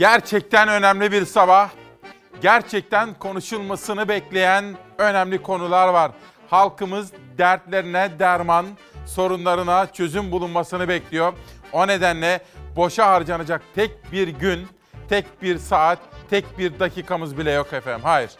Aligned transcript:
Gerçekten 0.00 0.68
önemli 0.68 1.12
bir 1.12 1.24
sabah. 1.24 1.70
Gerçekten 2.42 3.14
konuşulmasını 3.14 4.08
bekleyen 4.08 4.64
önemli 4.98 5.42
konular 5.42 5.88
var. 5.88 6.12
Halkımız 6.50 7.12
dertlerine 7.38 8.10
derman, 8.18 8.66
sorunlarına 9.06 9.92
çözüm 9.92 10.32
bulunmasını 10.32 10.88
bekliyor. 10.88 11.32
O 11.72 11.86
nedenle 11.86 12.40
boşa 12.76 13.06
harcanacak 13.06 13.62
tek 13.74 14.12
bir 14.12 14.28
gün, 14.28 14.66
tek 15.08 15.42
bir 15.42 15.58
saat, 15.58 15.98
tek 16.30 16.58
bir 16.58 16.78
dakikamız 16.78 17.38
bile 17.38 17.50
yok 17.50 17.72
efendim. 17.72 18.00
Hayır. 18.04 18.30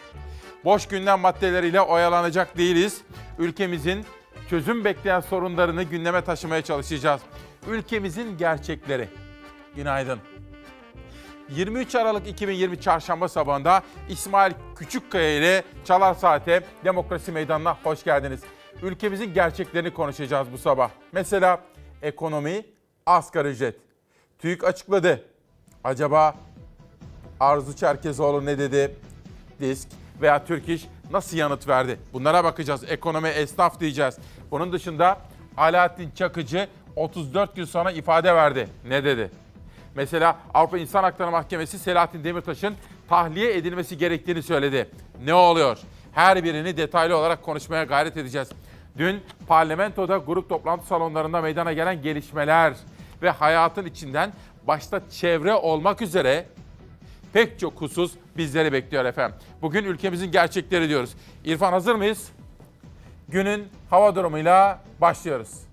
Boş 0.65 0.89
gündem 0.89 1.21
maddeleriyle 1.21 1.81
oyalanacak 1.81 2.57
değiliz. 2.59 3.01
Ülkemizin 3.39 4.07
çözüm 4.51 4.85
bekleyen 4.85 5.21
sorunlarını 5.21 5.83
gündeme 5.83 6.25
taşımaya 6.25 6.63
çalışacağız. 6.63 7.21
Ülkemizin 7.69 8.39
gerçekleri. 8.39 9.09
Günaydın. 9.77 10.40
23 11.55 11.95
Aralık 11.95 12.29
2020 12.29 12.81
Çarşamba 12.81 13.29
sabahında 13.29 13.83
İsmail 14.09 14.53
Küçükkaya 14.77 15.37
ile 15.39 15.65
Çalar 15.85 16.15
Saat'e 16.15 16.63
Demokrasi 16.85 17.33
Meydanı'na 17.33 17.77
hoş 17.85 18.05
geldiniz. 18.05 18.41
Ülkemizin 18.83 19.35
gerçeklerini 19.35 19.95
konuşacağız 19.95 20.53
bu 20.53 20.59
sabah. 20.59 20.91
Mesela 21.13 21.61
ekonomi, 22.03 22.67
asgari 23.07 23.49
ücret. 23.49 23.77
TÜİK 24.39 24.65
açıkladı. 24.65 25.25
Acaba 25.85 26.35
Arzu 27.41 27.77
Çerkezoğlu 27.77 28.47
ne 28.47 28.59
dedi? 28.59 28.97
Disk 29.61 29.89
veya 30.21 30.45
Türk 30.45 30.69
İş 30.69 30.87
nasıl 31.13 31.37
yanıt 31.37 31.69
verdi? 31.69 32.01
Bunlara 32.13 32.45
bakacağız. 32.45 32.85
Ekonomi, 32.89 33.29
esnaf 33.29 33.81
diyeceğiz. 33.81 34.19
Bunun 34.51 34.73
dışında 34.73 35.19
Alaaddin 35.57 36.11
Çakıcı 36.11 36.69
34 36.97 37.57
gün 37.57 37.65
sonra 37.65 37.91
ifade 37.91 38.35
verdi. 38.35 38.69
Ne 38.89 39.05
dedi? 39.05 39.31
Mesela 39.95 40.39
Avrupa 40.55 40.79
İnsan 40.79 41.03
Hakları 41.03 41.31
Mahkemesi 41.31 41.79
Selahattin 41.79 42.25
Demirtaş'ın 42.25 42.75
tahliye 43.09 43.57
edilmesi 43.57 43.99
gerektiğini 43.99 44.43
söyledi. 44.43 44.91
Ne 45.25 45.35
oluyor? 45.35 45.79
Her 46.13 46.45
birini 46.45 46.77
detaylı 46.77 47.17
olarak 47.17 47.43
konuşmaya 47.43 47.85
gayret 47.85 48.17
edeceğiz. 48.17 48.49
Dün 48.99 49.21
parlamentoda 49.49 50.19
grup 50.19 50.49
toplantı 50.49 50.87
salonlarında 50.87 51.41
meydana 51.41 51.73
gelen 51.73 52.03
gelişmeler 52.03 52.75
ve 53.23 53.31
hayatın 53.31 53.87
içinden 53.87 54.33
başta 54.67 55.01
çevre 55.11 55.55
olmak 55.55 56.03
üzere 56.03 56.47
pek 57.33 57.59
çok 57.59 57.81
husus 57.81 58.13
bizleri 58.37 58.73
bekliyor 58.73 59.05
efendim. 59.05 59.39
Bugün 59.63 59.85
ülkemizin 59.85 60.33
gerçekleri 60.33 60.89
diyoruz. 60.89 61.15
İrfan 61.45 61.73
hazır 61.73 61.95
mıyız? 61.95 62.33
Günün 63.29 63.69
hava 63.91 64.15
durumuyla 64.15 64.81
başlıyoruz. 65.01 65.70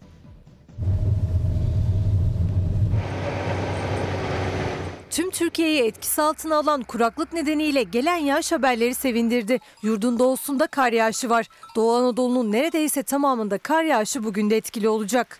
Tüm 5.17 5.29
Türkiye'yi 5.29 5.83
etkisi 5.83 6.21
altına 6.21 6.55
alan 6.55 6.83
kuraklık 6.83 7.33
nedeniyle 7.33 7.83
gelen 7.83 8.15
yağış 8.15 8.51
haberleri 8.51 8.93
sevindirdi. 8.93 9.59
Yurdun 9.81 10.19
doğusunda 10.19 10.67
kar 10.67 10.93
yağışı 10.93 11.29
var. 11.29 11.47
Doğu 11.75 11.95
Anadolu'nun 11.95 12.51
neredeyse 12.51 13.03
tamamında 13.03 13.57
kar 13.57 13.83
yağışı 13.83 14.23
bugün 14.23 14.49
de 14.49 14.57
etkili 14.57 14.89
olacak. 14.89 15.39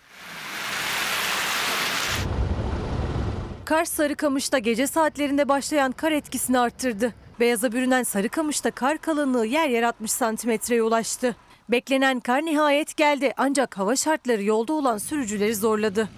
Kars 3.64 3.92
Sarıkamış'ta 3.92 4.58
gece 4.58 4.86
saatlerinde 4.86 5.48
başlayan 5.48 5.92
kar 5.92 6.12
etkisini 6.12 6.58
arttırdı. 6.58 7.14
Beyaza 7.40 7.72
bürünen 7.72 8.02
Sarıkamış'ta 8.02 8.70
kar 8.70 8.98
kalınlığı 8.98 9.46
yer 9.46 9.68
yer 9.68 9.82
60 9.82 10.10
santimetreye 10.10 10.82
ulaştı. 10.82 11.36
Beklenen 11.68 12.20
kar 12.20 12.44
nihayet 12.44 12.96
geldi 12.96 13.32
ancak 13.36 13.78
hava 13.78 13.96
şartları 13.96 14.42
yolda 14.42 14.72
olan 14.72 14.98
sürücüleri 14.98 15.54
zorladı. 15.54 16.08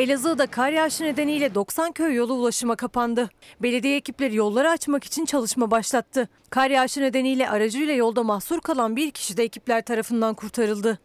Elazığ'da 0.00 0.46
kar 0.46 0.70
yağışı 0.70 1.04
nedeniyle 1.04 1.54
90 1.54 1.92
köy 1.92 2.14
yolu 2.14 2.34
ulaşıma 2.34 2.76
kapandı. 2.76 3.30
Belediye 3.62 3.96
ekipleri 3.96 4.36
yolları 4.36 4.70
açmak 4.70 5.04
için 5.04 5.24
çalışma 5.24 5.70
başlattı. 5.70 6.28
Kar 6.50 6.70
yağışı 6.70 7.00
nedeniyle 7.00 7.50
aracıyla 7.50 7.94
yolda 7.94 8.22
mahsur 8.22 8.60
kalan 8.60 8.96
bir 8.96 9.10
kişi 9.10 9.36
de 9.36 9.42
ekipler 9.42 9.84
tarafından 9.84 10.34
kurtarıldı. 10.34 10.98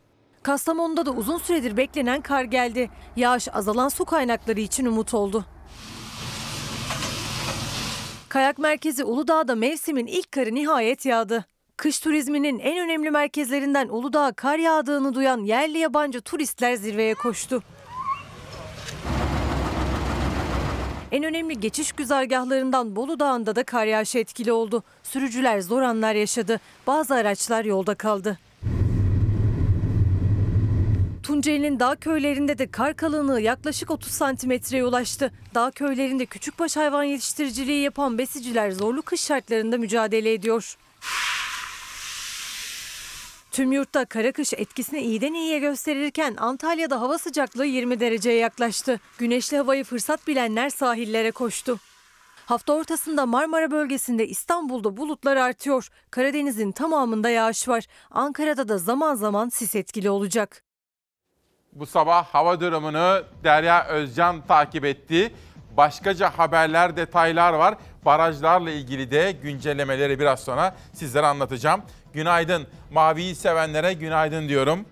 Kastamonu'da 0.43 1.05
da 1.05 1.11
uzun 1.11 1.37
süredir 1.37 1.77
beklenen 1.77 2.21
kar 2.21 2.43
geldi. 2.43 2.89
Yağış 3.15 3.47
azalan 3.53 3.89
su 3.89 4.05
kaynakları 4.05 4.59
için 4.59 4.85
umut 4.85 5.13
oldu. 5.13 5.45
Kayak 8.29 8.57
merkezi 8.57 9.03
Uludağ'da 9.03 9.55
mevsimin 9.55 10.07
ilk 10.07 10.31
karı 10.31 10.55
nihayet 10.55 11.05
yağdı. 11.05 11.45
Kış 11.77 11.99
turizminin 11.99 12.59
en 12.59 12.77
önemli 12.85 13.11
merkezlerinden 13.11 13.87
Uludağ'a 13.87 14.31
kar 14.31 14.57
yağdığını 14.57 15.13
duyan 15.13 15.43
yerli 15.43 15.77
yabancı 15.77 16.21
turistler 16.21 16.75
zirveye 16.75 17.13
koştu. 17.13 17.63
En 21.11 21.23
önemli 21.23 21.59
geçiş 21.59 21.91
güzergahlarından 21.91 22.95
Bolu 22.95 23.19
Dağı'nda 23.19 23.55
da 23.55 23.63
kar 23.63 23.85
yağışı 23.85 24.19
etkili 24.19 24.51
oldu. 24.51 24.83
Sürücüler 25.03 25.61
zor 25.61 25.81
anlar 25.81 26.13
yaşadı. 26.13 26.59
Bazı 26.87 27.15
araçlar 27.15 27.65
yolda 27.65 27.95
kaldı. 27.95 28.37
Tunceli'nin 31.23 31.79
dağ 31.79 31.95
köylerinde 31.95 32.57
de 32.57 32.71
kar 32.71 32.95
kalınlığı 32.95 33.41
yaklaşık 33.41 33.91
30 33.91 34.11
santimetreye 34.11 34.85
ulaştı. 34.85 35.31
Dağ 35.55 35.71
köylerinde 35.71 36.25
küçükbaş 36.25 36.77
hayvan 36.77 37.03
yetiştiriciliği 37.03 37.83
yapan 37.83 38.17
besiciler 38.17 38.71
zorlu 38.71 39.01
kış 39.01 39.21
şartlarında 39.21 39.77
mücadele 39.77 40.33
ediyor. 40.33 40.77
Tüm 43.55 43.71
yurtta 43.71 44.05
kara 44.05 44.31
kış 44.31 44.53
etkisini 44.53 44.99
iyiden 44.99 45.33
iyiye 45.33 45.59
gösterirken 45.59 46.35
Antalya'da 46.37 47.01
hava 47.01 47.17
sıcaklığı 47.17 47.65
20 47.65 47.99
dereceye 47.99 48.37
yaklaştı. 48.37 48.99
Güneşli 49.17 49.57
havayı 49.57 49.83
fırsat 49.83 50.27
bilenler 50.27 50.69
sahillere 50.69 51.31
koştu. 51.31 51.79
Hafta 52.45 52.73
ortasında 52.73 53.25
Marmara 53.25 53.71
bölgesinde 53.71 54.27
İstanbul'da 54.27 54.97
bulutlar 54.97 55.35
artıyor. 55.35 55.89
Karadeniz'in 56.11 56.71
tamamında 56.71 57.29
yağış 57.29 57.67
var. 57.67 57.83
Ankara'da 58.11 58.67
da 58.67 58.77
zaman 58.77 59.15
zaman 59.15 59.49
sis 59.49 59.75
etkili 59.75 60.09
olacak. 60.09 60.63
Bu 61.73 61.85
sabah 61.85 62.25
hava 62.25 62.59
durumunu 62.59 63.23
Derya 63.43 63.87
Özcan 63.87 64.47
takip 64.47 64.85
etti. 64.85 65.33
Başkaca 65.77 66.29
haberler, 66.29 66.97
detaylar 66.97 67.53
var. 67.53 67.75
Barajlarla 68.05 68.71
ilgili 68.71 69.11
de 69.11 69.31
güncellemeleri 69.31 70.19
biraz 70.19 70.39
sonra 70.39 70.75
sizlere 70.93 71.25
anlatacağım. 71.25 71.81
Günaydın. 72.15 72.67
Maviyi 72.91 73.35
sevenlere 73.35 73.93
günaydın 73.93 74.49
diyorum. 74.49 74.85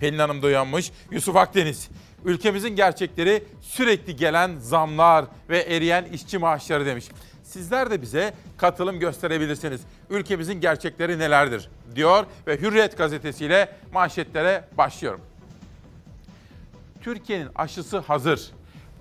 Pelin 0.00 0.18
Hanım 0.18 0.42
da 0.42 0.46
uyanmış. 0.46 0.92
Yusuf 1.10 1.36
Akdeniz. 1.36 1.88
Ülkemizin 2.24 2.76
gerçekleri 2.76 3.44
sürekli 3.60 4.16
gelen 4.16 4.56
zamlar 4.56 5.24
ve 5.48 5.58
eriyen 5.58 6.04
işçi 6.04 6.38
maaşları 6.38 6.86
demiş. 6.86 7.08
Sizler 7.42 7.90
de 7.90 8.02
bize 8.02 8.34
katılım 8.56 8.98
gösterebilirsiniz. 8.98 9.80
Ülkemizin 10.10 10.60
gerçekleri 10.60 11.18
nelerdir 11.18 11.70
diyor 11.94 12.26
ve 12.46 12.60
Hürriyet 12.60 12.98
gazetesiyle 12.98 13.72
manşetlere 13.92 14.64
başlıyorum. 14.78 15.20
Türkiye'nin 17.02 17.48
aşısı 17.54 17.98
hazır. 17.98 18.50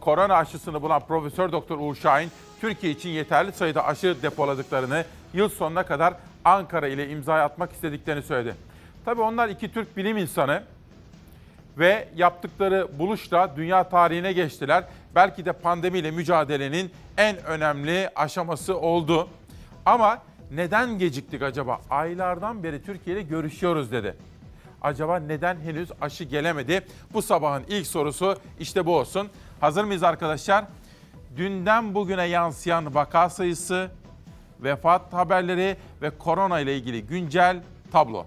Korona 0.01 0.35
aşısını 0.35 0.81
bulan 0.81 1.01
Profesör 1.07 1.51
Doktor 1.51 1.77
Uğur 1.79 1.95
Şahin, 1.95 2.31
Türkiye 2.61 2.93
için 2.93 3.09
yeterli 3.09 3.51
sayıda 3.51 3.85
aşı 3.85 4.21
depoladıklarını, 4.21 5.05
yıl 5.33 5.49
sonuna 5.49 5.83
kadar 5.83 6.13
Ankara 6.45 6.87
ile 6.87 7.09
imza 7.09 7.35
atmak 7.35 7.71
istediklerini 7.71 8.23
söyledi. 8.23 8.55
Tabii 9.05 9.21
onlar 9.21 9.49
iki 9.49 9.73
Türk 9.73 9.97
bilim 9.97 10.17
insanı 10.17 10.63
ve 11.77 12.07
yaptıkları 12.15 12.87
buluşla 12.99 13.53
dünya 13.55 13.89
tarihine 13.89 14.33
geçtiler. 14.33 14.83
Belki 15.15 15.45
de 15.45 15.51
pandemiyle 15.51 16.11
mücadelenin 16.11 16.91
en 17.17 17.43
önemli 17.43 18.09
aşaması 18.15 18.77
oldu. 18.79 19.27
Ama 19.85 20.21
neden 20.51 20.99
geciktik 20.99 21.41
acaba? 21.41 21.81
Aylardan 21.89 22.63
beri 22.63 22.83
Türkiye 22.83 23.15
ile 23.15 23.23
görüşüyoruz 23.23 23.91
dedi. 23.91 24.15
Acaba 24.81 25.19
neden 25.19 25.59
henüz 25.59 25.89
aşı 26.01 26.23
gelemedi? 26.23 26.85
Bu 27.13 27.21
sabahın 27.21 27.63
ilk 27.67 27.87
sorusu 27.87 28.37
işte 28.59 28.85
bu 28.85 28.97
olsun. 28.97 29.29
Hazır 29.61 29.83
mıyız 29.83 30.03
arkadaşlar? 30.03 30.65
Dünden 31.37 31.95
bugüne 31.95 32.23
yansıyan 32.25 32.95
vaka 32.95 33.29
sayısı, 33.29 33.89
vefat 34.63 35.13
haberleri 35.13 35.75
ve 36.01 36.09
korona 36.09 36.59
ile 36.59 36.75
ilgili 36.75 37.05
güncel 37.05 37.57
tablo. 37.91 38.25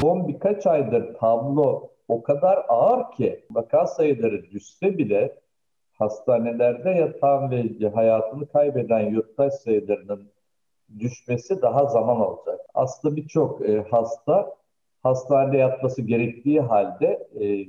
Son 0.00 0.28
birkaç 0.28 0.66
aydır 0.66 1.14
tablo 1.14 1.90
o 2.08 2.22
kadar 2.22 2.64
ağır 2.68 3.12
ki 3.16 3.44
vaka 3.50 3.86
sayıları 3.86 4.50
düşse 4.50 4.98
bile 4.98 5.40
hastanelerde 5.98 6.90
yatan 6.90 7.50
ve 7.50 7.90
hayatını 7.94 8.46
kaybeden 8.46 9.00
yurttaş 9.00 9.52
sayılarının 9.52 10.28
düşmesi 10.98 11.62
daha 11.62 11.86
zaman 11.86 12.16
alacak. 12.16 12.60
Aslında 12.74 13.16
birçok 13.16 13.68
e, 13.68 13.84
hasta 13.90 14.59
hastanede 15.02 15.56
yatması 15.56 16.02
gerektiği 16.02 16.60
halde 16.60 17.28
e, 17.40 17.66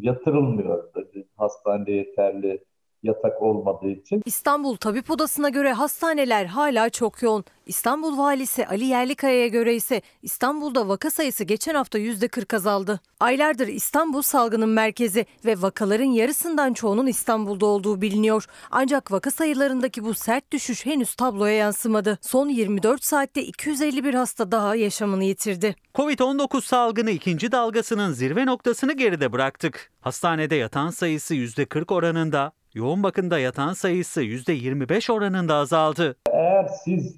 yatırılmıyor. 0.00 0.92
Hastanede 1.36 1.92
yeterli 1.92 2.64
yatak 3.02 3.42
olmadığı 3.42 3.90
için. 3.90 4.22
İstanbul 4.24 4.76
Tabip 4.76 5.10
Odası'na 5.10 5.48
göre 5.48 5.72
hastaneler 5.72 6.46
hala 6.46 6.90
çok 6.90 7.22
yoğun. 7.22 7.44
İstanbul 7.66 8.18
Valisi 8.18 8.66
Ali 8.66 8.84
Yerlikaya'ya 8.84 9.46
göre 9.46 9.74
ise 9.74 10.02
İstanbul'da 10.22 10.88
vaka 10.88 11.10
sayısı 11.10 11.44
geçen 11.44 11.74
hafta 11.74 11.98
%40 11.98 12.56
azaldı. 12.56 13.00
Aylardır 13.20 13.68
İstanbul 13.68 14.22
salgının 14.22 14.68
merkezi 14.68 15.26
ve 15.44 15.62
vakaların 15.62 16.04
yarısından 16.04 16.72
çoğunun 16.72 17.06
İstanbul'da 17.06 17.66
olduğu 17.66 18.00
biliniyor. 18.00 18.46
Ancak 18.70 19.12
vaka 19.12 19.30
sayılarındaki 19.30 20.04
bu 20.04 20.14
sert 20.14 20.52
düşüş 20.52 20.86
henüz 20.86 21.14
tabloya 21.14 21.54
yansımadı. 21.54 22.18
Son 22.22 22.48
24 22.48 23.04
saatte 23.04 23.42
251 23.42 24.14
hasta 24.14 24.52
daha 24.52 24.76
yaşamını 24.76 25.24
yitirdi. 25.24 25.76
Covid-19 25.94 26.60
salgını 26.62 27.10
ikinci 27.10 27.52
dalgasının 27.52 28.12
zirve 28.12 28.46
noktasını 28.46 28.92
geride 28.92 29.32
bıraktık. 29.32 29.92
Hastanede 30.00 30.54
yatan 30.54 30.90
sayısı 30.90 31.34
%40 31.34 31.94
oranında, 31.94 32.52
yoğun 32.74 33.02
bakımda 33.02 33.38
yatan 33.38 33.72
sayısı 33.72 34.22
%25 34.22 35.12
oranında 35.12 35.54
azaldı. 35.54 36.16
Eğer 36.32 36.66
siz 36.84 37.16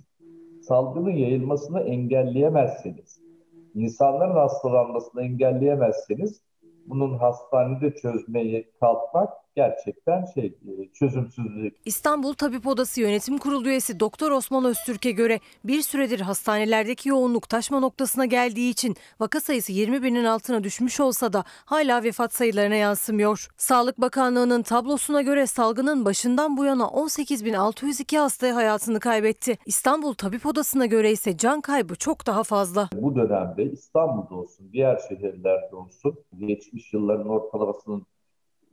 salgının 0.62 1.10
yayılmasını 1.10 1.81
engelleyemezseniz, 1.81 3.20
insanların 3.75 4.34
hastalanmasını 4.34 5.22
engelleyemezseniz 5.22 6.40
bunun 6.87 7.19
hastanede 7.19 7.94
çözmeyi 7.94 8.70
kalkmak 8.81 9.42
gerçekten 9.56 10.25
şey 10.34 10.44
e, 10.44 10.93
çözümsüzlük. 10.93 11.76
İstanbul 11.84 12.34
Tabip 12.34 12.66
Odası 12.66 13.00
Yönetim 13.00 13.38
Kurulu 13.38 13.69
üyesi 13.69 14.00
Doktor 14.00 14.31
Osman 14.31 14.64
Öztürk'e 14.64 15.10
göre 15.10 15.40
bir 15.64 15.82
süredir 15.82 16.20
hastanelerdeki 16.20 17.08
yoğunluk 17.08 17.49
taşma 17.49 17.81
noktasına 17.81 18.25
geldiği 18.25 18.70
için 18.70 18.96
vaka 19.20 19.40
sayısı 19.40 19.72
20 19.72 20.02
binin 20.02 20.25
altına 20.25 20.64
düşmüş 20.64 21.00
olsa 21.00 21.32
da 21.32 21.44
hala 21.64 22.02
vefat 22.02 22.34
sayılarına 22.34 22.75
yansımıyor. 22.75 23.49
Sağlık 23.56 24.00
Bakanlığı'nın 24.00 24.62
tablosuna 24.62 25.22
göre 25.22 25.46
salgının 25.46 26.05
başından 26.05 26.56
bu 26.56 26.64
yana 26.64 26.84
18.602 26.84 28.19
hasta 28.19 28.56
hayatını 28.56 29.00
kaybetti. 29.00 29.58
İstanbul 29.66 30.14
Tabip 30.14 30.46
Odası'na 30.46 30.87
göre 30.87 31.12
ise 31.12 31.37
can 31.37 31.60
kaybı 31.60 31.94
çok 31.94 32.26
daha 32.26 32.43
fazla. 32.43 32.88
Bu 32.94 33.16
dönemde 33.16 33.64
İstanbul'da 33.64 34.34
olsun, 34.34 34.72
diğer 34.72 35.00
şehirlerde 35.08 35.76
olsun 35.76 36.19
geçmiş 36.38 36.93
yılların 36.93 37.28
ortalamasının 37.28 38.06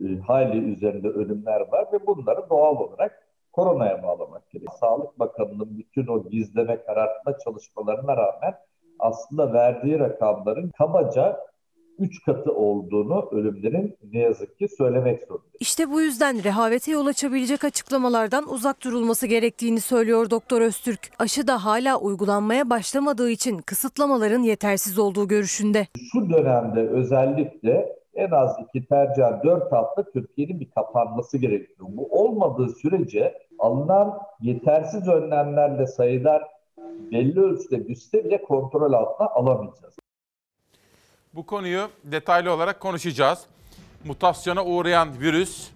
e, 0.05 0.19
hayli 0.27 0.73
üzerinde 0.73 1.07
ölümler 1.07 1.59
var 1.71 1.87
ve 1.93 2.07
bunları 2.07 2.49
doğal 2.49 2.75
olarak 2.75 3.27
koronaya 3.51 4.03
bağlamak 4.03 4.49
gerekiyor. 4.51 4.73
Sağlık 4.79 5.19
Bakanı'nın 5.19 5.77
bütün 5.77 6.07
o 6.07 6.29
gizleme 6.29 6.83
karartma 6.83 7.37
çalışmalarına 7.37 8.17
rağmen 8.17 8.55
aslında 8.99 9.53
verdiği 9.53 9.99
rakamların 9.99 10.69
kabaca 10.77 11.49
3 11.99 12.25
katı 12.25 12.51
olduğunu 12.53 13.29
ölümlerin 13.31 13.97
ne 14.13 14.19
yazık 14.19 14.57
ki 14.57 14.67
söylemek 14.77 15.19
zorundayız. 15.21 15.55
İşte 15.59 15.91
bu 15.91 16.01
yüzden 16.01 16.43
rehavete 16.43 16.91
yol 16.91 17.05
açabilecek 17.05 17.63
açıklamalardan 17.63 18.49
uzak 18.49 18.83
durulması 18.83 19.27
gerektiğini 19.27 19.81
söylüyor 19.81 20.29
Doktor 20.29 20.61
Öztürk. 20.61 20.99
Aşı 21.19 21.47
da 21.47 21.65
hala 21.65 21.99
uygulanmaya 21.99 22.69
başlamadığı 22.69 23.29
için 23.29 23.57
kısıtlamaların 23.57 24.43
yetersiz 24.43 24.99
olduğu 24.99 25.27
görüşünde. 25.27 25.87
Şu 26.11 26.29
dönemde 26.29 26.79
özellikle 26.79 27.98
en 28.19 28.31
az 28.31 28.55
iki 28.59 28.85
tercih 28.85 29.43
dört 29.43 29.71
hafta 29.71 30.03
Türkiye'nin 30.03 30.59
bir 30.59 30.69
kapanması 30.69 31.37
gerekiyor. 31.37 31.89
Bu 31.91 32.07
olmadığı 32.11 32.69
sürece 32.69 33.37
alınan 33.59 34.19
yetersiz 34.41 35.07
önlemlerle 35.07 35.87
sayılar 35.87 36.43
belli 37.11 37.39
ölçüde 37.39 37.87
düşse 37.87 38.25
bile 38.25 38.41
kontrol 38.43 38.93
altına 38.93 39.27
alamayacağız. 39.27 39.95
Bu 41.33 41.45
konuyu 41.45 41.89
detaylı 42.03 42.53
olarak 42.53 42.79
konuşacağız. 42.79 43.45
Mutasyona 44.05 44.65
uğrayan 44.65 45.19
virüs, 45.19 45.69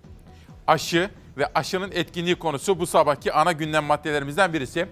aşı 0.68 1.10
ve 1.38 1.46
aşının 1.56 1.92
etkinliği 1.92 2.36
konusu 2.36 2.80
bu 2.80 2.88
sabahki 2.88 3.34
ana 3.34 3.52
gündem 3.52 3.84
maddelerimizden 3.84 4.54
birisi. 4.54 4.88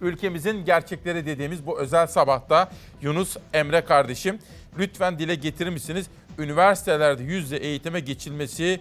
Ülkemizin 0.00 0.64
gerçekleri 0.64 1.26
dediğimiz 1.26 1.66
bu 1.66 1.78
özel 1.78 2.06
sabahta 2.06 2.68
Yunus 3.02 3.36
Emre 3.52 3.84
kardeşim 3.84 4.38
lütfen 4.78 5.18
dile 5.18 5.34
getirir 5.34 5.70
misiniz? 5.70 6.10
Üniversitelerde 6.38 7.22
yüzde 7.22 7.56
eğitime 7.56 8.00
geçilmesi 8.00 8.80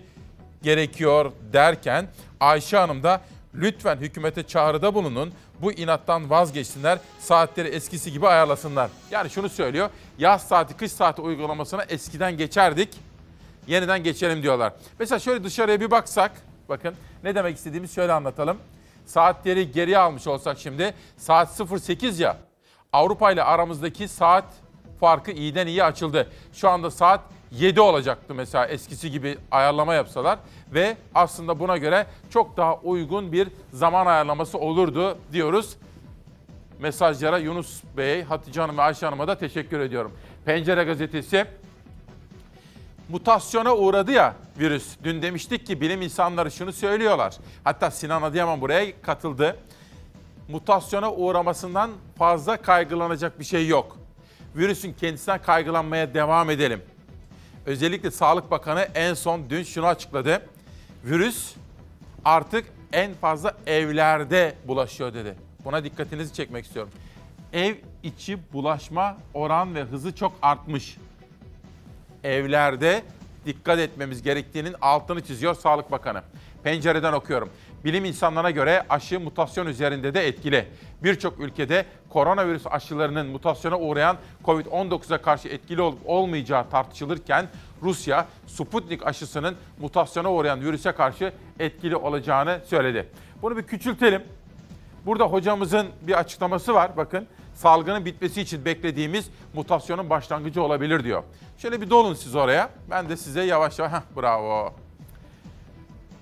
gerekiyor 0.64 1.32
derken 1.54 2.08
Ayşe 2.40 2.78
Hanım 2.78 3.04
da 3.04 3.22
lütfen 3.56 3.96
hükümete 3.96 4.44
çağrıda 4.44 4.96
bulunun. 4.96 5.34
Bu 5.62 5.72
inattan 5.72 6.30
vazgeçsinler. 6.30 7.00
Saatleri 7.20 7.68
eskisi 7.68 8.12
gibi 8.12 8.28
ayarlasınlar. 8.28 8.90
Yani 9.12 9.30
şunu 9.30 9.50
söylüyor. 9.50 9.90
Yaz 10.18 10.48
saati, 10.48 10.78
kış 10.78 10.92
saati 10.92 11.22
uygulamasına 11.22 11.84
eskiden 11.84 12.38
geçerdik. 12.38 12.90
Yeniden 13.68 14.04
geçelim 14.04 14.44
diyorlar. 14.44 14.74
Mesela 15.00 15.20
şöyle 15.20 15.44
dışarıya 15.44 15.80
bir 15.82 15.92
baksak. 15.92 16.32
Bakın 16.70 16.96
ne 17.24 17.36
demek 17.36 17.58
istediğimizi 17.58 17.94
şöyle 17.94 18.14
anlatalım. 18.14 18.58
Saatleri 19.06 19.72
geriye 19.72 19.98
almış 19.98 20.28
olsak 20.28 20.60
şimdi. 20.60 20.94
Saat 21.18 21.62
08 21.82 22.20
ya. 22.20 22.38
Avrupa 22.94 23.32
ile 23.32 23.44
aramızdaki 23.44 24.08
saat 24.08 24.46
farkı 25.00 25.32
iyiden 25.32 25.68
iyi 25.68 25.84
açıldı. 25.84 26.28
Şu 26.54 26.70
anda 26.70 26.92
saat 26.92 27.22
7 27.60 27.82
olacaktı 27.82 28.34
mesela 28.34 28.68
eskisi 28.68 29.12
gibi 29.12 29.38
ayarlama 29.52 29.94
yapsalar 29.94 30.40
ve 30.74 30.98
aslında 31.16 31.60
buna 31.60 31.78
göre 31.78 32.08
çok 32.30 32.58
daha 32.58 32.76
uygun 32.76 33.32
bir 33.32 33.48
zaman 33.74 34.06
ayarlaması 34.06 34.58
olurdu 34.58 35.18
diyoruz. 35.32 35.76
Mesajlara 36.80 37.38
Yunus 37.38 37.84
Bey, 37.98 38.24
Hatice 38.24 38.62
Hanım 38.62 38.78
ve 38.78 38.82
Ayşe 38.82 39.06
Hanım'a 39.06 39.28
da 39.28 39.38
teşekkür 39.38 39.80
ediyorum. 39.80 40.12
Pencere 40.46 40.84
gazetesi 40.84 41.46
mutasyona 43.10 43.76
uğradı 43.76 44.12
ya 44.12 44.36
virüs. 44.60 44.96
Dün 45.04 45.22
demiştik 45.22 45.68
ki 45.68 45.82
bilim 45.82 46.02
insanları 46.02 46.52
şunu 46.52 46.74
söylüyorlar. 46.74 47.34
Hatta 47.64 47.92
Sinan 47.92 48.22
Adıyaman 48.22 48.62
buraya 48.62 49.02
katıldı. 49.02 49.58
Mutasyona 50.50 51.14
uğramasından 51.14 51.92
fazla 52.18 52.58
kaygılanacak 52.58 53.40
bir 53.40 53.46
şey 53.46 53.68
yok. 53.68 53.98
Virüsün 54.56 54.94
kendisinden 54.94 55.42
kaygılanmaya 55.42 56.14
devam 56.14 56.50
edelim. 56.50 56.82
Özellikle 57.66 58.12
Sağlık 58.12 58.52
Bakanı 58.52 58.88
en 58.96 59.14
son 59.14 59.50
dün 59.50 59.64
şunu 59.64 59.88
açıkladı. 59.88 60.42
Virüs 61.06 61.54
artık 62.26 62.66
en 62.94 63.14
fazla 63.14 63.58
evlerde 63.68 64.56
bulaşıyor 64.68 65.14
dedi. 65.14 65.36
Buna 65.66 65.84
dikkatinizi 65.84 66.34
çekmek 66.34 66.66
istiyorum. 66.66 66.92
Ev 67.54 67.76
içi 68.04 68.54
bulaşma 68.54 69.18
oran 69.34 69.76
ve 69.76 69.84
hızı 69.84 70.16
çok 70.16 70.34
artmış. 70.42 70.98
Evlerde 72.24 73.04
dikkat 73.46 73.80
etmemiz 73.80 74.24
gerektiğinin 74.24 74.76
altını 74.82 75.22
çiziyor 75.22 75.56
Sağlık 75.56 75.92
Bakanı. 75.92 76.22
Pencereden 76.64 77.14
okuyorum. 77.14 77.50
Bilim 77.86 78.06
insanlarına 78.06 78.52
göre 78.52 78.84
aşı 78.90 79.20
mutasyon 79.20 79.68
üzerinde 79.68 80.14
de 80.14 80.28
etkili. 80.28 80.68
Birçok 81.04 81.40
ülkede 81.40 81.86
koronavirüs 82.10 82.68
aşılarının 82.68 83.28
mutasyona 83.28 83.80
uğrayan 83.80 84.18
COVID-19'a 84.46 85.18
karşı 85.18 85.48
etkili 85.48 85.82
olup 85.82 86.00
olmayacağı 86.06 86.70
tartışılırken 86.70 87.48
Rusya 87.82 88.28
Sputnik 88.48 89.08
aşısının 89.08 89.56
mutasyona 89.80 90.32
uğrayan 90.32 90.62
virüse 90.62 90.92
karşı 90.92 91.34
etkili 91.60 91.96
olacağını 91.96 92.62
söyledi. 92.66 93.10
Bunu 93.42 93.58
bir 93.58 93.64
küçültelim. 93.64 94.24
Burada 95.06 95.26
hocamızın 95.26 95.88
bir 96.02 96.20
açıklaması 96.20 96.74
var. 96.74 96.98
Bakın 96.98 97.28
salgının 97.54 98.06
bitmesi 98.06 98.42
için 98.42 98.66
beklediğimiz 98.66 99.30
mutasyonun 99.54 100.10
başlangıcı 100.10 100.64
olabilir 100.64 101.04
diyor. 101.04 101.24
Şöyle 101.58 101.82
bir 101.82 101.90
dolun 101.90 102.14
siz 102.14 102.36
oraya. 102.36 102.70
Ben 102.90 103.10
de 103.10 103.18
size 103.18 103.44
yavaş 103.44 103.80
yavaş... 103.80 103.94
Heh, 103.94 104.02
bravo. 104.22 104.83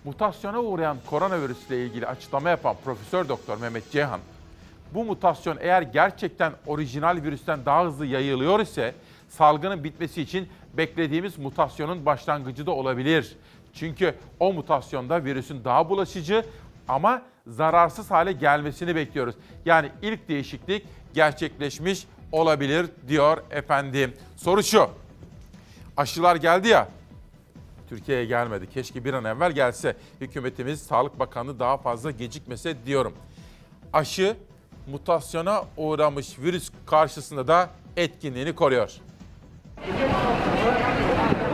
Mutasyona 0.06 0.60
uğrayan 0.60 0.98
koronavirüsle 1.10 1.86
ilgili 1.86 2.08
açıklama 2.08 2.50
yapan 2.50 2.76
Profesör 2.84 3.30
Doktor 3.30 3.58
Mehmet 3.58 3.92
Ceyhan, 3.92 4.20
bu 4.94 5.06
mutasyon 5.06 5.58
eğer 5.62 5.82
gerçekten 5.82 6.54
orijinal 6.68 7.24
virüsten 7.24 7.66
daha 7.66 7.86
hızlı 7.86 8.06
yayılıyor 8.06 8.60
ise 8.60 8.96
salgının 9.30 9.84
bitmesi 9.84 10.22
için 10.22 10.50
beklediğimiz 10.74 11.38
mutasyonun 11.38 12.06
başlangıcı 12.06 12.66
da 12.66 12.72
olabilir. 12.72 13.38
Çünkü 13.74 14.16
o 14.40 14.54
mutasyonda 14.54 15.24
virüsün 15.24 15.64
daha 15.64 15.90
bulaşıcı 15.90 16.46
ama 16.88 17.22
zararsız 17.48 18.12
hale 18.12 18.32
gelmesini 18.32 18.96
bekliyoruz. 18.96 19.36
Yani 19.66 19.90
ilk 20.02 20.30
değişiklik 20.30 20.86
gerçekleşmiş 21.14 22.08
olabilir 22.32 22.86
diyor 23.08 23.44
efendim. 23.52 24.14
Soru 24.38 24.64
şu. 24.64 24.90
Aşılar 25.98 26.36
geldi 26.36 26.68
ya. 26.68 26.88
Türkiye'ye 27.92 28.26
gelmedi. 28.26 28.70
Keşke 28.70 29.06
bir 29.06 29.14
an 29.14 29.26
evvel 29.26 29.52
gelse. 29.52 29.96
Hükümetimiz, 30.22 30.82
Sağlık 30.82 31.20
Bakanlığı 31.20 31.60
daha 31.60 31.78
fazla 31.78 32.12
gecikmese 32.12 32.86
diyorum. 32.86 33.14
Aşı 33.94 34.38
mutasyona 34.92 35.64
uğramış 35.78 36.40
virüs 36.40 36.70
karşısında 36.86 37.48
da 37.48 37.70
etkinliğini 37.98 38.56
koruyor. 38.56 38.92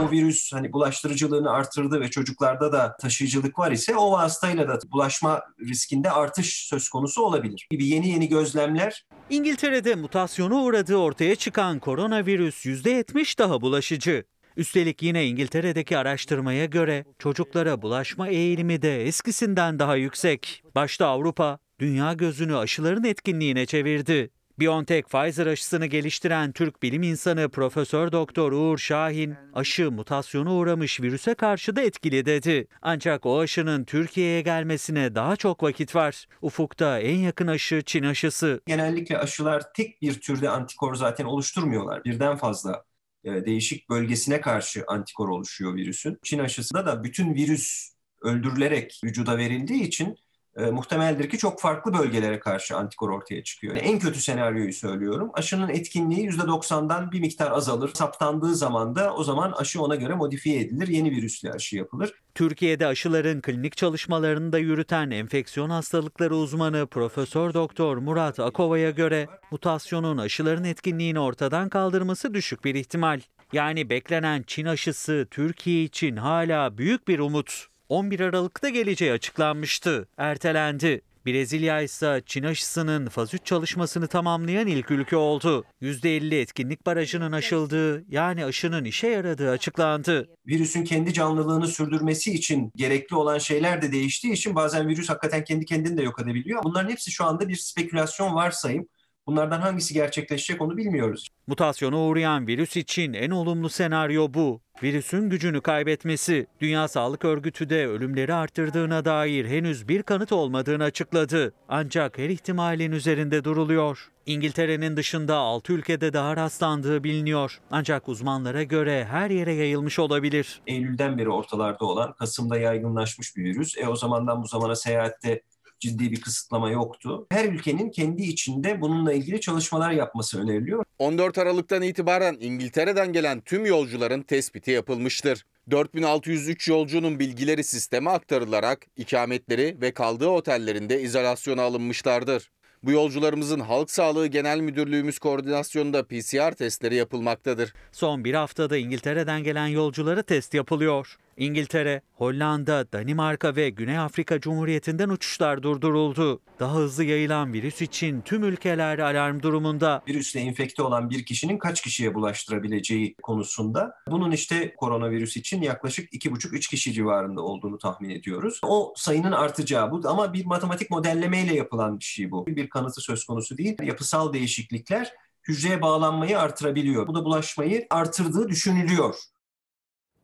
bu 0.02 0.12
virüs 0.12 0.54
hani 0.54 0.74
bulaştırıcılığını 0.74 1.52
artırdı 1.52 2.02
ve 2.02 2.10
çocuklarda 2.10 2.72
da 2.72 2.98
taşıyıcılık 3.02 3.60
var 3.60 3.72
ise 3.72 3.96
o 3.96 4.12
vasıtayla 4.12 4.68
da 4.68 4.80
bulaşma 4.92 5.42
riskinde 5.60 6.12
artış 6.12 6.68
söz 6.68 6.90
konusu 6.90 7.22
olabilir. 7.22 7.68
Gibi 7.72 7.88
yeni 7.88 8.10
yeni 8.10 8.30
gözlemler 8.30 9.06
İngiltere'de 9.30 9.96
mutasyona 9.96 10.56
uğradığı 10.56 10.96
ortaya 10.96 11.36
çıkan 11.36 11.80
koronavirüs 11.80 12.66
%70 12.66 13.38
daha 13.38 13.62
bulaşıcı. 13.62 14.24
Üstelik 14.58 15.04
yine 15.04 15.26
İngiltere'deki 15.26 15.98
araştırmaya 15.98 16.66
göre 16.66 17.06
çocuklara 17.20 17.82
bulaşma 17.82 18.28
eğilimi 18.28 18.82
de 18.82 19.06
eskisinden 19.06 19.80
daha 19.80 19.96
yüksek. 19.96 20.64
Başta 20.76 21.08
Avrupa, 21.08 21.60
dünya 21.80 22.14
gözünü 22.14 22.58
aşıların 22.58 23.04
etkinliğine 23.04 23.66
çevirdi. 23.66 24.30
BioNTech 24.60 25.08
Pfizer 25.08 25.48
aşısını 25.48 25.86
geliştiren 25.86 26.52
Türk 26.52 26.84
bilim 26.84 27.04
insanı 27.04 27.50
Profesör 27.50 28.12
Doktor 28.12 28.52
Uğur 28.52 28.78
Şahin, 28.78 29.36
aşı 29.54 29.92
mutasyona 29.92 30.54
uğramış 30.54 31.02
virüse 31.02 31.36
karşı 31.36 31.76
da 31.76 31.82
etkili 31.82 32.26
dedi. 32.26 32.68
Ancak 32.82 33.26
o 33.26 33.40
aşının 33.40 33.84
Türkiye'ye 33.84 34.42
gelmesine 34.42 35.16
daha 35.16 35.36
çok 35.36 35.64
vakit 35.64 35.96
var. 35.96 36.26
Ufukta 36.42 37.00
en 37.00 37.18
yakın 37.18 37.48
aşı 37.48 37.82
Çin 37.82 38.04
aşısı. 38.04 38.62
Genellikle 38.66 39.18
aşılar 39.18 39.74
tek 39.74 40.02
bir 40.02 40.22
türde 40.22 40.50
antikor 40.50 40.96
zaten 40.96 41.26
oluşturmuyorlar. 41.26 42.04
Birden 42.04 42.36
fazla 42.36 42.84
değişik 43.26 43.90
bölgesine 43.90 44.42
karşı 44.42 44.84
antikor 44.88 45.30
oluşuyor 45.30 45.76
virüsün. 45.76 46.18
Çin 46.24 46.40
aşısında 46.40 46.86
da 46.86 47.04
bütün 47.04 47.36
virüs 47.36 47.90
öldürülerek 48.22 49.02
vücuda 49.04 49.38
verildiği 49.38 49.84
için 49.84 50.18
e, 50.58 50.66
muhtemeldir 50.66 51.30
ki 51.30 51.38
çok 51.38 51.62
farklı 51.62 51.94
bölgelere 51.94 52.40
karşı 52.40 52.78
antikor 52.78 53.10
ortaya 53.10 53.44
çıkıyor. 53.44 53.76
Yani 53.76 53.88
en 53.88 54.00
kötü 54.00 54.22
senaryoyu 54.22 54.74
söylüyorum. 54.74 55.32
Aşının 55.34 55.70
etkinliği 55.70 56.30
%90'dan 56.30 57.12
bir 57.12 57.20
miktar 57.20 57.52
azalır. 57.52 57.92
Saptandığı 57.94 58.56
zaman 58.56 58.96
da 58.96 59.14
o 59.14 59.24
zaman 59.24 59.52
aşı 59.52 59.82
ona 59.82 59.96
göre 59.96 60.14
modifiye 60.14 60.60
edilir. 60.60 60.88
Yeni 60.88 61.12
virüsle 61.12 61.52
aşı 61.52 61.76
yapılır. 61.76 62.14
Türkiye'de 62.36 62.88
aşıların 62.88 63.42
klinik 63.42 63.78
çalışmalarını 63.78 64.52
da 64.52 64.58
yürüten 64.58 65.12
enfeksiyon 65.12 65.70
hastalıkları 65.70 66.36
uzmanı 66.36 66.88
Profesör 66.88 67.54
Doktor 67.54 67.98
Murat 67.98 68.40
Akova'ya 68.40 68.90
göre 68.90 69.28
mutasyonun 69.52 70.18
aşıların 70.18 70.64
etkinliğini 70.64 71.20
ortadan 71.20 71.70
kaldırması 71.70 72.34
düşük 72.34 72.66
bir 72.66 72.76
ihtimal. 72.76 73.20
Yani 73.54 73.90
beklenen 73.90 74.44
Çin 74.48 74.66
aşısı 74.66 75.28
Türkiye 75.32 75.84
için 75.84 76.16
hala 76.16 76.78
büyük 76.78 77.08
bir 77.08 77.20
umut. 77.20 77.68
11 77.90 78.20
Aralık'ta 78.20 78.70
geleceği 78.70 79.12
açıklanmıştı, 79.12 80.08
ertelendi. 80.18 81.02
Brezilya 81.26 81.82
ise 81.82 82.22
Çin 82.26 82.44
aşısının 82.44 83.08
faz 83.08 83.34
3 83.34 83.46
çalışmasını 83.46 84.08
tamamlayan 84.08 84.68
ilk 84.68 84.92
ülke 84.92 85.16
oldu. 85.16 85.66
%50 85.82 86.36
etkinlik 86.36 86.86
barajının 86.86 87.32
aşıldığı 87.32 88.04
yani 88.10 88.46
aşının 88.46 88.86
işe 88.86 89.08
yaradığı 89.08 89.50
açıklandı. 89.50 90.30
Virüsün 90.48 90.84
kendi 90.84 91.14
canlılığını 91.14 91.68
sürdürmesi 91.68 92.34
için 92.34 92.72
gerekli 92.76 93.16
olan 93.16 93.38
şeyler 93.38 93.82
de 93.82 93.92
değiştiği 93.92 94.34
için 94.34 94.56
bazen 94.56 94.88
virüs 94.88 95.10
hakikaten 95.10 95.44
kendi 95.44 95.66
kendini 95.66 95.98
de 95.98 96.04
yok 96.04 96.22
edebiliyor. 96.22 96.64
Bunların 96.64 96.90
hepsi 96.90 97.12
şu 97.12 97.26
anda 97.26 97.50
bir 97.50 97.56
spekülasyon 97.56 98.36
varsayım. 98.36 98.88
Bunlardan 99.28 99.62
hangisi 99.62 99.94
gerçekleşecek 99.94 100.62
onu 100.62 100.78
bilmiyoruz. 100.78 101.28
Mutasyona 101.48 101.98
uğrayan 102.00 102.48
virüs 102.48 102.78
için 102.78 103.14
en 103.14 103.30
olumlu 103.30 103.70
senaryo 103.70 104.34
bu. 104.34 104.62
Virüsün 104.84 105.30
gücünü 105.30 105.62
kaybetmesi. 105.62 106.48
Dünya 106.62 106.88
Sağlık 106.88 107.26
Örgütü 107.26 107.70
de 107.70 107.88
ölümleri 107.88 108.34
arttırdığına 108.34 109.06
dair 109.06 109.46
henüz 109.46 109.88
bir 109.88 110.04
kanıt 110.04 110.32
olmadığını 110.32 110.84
açıkladı. 110.84 111.54
Ancak 111.70 112.18
her 112.18 112.30
ihtimalin 112.30 112.92
üzerinde 112.92 113.44
duruluyor. 113.44 114.12
İngiltere'nin 114.26 114.98
dışında 114.98 115.36
6 115.36 115.74
ülkede 115.74 116.14
daha 116.14 116.38
rastlandığı 116.38 117.04
biliniyor. 117.04 117.60
Ancak 117.72 118.10
uzmanlara 118.10 118.64
göre 118.64 119.06
her 119.06 119.30
yere 119.30 119.54
yayılmış 119.54 120.00
olabilir. 120.00 120.62
Eylül'den 120.68 121.18
beri 121.18 121.30
ortalarda 121.30 121.86
olan, 121.86 122.14
Kasım'da 122.14 122.58
yaygınlaşmış 122.58 123.38
bir 123.38 123.44
virüs. 123.44 123.78
E 123.78 123.88
o 123.88 123.96
zamandan 123.96 124.44
bu 124.44 124.48
zamana 124.48 124.76
seyahatte 124.76 125.42
ciddi 125.80 126.12
bir 126.12 126.22
kısıtlama 126.22 126.70
yoktu. 126.70 127.28
Her 127.32 127.46
ülkenin 127.46 127.90
kendi 127.92 128.24
içinde 128.24 128.82
bununla 128.82 129.14
ilgili 129.14 129.42
çalışmalar 129.42 129.92
yapması 129.92 130.42
öneriliyor. 130.42 130.84
14 131.00 131.38
Aralık'tan 131.38 131.82
itibaren 131.82 132.38
İngiltere'den 132.40 133.14
gelen 133.14 133.42
tüm 133.42 133.66
yolcuların 133.66 134.22
tespiti 134.22 134.72
yapılmıştır. 134.72 135.46
4603 135.72 136.68
yolcunun 136.68 137.20
bilgileri 137.20 137.64
sisteme 137.64 138.10
aktarılarak 138.10 138.86
ikametleri 138.98 139.78
ve 139.82 139.92
kaldığı 139.92 140.28
otellerinde 140.28 141.02
izolasyona 141.02 141.62
alınmışlardır. 141.62 142.52
Bu 142.84 142.92
yolcularımızın 142.92 143.60
Halk 143.60 143.92
Sağlığı 143.92 144.28
Genel 144.28 144.60
Müdürlüğümüz 144.60 145.20
koordinasyonunda 145.20 146.04
PCR 146.08 146.52
testleri 146.52 146.96
yapılmaktadır. 146.96 147.74
Son 147.92 148.24
bir 148.24 148.34
haftada 148.34 148.78
İngiltere'den 148.78 149.44
gelen 149.44 149.68
yolculara 149.68 150.22
test 150.24 150.54
yapılıyor. 150.54 151.18
İngiltere, 151.38 152.02
Hollanda, 152.14 152.92
Danimarka 152.92 153.56
ve 153.56 153.70
Güney 153.70 153.98
Afrika 153.98 154.40
Cumhuriyeti'nden 154.40 155.10
uçuşlar 155.10 155.64
durduruldu. 155.64 156.42
Daha 156.60 156.76
hızlı 156.76 157.04
yayılan 157.04 157.54
virüs 157.54 157.82
için 157.82 158.22
tüm 158.22 158.44
ülkeler 158.44 159.00
alarm 159.00 159.42
durumunda. 159.42 160.02
Virüsle 160.08 160.40
enfekte 160.40 160.82
olan 160.82 161.10
bir 161.10 161.26
kişinin 161.26 161.58
kaç 161.58 161.82
kişiye 161.82 162.16
bulaştırabileceği 162.16 163.16
konusunda. 163.24 163.94
Bunun 164.08 164.32
işte 164.32 164.76
koronavirüs 164.78 165.38
için 165.38 165.62
yaklaşık 165.62 166.14
2,5-3 166.14 166.70
kişi 166.70 166.94
civarında 166.94 167.42
olduğunu 167.42 167.78
tahmin 167.78 168.10
ediyoruz. 168.10 168.60
O 168.64 168.94
sayının 168.96 169.32
artacağı 169.32 169.92
bu 169.92 170.02
ama 170.06 170.34
bir 170.34 170.46
matematik 170.46 170.92
modellemeyle 170.92 171.56
yapılan 171.56 172.00
bir 172.00 172.04
şey 172.04 172.32
bu. 172.32 172.48
Bir 172.48 172.70
kanıtı 172.70 173.02
söz 173.02 173.26
konusu 173.26 173.58
değil. 173.58 173.78
Yapısal 173.84 174.34
değişiklikler 174.34 175.14
hücreye 175.48 175.82
bağlanmayı 175.82 176.40
artırabiliyor. 176.40 177.08
Bu 177.08 177.16
da 177.16 177.26
bulaşmayı 177.26 177.88
artırdığı 177.90 178.50
düşünülüyor. 178.50 179.16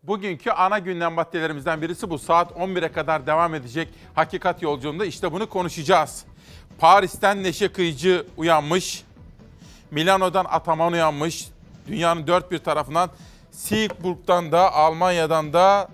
Bugünkü 0.04 0.52
ana 0.52 0.80
gündem 0.80 1.14
maddelerimizden 1.14 1.82
birisi 1.82 2.10
bu. 2.10 2.20
Saat 2.20 2.52
11'e 2.52 2.92
kadar 2.92 3.28
devam 3.28 3.56
edecek 3.56 3.88
Hakikat 4.16 4.62
Yolculuğunda 4.62 5.06
işte 5.06 5.32
bunu 5.32 5.50
konuşacağız. 5.50 6.26
Paris'ten 6.80 7.44
Neşe 7.44 7.72
Kıyıcı 7.72 8.26
uyanmış. 8.38 9.04
Milano'dan 9.92 10.46
Ataman 10.50 10.94
uyanmış. 10.94 11.48
Dünyanın 11.88 12.28
dört 12.28 12.52
bir 12.52 12.58
tarafından 12.58 13.10
Siegburg'dan 13.52 14.52
da 14.52 14.74
Almanya'dan 14.74 15.54
da 15.54 15.88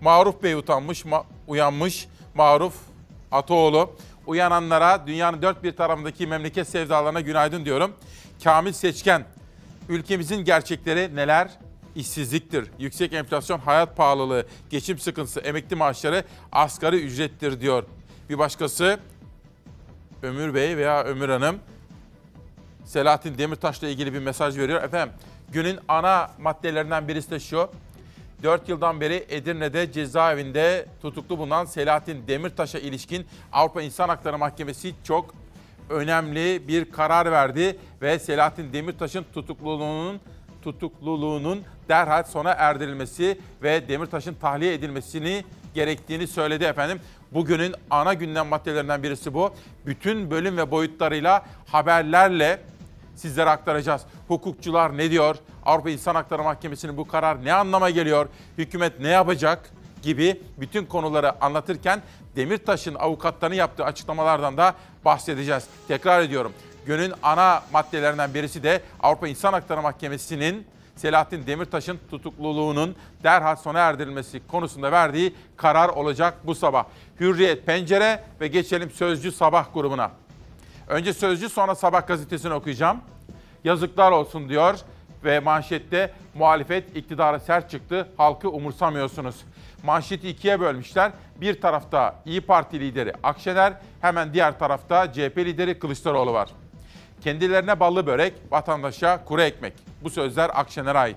Maruf 0.00 0.42
Bey 0.42 0.54
utanmış, 0.54 1.04
ma- 1.04 1.24
uyanmış. 1.46 2.08
Maruf 2.34 2.74
Ataoğlu. 3.32 3.90
Uyananlara 4.26 5.06
dünyanın 5.06 5.42
dört 5.42 5.62
bir 5.62 5.76
tarafındaki 5.76 6.26
memleket 6.26 6.68
sevdalarına 6.68 7.20
günaydın 7.20 7.64
diyorum. 7.64 7.92
Kamil 8.44 8.72
Seçken, 8.72 9.24
ülkemizin 9.88 10.44
gerçekleri 10.44 11.16
neler? 11.16 11.48
İşsizliktir, 11.96 12.70
yüksek 12.78 13.12
enflasyon, 13.12 13.58
hayat 13.58 13.96
pahalılığı, 13.96 14.46
geçim 14.70 14.98
sıkıntısı, 14.98 15.40
emekli 15.40 15.76
maaşları 15.76 16.24
asgari 16.52 16.96
ücrettir 16.96 17.60
diyor. 17.60 17.84
Bir 18.28 18.38
başkası 18.38 18.98
Ömür 20.22 20.54
Bey 20.54 20.76
veya 20.76 21.04
Ömür 21.04 21.28
Hanım 21.28 21.58
Selahattin 22.84 23.38
Demirtaş'la 23.38 23.88
ilgili 23.88 24.12
bir 24.12 24.18
mesaj 24.18 24.58
veriyor. 24.58 24.82
Efendim 24.82 25.14
günün 25.52 25.78
ana 25.88 26.30
maddelerinden 26.38 27.08
birisi 27.08 27.30
de 27.30 27.40
şu. 27.40 27.70
4 28.42 28.68
yıldan 28.68 29.00
beri 29.00 29.26
Edirne'de 29.28 29.92
cezaevinde 29.92 30.86
tutuklu 31.02 31.38
bulunan 31.38 31.64
Selahattin 31.64 32.24
Demirtaş'a 32.28 32.78
ilişkin 32.78 33.26
Avrupa 33.52 33.82
İnsan 33.82 34.08
Hakları 34.08 34.38
Mahkemesi 34.38 34.94
çok 35.04 35.34
önemli 35.90 36.68
bir 36.68 36.90
karar 36.92 37.32
verdi 37.32 37.78
ve 38.02 38.18
Selahattin 38.18 38.72
Demirtaş'ın 38.72 39.24
tutukluluğunun 39.34 40.20
tutukluluğunun 40.62 41.64
derhal 41.88 42.22
sona 42.22 42.50
erdirilmesi 42.50 43.38
ve 43.62 43.88
Demirtaş'ın 43.88 44.34
tahliye 44.34 44.74
edilmesini 44.74 45.44
gerektiğini 45.74 46.26
söyledi 46.26 46.64
efendim. 46.64 47.00
Bugünün 47.32 47.74
ana 47.90 48.14
gündem 48.14 48.46
maddelerinden 48.46 49.02
birisi 49.02 49.34
bu. 49.34 49.54
Bütün 49.86 50.30
bölüm 50.30 50.56
ve 50.56 50.70
boyutlarıyla 50.70 51.44
haberlerle 51.66 52.60
sizlere 53.14 53.50
aktaracağız. 53.50 54.02
Hukukçular 54.28 54.96
ne 54.96 55.10
diyor? 55.10 55.36
Avrupa 55.64 55.90
İnsan 55.90 56.14
Hakları 56.14 56.42
Mahkemesi'nin 56.42 56.96
bu 56.96 57.08
karar 57.08 57.44
ne 57.44 57.52
anlama 57.52 57.90
geliyor? 57.90 58.28
Hükümet 58.58 59.00
ne 59.00 59.08
yapacak? 59.08 59.70
gibi 60.06 60.40
bütün 60.56 60.84
konuları 60.84 61.44
anlatırken 61.44 62.02
Demirtaş'ın 62.36 62.94
avukatlarının 62.94 63.56
yaptığı 63.56 63.84
açıklamalardan 63.84 64.56
da 64.56 64.74
bahsedeceğiz. 65.04 65.64
Tekrar 65.88 66.22
ediyorum. 66.22 66.52
Günün 66.86 67.12
ana 67.22 67.62
maddelerinden 67.72 68.34
birisi 68.34 68.62
de 68.62 68.82
Avrupa 69.00 69.28
İnsan 69.28 69.52
Hakları 69.52 69.82
Mahkemesi'nin 69.82 70.66
Selahattin 70.96 71.46
Demirtaş'ın 71.46 71.98
tutukluluğunun 72.10 72.96
derhal 73.22 73.56
sona 73.56 73.78
erdirilmesi 73.78 74.46
konusunda 74.46 74.92
verdiği 74.92 75.34
karar 75.56 75.88
olacak 75.88 76.34
bu 76.44 76.54
sabah. 76.54 76.84
Hürriyet 77.20 77.66
Pencere 77.66 78.24
ve 78.40 78.48
geçelim 78.48 78.90
Sözcü 78.90 79.32
Sabah 79.32 79.74
grubuna. 79.74 80.10
Önce 80.88 81.12
Sözcü 81.12 81.48
sonra 81.48 81.74
Sabah 81.74 82.06
gazetesini 82.06 82.52
okuyacağım. 82.52 83.00
Yazıklar 83.64 84.12
olsun 84.12 84.48
diyor 84.48 84.78
ve 85.24 85.40
manşette 85.40 86.12
muhalefet 86.34 86.96
iktidara 86.96 87.40
sert 87.40 87.70
çıktı, 87.70 88.08
halkı 88.16 88.50
umursamıyorsunuz. 88.50 89.36
Manşeti 89.84 90.28
ikiye 90.28 90.60
bölmüşler. 90.60 91.12
Bir 91.40 91.60
tarafta 91.60 92.22
İyi 92.24 92.40
Parti 92.40 92.80
lideri 92.80 93.12
Akşener, 93.22 93.72
hemen 94.00 94.34
diğer 94.34 94.58
tarafta 94.58 95.12
CHP 95.12 95.38
lideri 95.38 95.78
Kılıçdaroğlu 95.78 96.32
var. 96.32 96.50
Kendilerine 97.26 97.80
ballı 97.80 98.06
börek, 98.06 98.34
vatandaşa 98.50 99.24
kuru 99.24 99.42
ekmek. 99.42 99.72
Bu 100.02 100.10
sözler 100.10 100.50
Akşener'e 100.54 100.98
ait. 100.98 101.16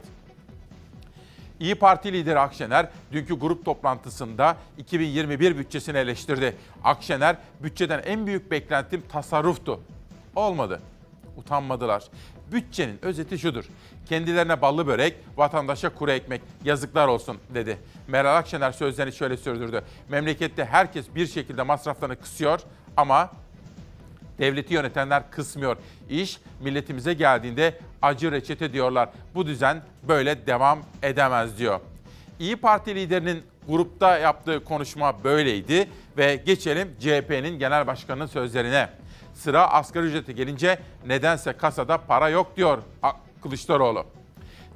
İyi 1.59 1.75
Parti 1.75 2.13
lideri 2.13 2.39
Akşener 2.39 2.89
dünkü 3.11 3.39
grup 3.39 3.65
toplantısında 3.65 4.57
2021 4.77 5.57
bütçesini 5.57 5.97
eleştirdi. 5.97 6.55
Akşener 6.83 7.35
bütçeden 7.63 8.01
en 8.05 8.27
büyük 8.27 8.51
beklentim 8.51 9.03
tasarruftu. 9.11 9.79
Olmadı. 10.35 10.81
Utanmadılar. 11.37 12.03
Bütçenin 12.51 12.99
özeti 13.01 13.39
şudur. 13.39 13.65
Kendilerine 14.05 14.61
ballı 14.61 14.87
börek, 14.87 15.15
vatandaşa 15.37 15.89
kuru 15.89 16.11
ekmek. 16.11 16.41
Yazıklar 16.65 17.07
olsun 17.07 17.37
dedi. 17.53 17.77
Meral 18.07 18.37
Akşener 18.37 18.71
sözlerini 18.71 19.13
şöyle 19.13 19.37
sürdürdü. 19.37 19.83
Memlekette 20.09 20.65
herkes 20.65 21.05
bir 21.15 21.27
şekilde 21.27 21.63
masraflarını 21.63 22.15
kısıyor 22.15 22.59
ama 22.97 23.31
devleti 24.39 24.73
yönetenler 24.73 25.31
kısmıyor. 25.31 25.77
İş 26.09 26.39
milletimize 26.61 27.13
geldiğinde 27.13 27.79
acı 28.01 28.31
reçete 28.31 28.73
diyorlar. 28.73 29.09
Bu 29.35 29.45
düzen 29.45 29.81
böyle 30.07 30.47
devam 30.47 30.79
edemez 31.03 31.57
diyor. 31.57 31.79
İyi 32.39 32.55
Parti 32.55 32.95
liderinin 32.95 33.43
grupta 33.67 34.17
yaptığı 34.17 34.63
konuşma 34.63 35.23
böyleydi 35.23 35.89
ve 36.17 36.35
geçelim 36.35 36.95
CHP'nin 36.99 37.59
genel 37.59 37.87
başkanının 37.87 38.25
sözlerine. 38.25 38.89
Sıra 39.33 39.71
asgari 39.71 40.05
ücrete 40.05 40.33
gelince 40.33 40.79
nedense 41.07 41.53
kasada 41.53 41.97
para 41.97 42.29
yok 42.29 42.57
diyor 42.57 42.77
Kılıçdaroğlu. 43.43 44.05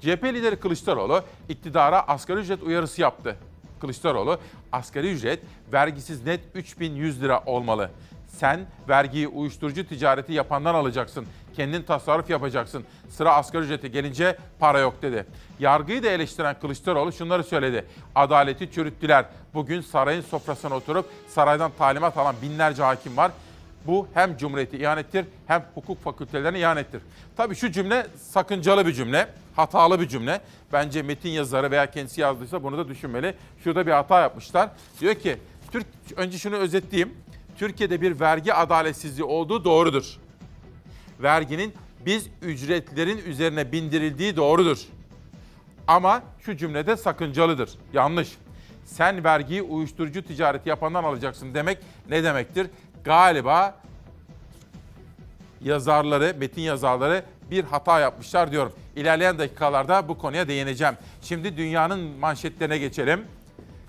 CHP 0.01 0.24
lideri 0.24 0.55
Kılıçdaroğlu 0.55 1.24
iktidara 1.50 2.08
asgari 2.08 2.39
ücret 2.39 2.63
uyarısı 2.63 3.01
yaptı. 3.01 3.38
Kılıçdaroğlu 3.82 4.39
asgari 4.72 5.12
ücret 5.12 5.39
vergisiz 5.74 6.25
net 6.25 6.39
3100 6.55 7.22
lira 7.22 7.43
olmalı. 7.46 7.89
Sen 8.40 8.60
vergiyi 8.90 9.28
uyuşturucu 9.28 9.88
ticareti 9.88 10.34
yapandan 10.34 10.75
alacaksın. 10.75 11.25
Kendin 11.56 11.82
tasarruf 11.82 12.30
yapacaksın. 12.30 12.84
Sıra 13.10 13.36
asgari 13.36 13.63
ücrete 13.63 13.88
gelince 13.88 14.38
para 14.60 14.80
yok 14.80 15.02
dedi. 15.02 15.25
Yargıyı 15.60 16.04
da 16.04 16.10
eleştiren 16.10 16.56
Kılıçdaroğlu 16.62 17.12
şunları 17.12 17.44
söyledi. 17.44 17.86
Adaleti 18.16 18.72
çürüttüler. 18.72 19.25
Bugün 19.54 19.82
sarayın 19.82 20.22
sofrasına 20.22 20.75
oturup 20.75 21.06
saraydan 21.28 21.72
talimat 21.78 22.18
alan 22.18 22.36
binlerce 22.42 22.84
hakim 22.84 23.18
var. 23.18 23.32
Bu 23.88 24.08
hem 24.13 24.38
Cumhuriyeti 24.38 24.78
ihanettir 24.78 25.25
hem 25.48 25.66
hukuk 25.74 26.04
fakültelerine 26.04 26.60
ihanettir. 26.60 27.02
Tabii 27.38 27.56
şu 27.56 27.72
cümle 27.72 28.08
sakıncalı 28.18 28.88
bir 28.88 28.94
cümle, 28.94 29.28
hatalı 29.56 30.00
bir 30.00 30.08
cümle. 30.08 30.42
Bence 30.74 31.02
metin 31.02 31.30
yazarı 31.30 31.72
veya 31.72 31.92
kendisi 31.92 32.22
yazdıysa 32.22 32.63
bunu 32.63 32.78
da 32.78 32.88
düşünmeli. 32.88 33.36
Şurada 33.63 33.88
bir 33.88 33.92
hata 33.92 34.22
yapmışlar. 34.22 34.70
Diyor 35.00 35.16
ki, 35.16 35.38
Türk 35.72 35.86
önce 36.16 36.38
şunu 36.38 36.56
özetleyeyim. 36.56 37.13
Türkiye'de 37.58 38.02
bir 38.02 38.20
vergi 38.20 38.54
adaletsizliği 38.54 39.26
olduğu 39.26 39.64
doğrudur. 39.64 40.18
Verginin 41.20 41.74
biz 42.06 42.28
ücretlerin 42.42 43.18
üzerine 43.18 43.72
bindirildiği 43.72 44.36
doğrudur. 44.36 44.78
Ama 45.88 46.24
şu 46.40 46.58
cümlede 46.58 46.98
sakıncalıdır. 46.98 47.70
Yanlış. 47.94 48.38
Sen 48.86 49.24
vergiyi 49.24 49.62
uyuşturucu 49.62 50.24
ticareti 50.24 50.70
yapandan 50.70 51.04
alacaksın 51.04 51.54
demek 51.54 51.78
ne 52.10 52.24
demektir? 52.24 52.68
Galiba 53.04 53.76
yazarları, 55.62 56.36
metin 56.40 56.62
yazarları 56.62 57.24
bir 57.52 57.64
hata 57.64 58.00
yapmışlar 58.00 58.52
diyorum. 58.52 58.74
İlerleyen 58.96 59.40
dakikalarda 59.40 60.08
bu 60.08 60.18
konuya 60.18 60.48
değineceğim. 60.48 60.94
Şimdi 61.22 61.58
dünyanın 61.58 62.00
manşetlerine 62.00 62.78
geçelim. 62.78 63.26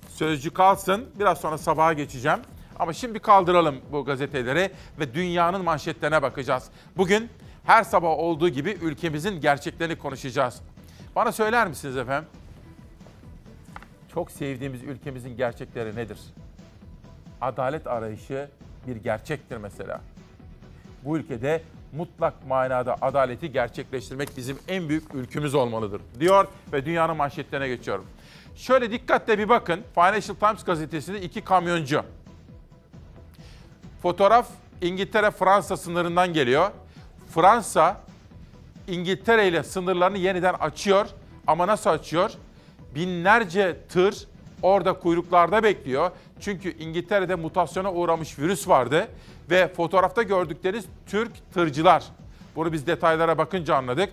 Sözcü 0.09 0.51
kalsın. 0.51 1.09
Biraz 1.19 1.41
sonra 1.41 1.59
sabaha 1.59 1.93
geçeceğim. 1.93 2.39
Ama 2.79 2.93
şimdi 2.93 3.19
kaldıralım 3.19 3.77
bu 3.93 4.05
gazeteleri 4.05 4.71
ve 4.99 5.15
dünyanın 5.15 5.65
manşetlerine 5.65 6.23
bakacağız. 6.23 6.71
Bugün 6.97 7.31
her 7.65 7.85
sabah 7.85 8.09
olduğu 8.09 8.49
gibi 8.49 8.71
ülkemizin 8.71 9.41
gerçeklerini 9.41 9.97
konuşacağız. 9.99 10.61
Bana 11.17 11.33
söyler 11.33 11.69
misiniz 11.69 11.97
efendim? 11.97 12.29
Çok 14.15 14.31
sevdiğimiz 14.31 14.83
ülkemizin 14.83 15.37
gerçekleri 15.37 15.97
nedir? 15.97 16.19
Adalet 17.41 17.87
arayışı 17.87 18.49
bir 18.87 18.97
gerçektir 18.97 19.57
mesela. 19.57 20.01
Bu 21.05 21.19
ülkede 21.19 21.63
mutlak 21.97 22.47
manada 22.47 22.97
adaleti 23.01 23.53
gerçekleştirmek 23.53 24.37
bizim 24.37 24.59
en 24.69 24.89
büyük 24.89 25.15
ülkümüz 25.15 25.55
olmalıdır 25.55 26.01
diyor 26.21 26.49
ve 26.73 26.85
dünyanın 26.85 27.17
manşetlerine 27.17 27.69
geçiyorum. 27.69 28.07
Şöyle 28.57 28.91
dikkatle 28.91 29.39
bir 29.39 29.49
bakın. 29.49 29.83
Financial 29.95 30.37
Times 30.37 30.65
gazetesinde 30.65 31.21
iki 31.21 31.41
kamyoncu. 31.41 32.05
Fotoğraf 34.05 34.47
İngiltere-Fransa 34.81 35.77
sınırından 35.77 36.33
geliyor. 36.33 36.71
Fransa 37.35 38.01
İngiltere 38.89 39.49
ile 39.49 39.63
sınırlarını 39.63 40.19
yeniden 40.19 40.55
açıyor 40.55 41.07
ama 41.47 41.67
nasıl 41.67 41.91
açıyor? 41.91 42.31
Binlerce 42.95 43.77
tır 43.89 44.27
orada 44.63 44.93
kuyruklarda 44.93 45.63
bekliyor. 45.63 46.11
Çünkü 46.41 46.79
İngiltere'de 46.79 47.35
mutasyona 47.35 47.93
uğramış 47.93 48.39
virüs 48.39 48.69
vardı 48.69 49.09
ve 49.51 49.69
fotoğrafta 49.69 50.23
gördükleriniz 50.23 50.85
Türk 51.07 51.53
tırcılar. 51.55 52.05
Bunu 52.57 52.73
biz 52.73 52.87
detaylara 52.87 53.39
bakınca 53.39 53.77
anladık. 53.77 54.13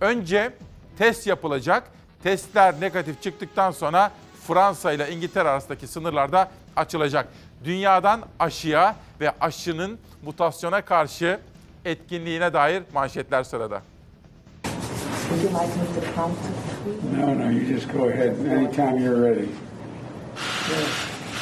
Önce 0.00 0.52
test 0.98 1.26
yapılacak. 1.26 1.90
Testler 2.22 2.80
negatif 2.80 3.22
çıktıktan 3.22 3.70
sonra 3.70 4.10
Fransa 4.46 4.92
ile 4.92 5.12
İngiltere 5.12 5.48
arasındaki 5.48 5.86
sınırlarda 5.86 6.50
açılacak. 6.76 7.28
Dünyadan 7.64 8.22
aşıya 8.38 8.96
ve 9.20 9.32
aşının 9.40 9.98
mutasyona 10.22 10.82
karşı 10.82 11.40
etkinliğine 11.84 12.52
dair 12.52 12.82
manşetler 12.94 13.42
sırada. 13.44 13.82
Would 15.28 15.44
you 15.44 15.50
like 15.50 15.76
me 15.76 15.86
to 15.94 16.14
count 16.16 16.34
to 16.36 16.48
three? 16.84 17.20
No, 17.20 17.38
no, 17.38 17.50
you 17.50 17.64
just 17.66 17.92
go 17.92 18.08
ahead 18.08 18.36
anytime 18.46 19.00
you're 19.00 19.30
ready. 19.30 19.48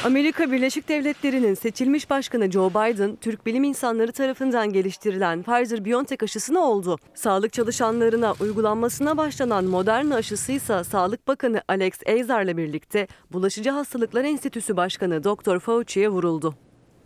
Amerika 0.03 0.51
Birleşik 0.51 0.89
Devletleri'nin 0.89 1.53
seçilmiş 1.53 2.09
başkanı 2.09 2.51
Joe 2.51 2.69
Biden, 2.69 3.15
Türk 3.15 3.45
bilim 3.45 3.63
insanları 3.63 4.11
tarafından 4.11 4.73
geliştirilen 4.73 5.43
Pfizer-BioNTech 5.43 6.23
aşısını 6.23 6.59
oldu. 6.59 6.97
Sağlık 7.13 7.53
çalışanlarına 7.53 8.33
uygulanmasına 8.39 9.17
başlanan 9.17 9.65
Moderna 9.65 10.15
aşısı 10.15 10.51
ise 10.51 10.83
Sağlık 10.83 11.27
Bakanı 11.27 11.61
Alex 11.67 11.93
Azar'la 12.19 12.57
birlikte 12.57 13.07
Bulaşıcı 13.31 13.69
Hastalıklar 13.69 14.23
Enstitüsü 14.23 14.77
Başkanı 14.77 15.23
Dr. 15.23 15.59
Fauci'ye 15.59 16.09
vuruldu. 16.09 16.55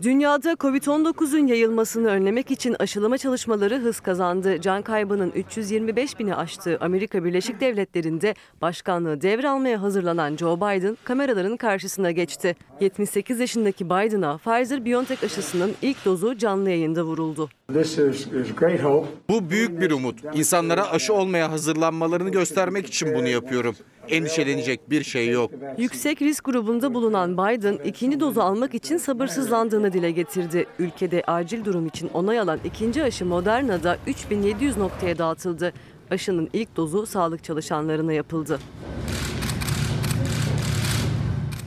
Dünyada 0.03 0.51
Covid-19'un 0.51 1.47
yayılmasını 1.47 2.07
önlemek 2.07 2.51
için 2.51 2.75
aşılama 2.79 3.17
çalışmaları 3.17 3.77
hız 3.77 3.99
kazandı. 3.99 4.61
Can 4.61 4.81
kaybının 4.81 5.31
325 5.31 6.19
bini 6.19 6.35
aştığı 6.35 6.77
Amerika 6.81 7.23
Birleşik 7.23 7.59
Devletleri'nde 7.61 8.35
başkanlığı 8.61 9.21
devralmaya 9.21 9.81
hazırlanan 9.81 10.37
Joe 10.37 10.57
Biden 10.57 10.97
kameraların 11.03 11.57
karşısına 11.57 12.11
geçti. 12.11 12.55
78 12.81 13.39
yaşındaki 13.39 13.85
Biden'a 13.85 14.39
Pfizer-BioNTech 14.45 15.25
aşısının 15.25 15.71
ilk 15.81 16.05
dozu 16.05 16.37
canlı 16.37 16.69
yayında 16.69 17.03
vuruldu. 17.03 17.49
This 17.73 17.97
is, 17.97 18.27
is 18.27 18.55
great 18.55 18.79
hope. 18.83 19.07
Bu 19.29 19.49
büyük 19.49 19.81
bir 19.81 19.91
umut. 19.91 20.19
İnsanlara 20.33 20.91
aşı 20.91 21.13
olmaya 21.13 21.51
hazırlanmalarını 21.51 22.29
göstermek 22.29 22.87
için 22.87 23.13
bunu 23.15 23.27
yapıyorum. 23.27 23.75
Endişelenecek 24.09 24.89
bir 24.89 25.03
şey 25.03 25.29
yok. 25.29 25.51
Yüksek 25.77 26.21
risk 26.21 26.45
grubunda 26.45 26.93
bulunan 26.93 27.33
Biden 27.37 27.79
ikinci 27.85 28.19
dozu 28.19 28.41
almak 28.41 28.75
için 28.75 28.97
sabırsızlandığını 28.97 29.93
dile 29.93 30.11
getirdi. 30.11 30.65
Ülkede 30.79 31.23
acil 31.27 31.65
durum 31.65 31.87
için 31.87 32.09
onay 32.13 32.39
alan 32.39 32.59
ikinci 32.65 33.03
aşı 33.03 33.25
Moderna'da 33.25 33.97
3700 34.07 34.77
noktaya 34.77 35.17
dağıtıldı. 35.17 35.73
Aşının 36.11 36.49
ilk 36.53 36.75
dozu 36.75 37.05
sağlık 37.05 37.43
çalışanlarına 37.43 38.13
yapıldı. 38.13 38.59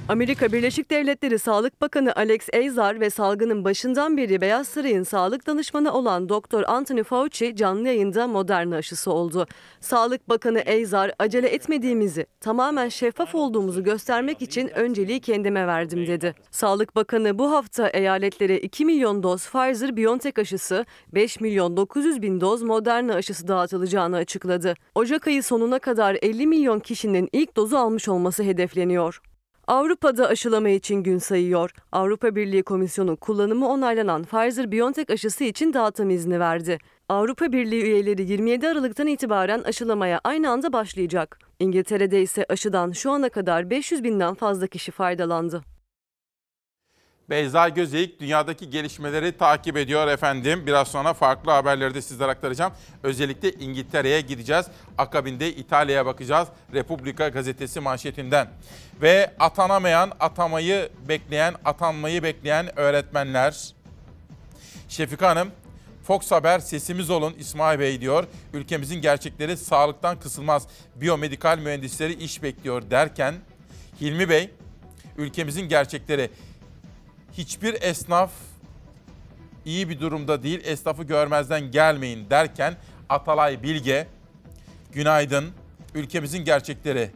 Amerika 0.08 0.52
Birleşik 0.52 0.90
Devletleri 0.90 1.38
Sağlık 1.38 1.80
Bakanı 1.80 2.12
Alex 2.16 2.48
Azar 2.54 3.00
ve 3.00 3.10
salgının 3.10 3.64
başından 3.64 4.16
beri 4.16 4.40
Beyaz 4.40 4.68
Saray'ın 4.68 5.02
sağlık 5.02 5.46
danışmanı 5.46 5.92
olan 5.92 6.28
Dr. 6.28 6.62
Anthony 6.66 7.02
Fauci 7.02 7.56
canlı 7.56 7.88
yayında 7.88 8.26
Moderna 8.26 8.76
aşısı 8.76 9.12
oldu. 9.12 9.46
Sağlık 9.80 10.28
Bakanı 10.28 10.62
Azar 10.82 11.12
acele 11.18 11.48
etmediğimizi, 11.48 12.26
tamamen 12.40 12.88
şeffaf 12.88 13.34
olduğumuzu 13.34 13.84
göstermek 13.84 14.42
için 14.42 14.68
önceliği 14.68 15.20
kendime 15.20 15.66
verdim 15.66 16.06
dedi. 16.06 16.34
Sağlık 16.50 16.96
Bakanı 16.96 17.38
bu 17.38 17.52
hafta 17.52 17.88
eyaletlere 17.88 18.58
2 18.58 18.84
milyon 18.84 19.22
doz 19.22 19.46
Pfizer-BioNTech 19.46 20.40
aşısı, 20.40 20.86
5 21.14 21.40
milyon 21.40 21.76
900 21.76 22.22
bin 22.22 22.40
doz 22.40 22.62
Moderna 22.62 23.14
aşısı 23.14 23.48
dağıtılacağını 23.48 24.16
açıkladı. 24.16 24.74
Ocak 24.94 25.26
ayı 25.26 25.42
sonuna 25.42 25.78
kadar 25.78 26.16
50 26.22 26.46
milyon 26.46 26.80
kişinin 26.80 27.28
ilk 27.32 27.56
dozu 27.56 27.76
almış 27.76 28.08
olması 28.08 28.42
hedefleniyor. 28.42 29.20
Avrupa'da 29.68 30.28
aşılama 30.28 30.68
için 30.68 31.02
gün 31.02 31.18
sayıyor. 31.18 31.70
Avrupa 31.92 32.34
Birliği 32.34 32.62
Komisyonu 32.62 33.16
kullanımı 33.16 33.68
onaylanan 33.68 34.22
Pfizer-BioNTech 34.22 35.12
aşısı 35.12 35.44
için 35.44 35.72
dağıtım 35.72 36.10
izni 36.10 36.40
verdi. 36.40 36.78
Avrupa 37.08 37.52
Birliği 37.52 37.82
üyeleri 37.82 38.30
27 38.30 38.68
Aralık'tan 38.68 39.06
itibaren 39.06 39.62
aşılamaya 39.62 40.20
aynı 40.24 40.50
anda 40.50 40.72
başlayacak. 40.72 41.38
İngiltere'de 41.58 42.22
ise 42.22 42.46
aşıdan 42.48 42.92
şu 42.92 43.10
ana 43.10 43.28
kadar 43.28 43.70
500 43.70 44.04
binden 44.04 44.34
fazla 44.34 44.66
kişi 44.66 44.92
faydalandı. 44.92 45.62
Beyza 47.30 47.68
Gözeyik 47.68 48.20
dünyadaki 48.20 48.70
gelişmeleri 48.70 49.36
takip 49.36 49.76
ediyor 49.76 50.08
efendim. 50.08 50.66
Biraz 50.66 50.88
sonra 50.88 51.14
farklı 51.14 51.50
haberleri 51.50 51.94
de 51.94 52.02
sizlere 52.02 52.30
aktaracağım. 52.30 52.72
Özellikle 53.02 53.52
İngiltere'ye 53.52 54.20
gideceğiz. 54.20 54.66
Akabinde 54.98 55.54
İtalya'ya 55.54 56.06
bakacağız. 56.06 56.48
Republika 56.74 57.28
gazetesi 57.28 57.80
manşetinden. 57.80 58.48
Ve 59.02 59.34
atanamayan, 59.38 60.12
atamayı 60.20 60.88
bekleyen, 61.08 61.54
atanmayı 61.64 62.22
bekleyen 62.22 62.78
öğretmenler. 62.78 63.72
Şefika 64.88 65.28
Hanım, 65.28 65.48
Fox 66.04 66.30
Haber 66.30 66.58
sesimiz 66.58 67.10
olun 67.10 67.34
İsmail 67.38 67.78
Bey 67.78 68.00
diyor. 68.00 68.24
Ülkemizin 68.52 69.00
gerçekleri 69.00 69.56
sağlıktan 69.56 70.20
kısılmaz. 70.20 70.66
Biyomedikal 70.94 71.58
mühendisleri 71.58 72.12
iş 72.12 72.42
bekliyor 72.42 72.90
derken 72.90 73.34
Hilmi 74.00 74.28
Bey 74.28 74.50
ülkemizin 75.18 75.68
gerçekleri 75.68 76.30
hiçbir 77.32 77.82
esnaf 77.82 78.30
iyi 79.64 79.88
bir 79.88 80.00
durumda 80.00 80.42
değil. 80.42 80.60
Esnafı 80.64 81.04
görmezden 81.04 81.70
gelmeyin 81.70 82.30
derken 82.30 82.76
Atalay 83.08 83.62
Bilge 83.62 84.06
günaydın. 84.92 85.44
Ülkemizin 85.94 86.44
gerçekleri 86.44 87.10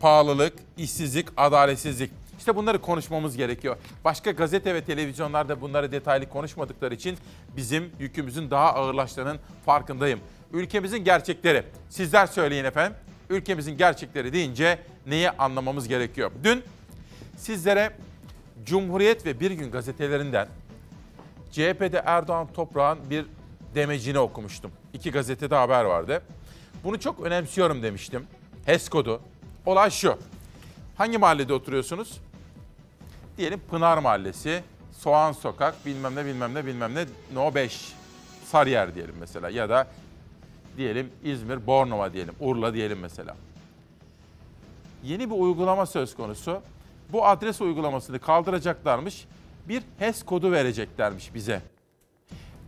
pahalılık, 0.00 0.54
işsizlik, 0.76 1.28
adaletsizlik. 1.36 2.10
İşte 2.38 2.56
bunları 2.56 2.80
konuşmamız 2.80 3.36
gerekiyor. 3.36 3.76
Başka 4.04 4.30
gazete 4.30 4.74
ve 4.74 4.84
televizyonlarda 4.84 5.60
bunları 5.60 5.92
detaylı 5.92 6.28
konuşmadıkları 6.28 6.94
için 6.94 7.18
bizim 7.56 7.90
yükümüzün 7.98 8.50
daha 8.50 8.74
ağırlaştığının 8.74 9.38
farkındayım. 9.66 10.20
Ülkemizin 10.52 11.04
gerçekleri. 11.04 11.62
Sizler 11.88 12.26
söyleyin 12.26 12.64
efendim. 12.64 12.96
Ülkemizin 13.30 13.76
gerçekleri 13.76 14.32
deyince 14.32 14.78
neyi 15.06 15.30
anlamamız 15.30 15.88
gerekiyor? 15.88 16.30
Dün 16.44 16.62
sizlere 17.36 17.92
Cumhuriyet 18.64 19.26
ve 19.26 19.40
Bir 19.40 19.50
Gün 19.50 19.70
gazetelerinden 19.70 20.48
CHP'de 21.52 22.02
Erdoğan 22.06 22.48
Toprağ'ın 22.54 22.98
bir 23.10 23.26
demecini 23.74 24.18
okumuştum. 24.18 24.70
İki 24.92 25.10
gazetede 25.10 25.54
haber 25.54 25.84
vardı. 25.84 26.22
Bunu 26.84 27.00
çok 27.00 27.20
önemsiyorum 27.20 27.82
demiştim. 27.82 28.26
HES 28.66 28.88
kodu. 28.88 29.20
Olay 29.66 29.90
şu. 29.90 30.18
Hangi 30.96 31.18
mahallede 31.18 31.54
oturuyorsunuz? 31.54 32.20
Diyelim 33.38 33.60
Pınar 33.70 33.98
Mahallesi, 33.98 34.62
Soğan 34.92 35.32
Sokak, 35.32 35.86
bilmem 35.86 36.16
ne 36.16 36.24
bilmem 36.24 36.54
ne 36.54 36.66
bilmem 36.66 36.94
ne, 36.94 37.04
No 37.34 37.54
5, 37.54 37.92
Sarıyer 38.46 38.94
diyelim 38.94 39.14
mesela. 39.20 39.50
Ya 39.50 39.68
da 39.68 39.86
diyelim 40.76 41.10
İzmir, 41.24 41.66
Bornova 41.66 42.12
diyelim, 42.12 42.34
Urla 42.40 42.74
diyelim 42.74 42.98
mesela. 42.98 43.36
Yeni 45.04 45.30
bir 45.30 45.34
uygulama 45.34 45.86
söz 45.86 46.16
konusu. 46.16 46.60
Bu 47.12 47.26
adres 47.26 47.60
uygulamasını 47.60 48.18
kaldıracaklarmış. 48.18 49.26
Bir 49.68 49.82
HES 49.98 50.22
kodu 50.22 50.52
vereceklermiş 50.52 51.34
bize. 51.34 51.62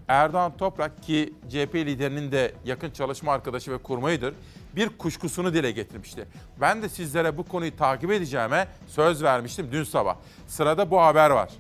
Erdoğan 0.09 0.57
Toprak 0.57 1.03
ki 1.03 1.35
CHP 1.49 1.75
liderinin 1.75 2.33
de 2.33 2.55
yakın 2.65 2.91
çalışma 2.91 3.33
arkadaşı 3.33 3.73
ve 3.73 3.79
kurmayıdır 3.79 4.35
bir 4.77 4.89
kuşkusunu 4.89 5.55
dile 5.55 5.71
getirmişti. 5.71 6.29
Ben 6.61 6.83
de 6.83 6.89
sizlere 6.89 7.39
bu 7.39 7.45
konuyu 7.45 7.77
takip 7.77 8.11
edeceğime 8.11 8.69
söz 8.87 9.23
vermiştim 9.23 9.69
dün 9.73 9.85
sabah. 9.85 10.17
Sırada 10.47 10.91
bu 10.91 11.01
haber 11.01 11.31
var. 11.31 11.51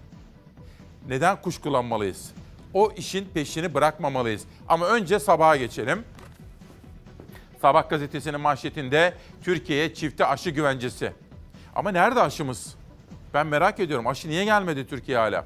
Neden 1.09 1.43
kuşkulanmalıyız? 1.43 2.31
O 2.75 2.91
işin 2.97 3.29
peşini 3.35 3.75
bırakmamalıyız. 3.75 4.45
Ama 4.69 4.87
önce 4.87 5.19
sabaha 5.19 5.57
geçelim. 5.57 6.05
Sabah 7.61 7.89
gazetesinin 7.89 8.41
manşetinde 8.41 9.15
Türkiye'ye 9.43 9.95
çifte 9.95 10.27
aşı 10.27 10.51
güvencesi. 10.51 11.13
Ama 11.75 11.91
nerede 11.91 12.21
aşımız? 12.21 12.75
Ben 13.35 13.47
merak 13.47 13.81
ediyorum 13.81 14.07
aşı 14.07 14.29
niye 14.29 14.45
gelmedi 14.45 14.87
Türkiye 14.87 15.19
hala? 15.19 15.45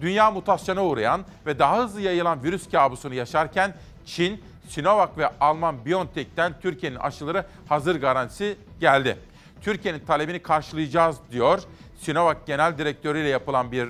Dünya 0.00 0.30
mutasyona 0.30 0.84
uğrayan 0.84 1.24
ve 1.46 1.58
daha 1.58 1.78
hızlı 1.78 2.00
yayılan 2.00 2.42
virüs 2.42 2.70
kabusunu 2.70 3.14
yaşarken 3.14 3.74
Çin, 4.06 4.44
Sinovac 4.68 5.10
ve 5.18 5.30
Alman 5.40 5.86
BioNTech'ten 5.86 6.54
Türkiye'nin 6.62 6.96
aşıları 6.96 7.46
hazır 7.68 8.00
garantisi 8.00 8.56
geldi. 8.80 9.18
Türkiye'nin 9.62 10.00
talebini 10.00 10.38
karşılayacağız 10.42 11.16
diyor. 11.30 11.62
Sinovac 12.00 12.36
Genel 12.46 12.78
Direktörü 12.78 13.20
ile 13.20 13.28
yapılan 13.28 13.72
bir 13.72 13.88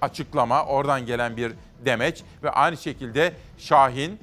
açıklama, 0.00 0.64
oradan 0.64 1.06
gelen 1.06 1.36
bir 1.36 1.52
demeç 1.84 2.22
ve 2.42 2.50
aynı 2.50 2.76
şekilde 2.76 3.32
Şahin, 3.58 4.20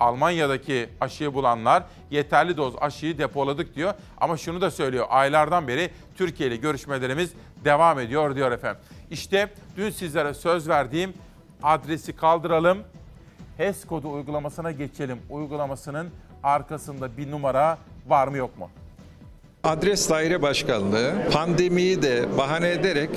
Almanya'daki 0.00 0.88
aşıyı 1.00 1.34
bulanlar 1.34 1.82
yeterli 2.10 2.56
doz 2.56 2.74
aşıyı 2.80 3.18
depoladık 3.18 3.76
diyor. 3.76 3.94
Ama 4.20 4.36
şunu 4.36 4.60
da 4.60 4.70
söylüyor, 4.70 5.06
aylardan 5.10 5.68
beri 5.68 5.90
Türkiye 6.16 6.48
ile 6.48 6.56
görüşmelerimiz 6.56 7.32
devam 7.64 7.98
ediyor 7.98 8.36
diyor 8.36 8.52
efendim. 8.52 8.82
İşte 9.10 9.48
dün 9.76 9.90
sizlere 9.90 10.34
söz 10.34 10.68
verdiğim 10.68 11.14
adresi 11.62 12.16
kaldıralım. 12.16 12.78
HES 13.56 13.84
kodu 13.84 14.12
uygulamasına 14.12 14.70
geçelim. 14.70 15.18
Uygulamasının 15.30 16.10
arkasında 16.42 17.16
bir 17.16 17.30
numara 17.30 17.78
var 18.06 18.28
mı 18.28 18.36
yok 18.36 18.58
mu? 18.58 18.70
Adres 19.64 20.10
Daire 20.10 20.42
Başkanlığı 20.42 21.12
pandemiyi 21.32 22.02
de 22.02 22.24
bahane 22.38 22.70
ederek 22.70 23.10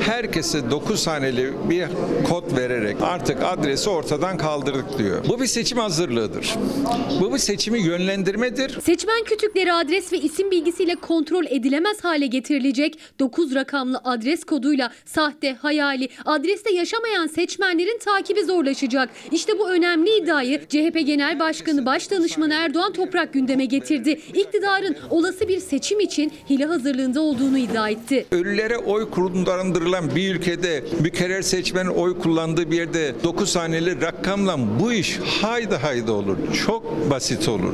herkese 0.00 0.70
9 0.70 1.06
haneli 1.06 1.52
bir 1.70 1.86
kod 2.28 2.56
vererek 2.56 2.96
artık 3.02 3.42
adresi 3.42 3.90
ortadan 3.90 4.36
kaldırdık 4.36 4.98
diyor. 4.98 5.24
Bu 5.28 5.40
bir 5.40 5.46
seçim 5.46 5.78
hazırlığıdır. 5.78 6.54
Bu 7.20 7.34
bir 7.34 7.38
seçimi 7.38 7.78
yönlendirmedir. 7.80 8.80
Seçmen 8.80 9.24
kütükleri 9.24 9.72
adres 9.72 10.12
ve 10.12 10.18
isim 10.18 10.50
bilgisiyle 10.50 10.94
kontrol 10.94 11.44
edilemez 11.46 12.04
hale 12.04 12.26
getirilecek 12.26 12.98
9 13.18 13.54
rakamlı 13.54 14.00
adres 14.04 14.44
koduyla 14.44 14.92
sahte, 15.04 15.54
hayali, 15.54 16.08
adreste 16.24 16.72
yaşamayan 16.72 17.26
seçmenlerin 17.26 17.98
takibi 17.98 18.44
zorlaşacak. 18.44 19.10
İşte 19.32 19.58
bu 19.58 19.70
önemli 19.70 20.16
iddiayı 20.16 20.60
CHP 20.68 21.06
Genel 21.06 21.38
Başkanı 21.38 21.86
Başdanışmanı 21.86 22.54
Erdoğan 22.54 22.92
Toprak 22.92 23.32
gündeme 23.32 23.64
getirdi. 23.64 24.20
İktidarın 24.34 24.96
olası 25.10 25.48
bir 25.48 25.60
seçim 25.60 25.85
için 25.94 26.32
hile 26.50 26.64
hazırlığında 26.64 27.20
olduğunu 27.20 27.58
iddia 27.58 27.88
etti. 27.88 28.26
Ölülere 28.32 28.78
oy 28.78 29.10
kullandırılan 29.10 30.16
bir 30.16 30.34
ülkede 30.34 30.84
mükerrer 31.00 31.42
seçmenin 31.42 31.90
oy 31.90 32.18
kullandığı 32.18 32.70
bir 32.70 32.76
yerde 32.76 33.14
9 33.24 33.56
haneli 33.56 34.00
rakamla 34.00 34.80
bu 34.80 34.92
iş 34.92 35.18
haydi 35.42 35.74
haydi 35.74 36.10
olur. 36.10 36.36
Çok 36.66 37.10
basit 37.10 37.48
olur. 37.48 37.72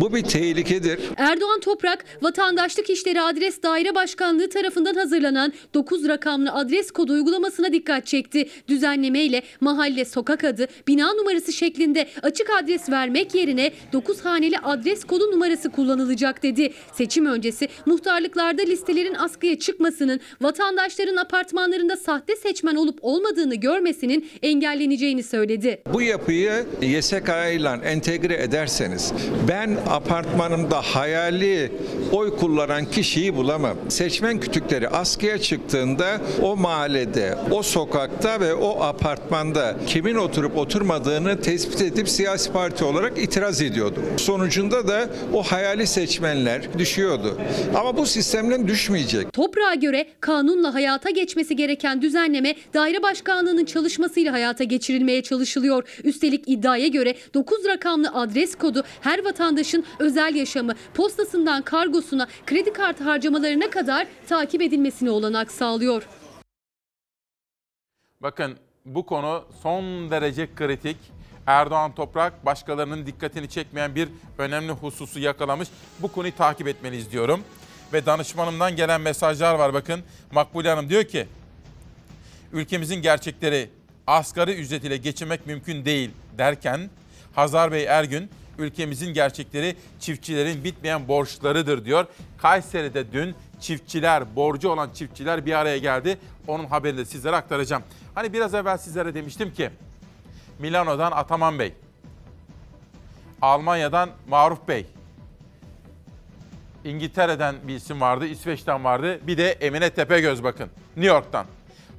Bu 0.00 0.14
bir 0.14 0.22
tehlikedir. 0.22 1.00
Erdoğan 1.16 1.60
Toprak, 1.60 2.04
Vatandaşlık 2.22 2.90
İşleri 2.90 3.20
Adres 3.20 3.62
Daire 3.62 3.94
Başkanlığı 3.94 4.48
tarafından 4.48 4.94
hazırlanan 4.94 5.52
9 5.74 6.08
rakamlı 6.08 6.52
adres 6.52 6.90
kodu 6.90 7.12
uygulamasına 7.12 7.72
dikkat 7.72 8.06
çekti. 8.06 8.48
Düzenleme 8.68 9.22
ile 9.24 9.42
mahalle, 9.60 10.04
sokak 10.04 10.44
adı, 10.44 10.68
bina 10.88 11.12
numarası 11.12 11.52
şeklinde 11.52 12.06
açık 12.22 12.50
adres 12.62 12.90
vermek 12.90 13.34
yerine 13.34 13.72
9 13.92 14.20
haneli 14.20 14.58
adres 14.58 15.04
kodu 15.04 15.30
numarası 15.30 15.70
kullanılacak 15.70 16.42
dedi. 16.42 16.72
Seçim 16.92 17.26
öncesi 17.26 17.49
muhtarlıklarda 17.86 18.62
listelerin 18.62 19.14
askıya 19.14 19.58
çıkmasının, 19.58 20.20
vatandaşların 20.40 21.16
apartmanlarında 21.16 21.96
sahte 21.96 22.36
seçmen 22.36 22.74
olup 22.76 22.98
olmadığını 23.02 23.54
görmesinin 23.54 24.30
engelleneceğini 24.42 25.22
söyledi. 25.22 25.82
Bu 25.92 26.02
yapıyı 26.02 26.66
YSK 26.82 27.28
ile 27.28 27.80
entegre 27.84 28.34
ederseniz 28.42 29.12
ben 29.48 29.78
apartmanımda 29.90 30.80
hayali 30.82 31.72
oy 32.12 32.36
kullanan 32.36 32.84
kişiyi 32.84 33.36
bulamam. 33.36 33.76
Seçmen 33.88 34.40
kütükleri 34.40 34.88
askıya 34.88 35.38
çıktığında 35.38 36.20
o 36.42 36.56
mahallede, 36.56 37.38
o 37.50 37.62
sokakta 37.62 38.40
ve 38.40 38.54
o 38.54 38.82
apartmanda 38.82 39.76
kimin 39.86 40.14
oturup 40.14 40.56
oturmadığını 40.56 41.40
tespit 41.40 41.82
edip 41.82 42.08
siyasi 42.08 42.52
parti 42.52 42.84
olarak 42.84 43.18
itiraz 43.18 43.62
ediyordu. 43.62 44.00
Sonucunda 44.16 44.88
da 44.88 45.10
o 45.34 45.42
hayali 45.42 45.86
seçmenler 45.86 46.78
düşüyordu. 46.78 47.39
Ama 47.76 47.96
bu 47.96 48.06
sistemden 48.06 48.68
düşmeyecek. 48.68 49.32
Toprağa 49.32 49.74
göre 49.74 50.06
kanunla 50.20 50.74
hayata 50.74 51.10
geçmesi 51.10 51.56
gereken 51.56 52.02
düzenleme 52.02 52.54
daire 52.74 53.02
başkanlığının 53.02 53.64
çalışmasıyla 53.64 54.32
hayata 54.32 54.64
geçirilmeye 54.64 55.22
çalışılıyor. 55.22 56.00
Üstelik 56.04 56.44
iddiaya 56.46 56.86
göre 56.88 57.14
9 57.34 57.66
rakamlı 57.66 58.10
adres 58.14 58.54
kodu 58.54 58.82
her 59.00 59.24
vatandaşın 59.24 59.84
özel 59.98 60.34
yaşamı, 60.34 60.72
postasından 60.94 61.62
kargosuna, 61.62 62.28
kredi 62.46 62.72
kartı 62.72 63.04
harcamalarına 63.04 63.70
kadar 63.70 64.06
takip 64.28 64.62
edilmesine 64.62 65.10
olanak 65.10 65.50
sağlıyor. 65.50 66.08
Bakın 68.20 68.56
bu 68.84 69.06
konu 69.06 69.44
son 69.62 70.10
derece 70.10 70.54
kritik. 70.54 70.96
Erdoğan 71.46 71.94
Toprak 71.94 72.46
başkalarının 72.46 73.06
dikkatini 73.06 73.48
çekmeyen 73.48 73.94
bir 73.94 74.08
önemli 74.38 74.72
hususu 74.72 75.18
yakalamış. 75.18 75.68
Bu 75.98 76.12
konuyu 76.12 76.36
takip 76.36 76.68
etmeliyiz 76.68 77.12
diyorum. 77.12 77.40
Ve 77.92 78.06
danışmanımdan 78.06 78.76
gelen 78.76 79.00
mesajlar 79.00 79.54
var 79.54 79.74
bakın. 79.74 80.00
Makbule 80.32 80.68
Hanım 80.68 80.88
diyor 80.88 81.04
ki 81.04 81.26
ülkemizin 82.52 83.02
gerçekleri 83.02 83.70
asgari 84.06 84.54
ücret 84.54 84.84
ile 84.84 84.96
geçinmek 84.96 85.46
mümkün 85.46 85.84
değil 85.84 86.10
derken 86.38 86.90
Hazar 87.34 87.72
Bey 87.72 87.84
Ergün 87.84 88.30
ülkemizin 88.58 89.14
gerçekleri 89.14 89.76
çiftçilerin 90.00 90.64
bitmeyen 90.64 91.08
borçlarıdır 91.08 91.84
diyor. 91.84 92.06
Kayseri'de 92.38 93.12
dün 93.12 93.34
çiftçiler, 93.60 94.36
borcu 94.36 94.68
olan 94.68 94.90
çiftçiler 94.94 95.46
bir 95.46 95.52
araya 95.52 95.78
geldi. 95.78 96.18
Onun 96.48 96.64
haberini 96.64 96.98
de 96.98 97.04
sizlere 97.04 97.36
aktaracağım. 97.36 97.82
Hani 98.14 98.32
biraz 98.32 98.54
evvel 98.54 98.78
sizlere 98.78 99.14
demiştim 99.14 99.52
ki 99.54 99.70
Milano'dan 100.60 101.12
Ataman 101.12 101.58
Bey, 101.58 101.72
Almanya'dan 103.42 104.10
Maruf 104.28 104.68
Bey, 104.68 104.86
İngiltere'den 106.84 107.56
bir 107.62 107.74
isim 107.74 108.00
vardı, 108.00 108.26
İsveç'ten 108.26 108.84
vardı. 108.84 109.20
Bir 109.26 109.38
de 109.38 109.52
Emine 109.52 109.90
Tepegöz 109.90 110.44
bakın, 110.44 110.70
New 110.96 111.14
York'tan. 111.14 111.46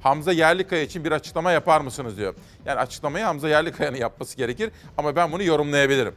Hamza 0.02 0.32
Yerlikaya 0.32 0.82
için 0.82 1.04
bir 1.04 1.12
açıklama 1.12 1.52
yapar 1.52 1.80
mısınız 1.80 2.16
diyor. 2.16 2.34
Yani 2.64 2.80
açıklamayı 2.80 3.24
Hamza 3.24 3.48
Yerlikaya'nın 3.48 3.96
yapması 3.96 4.36
gerekir 4.36 4.70
ama 4.98 5.16
ben 5.16 5.32
bunu 5.32 5.42
yorumlayabilirim. 5.42 6.14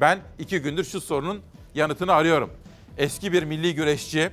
Ben 0.00 0.18
iki 0.38 0.58
gündür 0.58 0.84
şu 0.84 1.00
sorunun 1.00 1.42
yanıtını 1.74 2.12
arıyorum. 2.12 2.50
Eski 2.98 3.32
bir 3.32 3.42
milli 3.42 3.74
güreşçi 3.74 4.30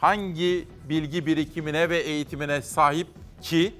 hangi 0.00 0.68
bilgi 0.88 1.26
birikimine 1.26 1.90
ve 1.90 1.98
eğitimine 1.98 2.62
sahip 2.62 3.06
ki 3.42 3.74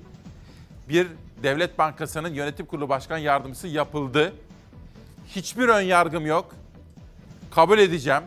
bir 0.88 1.08
devlet 1.44 1.78
bankasının 1.78 2.34
yönetim 2.34 2.66
kurulu 2.66 2.88
başkan 2.88 3.18
yardımcısı 3.18 3.68
yapıldı. 3.68 4.32
Hiçbir 5.28 5.68
ön 5.68 5.80
yargım 5.80 6.26
yok. 6.26 6.54
Kabul 7.50 7.78
edeceğim 7.78 8.22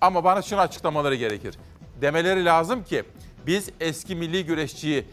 ama 0.00 0.24
bana 0.24 0.42
şunu 0.42 0.60
açıklamaları 0.60 1.14
gerekir. 1.14 1.58
Demeleri 2.00 2.44
lazım 2.44 2.84
ki 2.84 3.04
biz 3.46 3.68
eski 3.80 4.16
milli 4.16 4.46
güreşçiyi 4.46 5.04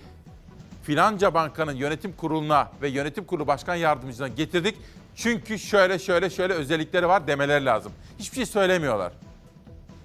filanca 0.84 1.34
bankanın 1.34 1.76
yönetim 1.76 2.14
kuruluna 2.14 2.72
ve 2.82 2.90
yönetim 2.90 3.26
kurulu 3.26 3.48
başkan 3.48 3.76
yardımcısına 3.76 4.28
getirdik. 4.28 4.78
Çünkü 5.16 5.60
şöyle 5.60 6.00
şöyle 6.00 6.30
şöyle 6.30 6.54
özellikleri 6.54 7.08
var 7.08 7.28
demeleri 7.28 7.66
lazım. 7.66 7.92
Hiçbir 8.20 8.36
şey 8.36 8.46
söylemiyorlar. 8.46 9.14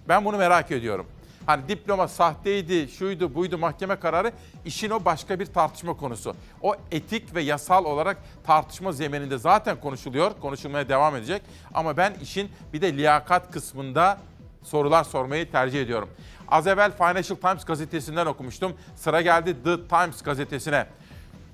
Ben 0.09 0.25
bunu 0.25 0.37
merak 0.37 0.71
ediyorum. 0.71 1.07
Hani 1.47 1.69
diploma 1.69 2.09
sahteydi, 2.09 2.89
şuydu, 2.89 3.35
buydu 3.35 3.59
mahkeme 3.59 3.97
kararı 3.97 4.33
işin 4.65 4.91
o 4.91 5.05
başka 5.05 5.41
bir 5.41 5.47
tartışma 5.47 5.97
konusu. 5.97 6.37
O 6.63 6.75
etik 6.91 7.35
ve 7.35 7.43
yasal 7.43 7.85
olarak 7.85 8.17
tartışma 8.47 8.93
zemininde 8.93 9.39
zaten 9.39 9.81
konuşuluyor, 9.81 10.33
konuşulmaya 10.41 10.89
devam 10.89 11.17
edecek. 11.17 11.43
Ama 11.75 11.97
ben 11.97 12.15
işin 12.23 12.51
bir 12.73 12.81
de 12.81 12.97
liyakat 12.97 13.51
kısmında 13.51 14.19
sorular 14.63 15.05
sormayı 15.05 15.51
tercih 15.51 15.83
ediyorum. 15.83 16.09
Az 16.49 16.67
evvel 16.67 16.97
Financial 16.97 17.37
Times 17.37 17.65
gazetesinden 17.65 18.27
okumuştum. 18.27 18.73
Sıra 18.97 19.21
geldi 19.21 19.57
The 19.65 19.89
Times 19.89 20.23
gazetesine. 20.23 20.87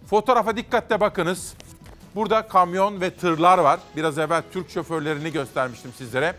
Fotoğrafa 0.07 0.57
dikkatle 0.57 1.01
bakınız. 1.01 1.55
Burada 2.15 2.49
kamyon 2.49 3.01
ve 3.01 3.11
tırlar 3.11 3.59
var. 3.59 3.81
Biraz 3.97 4.19
evvel 4.19 4.43
Türk 4.53 4.71
şoförlerini 4.71 5.33
göstermiştim 5.33 5.93
sizlere. 5.93 6.35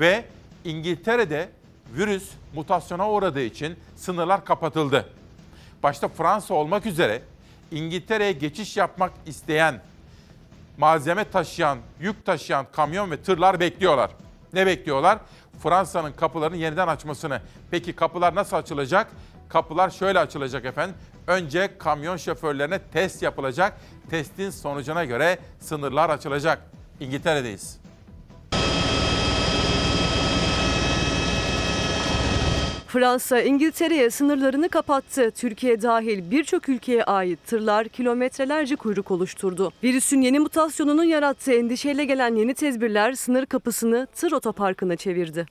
Ve 0.00 0.24
İngiltere'de 0.64 1.48
virüs 1.94 2.30
mutasyona 2.54 3.10
uğradığı 3.10 3.42
için 3.42 3.76
sınırlar 3.96 4.44
kapatıldı. 4.44 5.08
Başta 5.82 6.08
Fransa 6.08 6.54
olmak 6.54 6.86
üzere 6.86 7.22
İngiltere'ye 7.70 8.32
geçiş 8.32 8.76
yapmak 8.76 9.12
isteyen, 9.26 9.82
malzeme 10.78 11.24
taşıyan, 11.30 11.78
yük 12.00 12.26
taşıyan 12.26 12.66
kamyon 12.72 13.10
ve 13.10 13.22
tırlar 13.22 13.60
bekliyorlar. 13.60 14.10
Ne 14.52 14.66
bekliyorlar? 14.66 15.18
Fransa'nın 15.62 16.12
kapılarını 16.12 16.56
yeniden 16.56 16.88
açmasını. 16.88 17.40
Peki 17.70 17.92
kapılar 17.92 18.34
nasıl 18.34 18.56
açılacak? 18.56 19.06
Kapılar 19.48 19.90
şöyle 19.90 20.18
açılacak 20.18 20.64
efendim. 20.64 20.96
Önce 21.26 21.78
kamyon 21.78 22.16
şoförlerine 22.16 22.78
test 22.78 23.22
yapılacak. 23.22 23.80
Testin 24.10 24.50
sonucuna 24.50 25.04
göre 25.04 25.38
sınırlar 25.60 26.10
açılacak. 26.10 26.62
İngiltere'deyiz. 27.00 27.85
Fransa, 32.96 33.40
İngiltere'ye 33.40 34.10
sınırlarını 34.10 34.68
kapattı. 34.68 35.30
Türkiye 35.30 35.82
dahil 35.82 36.30
birçok 36.30 36.68
ülkeye 36.68 37.04
ait 37.04 37.46
tırlar 37.46 37.88
kilometrelerce 37.88 38.76
kuyruk 38.76 39.10
oluşturdu. 39.10 39.72
Virüsün 39.84 40.20
yeni 40.20 40.38
mutasyonunun 40.38 41.04
yarattığı 41.04 41.52
endişeyle 41.52 42.04
gelen 42.04 42.34
yeni 42.34 42.54
tedbirler 42.54 43.12
sınır 43.12 43.46
kapısını 43.46 44.06
tır 44.14 44.32
otoparkına 44.32 44.96
çevirdi. 44.96 45.46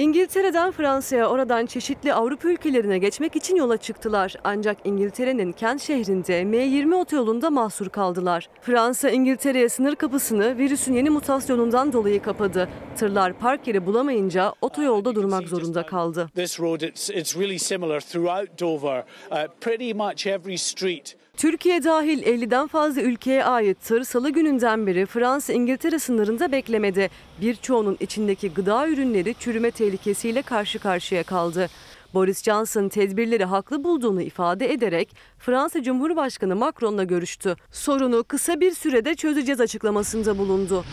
İngiltere'den 0.00 0.70
Fransa'ya, 0.70 1.26
oradan 1.26 1.66
çeşitli 1.66 2.14
Avrupa 2.14 2.48
ülkelerine 2.48 2.98
geçmek 2.98 3.36
için 3.36 3.56
yola 3.56 3.76
çıktılar. 3.76 4.34
Ancak 4.44 4.76
İngiltere'nin 4.84 5.52
Kent 5.52 5.82
şehrinde 5.82 6.42
M20 6.42 6.94
otoyolunda 6.94 7.50
mahsur 7.50 7.88
kaldılar. 7.88 8.48
Fransa, 8.62 9.10
İngiltere'ye 9.10 9.68
sınır 9.68 9.96
kapısını 9.96 10.58
virüsün 10.58 10.94
yeni 10.94 11.10
mutasyonundan 11.10 11.92
dolayı 11.92 12.22
kapadı. 12.22 12.68
Tırlar 12.96 13.32
park 13.38 13.66
yeri 13.66 13.86
bulamayınca 13.86 14.54
otoyolda 14.60 15.14
durmak 15.14 15.48
zorunda 15.48 15.86
kaldı. 15.86 16.30
Türkiye 21.40 21.84
dahil 21.84 22.22
50'den 22.22 22.66
fazla 22.66 23.02
ülkeye 23.02 23.44
ait 23.44 23.80
tır 23.84 24.04
salı 24.04 24.30
gününden 24.30 24.86
beri 24.86 25.06
Fransa-İngiltere 25.06 25.98
sınırında 25.98 26.52
beklemedi. 26.52 27.10
Birçoğunun 27.40 27.96
içindeki 28.00 28.50
gıda 28.50 28.88
ürünleri 28.88 29.34
çürüme 29.38 29.70
tehlikesiyle 29.70 30.42
karşı 30.42 30.78
karşıya 30.78 31.22
kaldı. 31.22 31.68
Boris 32.14 32.42
Johnson 32.42 32.88
tedbirleri 32.88 33.44
haklı 33.44 33.84
bulduğunu 33.84 34.22
ifade 34.22 34.72
ederek 34.72 35.16
Fransa 35.38 35.82
Cumhurbaşkanı 35.82 36.56
Macron'la 36.56 37.04
görüştü. 37.04 37.56
Sorunu 37.72 38.24
kısa 38.24 38.60
bir 38.60 38.72
sürede 38.72 39.14
çözeceğiz 39.14 39.60
açıklamasında 39.60 40.38
bulundu. 40.38 40.84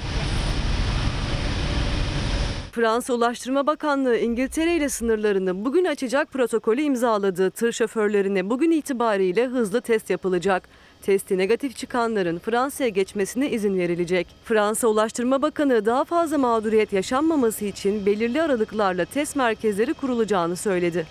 Fransa 2.77 3.13
Ulaştırma 3.13 3.67
Bakanlığı 3.67 4.17
İngiltere 4.17 4.75
ile 4.75 4.89
sınırlarını 4.89 5.65
bugün 5.65 5.85
açacak 5.85 6.31
protokolü 6.31 6.81
imzaladı. 6.81 7.51
Tır 7.51 7.71
şoförlerine 7.71 8.49
bugün 8.49 8.71
itibariyle 8.71 9.45
hızlı 9.45 9.81
test 9.81 10.09
yapılacak. 10.09 10.69
Testi 11.01 11.37
negatif 11.37 11.75
çıkanların 11.75 12.39
Fransa'ya 12.39 12.89
geçmesine 12.89 13.51
izin 13.51 13.77
verilecek. 13.77 14.27
Fransa 14.43 14.87
Ulaştırma 14.87 15.41
Bakanı 15.41 15.85
daha 15.85 16.03
fazla 16.05 16.37
mağduriyet 16.37 16.93
yaşanmaması 16.93 17.65
için 17.65 18.05
belirli 18.05 18.41
aralıklarla 18.41 19.05
test 19.05 19.35
merkezleri 19.35 19.93
kurulacağını 19.93 20.55
söyledi. 20.55 21.07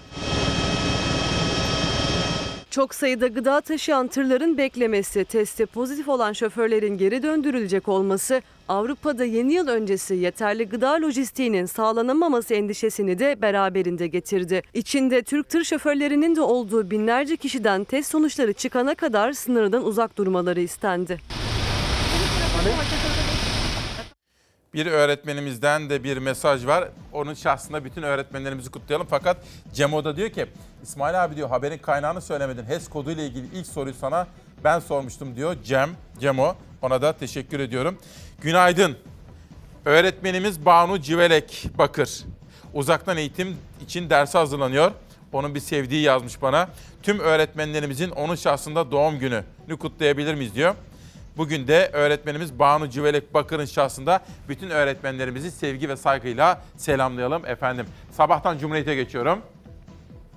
Çok 2.77 2.95
sayıda 2.95 3.27
gıda 3.27 3.61
taşıyan 3.61 4.09
tırların 4.09 4.59
beklemesi, 4.59 5.25
testi 5.25 5.67
pozitif 5.67 6.09
olan 6.09 6.33
şoförlerin 6.33 6.99
geri 6.99 7.23
döndürülecek 7.23 7.89
olması, 7.89 8.43
Avrupa'da 8.69 9.25
yeni 9.25 9.53
yıl 9.53 9.69
öncesi 9.69 10.15
yeterli 10.15 10.69
gıda 10.69 10.93
lojistiğinin 10.93 11.67
sağlanamaması 11.67 12.55
endişesini 12.55 13.19
de 13.19 13.43
beraberinde 13.43 14.07
getirdi. 14.07 14.63
İçinde 14.75 15.23
Türk 15.23 15.49
tır 15.49 15.65
şoförlerinin 15.65 16.37
de 16.37 16.41
olduğu 16.41 16.91
binlerce 16.91 17.37
kişiden 17.37 17.85
test 17.85 18.11
sonuçları 18.11 18.53
çıkana 18.53 18.95
kadar 18.95 19.33
sınırdan 19.33 19.85
uzak 19.85 20.19
durmaları 20.19 20.61
istendi. 20.61 21.19
Bir 24.77 24.87
öğretmenimizden 24.87 25.91
de 25.91 26.05
bir 26.05 26.17
mesaj 26.19 26.67
var. 26.67 26.89
Onun 27.13 27.35
şahsında 27.35 27.85
bütün 27.85 28.03
öğretmenlerimizi 28.03 28.71
kutlayalım. 28.71 29.07
Fakat 29.11 29.37
Cemo 29.73 30.05
da 30.05 30.17
diyor 30.17 30.31
ki 30.31 30.47
İsmail 30.83 31.25
abi 31.25 31.37
diyor 31.37 31.49
haberin 31.49 31.79
kaynağını 31.79 32.21
söylemedin. 32.21 32.65
HES 32.65 32.89
kodu 32.89 33.11
ile 33.11 33.27
ilgili 33.27 33.47
ilk 33.55 33.67
soruyu 33.67 33.95
sana 33.95 34.27
ben 34.65 34.79
sormuştum 34.79 35.37
diyor 35.37 35.57
Cem, 35.65 35.91
Cemo. 36.21 36.57
Ona 36.83 37.03
da 37.03 37.13
teşekkür 37.13 37.61
ediyorum. 37.61 37.99
Günaydın. 38.41 38.97
Öğretmenimiz 39.85 40.65
Banu 40.65 41.01
Civelek 41.01 41.69
Bakır. 41.79 42.25
Uzaktan 42.75 43.17
eğitim 43.17 43.57
için 43.83 44.11
derse 44.11 44.39
hazırlanıyor. 44.39 44.91
Onun 45.33 45.55
bir 45.55 45.61
sevdiği 45.61 46.03
yazmış 46.03 46.43
bana. 46.43 46.69
Tüm 47.03 47.19
öğretmenlerimizin 47.19 48.11
onun 48.11 48.35
şahsında 48.35 48.91
doğum 48.91 49.19
gününü 49.19 49.77
kutlayabilir 49.79 50.35
miyiz 50.35 50.55
diyor. 50.55 50.75
Bugün 51.37 51.69
de 51.69 51.91
öğretmenimiz 51.93 52.59
Banu 52.59 52.91
Civelek 52.91 53.35
Bakır'ın 53.35 53.65
şahsında 53.65 54.21
bütün 54.49 54.71
öğretmenlerimizi 54.71 55.51
sevgi 55.51 55.89
ve 55.89 55.97
saygıyla 55.97 56.63
selamlayalım 56.77 57.47
efendim. 57.47 57.87
Sabahtan 58.11 58.59
Cumhuriyet'e 58.59 58.95
geçiyorum. 58.95 59.39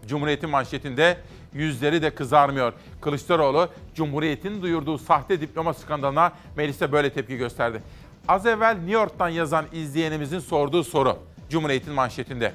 Cumhuriyet'in 0.08 0.50
manşetinde 0.50 1.18
yüzleri 1.54 2.02
de 2.02 2.16
kızarmıyor. 2.16 2.74
Kılıçdaroğlu 3.02 3.70
Cumhuriyet'in 3.96 4.62
duyurduğu 4.62 4.98
sahte 4.98 5.42
diploma 5.42 5.74
skandalına 5.74 6.32
mecliste 6.56 6.92
böyle 6.92 7.14
tepki 7.14 7.38
gösterdi. 7.38 7.82
Az 8.28 8.46
evvel 8.46 8.76
New 8.76 8.92
York'tan 8.92 9.30
yazan 9.30 9.66
izleyenimizin 9.74 10.40
sorduğu 10.40 10.84
soru 10.84 11.18
Cumhuriyet'in 11.50 11.94
manşetinde. 11.94 12.54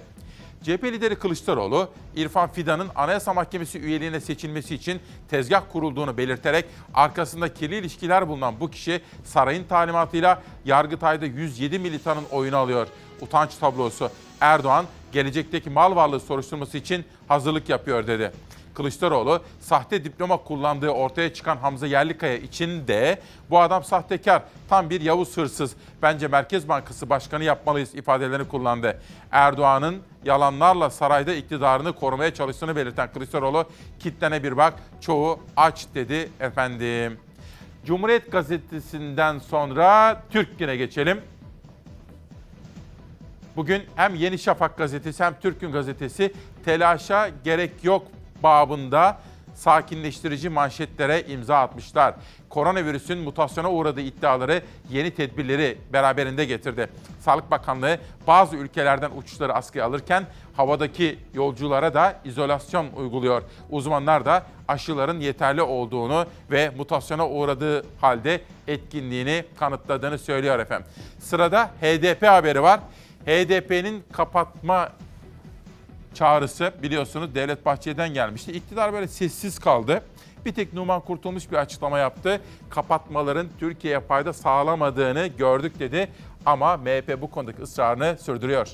CHP 0.65 0.85
lideri 0.85 1.17
Kılıçdaroğlu, 1.17 1.89
İrfan 2.17 2.49
Fidan'ın 2.53 2.89
Anayasa 2.95 3.35
Mahkemesi 3.35 3.79
üyeliğine 3.79 4.21
seçilmesi 4.21 4.75
için 4.75 5.01
tezgah 5.29 5.63
kurulduğunu 5.73 6.17
belirterek 6.17 6.65
arkasında 6.95 7.55
kirli 7.55 7.77
ilişkiler 7.77 8.29
bulunan 8.29 8.61
bu 8.61 8.71
kişi 8.71 9.01
sarayın 9.25 9.65
talimatıyla 9.65 10.43
Yargıtay'da 10.65 11.27
107 11.27 11.79
militanın 11.79 12.25
oyunu 12.31 12.57
alıyor. 12.57 12.87
Utanç 13.21 13.55
tablosu. 13.55 14.11
Erdoğan 14.41 14.87
gelecekteki 15.13 15.71
mal 15.71 15.97
varlığı 15.97 16.21
soruşturması 16.21 16.79
için 16.79 17.05
hazırlık 17.29 17.69
yapıyor 17.69 18.07
dedi. 18.07 18.33
Kılıçdaroğlu 18.75 19.43
sahte 19.61 20.05
diploma 20.05 20.37
kullandığı 20.37 20.89
ortaya 20.89 21.35
çıkan 21.35 21.57
Hamza 21.57 21.87
Yerlikaya 21.87 22.37
için 22.37 22.89
de 22.89 23.21
bu 23.51 23.61
adam 23.61 23.85
sahtekar, 23.85 24.43
tam 24.69 24.91
bir 24.91 25.01
Yavuz 25.01 25.37
hırsız. 25.37 25.77
Bence 26.03 26.29
Merkez 26.29 26.69
Bankası 26.69 27.11
Başkanı 27.11 27.45
yapmalıyız 27.45 27.95
ifadelerini 27.95 28.49
kullandı. 28.49 29.01
Erdoğan'ın 29.31 30.03
yalanlarla 30.25 30.91
sarayda 30.91 31.35
iktidarını 31.35 31.93
korumaya 31.93 32.35
çalıştığını 32.35 32.77
belirten 32.77 33.13
Kılıçdaroğlu 33.13 33.65
kitlene 33.99 34.43
bir 34.43 34.57
bak 34.57 34.75
çoğu 35.01 35.41
aç 35.57 35.87
dedi 35.95 36.31
efendim. 36.41 37.19
Cumhuriyet 37.87 38.33
Gazetesi'nden 38.33 39.39
sonra 39.39 40.23
Türk 40.31 40.59
Günü'ne 40.59 40.77
geçelim. 40.77 41.21
Bugün 43.57 43.83
hem 43.97 44.15
Yeni 44.15 44.39
Şafak 44.39 44.79
gazetesi 44.79 45.25
hem 45.25 45.35
Türk 45.41 45.61
Gün 45.61 45.73
gazetesi 45.73 46.33
telaşa 46.65 47.31
gerek 47.45 47.85
yok 47.85 48.07
babında 48.45 49.19
sakinleştirici 49.55 50.49
manşetlere 50.49 51.23
imza 51.23 51.59
atmışlar. 51.59 52.15
Koronavirüsün 52.49 53.19
mutasyona 53.19 53.71
uğradığı 53.71 54.01
iddiaları 54.01 54.63
yeni 54.91 55.11
tedbirleri 55.11 55.79
beraberinde 55.93 56.45
getirdi. 56.45 56.89
Sağlık 57.21 57.51
Bakanlığı 57.51 57.99
bazı 58.27 58.57
ülkelerden 58.57 59.11
uçuşları 59.17 59.55
askıya 59.55 59.87
alırken 59.87 60.27
havadaki 60.57 61.19
yolculara 61.35 61.95
da 61.95 62.21
izolasyon 62.25 62.87
uyguluyor. 62.97 63.43
Uzmanlar 63.71 64.25
da 64.25 64.43
aşıların 64.69 65.21
yeterli 65.21 65.63
olduğunu 65.63 66.27
ve 66.51 66.71
mutasyona 66.77 67.29
uğradığı 67.29 67.85
halde 68.01 68.41
etkinliğini 68.69 69.45
kanıtladığını 69.59 70.19
söylüyor 70.19 70.59
efendim. 70.59 70.87
Sırada 71.19 71.71
HDP 71.81 72.23
haberi 72.23 72.63
var. 72.63 72.81
HDP'nin 73.27 74.05
kapatma 74.13 74.89
çağrısı 76.15 76.73
biliyorsunuz 76.83 77.35
Devlet 77.35 77.67
Bahçeli'den 77.67 78.15
gelmişti. 78.15 78.53
İktidar 78.53 78.93
böyle 78.93 79.09
sessiz 79.09 79.59
kaldı. 79.59 80.03
Bir 80.47 80.53
tek 80.53 80.73
Numan 80.73 81.01
Kurtulmuş 81.01 81.51
bir 81.51 81.57
açıklama 81.57 81.99
yaptı. 81.99 82.41
Kapatmaların 82.71 83.47
Türkiye'ye 83.61 84.01
fayda 84.01 84.33
sağlamadığını 84.33 85.27
gördük 85.27 85.79
dedi. 85.79 86.09
Ama 86.47 86.77
MHP 86.77 87.21
bu 87.21 87.31
konudaki 87.31 87.63
ısrarını 87.63 88.17
sürdürüyor. 88.21 88.69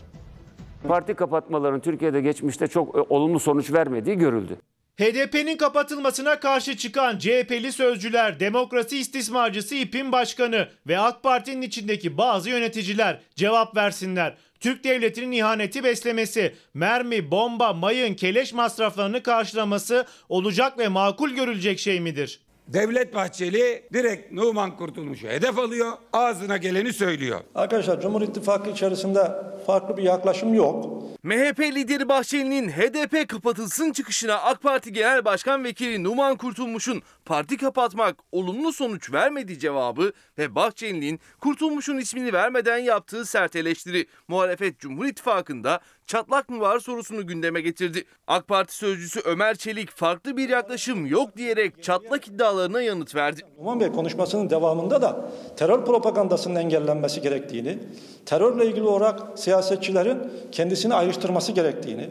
Parti 0.89 1.15
kapatmaların 1.15 1.81
Türkiye'de 1.81 2.21
geçmişte 2.21 2.67
çok 2.67 2.97
e, 2.97 3.01
olumlu 3.01 3.41
sonuç 3.41 3.73
vermediği 3.73 4.19
görüldü. 4.19 4.57
HDP'nin 5.01 5.57
kapatılmasına 5.57 6.41
karşı 6.41 6.77
çıkan 6.77 7.19
CHP'li 7.19 7.73
sözcüler, 7.73 8.41
demokrasi 8.41 8.99
istismarcısı 8.99 9.75
İP'in 9.75 10.13
başkanı 10.13 10.69
ve 10.87 10.99
AK 10.99 11.23
Parti'nin 11.23 11.63
içindeki 11.63 12.19
bazı 12.19 12.51
yöneticiler 12.51 13.21
cevap 13.35 13.77
versinler. 13.77 14.37
Türk 14.61 14.85
devletinin 14.85 15.33
ihaneti 15.33 15.85
beslemesi, 15.85 16.55
mermi, 16.75 17.31
bomba, 17.31 17.73
mayın, 17.73 18.15
keleş 18.15 18.53
masraflarını 18.53 19.23
karşılaması 19.23 20.07
olacak 20.29 20.79
ve 20.79 20.89
makul 20.89 21.31
görülecek 21.31 21.79
şey 21.79 22.01
midir? 22.01 22.41
Devlet 22.69 23.15
Bahçeli 23.15 23.83
direkt 23.93 24.33
Numan 24.33 24.77
Kurtulmuş'u 24.77 25.29
hedef 25.29 25.59
alıyor, 25.59 25.93
ağzına 26.13 26.57
geleni 26.57 26.93
söylüyor. 26.93 27.41
Arkadaşlar 27.55 28.01
Cumhur 28.01 28.23
İttifakı 28.23 28.71
içerisinde 28.71 29.33
farklı 29.67 29.97
bir 29.97 30.03
yaklaşım 30.03 30.55
yok. 30.55 31.03
MHP 31.23 31.61
lideri 31.61 32.09
Bahçeli'nin 32.09 32.69
HDP 32.69 33.29
kapatılsın 33.29 33.93
çıkışına 33.93 34.35
AK 34.35 34.63
Parti 34.63 34.93
Genel 34.93 35.25
Başkan 35.25 35.65
Vekili 35.65 36.05
Numan 36.05 36.37
Kurtulmuş'un 36.37 37.03
parti 37.25 37.57
kapatmak 37.57 38.17
olumlu 38.33 38.73
sonuç 38.73 39.13
vermediği 39.13 39.59
cevabı 39.59 40.13
ve 40.39 40.55
Bahçeli'nin 40.55 41.21
Kurtulmuş'un 41.41 41.99
ismini 41.99 42.33
vermeden 42.33 42.79
yaptığı 42.79 43.25
sert 43.25 43.57
eleştiri 43.57 44.07
muhalefet 44.29 44.79
Cumhur 44.79 45.07
İttifakı'nda 45.07 45.81
çatlak 46.11 46.49
mı 46.49 46.61
var 46.61 46.79
sorusunu 46.79 47.27
gündeme 47.27 47.61
getirdi. 47.61 48.05
AK 48.27 48.49
Parti 48.49 48.77
sözcüsü 48.77 49.21
Ömer 49.21 49.55
Çelik 49.55 49.91
farklı 49.91 50.37
bir 50.37 50.49
yaklaşım 50.49 51.07
yok 51.07 51.37
diyerek 51.37 51.83
çatlak 51.83 52.29
iddialarına 52.29 52.83
yanıt 52.83 53.15
verdi. 53.15 53.41
Numan 53.59 53.81
Bey 53.81 53.93
konuşmasının 53.93 54.51
devamında 54.51 55.03
da 55.03 55.31
terör 55.57 55.85
propagandasının 55.85 56.55
engellenmesi 56.55 57.21
gerektiğini, 57.21 57.79
terörle 58.27 58.67
ilgili 58.67 58.83
olarak 58.83 59.39
siyasetçilerin 59.39 60.19
kendisini 60.53 60.95
ayrıştırması 60.95 61.53
gerektiğini, 61.53 62.11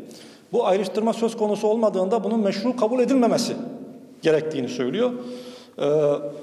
bu 0.52 0.68
ayrıştırma 0.68 1.14
söz 1.14 1.38
konusu 1.38 1.68
olmadığında 1.68 2.24
bunun 2.24 2.40
meşru 2.40 2.76
kabul 2.76 3.00
edilmemesi 3.00 3.54
gerektiğini 4.22 4.70
söylüyor. 4.70 5.12
Ee, 5.82 5.86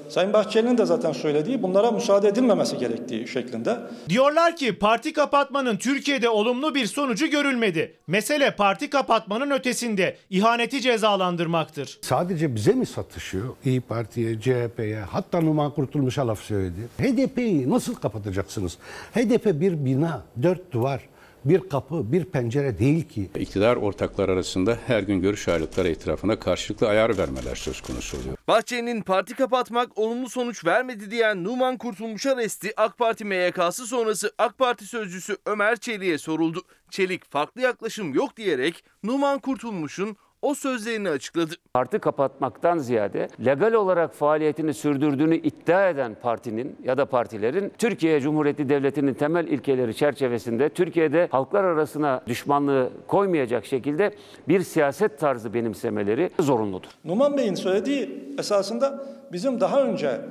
Sayın 0.09 0.33
Bahçeli'nin 0.33 0.77
de 0.77 0.85
zaten 0.85 1.11
söylediği 1.11 1.63
bunlara 1.63 1.91
müsaade 1.91 2.27
edilmemesi 2.27 2.77
gerektiği 2.77 3.27
şeklinde. 3.27 3.77
Diyorlar 4.09 4.55
ki 4.55 4.79
parti 4.79 5.13
kapatmanın 5.13 5.77
Türkiye'de 5.77 6.29
olumlu 6.29 6.75
bir 6.75 6.85
sonucu 6.85 7.27
görülmedi. 7.27 7.95
Mesele 8.07 8.55
parti 8.55 8.89
kapatmanın 8.89 9.51
ötesinde 9.51 10.17
ihaneti 10.29 10.81
cezalandırmaktır. 10.81 11.99
Sadece 12.01 12.55
bize 12.55 12.71
mi 12.73 12.85
satışıyor? 12.85 13.55
İyi 13.65 13.81
Parti'ye, 13.81 14.41
CHP'ye, 14.41 14.99
hatta 14.99 15.41
Numan 15.41 15.71
Kurtulmuş'a 15.71 16.27
laf 16.27 16.39
söyledi. 16.39 16.79
HDP'yi 16.99 17.69
nasıl 17.69 17.95
kapatacaksınız? 17.95 18.77
HDP 19.15 19.45
bir 19.45 19.85
bina, 19.85 20.21
dört 20.43 20.71
duvar, 20.71 21.01
bir 21.45 21.69
kapı, 21.69 22.11
bir 22.11 22.25
pencere 22.25 22.79
değil 22.79 23.07
ki. 23.07 23.29
İktidar 23.35 23.75
ortaklar 23.75 24.29
arasında 24.29 24.77
her 24.87 25.03
gün 25.03 25.21
görüş 25.21 25.47
ayrılıkları 25.47 25.87
etrafında 25.89 26.39
karşılıklı 26.39 26.87
ayar 26.87 27.17
vermeler 27.17 27.55
söz 27.55 27.81
konusu 27.81 28.17
oluyor. 28.17 28.37
Bahçeli'nin 28.47 29.01
parti 29.01 29.35
kapatmak 29.35 29.97
olumlu 29.97 30.29
sonuç 30.29 30.65
vermedi 30.65 31.11
diyen 31.11 31.43
Numan 31.43 31.77
Kurtulmuş'a 31.77 32.37
resti 32.37 32.73
AK 32.77 32.97
Parti 32.97 33.25
MYK'sı 33.25 33.87
sonrası 33.87 34.31
AK 34.37 34.57
Parti 34.57 34.85
sözcüsü 34.85 35.37
Ömer 35.45 35.75
Çelik'e 35.75 36.17
soruldu. 36.17 36.61
Çelik 36.89 37.31
farklı 37.31 37.61
yaklaşım 37.61 38.13
yok 38.13 38.37
diyerek 38.37 38.83
Numan 39.03 39.39
Kurtulmuş'un 39.39 40.17
o 40.47 40.53
sözlerini 40.53 41.09
açıkladı. 41.09 41.53
Parti 41.73 41.99
kapatmaktan 41.99 42.77
ziyade 42.77 43.27
legal 43.45 43.73
olarak 43.73 44.13
faaliyetini 44.13 44.73
sürdürdüğünü 44.73 45.35
iddia 45.35 45.89
eden 45.89 46.15
partinin 46.21 46.75
ya 46.83 46.97
da 46.97 47.05
partilerin 47.05 47.71
Türkiye 47.77 48.21
Cumhuriyeti 48.21 48.69
Devleti'nin 48.69 49.13
temel 49.13 49.47
ilkeleri 49.47 49.95
çerçevesinde 49.95 50.69
Türkiye'de 50.69 51.27
halklar 51.31 51.63
arasına 51.63 52.21
düşmanlığı 52.27 52.89
koymayacak 53.07 53.65
şekilde 53.65 54.11
bir 54.47 54.61
siyaset 54.61 55.19
tarzı 55.19 55.53
benimsemeleri 55.53 56.29
zorunludur. 56.39 56.89
Numan 57.05 57.37
Bey'in 57.37 57.55
söylediği 57.55 58.35
esasında 58.39 59.05
bizim 59.31 59.59
daha 59.59 59.83
önce 59.83 60.21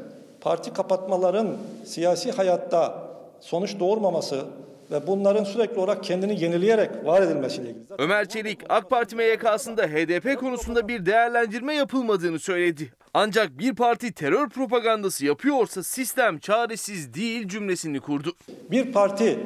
parti 0.41 0.73
kapatmaların 0.73 1.49
siyasi 1.85 2.33
hayatta 2.33 3.09
sonuç 3.41 3.81
doğurmaması 3.81 4.45
ve 4.91 5.07
bunların 5.07 5.45
sürekli 5.45 5.81
olarak 5.81 6.05
kendini 6.05 6.43
yenileyerek 6.43 6.91
var 7.05 7.23
edilmesiyle 7.23 7.71
ilgili. 7.71 7.85
Ömer 7.99 8.29
Çelik 8.29 8.59
AK 8.69 8.91
Parti 8.91 9.17
MYK'sında 9.17 9.83
HDP 9.83 10.41
konusunda 10.41 10.89
bir 10.89 11.07
değerlendirme 11.07 11.75
yapılmadığını 11.75 12.39
söyledi. 12.39 12.93
Ancak 13.15 13.59
bir 13.59 13.75
parti 13.75 14.13
terör 14.13 14.49
propagandası 14.49 15.27
yapıyorsa 15.27 15.83
sistem 15.83 16.39
çaresiz 16.39 17.15
değil 17.15 17.49
cümlesini 17.49 18.01
kurdu. 18.01 18.33
Bir 18.71 18.93
parti 18.93 19.39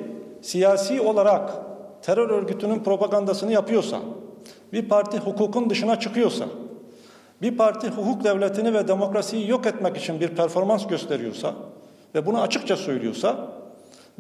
siyasi 0.43 1.01
olarak 1.01 1.51
terör 2.03 2.31
örgütünün 2.31 2.85
propagandasını 2.85 3.53
yapıyorsa, 3.53 4.01
bir 4.73 4.89
parti 4.89 5.19
hukukun 5.19 5.71
dışına 5.71 6.01
çıkıyorsa, 6.01 6.45
bir 7.43 7.57
parti 7.57 7.89
hukuk 7.89 8.25
devletini 8.25 8.75
ve 8.75 8.89
demokrasiyi 8.89 9.49
yok 9.49 9.67
etmek 9.67 9.97
için 9.97 10.21
bir 10.21 10.29
performans 10.29 10.87
gösteriyorsa 10.87 11.55
ve 12.15 12.27
bunu 12.27 12.41
açıkça 12.41 12.77
söylüyorsa 12.77 13.60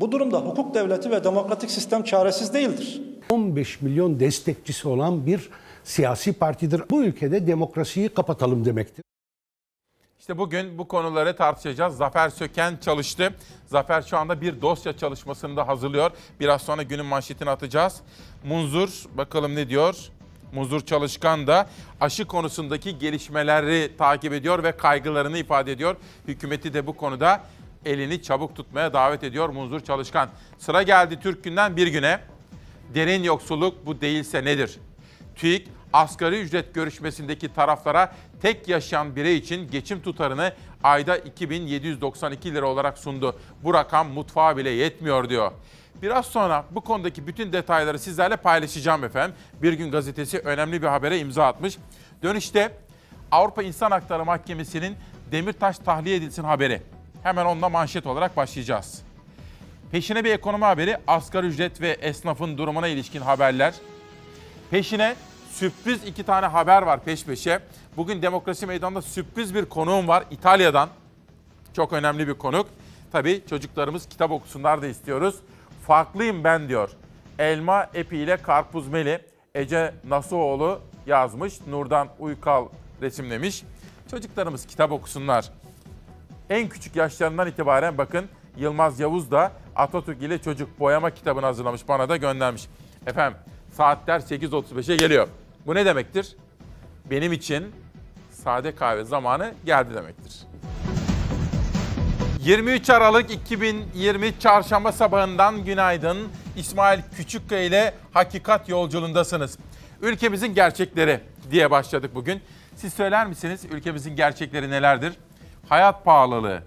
bu 0.00 0.12
durumda 0.12 0.38
hukuk 0.38 0.74
devleti 0.74 1.10
ve 1.10 1.24
demokratik 1.24 1.70
sistem 1.70 2.02
çaresiz 2.02 2.54
değildir. 2.54 3.02
15 3.30 3.80
milyon 3.80 4.20
destekçisi 4.20 4.88
olan 4.88 5.26
bir 5.26 5.50
siyasi 5.84 6.32
partidir. 6.32 6.82
Bu 6.90 7.04
ülkede 7.04 7.46
demokrasiyi 7.46 8.08
kapatalım 8.08 8.64
demektir. 8.64 9.04
İşte 10.18 10.38
bugün 10.38 10.78
bu 10.78 10.88
konuları 10.88 11.36
tartışacağız. 11.36 11.96
Zafer 11.96 12.28
Söken 12.28 12.78
çalıştı. 12.80 13.34
Zafer 13.66 14.02
şu 14.02 14.16
anda 14.16 14.40
bir 14.40 14.62
dosya 14.62 14.96
çalışmasını 14.96 15.56
da 15.56 15.68
hazırlıyor. 15.68 16.10
Biraz 16.40 16.62
sonra 16.62 16.82
günün 16.82 17.06
manşetini 17.06 17.50
atacağız. 17.50 18.00
Munzur 18.44 19.04
bakalım 19.16 19.54
ne 19.54 19.68
diyor? 19.68 19.96
Munzur 20.52 20.80
Çalışkan 20.80 21.46
da 21.46 21.68
aşı 22.00 22.26
konusundaki 22.26 22.98
gelişmeleri 22.98 23.96
takip 23.98 24.32
ediyor 24.32 24.62
ve 24.62 24.72
kaygılarını 24.72 25.38
ifade 25.38 25.72
ediyor. 25.72 25.96
Hükümeti 26.28 26.74
de 26.74 26.86
bu 26.86 26.96
konuda 26.96 27.40
elini 27.84 28.22
çabuk 28.22 28.56
tutmaya 28.56 28.92
davet 28.92 29.24
ediyor 29.24 29.48
Munzur 29.48 29.80
Çalışkan. 29.80 30.28
Sıra 30.58 30.82
geldi 30.82 31.18
Türk 31.22 31.44
Gün'den 31.44 31.76
bir 31.76 31.86
güne. 31.86 32.20
Derin 32.94 33.22
yoksulluk 33.22 33.86
bu 33.86 34.00
değilse 34.00 34.44
nedir? 34.44 34.78
TÜİK 35.36 35.68
asgari 35.92 36.40
ücret 36.40 36.74
görüşmesindeki 36.74 37.54
taraflara 37.54 38.12
tek 38.42 38.68
yaşayan 38.68 39.16
birey 39.16 39.36
için 39.36 39.70
geçim 39.70 40.02
tutarını 40.02 40.52
ayda 40.82 41.16
2792 41.16 42.54
lira 42.54 42.66
olarak 42.66 42.98
sundu. 42.98 43.38
Bu 43.62 43.74
rakam 43.74 44.08
mutfağa 44.08 44.56
bile 44.56 44.70
yetmiyor 44.70 45.28
diyor. 45.28 45.52
Biraz 46.02 46.26
sonra 46.26 46.64
bu 46.70 46.80
konudaki 46.80 47.26
bütün 47.26 47.52
detayları 47.52 47.98
sizlerle 47.98 48.36
paylaşacağım 48.36 49.04
efendim. 49.04 49.36
Bir 49.62 49.72
gün 49.72 49.90
gazetesi 49.90 50.38
önemli 50.38 50.82
bir 50.82 50.86
habere 50.86 51.18
imza 51.18 51.46
atmış. 51.46 51.78
Dönüşte 52.22 52.72
Avrupa 53.30 53.62
İnsan 53.62 53.90
Hakları 53.90 54.24
Mahkemesi'nin 54.24 54.96
Demirtaş 55.32 55.78
tahliye 55.78 56.16
edilsin 56.16 56.44
haberi. 56.44 56.82
Hemen 57.22 57.44
onunla 57.44 57.68
manşet 57.68 58.06
olarak 58.06 58.36
başlayacağız. 58.36 59.02
Peşine 59.92 60.24
bir 60.24 60.30
ekonomi 60.30 60.64
haberi, 60.64 60.96
asgari 61.06 61.46
ücret 61.46 61.80
ve 61.80 61.88
esnafın 61.88 62.58
durumuna 62.58 62.88
ilişkin 62.88 63.20
haberler. 63.20 63.74
Peşine 64.70 65.16
sürpriz 65.50 66.04
iki 66.04 66.22
tane 66.22 66.46
haber 66.46 66.82
var 66.82 67.04
peş 67.04 67.24
peşe. 67.24 67.60
Bugün 67.96 68.22
Demokrasi 68.22 68.66
Meydanı'nda 68.66 69.02
sürpriz 69.02 69.54
bir 69.54 69.64
konuğum 69.64 70.08
var 70.08 70.24
İtalya'dan. 70.30 70.88
Çok 71.76 71.92
önemli 71.92 72.28
bir 72.28 72.34
konuk. 72.34 72.66
Tabii 73.12 73.42
çocuklarımız 73.50 74.08
kitap 74.08 74.30
okusunlar 74.30 74.82
da 74.82 74.86
istiyoruz. 74.86 75.34
Farklıyım 75.86 76.44
ben 76.44 76.68
diyor. 76.68 76.90
Elma 77.38 77.86
epi 77.94 78.16
ile 78.16 78.36
karpuz 78.36 78.88
meli. 78.88 79.20
Ece 79.54 79.94
Nasuoğlu 80.08 80.80
yazmış. 81.06 81.66
Nurdan 81.66 82.08
Uykal 82.18 82.66
resimlemiş. 83.02 83.62
Çocuklarımız 84.10 84.66
kitap 84.66 84.92
okusunlar. 84.92 85.50
En 86.50 86.68
küçük 86.68 86.96
yaşlarından 86.96 87.48
itibaren 87.48 87.98
bakın 87.98 88.26
Yılmaz 88.56 89.00
Yavuz 89.00 89.30
da 89.30 89.52
Atatürk 89.76 90.22
ile 90.22 90.42
Çocuk 90.42 90.80
Boyama 90.80 91.10
kitabını 91.10 91.46
hazırlamış 91.46 91.88
bana 91.88 92.08
da 92.08 92.16
göndermiş. 92.16 92.66
Efendim 93.06 93.38
saatler 93.76 94.20
8.35'e 94.20 94.96
geliyor. 94.96 95.28
Bu 95.66 95.74
ne 95.74 95.86
demektir? 95.86 96.36
Benim 97.10 97.32
için 97.32 97.72
sade 98.30 98.74
kahve 98.74 99.04
zamanı 99.04 99.54
geldi 99.66 99.94
demektir. 99.94 100.32
23 102.40 102.90
Aralık 102.90 103.30
2020 103.30 104.38
Çarşamba 104.38 104.92
sabahından 104.92 105.64
günaydın. 105.64 106.18
İsmail 106.56 107.00
Küçükkaya 107.16 107.62
ile 107.62 107.94
Hakikat 108.12 108.68
Yolculuğundasınız. 108.68 109.58
Ülkemizin 110.02 110.54
gerçekleri 110.54 111.20
diye 111.50 111.70
başladık 111.70 112.10
bugün. 112.14 112.40
Siz 112.76 112.94
söyler 112.94 113.26
misiniz 113.26 113.64
ülkemizin 113.70 114.16
gerçekleri 114.16 114.70
nelerdir? 114.70 115.12
Hayat 115.70 116.04
pahalılığı, 116.04 116.62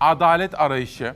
adalet 0.00 0.60
arayışı, 0.60 1.14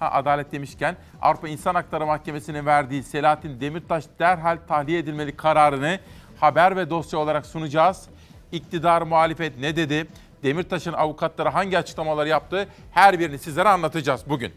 ha, 0.00 0.10
adalet 0.12 0.52
demişken 0.52 0.96
Avrupa 1.22 1.48
İnsan 1.48 1.74
Hakları 1.74 2.06
Mahkemesi'nin 2.06 2.66
verdiği 2.66 3.02
Selahattin 3.02 3.60
Demirtaş 3.60 4.04
derhal 4.18 4.58
tahliye 4.68 4.98
edilmeli 4.98 5.36
kararını 5.36 5.98
haber 6.40 6.76
ve 6.76 6.90
dosya 6.90 7.18
olarak 7.18 7.46
sunacağız. 7.46 8.08
İktidar 8.52 9.02
muhalefet 9.02 9.58
ne 9.58 9.76
dedi? 9.76 10.06
Demirtaş'ın 10.42 10.92
avukatları 10.92 11.48
hangi 11.48 11.78
açıklamaları 11.78 12.28
yaptı? 12.28 12.68
Her 12.92 13.18
birini 13.18 13.38
sizlere 13.38 13.68
anlatacağız 13.68 14.22
bugün. 14.28 14.52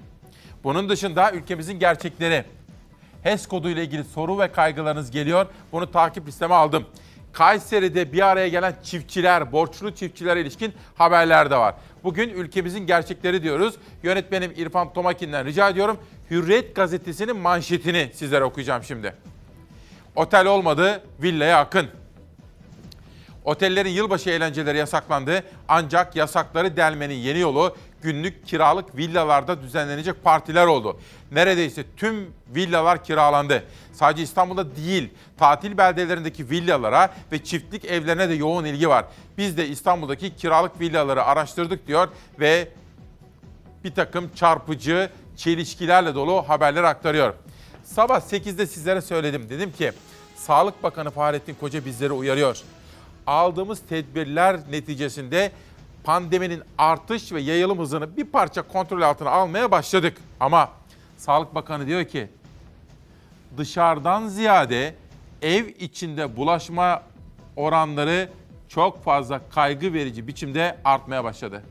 Bunun 0.63 0.89
dışında 0.89 1.31
ülkemizin 1.31 1.79
gerçekleri. 1.79 2.45
HES 3.23 3.47
kodu 3.47 3.69
ile 3.69 3.83
ilgili 3.83 4.03
soru 4.03 4.39
ve 4.39 4.51
kaygılarınız 4.51 5.11
geliyor. 5.11 5.45
Bunu 5.71 5.91
takip 5.91 6.27
listeme 6.27 6.55
aldım. 6.55 6.85
Kayseri'de 7.33 8.13
bir 8.13 8.27
araya 8.27 8.47
gelen 8.47 8.75
çiftçiler, 8.83 9.51
borçlu 9.51 9.95
çiftçilere 9.95 10.41
ilişkin 10.41 10.73
haberler 10.95 11.51
de 11.51 11.57
var. 11.57 11.75
Bugün 12.03 12.29
ülkemizin 12.29 12.87
gerçekleri 12.87 13.43
diyoruz. 13.43 13.75
Yönetmenim 14.03 14.53
İrfan 14.55 14.93
Tomakin'den 14.93 15.45
rica 15.45 15.69
ediyorum. 15.69 15.97
Hürriyet 16.31 16.75
gazetesinin 16.75 17.37
manşetini 17.37 18.11
sizlere 18.13 18.43
okuyacağım 18.43 18.83
şimdi. 18.83 19.13
Otel 20.15 20.45
olmadı, 20.45 21.03
villaya 21.21 21.59
akın. 21.59 21.87
Otellerin 23.45 23.89
yılbaşı 23.89 24.29
eğlenceleri 24.29 24.77
yasaklandı 24.77 25.43
ancak 25.67 26.15
yasakları 26.15 26.77
delmenin 26.77 27.15
yeni 27.15 27.39
yolu 27.39 27.75
günlük 28.03 28.47
kiralık 28.47 28.97
villalarda 28.97 29.61
düzenlenecek 29.61 30.23
partiler 30.23 30.65
oldu. 30.65 30.99
Neredeyse 31.31 31.83
tüm 31.97 32.33
villalar 32.55 33.03
kiralandı. 33.03 33.63
Sadece 33.93 34.23
İstanbul'da 34.23 34.75
değil, 34.75 35.09
tatil 35.37 35.77
beldelerindeki 35.77 36.49
villalara 36.49 37.13
ve 37.31 37.43
çiftlik 37.43 37.85
evlerine 37.85 38.29
de 38.29 38.33
yoğun 38.33 38.65
ilgi 38.65 38.89
var. 38.89 39.05
Biz 39.37 39.57
de 39.57 39.67
İstanbul'daki 39.67 40.35
kiralık 40.35 40.79
villaları 40.79 41.23
araştırdık 41.23 41.87
diyor 41.87 42.07
ve 42.39 42.67
bir 43.83 43.93
takım 43.93 44.29
çarpıcı 44.35 45.09
çelişkilerle 45.37 46.15
dolu 46.15 46.49
haberler 46.49 46.83
aktarıyor. 46.83 47.33
Sabah 47.83 48.21
8'de 48.21 48.67
sizlere 48.67 49.01
söyledim. 49.01 49.49
Dedim 49.49 49.71
ki 49.71 49.91
Sağlık 50.35 50.83
Bakanı 50.83 51.11
Fahrettin 51.11 51.55
Koca 51.59 51.85
bizleri 51.85 52.11
uyarıyor. 52.11 52.61
Aldığımız 53.27 53.79
tedbirler 53.89 54.59
neticesinde 54.71 55.51
pandeminin 56.03 56.61
artış 56.77 57.31
ve 57.31 57.41
yayılım 57.41 57.79
hızını 57.79 58.17
bir 58.17 58.25
parça 58.25 58.61
kontrol 58.61 59.01
altına 59.01 59.29
almaya 59.29 59.71
başladık. 59.71 60.17
Ama 60.39 60.69
Sağlık 61.17 61.55
Bakanı 61.55 61.87
diyor 61.87 62.05
ki 62.05 62.29
dışarıdan 63.57 64.27
ziyade 64.27 64.95
ev 65.41 65.65
içinde 65.67 66.37
bulaşma 66.37 67.03
oranları 67.55 68.29
çok 68.69 69.03
fazla 69.03 69.41
kaygı 69.49 69.93
verici 69.93 70.27
biçimde 70.27 70.77
artmaya 70.85 71.23
başladı. 71.23 71.63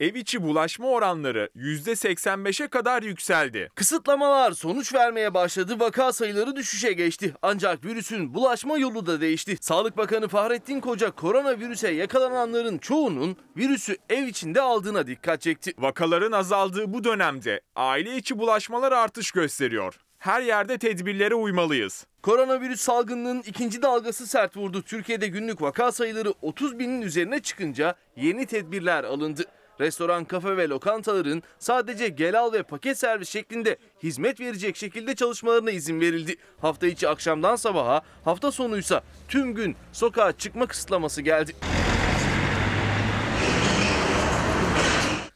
Ev 0.00 0.14
içi 0.14 0.42
bulaşma 0.42 0.88
oranları 0.88 1.50
%85'e 1.56 2.68
kadar 2.68 3.02
yükseldi. 3.02 3.70
Kısıtlamalar 3.74 4.52
sonuç 4.52 4.94
vermeye 4.94 5.34
başladı, 5.34 5.80
vaka 5.80 6.12
sayıları 6.12 6.56
düşüşe 6.56 6.92
geçti. 6.92 7.34
Ancak 7.42 7.84
virüsün 7.84 8.34
bulaşma 8.34 8.78
yolu 8.78 9.06
da 9.06 9.20
değişti. 9.20 9.56
Sağlık 9.60 9.96
Bakanı 9.96 10.28
Fahrettin 10.28 10.80
Koca 10.80 11.10
koronavirüse 11.10 11.90
yakalananların 11.90 12.78
çoğunun 12.78 13.36
virüsü 13.56 13.96
ev 14.10 14.26
içinde 14.26 14.60
aldığına 14.60 15.06
dikkat 15.06 15.40
çekti. 15.40 15.72
Vakaların 15.78 16.32
azaldığı 16.32 16.92
bu 16.92 17.04
dönemde 17.04 17.60
aile 17.76 18.16
içi 18.16 18.38
bulaşmalar 18.38 18.92
artış 18.92 19.30
gösteriyor. 19.30 19.94
Her 20.18 20.40
yerde 20.42 20.78
tedbirlere 20.78 21.34
uymalıyız. 21.34 22.06
Koronavirüs 22.22 22.80
salgınının 22.80 23.42
ikinci 23.46 23.82
dalgası 23.82 24.26
sert 24.26 24.56
vurdu. 24.56 24.82
Türkiye'de 24.82 25.28
günlük 25.28 25.62
vaka 25.62 25.92
sayıları 25.92 26.34
30 26.42 26.78
binin 26.78 27.02
üzerine 27.02 27.40
çıkınca 27.40 27.94
yeni 28.16 28.46
tedbirler 28.46 29.04
alındı. 29.04 29.44
Restoran, 29.80 30.24
kafe 30.24 30.56
ve 30.56 30.68
lokantaların 30.68 31.42
sadece 31.58 32.08
gel 32.08 32.38
al 32.40 32.52
ve 32.52 32.62
paket 32.62 32.98
servis 32.98 33.28
şeklinde 33.28 33.76
hizmet 34.02 34.40
verecek 34.40 34.76
şekilde 34.76 35.14
çalışmalarına 35.14 35.70
izin 35.70 36.00
verildi. 36.00 36.36
Hafta 36.60 36.86
içi 36.86 37.08
akşamdan 37.08 37.56
sabaha, 37.56 38.02
hafta 38.24 38.52
sonuysa 38.52 39.02
tüm 39.28 39.54
gün 39.54 39.76
sokağa 39.92 40.32
çıkma 40.32 40.66
kısıtlaması 40.66 41.22
geldi. 41.22 41.52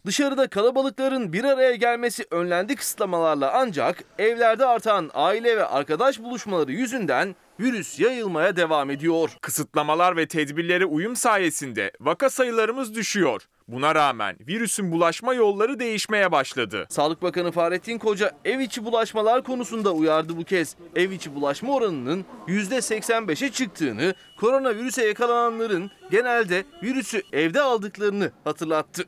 Dışarıda 0.06 0.48
kalabalıkların 0.48 1.32
bir 1.32 1.44
araya 1.44 1.74
gelmesi 1.74 2.26
önlendi 2.30 2.76
kısıtlamalarla 2.76 3.52
ancak 3.54 4.04
evlerde 4.18 4.66
artan 4.66 5.10
aile 5.14 5.56
ve 5.56 5.64
arkadaş 5.64 6.18
buluşmaları 6.18 6.72
yüzünden 6.72 7.36
virüs 7.60 8.00
yayılmaya 8.00 8.56
devam 8.56 8.90
ediyor. 8.90 9.30
Kısıtlamalar 9.40 10.16
ve 10.16 10.28
tedbirlere 10.28 10.84
uyum 10.86 11.16
sayesinde 11.16 11.92
vaka 12.00 12.30
sayılarımız 12.30 12.94
düşüyor. 12.94 13.42
Buna 13.72 13.94
rağmen 13.94 14.36
virüsün 14.48 14.92
bulaşma 14.92 15.34
yolları 15.34 15.78
değişmeye 15.78 16.32
başladı. 16.32 16.86
Sağlık 16.88 17.22
Bakanı 17.22 17.52
Fahrettin 17.52 17.98
Koca 17.98 18.32
ev 18.44 18.60
içi 18.60 18.84
bulaşmalar 18.84 19.42
konusunda 19.42 19.92
uyardı 19.92 20.36
bu 20.36 20.44
kez. 20.44 20.76
Ev 20.96 21.10
içi 21.10 21.34
bulaşma 21.34 21.74
oranının 21.74 22.24
%85'e 22.48 23.52
çıktığını, 23.52 24.14
koronavirüse 24.40 25.06
yakalananların 25.06 25.90
genelde 26.10 26.64
virüsü 26.82 27.22
evde 27.32 27.60
aldıklarını 27.60 28.32
hatırlattı. 28.44 29.04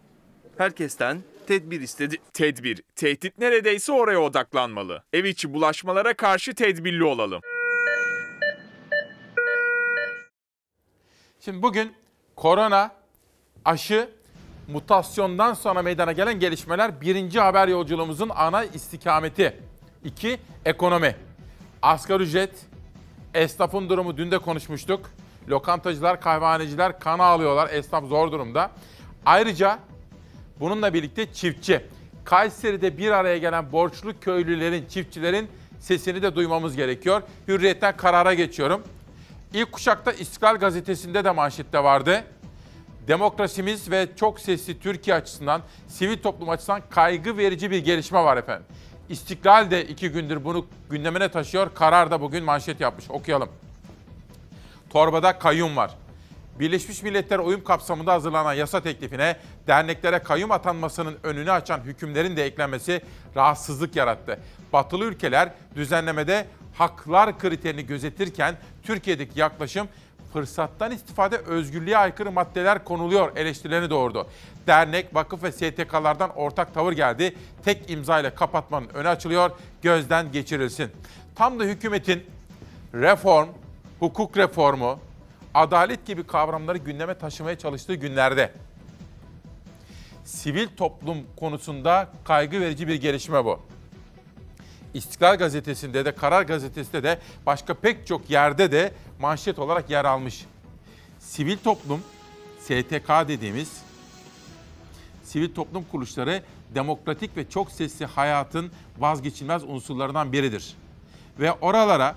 Herkesten 0.58 1.22
tedbir 1.46 1.80
istedi. 1.80 2.16
Tedbir, 2.32 2.82
tehdit 2.96 3.38
neredeyse 3.38 3.92
oraya 3.92 4.18
odaklanmalı. 4.18 5.02
Ev 5.12 5.24
içi 5.24 5.54
bulaşmalara 5.54 6.14
karşı 6.14 6.54
tedbirli 6.54 7.04
olalım. 7.04 7.40
Şimdi 11.40 11.62
bugün 11.62 11.92
korona, 12.36 12.90
aşı, 13.64 14.08
mutasyondan 14.68 15.54
sonra 15.54 15.82
meydana 15.82 16.12
gelen 16.12 16.40
gelişmeler 16.40 17.00
birinci 17.00 17.40
haber 17.40 17.68
yolculuğumuzun 17.68 18.30
ana 18.34 18.64
istikameti. 18.64 19.56
İki, 20.04 20.38
ekonomi. 20.64 21.16
Asgari 21.82 22.22
ücret, 22.22 22.50
esnafın 23.34 23.88
durumu 23.88 24.16
dün 24.16 24.30
de 24.30 24.38
konuşmuştuk. 24.38 25.10
Lokantacılar, 25.48 26.20
kahvehaneciler 26.20 27.00
kan 27.00 27.18
ağlıyorlar. 27.18 27.70
Esnaf 27.70 28.04
zor 28.04 28.32
durumda. 28.32 28.70
Ayrıca 29.26 29.78
bununla 30.60 30.94
birlikte 30.94 31.32
çiftçi. 31.32 31.86
Kayseri'de 32.24 32.98
bir 32.98 33.10
araya 33.10 33.38
gelen 33.38 33.72
borçlu 33.72 34.20
köylülerin, 34.20 34.86
çiftçilerin 34.86 35.48
sesini 35.80 36.22
de 36.22 36.34
duymamız 36.34 36.76
gerekiyor. 36.76 37.22
Hürriyetten 37.48 37.96
karara 37.96 38.34
geçiyorum. 38.34 38.82
İlk 39.54 39.72
kuşakta 39.72 40.12
İstiklal 40.12 40.56
Gazetesi'nde 40.56 41.24
de 41.24 41.30
manşette 41.30 41.84
vardı. 41.84 42.24
Demokrasimiz 43.08 43.90
ve 43.90 44.08
çok 44.16 44.40
sesli 44.40 44.80
Türkiye 44.80 45.16
açısından, 45.16 45.62
sivil 45.88 46.22
toplum 46.22 46.48
açısından 46.48 46.82
kaygı 46.90 47.36
verici 47.36 47.70
bir 47.70 47.78
gelişme 47.78 48.18
var 48.18 48.36
efendim. 48.36 48.66
İstiklal 49.08 49.70
de 49.70 49.84
iki 49.84 50.08
gündür 50.08 50.44
bunu 50.44 50.66
gündemine 50.90 51.28
taşıyor. 51.28 51.74
Karar 51.74 52.10
da 52.10 52.20
bugün 52.20 52.44
manşet 52.44 52.80
yapmış. 52.80 53.10
Okuyalım. 53.10 53.48
Torbada 54.90 55.38
kayyum 55.38 55.76
var. 55.76 55.90
Birleşmiş 56.58 57.02
Milletler 57.02 57.38
uyum 57.38 57.64
kapsamında 57.64 58.12
hazırlanan 58.12 58.52
yasa 58.52 58.82
teklifine 58.82 59.36
derneklere 59.66 60.18
kayyum 60.18 60.50
atanmasının 60.50 61.16
önünü 61.22 61.52
açan 61.52 61.80
hükümlerin 61.80 62.36
de 62.36 62.44
eklenmesi 62.44 63.00
rahatsızlık 63.36 63.96
yarattı. 63.96 64.40
Batılı 64.72 65.04
ülkeler 65.04 65.52
düzenlemede 65.76 66.46
haklar 66.74 67.38
kriterini 67.38 67.86
gözetirken 67.86 68.54
Türkiye'deki 68.82 69.40
yaklaşım 69.40 69.88
fırsattan 70.32 70.92
istifade 70.92 71.36
özgürlüğe 71.36 71.98
aykırı 71.98 72.32
maddeler 72.32 72.84
konuluyor 72.84 73.36
eleştirilerini 73.36 73.90
doğurdu. 73.90 74.26
Dernek, 74.66 75.14
vakıf 75.14 75.42
ve 75.42 75.52
STK'lardan 75.52 76.30
ortak 76.30 76.74
tavır 76.74 76.92
geldi. 76.92 77.36
Tek 77.64 77.90
imza 77.90 78.20
ile 78.20 78.34
kapatmanın 78.34 78.88
önü 78.88 79.08
açılıyor, 79.08 79.50
gözden 79.82 80.32
geçirilsin. 80.32 80.90
Tam 81.34 81.60
da 81.60 81.64
hükümetin 81.64 82.26
reform, 82.94 83.48
hukuk 83.98 84.36
reformu, 84.36 84.98
adalet 85.54 86.06
gibi 86.06 86.26
kavramları 86.26 86.78
gündeme 86.78 87.14
taşımaya 87.14 87.58
çalıştığı 87.58 87.94
günlerde 87.94 88.52
sivil 90.24 90.68
toplum 90.76 91.18
konusunda 91.36 92.08
kaygı 92.24 92.60
verici 92.60 92.88
bir 92.88 92.94
gelişme 92.94 93.44
bu. 93.44 93.60
İstiklal 94.94 95.36
Gazetesi'nde 95.36 96.04
de, 96.04 96.14
Karar 96.14 96.42
Gazetesi'nde 96.42 97.02
de, 97.02 97.18
başka 97.46 97.74
pek 97.74 98.06
çok 98.06 98.30
yerde 98.30 98.72
de 98.72 98.92
manşet 99.20 99.58
olarak 99.58 99.90
yer 99.90 100.04
almış. 100.04 100.46
Sivil 101.20 101.56
toplum, 101.56 102.02
STK 102.60 103.08
dediğimiz 103.28 103.82
sivil 105.24 105.54
toplum 105.54 105.84
kuruluşları 105.84 106.42
demokratik 106.74 107.36
ve 107.36 107.48
çok 107.48 107.70
sesli 107.70 108.06
hayatın 108.06 108.72
vazgeçilmez 108.98 109.64
unsurlarından 109.64 110.32
biridir. 110.32 110.76
Ve 111.40 111.52
oralara 111.52 112.14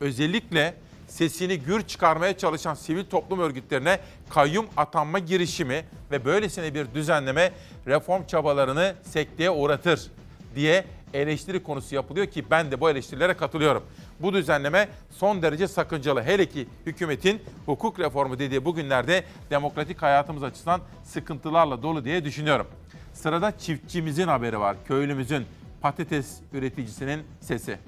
özellikle 0.00 0.74
sesini 1.08 1.58
gür 1.58 1.82
çıkarmaya 1.82 2.38
çalışan 2.38 2.74
sivil 2.74 3.04
toplum 3.04 3.40
örgütlerine 3.40 4.00
kayyum 4.30 4.66
atanma 4.76 5.18
girişimi 5.18 5.84
ve 6.10 6.24
böylesine 6.24 6.74
bir 6.74 6.94
düzenleme 6.94 7.52
reform 7.86 8.26
çabalarını 8.26 8.94
sekteye 9.02 9.50
uğratır 9.50 10.10
diye 10.56 10.84
eleştiri 11.14 11.62
konusu 11.62 11.94
yapılıyor 11.94 12.26
ki 12.26 12.44
ben 12.50 12.70
de 12.70 12.80
bu 12.80 12.90
eleştirilere 12.90 13.34
katılıyorum. 13.34 13.82
Bu 14.20 14.32
düzenleme 14.32 14.88
son 15.10 15.42
derece 15.42 15.68
sakıncalı. 15.68 16.22
Hele 16.22 16.46
ki 16.46 16.66
hükümetin 16.86 17.42
hukuk 17.66 18.00
reformu 18.00 18.38
dediği 18.38 18.64
bu 18.64 18.74
günlerde 18.74 19.24
demokratik 19.50 20.02
hayatımız 20.02 20.42
açısından 20.42 20.80
sıkıntılarla 21.04 21.82
dolu 21.82 22.04
diye 22.04 22.24
düşünüyorum. 22.24 22.66
Sırada 23.12 23.58
çiftçimizin 23.58 24.28
haberi 24.28 24.60
var. 24.60 24.76
Köylümüzün 24.88 25.46
patates 25.80 26.38
üreticisinin 26.52 27.22
sesi. 27.40 27.78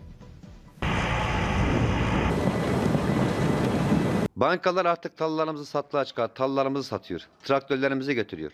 Bankalar 4.36 4.86
artık 4.86 5.16
tallarımızı 5.16 5.64
satlığa 5.66 6.04
çıkar, 6.04 6.34
tallarımızı 6.34 6.88
satıyor. 6.88 7.20
Traktörlerimizi 7.44 8.14
götürüyor. 8.14 8.52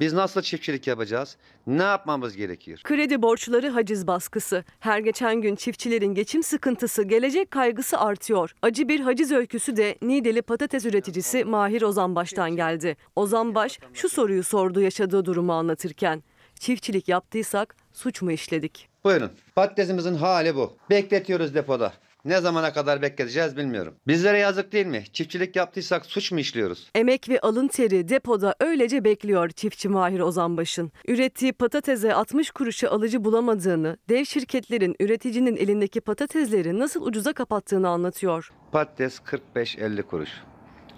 Biz 0.00 0.12
nasıl 0.12 0.42
çiftçilik 0.42 0.86
yapacağız? 0.86 1.36
Ne 1.66 1.82
yapmamız 1.82 2.36
gerekiyor? 2.36 2.80
Kredi 2.84 3.22
borçları 3.22 3.68
haciz 3.68 4.06
baskısı. 4.06 4.64
Her 4.80 4.98
geçen 4.98 5.40
gün 5.40 5.56
çiftçilerin 5.56 6.14
geçim 6.14 6.42
sıkıntısı, 6.42 7.02
gelecek 7.02 7.50
kaygısı 7.50 7.98
artıyor. 7.98 8.54
Acı 8.62 8.88
bir 8.88 9.00
haciz 9.00 9.32
öyküsü 9.32 9.76
de 9.76 9.96
Niğdeli 10.02 10.42
patates 10.42 10.84
üreticisi 10.84 11.44
Mahir 11.44 11.82
Ozanbaş'tan 11.82 12.56
geldi. 12.56 12.96
Ozanbaş 13.16 13.78
şu 13.94 14.08
soruyu 14.08 14.42
sordu 14.42 14.80
yaşadığı 14.80 15.24
durumu 15.24 15.52
anlatırken. 15.52 16.22
Çiftçilik 16.60 17.08
yaptıysak 17.08 17.76
suç 17.92 18.22
mu 18.22 18.32
işledik? 18.32 18.88
Buyurun. 19.04 19.30
Patatesimizin 19.54 20.14
hali 20.14 20.56
bu. 20.56 20.76
Bekletiyoruz 20.90 21.54
depoda. 21.54 21.92
Ne 22.26 22.40
zamana 22.40 22.72
kadar 22.72 23.02
bekleteceğiz 23.02 23.56
bilmiyorum. 23.56 23.94
Bizlere 24.06 24.38
yazık 24.38 24.72
değil 24.72 24.86
mi? 24.86 25.04
Çiftçilik 25.12 25.56
yaptıysak 25.56 26.06
suç 26.06 26.32
mu 26.32 26.40
işliyoruz? 26.40 26.90
Emek 26.94 27.28
ve 27.28 27.40
alın 27.40 27.68
teri 27.68 28.08
depoda 28.08 28.54
öylece 28.60 29.04
bekliyor 29.04 29.50
çiftçi 29.50 29.88
Mahir 29.88 30.20
Ozanbaş'ın. 30.20 30.92
Ürettiği 31.08 31.52
patatese 31.52 32.14
60 32.14 32.50
kuruşa 32.50 32.90
alıcı 32.90 33.24
bulamadığını, 33.24 33.96
dev 34.08 34.24
şirketlerin 34.24 34.96
üreticinin 35.00 35.56
elindeki 35.56 36.00
patatesleri 36.00 36.78
nasıl 36.78 37.06
ucuza 37.06 37.32
kapattığını 37.32 37.88
anlatıyor. 37.88 38.52
Patates 38.72 39.20
45-50 39.54 40.02
kuruş. 40.02 40.30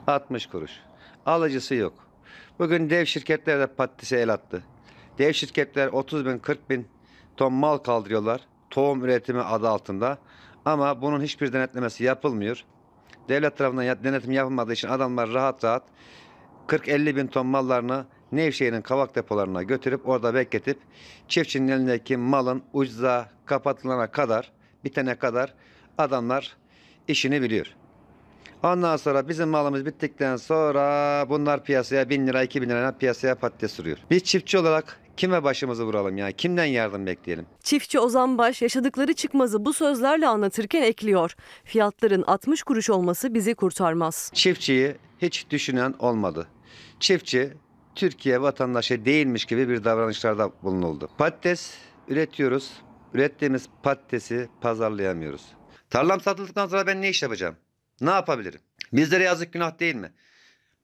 60 0.06 0.46
kuruş. 0.46 0.72
Alıcısı 1.26 1.74
yok. 1.74 1.94
Bugün 2.58 2.90
dev 2.90 3.04
şirketler 3.04 3.60
de 3.60 3.66
patatese 3.66 4.16
el 4.16 4.32
attı. 4.32 4.62
Dev 5.18 5.32
şirketler 5.32 5.86
30 5.86 6.26
bin 6.26 6.38
40 6.38 6.70
bin 6.70 6.88
ton 7.36 7.52
mal 7.52 7.78
kaldırıyorlar. 7.78 8.40
Tohum 8.70 9.04
üretimi 9.04 9.40
adı 9.40 9.68
altında. 9.68 10.18
Ama 10.68 11.02
bunun 11.02 11.22
hiçbir 11.22 11.52
denetlemesi 11.52 12.04
yapılmıyor. 12.04 12.64
Devlet 13.28 13.56
tarafından 13.56 14.04
denetim 14.04 14.32
yapılmadığı 14.32 14.72
için 14.72 14.88
adamlar 14.88 15.32
rahat 15.32 15.64
rahat 15.64 15.82
40-50 16.66 17.16
bin 17.16 17.26
ton 17.26 17.46
mallarını 17.46 18.06
Nevşehir'in 18.32 18.82
kavak 18.82 19.14
depolarına 19.14 19.62
götürüp 19.62 20.08
orada 20.08 20.34
bekletip 20.34 20.78
çiftçinin 21.28 21.68
elindeki 21.68 22.16
malın 22.16 22.62
ucuza 22.72 23.28
kapatılana 23.46 24.10
kadar, 24.10 24.52
bitene 24.84 25.14
kadar 25.14 25.54
adamlar 25.98 26.56
işini 27.08 27.42
biliyor. 27.42 27.66
Ondan 28.62 28.96
sonra 28.96 29.28
bizim 29.28 29.48
malımız 29.48 29.86
bittikten 29.86 30.36
sonra 30.36 31.26
bunlar 31.28 31.64
piyasaya 31.64 32.10
1000 32.10 32.26
lira 32.26 32.42
2000 32.42 32.68
lira 32.68 32.98
piyasaya 32.98 33.34
patates 33.34 33.72
sürüyor. 33.72 33.98
Biz 34.10 34.24
çiftçi 34.24 34.58
olarak 34.58 35.00
kime 35.18 35.44
başımızı 35.44 35.84
vuralım 35.84 36.16
ya? 36.16 36.32
Kimden 36.32 36.64
yardım 36.64 37.06
bekleyelim? 37.06 37.46
Çiftçi 37.62 38.00
Ozan 38.00 38.38
Baş 38.38 38.62
yaşadıkları 38.62 39.14
çıkmazı 39.14 39.64
bu 39.64 39.72
sözlerle 39.72 40.28
anlatırken 40.28 40.82
ekliyor. 40.82 41.34
Fiyatların 41.64 42.22
60 42.22 42.62
kuruş 42.62 42.90
olması 42.90 43.34
bizi 43.34 43.54
kurtarmaz. 43.54 44.30
Çiftçiyi 44.34 44.96
hiç 45.18 45.50
düşünen 45.50 45.94
olmadı. 45.98 46.48
Çiftçi 47.00 47.52
Türkiye 47.94 48.40
vatandaşı 48.42 49.04
değilmiş 49.04 49.44
gibi 49.44 49.68
bir 49.68 49.84
davranışlarda 49.84 50.52
bulunuldu. 50.62 51.08
Patates 51.18 51.74
üretiyoruz. 52.08 52.72
Ürettiğimiz 53.14 53.66
patatesi 53.82 54.48
pazarlayamıyoruz. 54.60 55.42
Tarlam 55.90 56.20
satıldıktan 56.20 56.66
sonra 56.66 56.86
ben 56.86 57.02
ne 57.02 57.08
iş 57.08 57.22
yapacağım? 57.22 57.56
Ne 58.00 58.10
yapabilirim? 58.10 58.60
Bizlere 58.92 59.24
yazık 59.24 59.52
günah 59.52 59.80
değil 59.80 59.94
mi? 59.94 60.12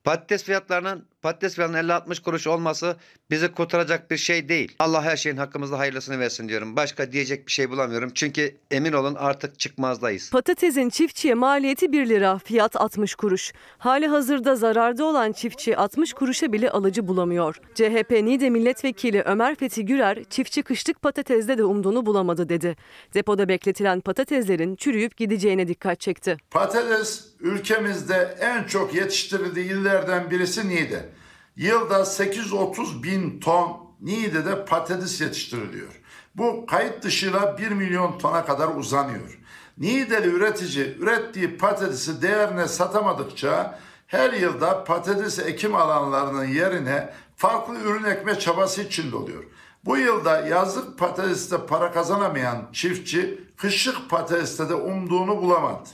Patates 0.05 0.45
fiyatlarının 0.45 1.07
patates 1.25 1.55
fiyatının 1.55 1.89
50-60 1.89 2.23
kuruş 2.23 2.47
olması 2.47 2.97
bizi 3.31 3.53
kurtaracak 3.53 4.11
bir 4.11 4.17
şey 4.17 4.49
değil. 4.49 4.75
Allah 4.79 5.03
her 5.03 5.17
şeyin 5.17 5.37
hakkımızda 5.37 5.79
hayırlısını 5.79 6.19
versin 6.19 6.49
diyorum. 6.49 6.77
Başka 6.77 7.13
diyecek 7.13 7.47
bir 7.47 7.53
şey 7.53 7.71
bulamıyorum. 7.71 8.11
Çünkü 8.15 8.57
emin 8.71 8.93
olun 8.93 9.15
artık 9.15 9.59
çıkmazdayız. 9.59 10.31
Patatesin 10.31 10.89
çiftçiye 10.89 11.35
maliyeti 11.35 11.93
1 11.93 12.09
lira, 12.09 12.39
fiyat 12.39 12.77
60 12.77 13.15
kuruş. 13.15 13.53
Hali 13.79 14.07
hazırda 14.07 14.57
zararda 14.57 15.05
olan 15.05 15.33
çiftçi 15.33 15.77
60 15.77 16.13
kuruşa 16.13 16.53
bile 16.53 16.71
alıcı 16.71 17.09
bulamıyor. 17.09 17.61
CHP 17.75 18.11
Niğde 18.11 18.51
Milletvekili 18.51 19.23
Ömer 19.23 19.55
Fethi 19.55 19.85
Gürer, 19.85 20.25
çiftçi 20.25 20.63
kışlık 20.63 21.03
patatesde 21.03 21.59
de 21.59 21.65
umduğunu 21.65 22.07
bulamadı 22.07 22.49
dedi. 22.49 22.77
Depoda 23.15 23.49
bekletilen 23.49 24.01
patateslerin 24.01 24.77
çürüyüp 24.77 25.17
gideceğine 25.17 25.69
dikkat 25.69 26.01
çekti. 26.01 26.37
Patates 26.51 27.25
ülkemizde 27.41 28.35
en 28.41 28.65
çok 28.65 28.95
yetiştirildiği 28.95 29.67
illerden 29.67 30.31
birisi 30.31 30.69
Niğde. 30.69 31.14
Yılda 31.57 32.05
830 32.05 33.03
bin 33.03 33.41
ton 33.41 33.85
Niğde'de 34.01 34.65
patates 34.65 35.21
yetiştiriliyor. 35.21 36.01
Bu 36.35 36.67
kayıt 36.67 37.03
dışıyla 37.03 37.59
1 37.59 37.69
milyon 37.69 38.19
tona 38.19 38.45
kadar 38.45 38.69
uzanıyor. 38.69 39.39
Niğdeli 39.79 40.27
üretici 40.27 40.97
ürettiği 40.99 41.57
patatesi 41.59 42.23
değerine 42.23 42.69
satamadıkça 42.69 43.79
her 44.07 44.33
yılda 44.33 44.85
patates 44.85 45.39
ekim 45.39 45.75
alanlarının 45.75 46.45
yerine 46.45 47.15
farklı 47.37 47.75
ürün 47.81 48.05
ekme 48.05 48.39
çabası 48.39 48.83
içinde 48.83 49.17
oluyor. 49.17 49.45
Bu 49.85 49.97
yılda 49.97 50.41
yazlık 50.41 50.99
patateste 50.99 51.67
para 51.67 51.93
kazanamayan 51.93 52.69
çiftçi 52.73 53.41
kışlık 53.57 54.11
patateste 54.11 54.69
de 54.69 54.75
umduğunu 54.75 55.43
bulamadı. 55.43 55.89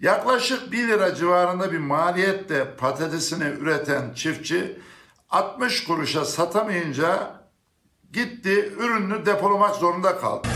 Yaklaşık 0.00 0.72
1 0.72 0.88
lira 0.88 1.14
civarında 1.14 1.72
bir 1.72 1.78
maliyetle 1.78 2.74
patatesini 2.76 3.44
üreten 3.44 4.14
çiftçi 4.14 4.78
60 5.30 5.84
kuruşa 5.84 6.24
satamayınca 6.24 7.40
gitti 8.12 8.72
ürününü 8.78 9.26
depolamak 9.26 9.76
zorunda 9.76 10.16
kaldı. 10.18 10.48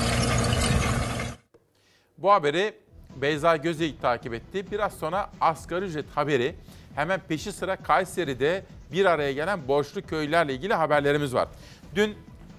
Bu 2.18 2.32
haberi 2.32 2.74
Beyza 3.16 3.56
Gözeyik 3.56 4.02
takip 4.02 4.34
etti. 4.34 4.70
Biraz 4.70 4.92
sonra 4.94 5.30
asgari 5.40 5.84
ücret 5.84 6.06
haberi. 6.14 6.54
Hemen 6.94 7.20
peşi 7.28 7.52
sıra 7.52 7.76
Kayseri'de 7.76 8.64
bir 8.92 9.04
araya 9.04 9.32
gelen 9.32 9.68
borçlu 9.68 10.02
köylülerle 10.02 10.54
ilgili 10.54 10.74
haberlerimiz 10.74 11.34
var. 11.34 11.48
Dün 11.94 12.16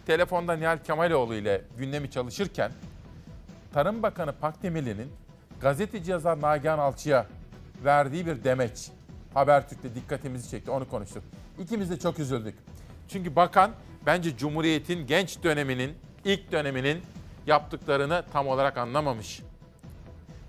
telefonda 0.07 0.53
Nihal 0.53 0.77
Kemaloğlu 0.77 1.35
ile 1.35 1.61
gündemi 1.77 2.11
çalışırken 2.11 2.71
Tarım 3.73 4.03
Bakanı 4.03 4.33
Pakdemirli'nin 4.33 5.11
gazeteci 5.61 6.11
yazar 6.11 6.41
Nagihan 6.41 6.79
Alçı'ya 6.79 7.25
verdiği 7.85 8.25
bir 8.25 8.43
demeç 8.43 8.89
Habertürk'te 9.33 9.95
dikkatimizi 9.95 10.49
çekti. 10.49 10.71
Onu 10.71 10.89
konuştuk. 10.89 11.23
İkimiz 11.59 11.89
de 11.89 11.99
çok 11.99 12.19
üzüldük. 12.19 12.55
Çünkü 13.07 13.35
bakan 13.35 13.71
bence 14.05 14.37
Cumhuriyet'in 14.37 15.07
genç 15.07 15.43
döneminin, 15.43 15.93
ilk 16.25 16.51
döneminin 16.51 17.01
yaptıklarını 17.47 18.23
tam 18.33 18.47
olarak 18.47 18.77
anlamamış. 18.77 19.41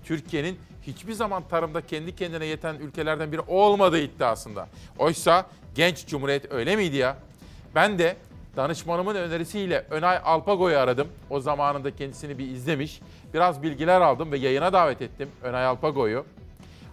Türkiye'nin 0.03 0.59
hiçbir 0.81 1.13
zaman 1.13 1.43
tarımda 1.47 1.85
kendi 1.85 2.15
kendine 2.15 2.45
yeten 2.45 2.75
ülkelerden 2.75 3.31
biri 3.31 3.41
olmadığı 3.41 3.99
iddiasında. 3.99 4.67
Oysa 4.97 5.45
genç 5.75 6.07
cumhuriyet 6.07 6.51
öyle 6.51 6.75
miydi 6.75 6.95
ya? 6.95 7.17
Ben 7.75 7.99
de 7.99 8.17
danışmanımın 8.55 9.15
önerisiyle 9.15 9.85
Önay 9.89 10.19
Alpago'yu 10.23 10.77
aradım. 10.77 11.07
O 11.29 11.39
zamanında 11.39 11.95
kendisini 11.95 12.37
bir 12.37 12.47
izlemiş. 12.47 13.01
Biraz 13.33 13.63
bilgiler 13.63 14.01
aldım 14.01 14.31
ve 14.31 14.37
yayına 14.37 14.73
davet 14.73 15.01
ettim 15.01 15.29
Önay 15.43 15.65
Alpago'yu. 15.65 16.25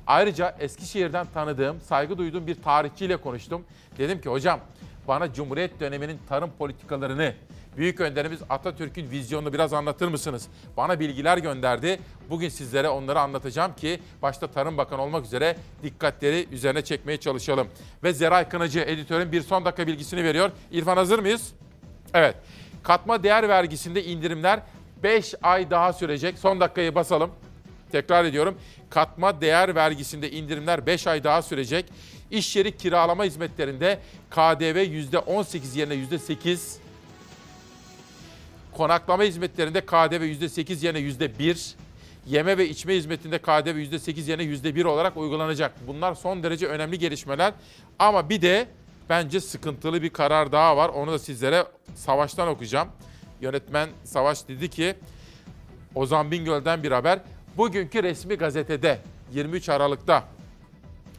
Ayrıca 0.07 0.57
Eskişehir'den 0.59 1.27
tanıdığım, 1.35 1.81
saygı 1.81 2.19
duyduğum 2.19 2.47
bir 2.47 2.63
tarihçiyle 2.63 3.17
konuştum. 3.17 3.65
Dedim 3.99 4.21
ki 4.21 4.29
hocam 4.29 4.61
bana 5.09 5.33
Cumhuriyet 5.33 5.81
döneminin 5.81 6.19
tarım 6.29 6.51
politikalarını, 6.59 7.35
Büyük 7.79 8.01
önderimiz 8.01 8.41
Atatürk'ün 8.51 9.11
vizyonunu 9.11 9.53
biraz 9.53 9.73
anlatır 9.73 10.09
mısınız? 10.09 10.49
Bana 10.77 11.01
bilgiler 11.01 11.39
gönderdi. 11.39 12.01
Bugün 12.31 12.49
sizlere 12.49 12.89
onları 12.89 13.21
anlatacağım 13.21 13.77
ki 13.77 14.01
başta 14.23 14.47
Tarım 14.47 14.79
Bakanı 14.79 15.03
olmak 15.03 15.25
üzere 15.25 15.57
dikkatleri 15.83 16.47
üzerine 16.53 16.83
çekmeye 16.83 17.17
çalışalım. 17.17 17.69
Ve 18.03 18.13
Zeray 18.13 18.49
Kınacı 18.49 18.81
editörün 18.81 19.33
bir 19.33 19.41
son 19.43 19.65
dakika 19.65 19.87
bilgisini 19.87 20.25
veriyor. 20.25 20.51
İrfan 20.73 20.97
hazır 20.97 21.19
mıyız? 21.19 21.53
Evet. 22.15 22.35
Katma 22.83 23.23
değer 23.23 23.49
vergisinde 23.49 24.05
indirimler 24.05 24.61
5 25.03 25.35
ay 25.43 25.71
daha 25.71 25.93
sürecek. 25.93 26.39
Son 26.39 26.61
dakikayı 26.61 26.95
basalım. 26.95 27.31
Tekrar 27.93 28.25
ediyorum. 28.25 28.59
Katma 28.91 29.41
değer 29.41 29.75
vergisinde 29.75 30.31
indirimler 30.31 30.87
5 30.87 31.07
ay 31.07 31.25
daha 31.25 31.43
sürecek. 31.43 31.85
İş 32.31 32.57
yeri 32.57 32.77
kiralama 32.77 33.25
hizmetlerinde 33.25 33.99
KDV 34.31 34.77
%18 34.77 35.79
yerine 35.79 35.95
%8. 35.95 36.88
Konaklama 38.79 39.23
hizmetlerinde 39.23 39.81
KDV 39.81 40.23
%8 40.23 40.85
yerine 40.85 41.01
%1. 41.01 41.75
Yeme 42.27 42.59
ve 42.59 42.69
içme 42.69 42.95
hizmetinde 42.95 43.39
KDV 43.39 43.79
%8 43.79 44.31
yerine 44.31 44.45
%1 44.45 44.85
olarak 44.85 45.17
uygulanacak. 45.17 45.73
Bunlar 45.87 46.15
son 46.15 46.43
derece 46.43 46.67
önemli 46.67 46.99
gelişmeler. 46.99 47.53
Ama 47.99 48.29
bir 48.29 48.43
de 48.43 48.69
bence 49.09 49.41
sıkıntılı 49.41 50.03
bir 50.03 50.11
karar 50.11 50.53
daha 50.53 50.77
var. 50.77 50.89
Onu 50.89 51.13
da 51.13 51.19
sizlere 51.19 51.65
Savaş'tan 51.95 52.49
okuyacağım. 52.49 52.89
Yönetmen 53.41 53.89
Savaş 54.05 54.49
dedi 54.49 54.71
ki 54.71 54.95
Ozan 55.95 56.31
Bingöl'den 56.31 56.83
bir 56.83 56.93
haber. 56.93 57.19
Bugünkü 57.57 58.03
resmi 58.03 58.35
gazetede 58.35 58.99
23 59.33 59.69
Aralık'ta 59.69 60.25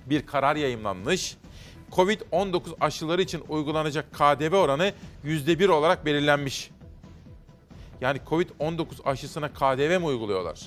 bir 0.06 0.26
karar 0.26 0.56
yayımlanmış. 0.56 1.38
Covid-19 1.92 2.62
aşıları 2.82 3.22
için 3.22 3.44
uygulanacak 3.50 4.14
KDV 4.14 4.56
oranı 4.56 4.94
%1 5.26 5.68
olarak 5.68 6.06
belirlenmiş. 6.06 6.72
Yani 8.02 8.20
Covid-19 8.30 8.86
aşısına 9.06 9.54
KDV 9.54 10.00
mi 10.00 10.06
uyguluyorlar? 10.06 10.60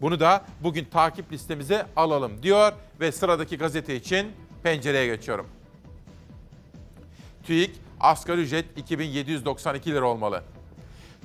Bunu 0.00 0.20
da 0.20 0.44
bugün 0.62 0.84
takip 0.84 1.32
listemize 1.32 1.86
alalım 1.96 2.42
diyor 2.42 2.72
ve 3.00 3.12
sıradaki 3.12 3.58
gazete 3.58 3.96
için 3.96 4.32
pencereye 4.62 5.06
geçiyorum. 5.06 5.48
TÜİK 7.46 7.70
asgari 8.00 8.40
ücret 8.40 8.78
2792 8.78 9.92
lira 9.92 10.06
olmalı. 10.06 10.42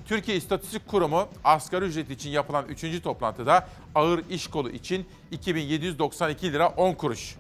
Türkiye 0.06 0.38
İstatistik 0.38 0.88
Kurumu 0.88 1.28
asgari 1.44 1.86
ücret 1.86 2.10
için 2.10 2.30
yapılan 2.30 2.66
3. 2.68 3.04
toplantıda 3.04 3.70
ağır 3.96 4.24
iş 4.30 4.48
kolu 4.48 4.70
için 4.70 5.06
2792 5.32 6.54
lira 6.54 6.68
10 6.68 6.94
kuruş. 6.94 7.36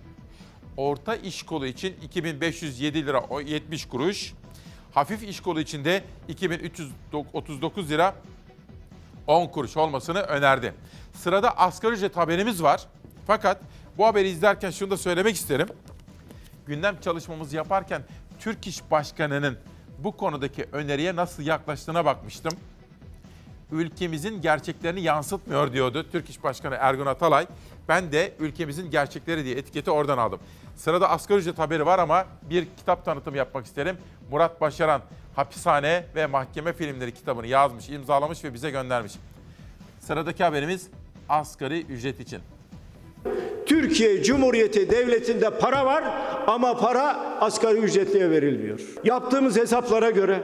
Orta 0.77 1.15
iş 1.15 1.43
kolu 1.43 1.67
için 1.67 1.95
2507 2.03 3.05
lira 3.05 3.23
70 3.45 3.85
kuruş. 3.85 4.33
Hafif 4.93 5.23
iş 5.23 5.39
kolu 5.39 5.59
için 5.59 5.85
de 5.85 6.03
2339 6.27 7.89
lira 7.89 8.15
10 9.27 9.47
kuruş 9.47 9.77
olmasını 9.77 10.19
önerdi. 10.19 10.73
Sırada 11.13 11.57
asgari 11.57 11.93
ücret 11.93 12.17
haberimiz 12.17 12.63
var. 12.63 12.85
Fakat 13.27 13.61
bu 13.97 14.05
haberi 14.05 14.29
izlerken 14.29 14.71
şunu 14.71 14.91
da 14.91 14.97
söylemek 14.97 15.35
isterim. 15.35 15.67
Gündem 16.67 16.99
çalışmamızı 17.01 17.55
yaparken 17.55 18.01
Türk 18.39 18.67
İş 18.67 18.91
Başkanı'nın 18.91 19.57
bu 19.99 20.17
konudaki 20.17 20.65
öneriye 20.71 21.15
nasıl 21.15 21.43
yaklaştığına 21.43 22.05
bakmıştım. 22.05 22.53
Ülkemizin 23.71 24.41
gerçeklerini 24.41 25.01
yansıtmıyor 25.01 25.73
diyordu 25.73 26.05
Türk 26.11 26.29
İş 26.29 26.43
Başkanı 26.43 26.75
Ergun 26.79 27.05
Atalay. 27.05 27.47
Ben 27.89 28.11
de 28.11 28.33
ülkemizin 28.39 28.91
gerçekleri 28.91 29.45
diye 29.45 29.55
etiketi 29.55 29.91
oradan 29.91 30.17
aldım. 30.17 30.39
Sırada 30.75 31.09
asgari 31.09 31.39
ücret 31.39 31.59
haberi 31.59 31.85
var 31.85 31.99
ama 31.99 32.25
bir 32.49 32.67
kitap 32.77 33.05
tanıtımı 33.05 33.37
yapmak 33.37 33.65
isterim. 33.65 33.97
Murat 34.31 34.61
Başaran 34.61 35.01
Hapishane 35.35 36.05
ve 36.15 36.25
Mahkeme 36.25 36.73
Filmleri 36.73 37.13
kitabını 37.13 37.47
yazmış, 37.47 37.89
imzalamış 37.89 38.43
ve 38.43 38.53
bize 38.53 38.69
göndermiş. 38.69 39.13
Sıradaki 39.99 40.43
haberimiz 40.43 40.87
asgari 41.29 41.81
ücret 41.81 42.19
için. 42.19 42.39
Türkiye 43.65 44.23
Cumhuriyeti 44.23 44.89
Devleti'nde 44.89 45.49
para 45.49 45.85
var 45.85 46.03
ama 46.47 46.77
para 46.77 47.15
asgari 47.41 47.77
ücretliye 47.77 48.29
verilmiyor. 48.29 48.79
Yaptığımız 49.03 49.57
hesaplara 49.57 50.09
göre 50.09 50.43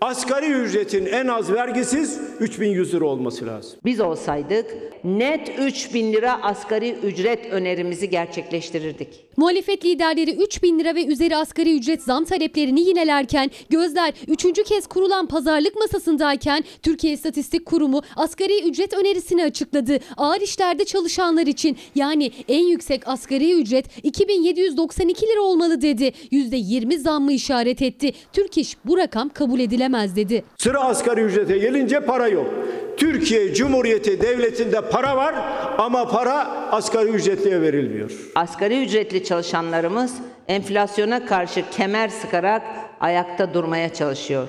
asgari 0.00 0.46
ücretin 0.52 1.06
en 1.06 1.26
az 1.26 1.52
vergisiz 1.52 2.20
3100 2.40 2.94
lira 2.94 3.04
olması 3.04 3.46
lazım. 3.46 3.78
Biz 3.84 4.00
olsaydık 4.00 4.66
net 5.04 5.58
3000 5.58 6.12
lira 6.12 6.42
asgari 6.42 6.92
ücret 6.92 7.52
önerimizi 7.52 8.10
gerçekleştirirdik. 8.10 9.27
Muhalefet 9.38 9.84
liderleri 9.84 10.34
3 10.34 10.62
bin 10.62 10.78
lira 10.78 10.94
ve 10.94 11.06
üzeri 11.06 11.36
asgari 11.36 11.76
ücret 11.76 12.02
zam 12.02 12.24
taleplerini 12.24 12.80
yinelerken 12.80 13.50
gözler 13.70 14.14
3. 14.28 14.42
kez 14.64 14.86
kurulan 14.86 15.26
pazarlık 15.26 15.76
masasındayken 15.76 16.64
Türkiye 16.82 17.12
İstatistik 17.12 17.66
Kurumu 17.66 18.02
asgari 18.16 18.68
ücret 18.68 18.94
önerisini 18.94 19.44
açıkladı. 19.44 19.98
Ağır 20.16 20.40
işlerde 20.40 20.84
çalışanlar 20.84 21.46
için 21.46 21.76
yani 21.94 22.30
en 22.48 22.64
yüksek 22.64 23.08
asgari 23.08 23.52
ücret 23.60 23.86
2792 24.02 25.26
lira 25.26 25.40
olmalı 25.40 25.82
dedi. 25.82 26.12
%20 26.32 26.98
zammı 26.98 27.32
işaret 27.32 27.82
etti. 27.82 28.12
Türk 28.32 28.58
İş 28.58 28.76
bu 28.84 28.98
rakam 28.98 29.28
kabul 29.28 29.60
edilemez 29.60 30.16
dedi. 30.16 30.44
Sıra 30.56 30.80
asgari 30.80 31.20
ücrete 31.20 31.58
gelince 31.58 32.00
para 32.00 32.28
yok. 32.28 32.54
Türkiye 32.96 33.54
Cumhuriyeti 33.54 34.20
Devleti'nde 34.20 34.80
para 34.80 35.16
var 35.16 35.34
ama 35.78 36.08
para 36.08 36.34
asgari 36.72 37.08
ücretliye 37.08 37.62
verilmiyor. 37.62 38.10
Asgari 38.34 38.84
ücretli 38.84 39.24
çalışanlarımız 39.28 40.14
enflasyona 40.48 41.26
karşı 41.26 41.64
kemer 41.70 42.08
sıkarak 42.08 42.62
ayakta 43.00 43.54
durmaya 43.54 43.94
çalışıyor. 43.94 44.48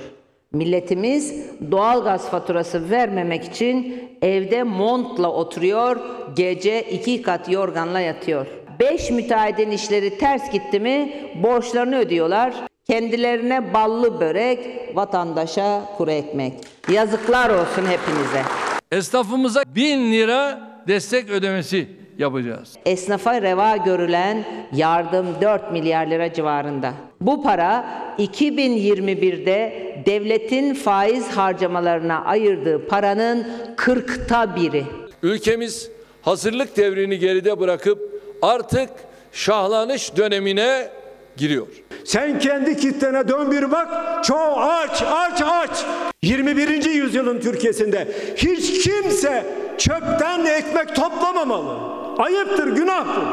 Milletimiz 0.54 1.34
doğalgaz 1.72 2.30
faturası 2.30 2.90
vermemek 2.90 3.44
için 3.44 4.04
evde 4.22 4.64
montla 4.64 5.32
oturuyor, 5.32 5.98
gece 6.36 6.82
iki 6.82 7.22
kat 7.22 7.50
yorganla 7.50 8.00
yatıyor. 8.00 8.48
Beş 8.80 9.12
müteahhidin 9.12 9.72
işleri 9.72 10.18
ters 10.18 10.52
gitti 10.52 10.80
mi 10.80 11.14
borçlarını 11.44 11.98
ödüyorlar. 11.98 12.54
Kendilerine 12.88 13.74
ballı 13.74 14.20
börek, 14.20 14.60
vatandaşa 14.96 15.82
kuru 15.98 16.12
ekmek. 16.12 16.54
Yazıklar 16.92 17.50
olsun 17.50 17.86
hepinize. 17.86 18.44
Esnafımıza 18.92 19.64
1000 19.76 20.12
lira 20.12 20.70
destek 20.88 21.30
ödemesi 21.30 21.99
yapacağız. 22.20 22.74
Esnafa 22.86 23.42
reva 23.42 23.78
görülen 23.78 24.44
yardım 24.74 25.28
4 25.42 25.72
milyar 25.72 26.08
lira 26.08 26.34
civarında. 26.34 26.94
Bu 27.22 27.44
para 27.44 27.86
2021'de 28.20 29.86
devletin 30.06 30.74
faiz 30.74 31.28
harcamalarına 31.28 32.26
ayırdığı 32.26 32.88
paranın 32.88 33.48
40'ta 33.78 34.56
biri. 34.56 34.86
Ülkemiz 35.24 35.92
hazırlık 36.22 36.78
devrini 36.78 37.20
geride 37.20 37.60
bırakıp 37.60 38.22
artık 38.42 38.90
şahlanış 39.32 40.18
dönemine 40.18 40.90
giriyor. 41.38 41.68
Sen 42.06 42.40
kendi 42.40 42.78
kitlene 42.78 43.28
dön 43.28 43.52
bir 43.52 43.72
bak. 43.72 44.24
Çoğu 44.24 44.56
aç, 44.56 45.04
aç, 45.12 45.42
aç. 45.46 45.86
21. 46.22 46.86
yüzyılın 46.86 47.40
Türkiye'sinde 47.40 48.08
hiç 48.36 48.84
kimse 48.84 49.46
çöpten 49.78 50.46
ekmek 50.46 50.96
toplamamalı. 50.96 51.99
Ayıptır, 52.20 52.76
günahtır. 52.76 53.24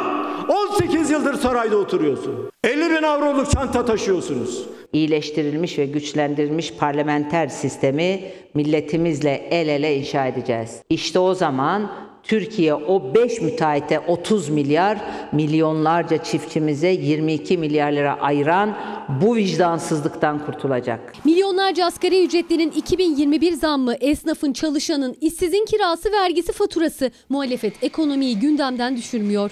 18 0.49 1.11
yıldır 1.11 1.35
sarayda 1.35 1.77
oturuyorsun. 1.77 2.51
50 2.65 2.91
bin 2.91 3.03
avroluk 3.03 3.51
çanta 3.51 3.85
taşıyorsunuz. 3.85 4.67
İyileştirilmiş 4.93 5.79
ve 5.79 5.87
güçlendirilmiş 5.87 6.75
parlamenter 6.75 7.49
sistemi 7.49 8.21
milletimizle 8.55 9.49
el 9.51 9.69
ele 9.69 9.97
inşa 9.97 10.27
edeceğiz. 10.27 10.83
İşte 10.91 11.19
o 11.19 11.35
zaman 11.35 11.91
Türkiye 12.29 12.75
o 12.75 13.15
5 13.15 13.41
müteahhite 13.41 14.01
30 14.01 14.49
milyar, 14.49 14.99
milyonlarca 15.33 16.23
çiftçimize 16.25 16.89
22 16.89 17.59
milyar 17.59 17.93
lira 17.93 18.21
ayıran 18.21 18.77
bu 19.09 19.37
vicdansızlıktan 19.37 20.47
kurtulacak. 20.47 21.25
Milyonlarca 21.25 21.87
asgari 21.87 22.25
ücretlinin 22.25 22.71
2021 22.71 23.53
zammı, 23.53 23.95
esnafın, 23.95 24.53
çalışanın, 24.53 25.17
işsizin 25.21 25.65
kirası, 25.65 26.13
vergisi, 26.13 26.53
faturası. 26.53 27.11
Muhalefet 27.29 27.85
ekonomiyi 27.85 28.39
gündemden 28.39 28.97
düşürmüyor. 28.97 29.51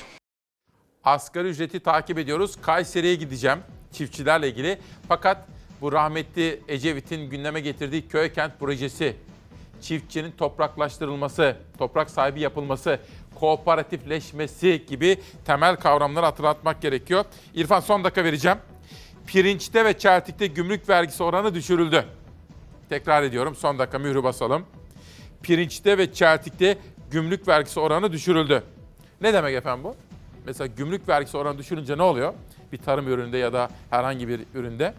Asgari 1.05 1.49
ücreti 1.49 1.81
takip 1.81 2.19
ediyoruz. 2.19 2.57
Kayseri'ye 2.63 3.15
gideceğim 3.15 3.59
çiftçilerle 3.93 4.49
ilgili. 4.49 4.79
Fakat 5.09 5.39
bu 5.81 5.93
rahmetli 5.93 6.61
Ecevit'in 6.69 7.31
gündeme 7.31 7.61
getirdiği 7.61 8.09
köy 8.09 8.33
kent 8.33 8.59
projesi, 8.61 9.17
çiftçinin 9.85 10.31
topraklaştırılması, 10.31 11.57
toprak 11.79 12.11
sahibi 12.11 12.41
yapılması, 12.41 12.99
kooperatifleşmesi 13.35 14.85
gibi 14.89 15.21
temel 15.45 15.77
kavramları 15.77 16.27
hatırlatmak 16.27 16.83
gerekiyor. 16.83 17.25
İrfan 17.55 17.81
son 17.81 18.05
dakika 18.05 18.25
vereceğim. 18.25 18.59
Pirinçte 19.27 19.85
ve 19.85 19.99
çeltikte 19.99 20.47
gümrük 20.47 20.89
vergisi 20.89 21.23
oranı 21.23 21.55
düşürüldü. 21.55 22.05
Tekrar 22.89 23.23
ediyorum 23.23 23.55
son 23.57 23.79
dakika 23.79 23.99
mührü 23.99 24.23
basalım. 24.23 24.67
Pirinçte 25.43 25.99
ve 25.99 26.13
çeltikte 26.13 26.79
gümrük 27.11 27.49
vergisi 27.49 27.81
oranı 27.81 28.13
düşürüldü. 28.13 28.63
Ne 29.21 29.33
demek 29.35 29.55
efendim 29.55 29.85
bu? 29.85 29.95
Mesela 30.47 30.67
gümrük 30.67 31.09
vergisi 31.09 31.37
oranı 31.37 31.59
düşürünce 31.59 31.99
ne 31.99 32.03
oluyor? 32.03 32.35
Bir 32.73 32.79
tarım 32.79 33.09
ürününde 33.09 33.39
ya 33.39 33.53
da 33.53 33.71
herhangi 33.91 34.29
bir 34.29 34.41
üründe 34.55 34.95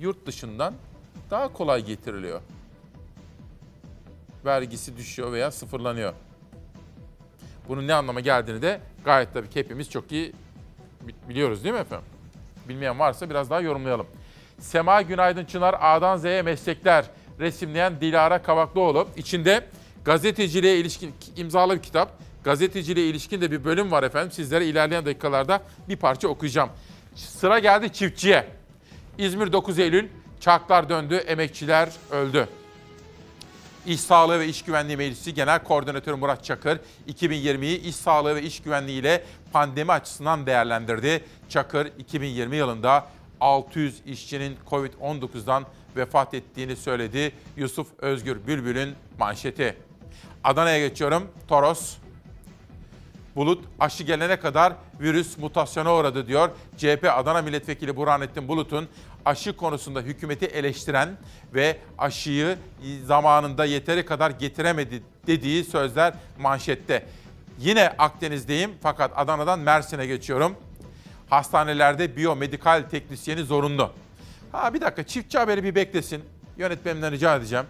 yurt 0.00 0.26
dışından 0.26 0.74
daha 1.30 1.52
kolay 1.52 1.84
getiriliyor. 1.84 2.40
Vergisi 4.44 4.96
düşüyor 4.96 5.32
veya 5.32 5.50
sıfırlanıyor. 5.50 6.12
Bunun 7.68 7.88
ne 7.88 7.94
anlama 7.94 8.20
geldiğini 8.20 8.62
de 8.62 8.80
gayet 9.04 9.34
tabii 9.34 9.50
ki 9.50 9.60
hepimiz 9.60 9.90
çok 9.90 10.12
iyi 10.12 10.32
biliyoruz 11.28 11.64
değil 11.64 11.74
mi 11.74 11.80
efendim? 11.80 12.06
Bilmeyen 12.68 12.98
varsa 12.98 13.30
biraz 13.30 13.50
daha 13.50 13.60
yorumlayalım. 13.60 14.06
Sema 14.58 15.02
Günaydın 15.02 15.44
Çınar 15.44 15.76
A'dan 15.80 16.16
Z'ye 16.16 16.42
meslekler 16.42 17.04
resimleyen 17.40 18.00
Dilara 18.00 18.42
Kavaklıoğlu. 18.42 19.08
İçinde 19.16 19.64
gazeteciliğe 20.04 20.78
ilişkin 20.78 21.14
imzalı 21.36 21.76
bir 21.76 21.82
kitap. 21.82 22.18
Gazeteciliğe 22.44 23.06
ilişkin 23.06 23.40
de 23.40 23.50
bir 23.50 23.64
bölüm 23.64 23.90
var 23.90 24.02
efendim. 24.02 24.32
Sizlere 24.32 24.66
ilerleyen 24.66 25.06
dakikalarda 25.06 25.62
bir 25.88 25.96
parça 25.96 26.28
okuyacağım. 26.28 26.68
Sıra 27.14 27.58
geldi 27.58 27.92
çiftçiye. 27.92 28.46
İzmir 29.18 29.52
9 29.52 29.78
Eylül, 29.78 30.08
çarklar 30.40 30.88
döndü, 30.88 31.14
emekçiler 31.14 31.88
öldü. 32.10 32.48
İş 33.86 34.00
Sağlığı 34.00 34.40
ve 34.40 34.48
İş 34.48 34.62
Güvenliği 34.62 34.96
Meclisi 34.96 35.34
Genel 35.34 35.64
Koordinatörü 35.64 36.16
Murat 36.16 36.44
Çakır, 36.44 36.80
2020'yi 37.08 37.80
iş 37.80 37.96
sağlığı 37.96 38.36
ve 38.36 38.42
iş 38.42 38.62
güvenliği 38.62 39.00
ile 39.00 39.24
pandemi 39.52 39.92
açısından 39.92 40.46
değerlendirdi. 40.46 41.24
Çakır, 41.48 41.92
2020 41.98 42.56
yılında 42.56 43.06
600 43.40 44.02
işçinin 44.06 44.56
Covid-19'dan 44.70 45.64
vefat 45.96 46.34
ettiğini 46.34 46.76
söyledi. 46.76 47.32
Yusuf 47.56 47.86
Özgür 47.98 48.46
Bülbül'ün 48.46 48.94
manşeti. 49.18 49.76
Adana'ya 50.44 50.88
geçiyorum. 50.88 51.28
Toros, 51.48 51.96
Bulut 53.36 53.64
aşı 53.80 54.04
gelene 54.04 54.40
kadar 54.40 54.72
virüs 55.00 55.38
mutasyona 55.38 55.94
uğradı 55.94 56.26
diyor. 56.26 56.50
CHP 56.76 57.10
Adana 57.16 57.42
Milletvekili 57.42 57.96
Burhanettin 57.96 58.48
Bulut'un 58.48 58.88
aşı 59.24 59.56
konusunda 59.56 60.00
hükümeti 60.00 60.46
eleştiren 60.46 61.08
ve 61.54 61.76
aşıyı 61.98 62.58
zamanında 63.04 63.64
yeteri 63.64 64.06
kadar 64.06 64.30
getiremedi 64.30 65.02
dediği 65.26 65.64
sözler 65.64 66.14
manşette. 66.38 67.06
Yine 67.58 67.88
Akdeniz'deyim 67.98 68.70
fakat 68.82 69.12
Adana'dan 69.16 69.58
Mersin'e 69.58 70.06
geçiyorum. 70.06 70.56
Hastanelerde 71.30 72.16
biyomedikal 72.16 72.82
teknisyeni 72.90 73.42
zorunlu. 73.42 73.90
Ha 74.52 74.74
bir 74.74 74.80
dakika 74.80 75.02
çiftçi 75.06 75.38
haberi 75.38 75.64
bir 75.64 75.74
beklesin. 75.74 76.24
Yönetmenimden 76.56 77.12
rica 77.12 77.36
edeceğim. 77.36 77.66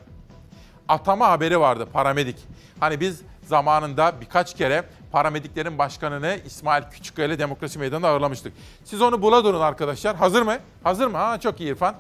Atama 0.89 1.29
haberi 1.29 1.61
vardı 1.61 1.89
paramedik. 1.93 2.37
Hani 2.81 3.01
biz 3.01 3.21
zamanında 3.43 4.21
birkaç 4.21 4.57
kere 4.57 4.85
paramediklerin 5.13 5.79
başkanını 5.79 6.39
İsmail 6.47 6.83
Küçükkaya 6.91 7.29
ile 7.29 7.39
Demokrasi 7.39 7.79
Meydanı'nda 7.79 8.09
ağırlamıştık. 8.09 8.53
Siz 8.85 9.03
onu 9.03 9.23
bula 9.23 9.45
durun 9.45 9.61
arkadaşlar. 9.61 10.17
Hazır 10.17 10.43
mı? 10.43 10.57
Hazır 10.83 11.07
mı? 11.07 11.17
Ha 11.17 11.41
çok 11.41 11.61
iyi 11.61 11.73
İrfan. 11.73 11.95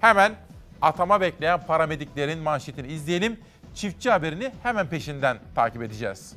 Hemen 0.00 0.32
atama 0.82 1.20
bekleyen 1.20 1.66
paramediklerin 1.66 2.38
manşetini 2.38 2.86
izleyelim. 2.86 3.40
Çiftçi 3.74 4.10
haberini 4.10 4.52
hemen 4.62 4.86
peşinden 4.86 5.38
takip 5.54 5.82
edeceğiz. 5.82 6.32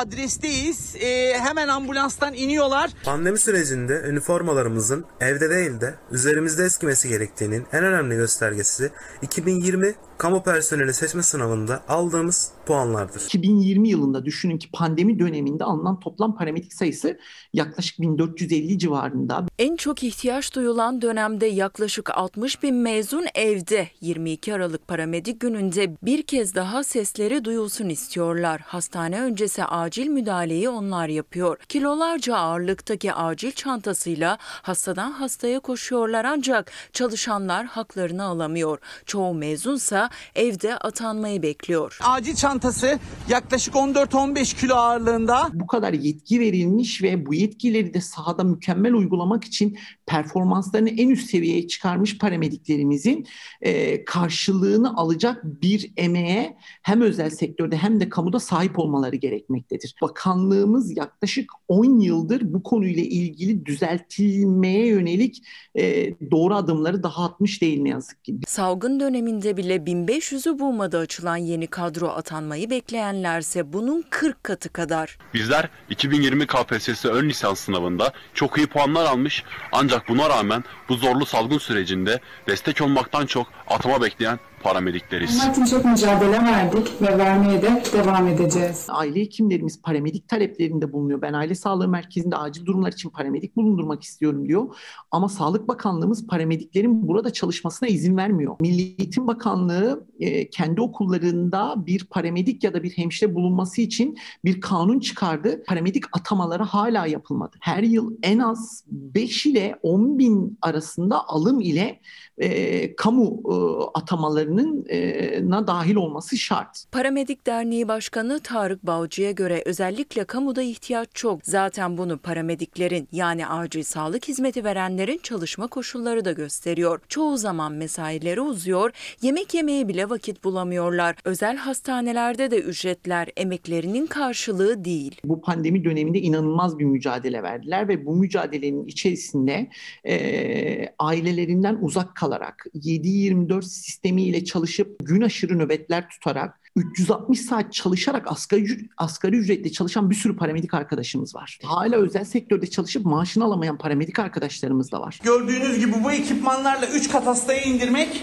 adresteyiz. 0.00 0.96
Ee, 0.96 1.38
hemen 1.38 1.68
ambulanstan 1.68 2.34
iniyorlar. 2.34 2.90
Pandemi 3.04 3.38
sürecinde 3.38 4.02
üniformalarımızın 4.08 5.04
evde 5.20 5.50
değil 5.50 5.80
de 5.80 5.94
üzerimizde 6.10 6.64
eskimesi 6.64 7.08
gerektiğinin 7.08 7.66
en 7.72 7.84
önemli 7.84 8.16
göstergesi 8.16 8.90
2020 9.22 9.94
kamu 10.18 10.42
personeli 10.42 10.94
seçme 10.94 11.22
sınavında 11.22 11.84
aldığımız 11.88 12.50
puanlardır. 12.66 13.20
2020 13.20 13.88
yılında 13.88 14.24
düşünün 14.24 14.58
ki 14.58 14.68
pandemi 14.72 15.18
döneminde 15.18 15.64
alınan 15.64 16.00
toplam 16.00 16.36
paramedik 16.36 16.74
sayısı 16.74 17.18
yaklaşık 17.52 18.00
1450 18.00 18.78
civarında. 18.78 19.46
En 19.58 19.76
çok 19.76 20.02
ihtiyaç 20.02 20.54
duyulan 20.54 21.02
dönemde 21.02 21.46
yaklaşık 21.46 22.10
60 22.10 22.62
bin 22.62 22.74
mezun 22.74 23.24
evde 23.34 23.88
22 24.00 24.54
Aralık 24.54 24.88
paramedik 24.88 25.40
gününde 25.40 25.96
bir 26.02 26.22
kez 26.22 26.54
daha 26.54 26.84
sesleri 26.84 27.44
duyulsun 27.44 27.88
istiyorlar. 27.88 28.60
Hastane 28.60 29.20
öncesi 29.20 29.64
acil 29.64 30.06
müdahaleyi 30.06 30.68
onlar 30.68 31.08
yapıyor. 31.08 31.58
Kilolarca 31.68 32.36
ağırlıktaki 32.36 33.12
acil 33.12 33.52
çantasıyla 33.52 34.38
hastadan 34.40 35.10
hastaya 35.10 35.60
koşuyorlar 35.60 36.24
ancak 36.24 36.72
çalışanlar 36.92 37.66
haklarını 37.66 38.24
alamıyor. 38.24 38.78
Çoğu 39.06 39.34
mezunsa 39.34 40.03
evde 40.34 40.76
atanmayı 40.76 41.42
bekliyor. 41.42 41.98
Acil 42.02 42.34
çantası 42.34 42.98
yaklaşık 43.28 43.74
14-15 43.74 44.60
kilo 44.60 44.74
ağırlığında. 44.74 45.48
Bu 45.52 45.66
kadar 45.66 45.92
yetki 45.92 46.40
verilmiş 46.40 47.02
ve 47.02 47.26
bu 47.26 47.34
yetkileri 47.34 47.94
de 47.94 48.00
sahada 48.00 48.44
mükemmel 48.44 48.94
uygulamak 48.94 49.44
için 49.44 49.78
performanslarını 50.06 50.90
en 50.90 51.08
üst 51.08 51.30
seviyeye 51.30 51.68
çıkarmış 51.68 52.18
paramediklerimizin 52.18 53.26
e, 53.60 54.04
karşılığını 54.04 54.96
alacak 54.96 55.44
bir 55.44 55.92
emeğe 55.96 56.56
hem 56.82 57.00
özel 57.00 57.30
sektörde 57.30 57.76
hem 57.76 58.00
de 58.00 58.08
kamuda 58.08 58.40
sahip 58.40 58.78
olmaları 58.78 59.16
gerekmektedir. 59.16 59.94
Bakanlığımız 60.02 60.96
yaklaşık 60.96 61.50
10 61.68 62.00
yıldır 62.00 62.52
bu 62.52 62.62
konuyla 62.62 63.02
ilgili 63.02 63.66
düzeltilmeye 63.66 64.86
yönelik 64.86 65.42
e, 65.74 66.14
doğru 66.30 66.54
adımları 66.54 67.02
daha 67.02 67.24
atmış 67.24 67.62
değil 67.62 67.82
ne 67.82 67.88
yazık 67.88 68.24
ki. 68.24 68.34
Salgın 68.46 69.00
döneminde 69.00 69.56
bile 69.56 69.86
1500'ü 69.94 70.58
bulmadı 70.58 70.98
açılan 70.98 71.36
yeni 71.36 71.66
kadro 71.66 72.08
atanmayı 72.08 72.70
bekleyenlerse 72.70 73.72
bunun 73.72 74.04
40 74.10 74.44
katı 74.44 74.72
kadar. 74.72 75.18
Bizler 75.34 75.68
2020 75.90 76.46
KPSS 76.46 77.04
ön 77.04 77.28
lisans 77.28 77.60
sınavında 77.60 78.12
çok 78.34 78.58
iyi 78.58 78.66
puanlar 78.66 79.04
almış 79.04 79.44
ancak 79.72 80.08
buna 80.08 80.28
rağmen 80.30 80.64
bu 80.88 80.94
zorlu 80.94 81.26
salgın 81.26 81.58
sürecinde 81.58 82.20
destek 82.48 82.80
olmaktan 82.80 83.26
çok 83.26 83.46
atama 83.66 84.02
bekleyen 84.02 84.38
paramedikleriz. 84.64 85.30
Bunlar 85.34 85.52
için 85.52 85.64
çok 85.64 85.84
mücadele 85.84 86.38
verdik 86.38 87.02
ve 87.02 87.18
vermeye 87.18 87.62
de 87.62 87.82
devam 87.92 88.28
edeceğiz. 88.28 88.86
Aile 88.88 89.20
hekimlerimiz 89.20 89.82
paramedik 89.82 90.28
taleplerinde 90.28 90.92
bulunuyor. 90.92 91.22
Ben 91.22 91.32
aile 91.32 91.54
sağlığı 91.54 91.88
merkezinde 91.88 92.36
acil 92.36 92.66
durumlar 92.66 92.92
için 92.92 93.10
paramedik 93.10 93.56
bulundurmak 93.56 94.02
istiyorum 94.02 94.48
diyor. 94.48 94.76
Ama 95.10 95.28
Sağlık 95.28 95.68
Bakanlığımız 95.68 96.26
paramediklerin 96.26 97.08
burada 97.08 97.32
çalışmasına 97.32 97.88
izin 97.88 98.16
vermiyor. 98.16 98.56
Milli 98.60 98.82
Eğitim 98.98 99.26
Bakanlığı 99.26 100.06
e, 100.20 100.50
kendi 100.50 100.80
okullarında 100.80 101.74
bir 101.86 102.04
paramedik 102.04 102.64
ya 102.64 102.74
da 102.74 102.82
bir 102.82 102.90
hemşire 102.90 103.34
bulunması 103.34 103.80
için 103.80 104.18
bir 104.44 104.60
kanun 104.60 105.00
çıkardı. 105.00 105.64
Paramedik 105.66 106.04
atamaları 106.12 106.62
hala 106.62 107.06
yapılmadı. 107.06 107.56
Her 107.60 107.82
yıl 107.82 108.14
en 108.22 108.38
az 108.38 108.84
5 108.86 109.46
ile 109.46 109.78
10 109.82 110.18
bin 110.18 110.58
arasında 110.62 111.28
alım 111.28 111.60
ile 111.60 112.00
e, 112.38 112.96
kamu 112.96 113.42
e, 113.44 113.54
atamalarının 113.94 114.86
e, 114.88 115.50
na 115.50 115.66
dahil 115.66 115.96
olması 115.96 116.36
şart. 116.36 116.84
Paramedik 116.92 117.46
Derneği 117.46 117.88
Başkanı 117.88 118.40
Tarık 118.40 118.86
Balcı'ya 118.86 119.30
göre 119.30 119.62
özellikle 119.66 120.24
kamuda 120.24 120.62
ihtiyaç 120.62 121.08
çok. 121.14 121.40
Zaten 121.42 121.98
bunu 121.98 122.18
paramediklerin 122.18 123.08
yani 123.12 123.46
acil 123.46 123.82
sağlık 123.82 124.28
hizmeti 124.28 124.64
verenlerin 124.64 125.20
çalışma 125.22 125.66
koşulları 125.66 126.24
da 126.24 126.32
gösteriyor. 126.32 127.00
Çoğu 127.08 127.36
zaman 127.36 127.72
mesaileri 127.72 128.40
uzuyor, 128.40 128.90
yemek 129.22 129.54
yemeye 129.54 129.88
bile 129.88 130.10
vakit 130.10 130.44
bulamıyorlar. 130.44 131.16
Özel 131.24 131.56
hastanelerde 131.56 132.50
de 132.50 132.60
ücretler 132.60 133.28
emeklerinin 133.36 134.06
karşılığı 134.06 134.84
değil. 134.84 135.20
Bu 135.24 135.40
pandemi 135.40 135.84
döneminde 135.84 136.20
inanılmaz 136.20 136.78
bir 136.78 136.84
mücadele 136.84 137.42
verdiler 137.42 137.88
ve 137.88 138.06
bu 138.06 138.16
mücadelenin 138.16 138.86
içerisinde 138.86 139.70
e, 140.04 140.94
ailelerinden 140.98 141.78
uzak 141.80 142.16
kalarak 142.24 142.66
7-24 142.74 143.62
sistemiyle 143.62 144.44
çalışıp 144.44 144.96
gün 145.06 145.20
aşırı 145.20 145.58
nöbetler 145.58 146.08
tutarak 146.08 146.60
360 146.76 147.40
saat 147.40 147.72
çalışarak 147.72 148.32
asgari, 148.32 148.88
asgari 148.96 149.36
ücretle 149.36 149.72
çalışan 149.72 150.10
bir 150.10 150.14
sürü 150.14 150.36
paramedik 150.36 150.74
arkadaşımız 150.74 151.34
var. 151.34 151.58
Hala 151.62 151.96
özel 151.96 152.24
sektörde 152.24 152.66
çalışıp 152.66 153.06
maaşını 153.06 153.44
alamayan 153.44 153.78
paramedik 153.78 154.18
arkadaşlarımız 154.18 154.92
da 154.92 155.00
var. 155.00 155.20
Gördüğünüz 155.24 155.78
gibi 155.78 155.92
bu 156.04 156.12
ekipmanlarla 156.12 156.86
3 156.86 157.10
kat 157.10 157.26
hastaya 157.26 157.62
indirmek 157.62 158.22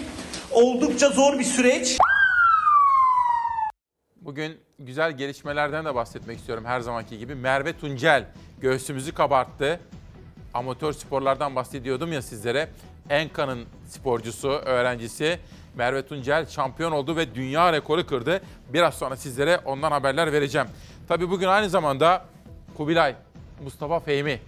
oldukça 0.50 1.10
zor 1.10 1.38
bir 1.38 1.44
süreç. 1.44 1.98
Bugün 4.20 4.52
güzel 4.78 5.16
gelişmelerden 5.16 5.84
de 5.84 5.94
bahsetmek 5.94 6.38
istiyorum 6.38 6.64
her 6.66 6.80
zamanki 6.80 7.18
gibi. 7.18 7.34
Merve 7.34 7.72
Tuncel 7.72 8.26
göğsümüzü 8.60 9.12
kabarttı. 9.12 9.80
Amatör 10.54 10.92
sporlardan 10.92 11.56
bahsediyordum 11.56 12.12
ya 12.12 12.22
sizlere. 12.22 12.68
Enka'nın 13.10 13.64
sporcusu, 13.88 14.48
öğrencisi 14.48 15.38
Merve 15.74 16.06
Tuncel 16.06 16.46
şampiyon 16.46 16.92
oldu 16.92 17.16
ve 17.16 17.34
dünya 17.34 17.72
rekoru 17.72 18.06
kırdı. 18.06 18.42
Biraz 18.72 18.94
sonra 18.94 19.16
sizlere 19.16 19.58
ondan 19.64 19.92
haberler 19.92 20.32
vereceğim. 20.32 20.66
Tabii 21.08 21.30
bugün 21.30 21.46
aynı 21.46 21.68
zamanda 21.68 22.24
Kubilay, 22.76 23.14
Mustafa 23.64 24.00
Fehmi, 24.00 24.40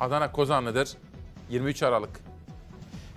Adana 0.00 0.32
Kozanlı'dır. 0.32 0.88
23 1.50 1.82
Aralık. 1.82 2.20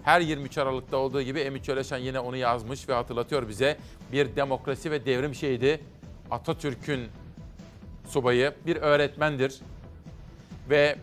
Her 0.04 0.22
23 0.22 0.58
Aralık'ta 0.58 0.98
olduğu 0.98 1.22
gibi 1.22 1.39
Emi 1.39 1.64
Çöleşen 1.64 1.98
yine 1.98 2.20
onu 2.20 2.38
yazmış 2.38 2.89
ve 2.89 2.93
hatırlatıyor 2.93 3.50
bize. 3.50 3.78
Bir 4.12 4.36
demokrasi 4.36 4.91
ve 4.91 5.06
devrim 5.06 5.36
şehidi 5.36 5.82
Atatürk'ün 6.32 7.08
subayı, 8.08 8.54
bir 8.66 8.76
öğretmendir. 8.76 9.60
Ve 10.70 10.96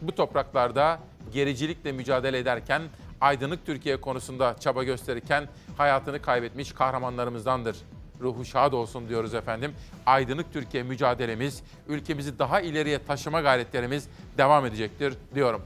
bu 0.00 0.14
topraklarda 0.14 0.98
gericilikle 1.32 1.92
mücadele 1.92 2.38
ederken 2.38 2.82
aydınlık 3.20 3.66
Türkiye 3.66 4.00
konusunda 4.00 4.56
çaba 4.60 4.84
gösterirken 4.84 5.48
hayatını 5.76 6.22
kaybetmiş 6.22 6.72
kahramanlarımızdandır. 6.72 7.76
Ruhu 8.20 8.44
şad 8.44 8.72
olsun 8.72 9.08
diyoruz 9.08 9.34
efendim. 9.34 9.74
Aydınlık 10.06 10.52
Türkiye 10.52 10.82
mücadelemiz, 10.82 11.62
ülkemizi 11.88 12.38
daha 12.38 12.60
ileriye 12.60 13.04
taşıma 13.04 13.40
gayretlerimiz 13.40 14.08
devam 14.38 14.66
edecektir 14.66 15.14
diyorum. 15.34 15.62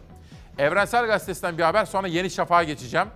Evrensel 0.58 1.06
Gazetesi'nden 1.06 1.58
bir 1.58 1.62
haber 1.62 1.84
sonra 1.84 2.06
Yeni 2.06 2.30
Şafak'a 2.30 2.62
geçeceğim. 2.62 3.08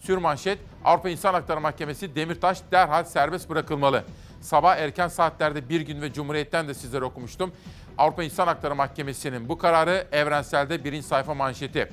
Sürmanşet, 0.00 0.58
Avrupa 0.84 1.08
İnsan 1.08 1.34
Hakları 1.34 1.60
Mahkemesi 1.60 2.14
Demirtaş 2.14 2.58
derhal 2.72 3.04
serbest 3.04 3.50
bırakılmalı. 3.50 4.04
Sabah 4.40 4.76
erken 4.76 5.08
saatlerde 5.08 5.68
Bir 5.68 5.80
Gün 5.80 6.02
ve 6.02 6.12
Cumhuriyet'ten 6.12 6.68
de 6.68 6.74
sizlere 6.74 7.04
okumuştum. 7.04 7.52
Avrupa 7.98 8.22
İnsan 8.22 8.46
Hakları 8.46 8.74
Mahkemesi'nin 8.74 9.48
bu 9.48 9.58
kararı 9.58 10.06
evrenselde 10.12 10.84
birinci 10.84 11.06
sayfa 11.06 11.34
manşeti. 11.34 11.90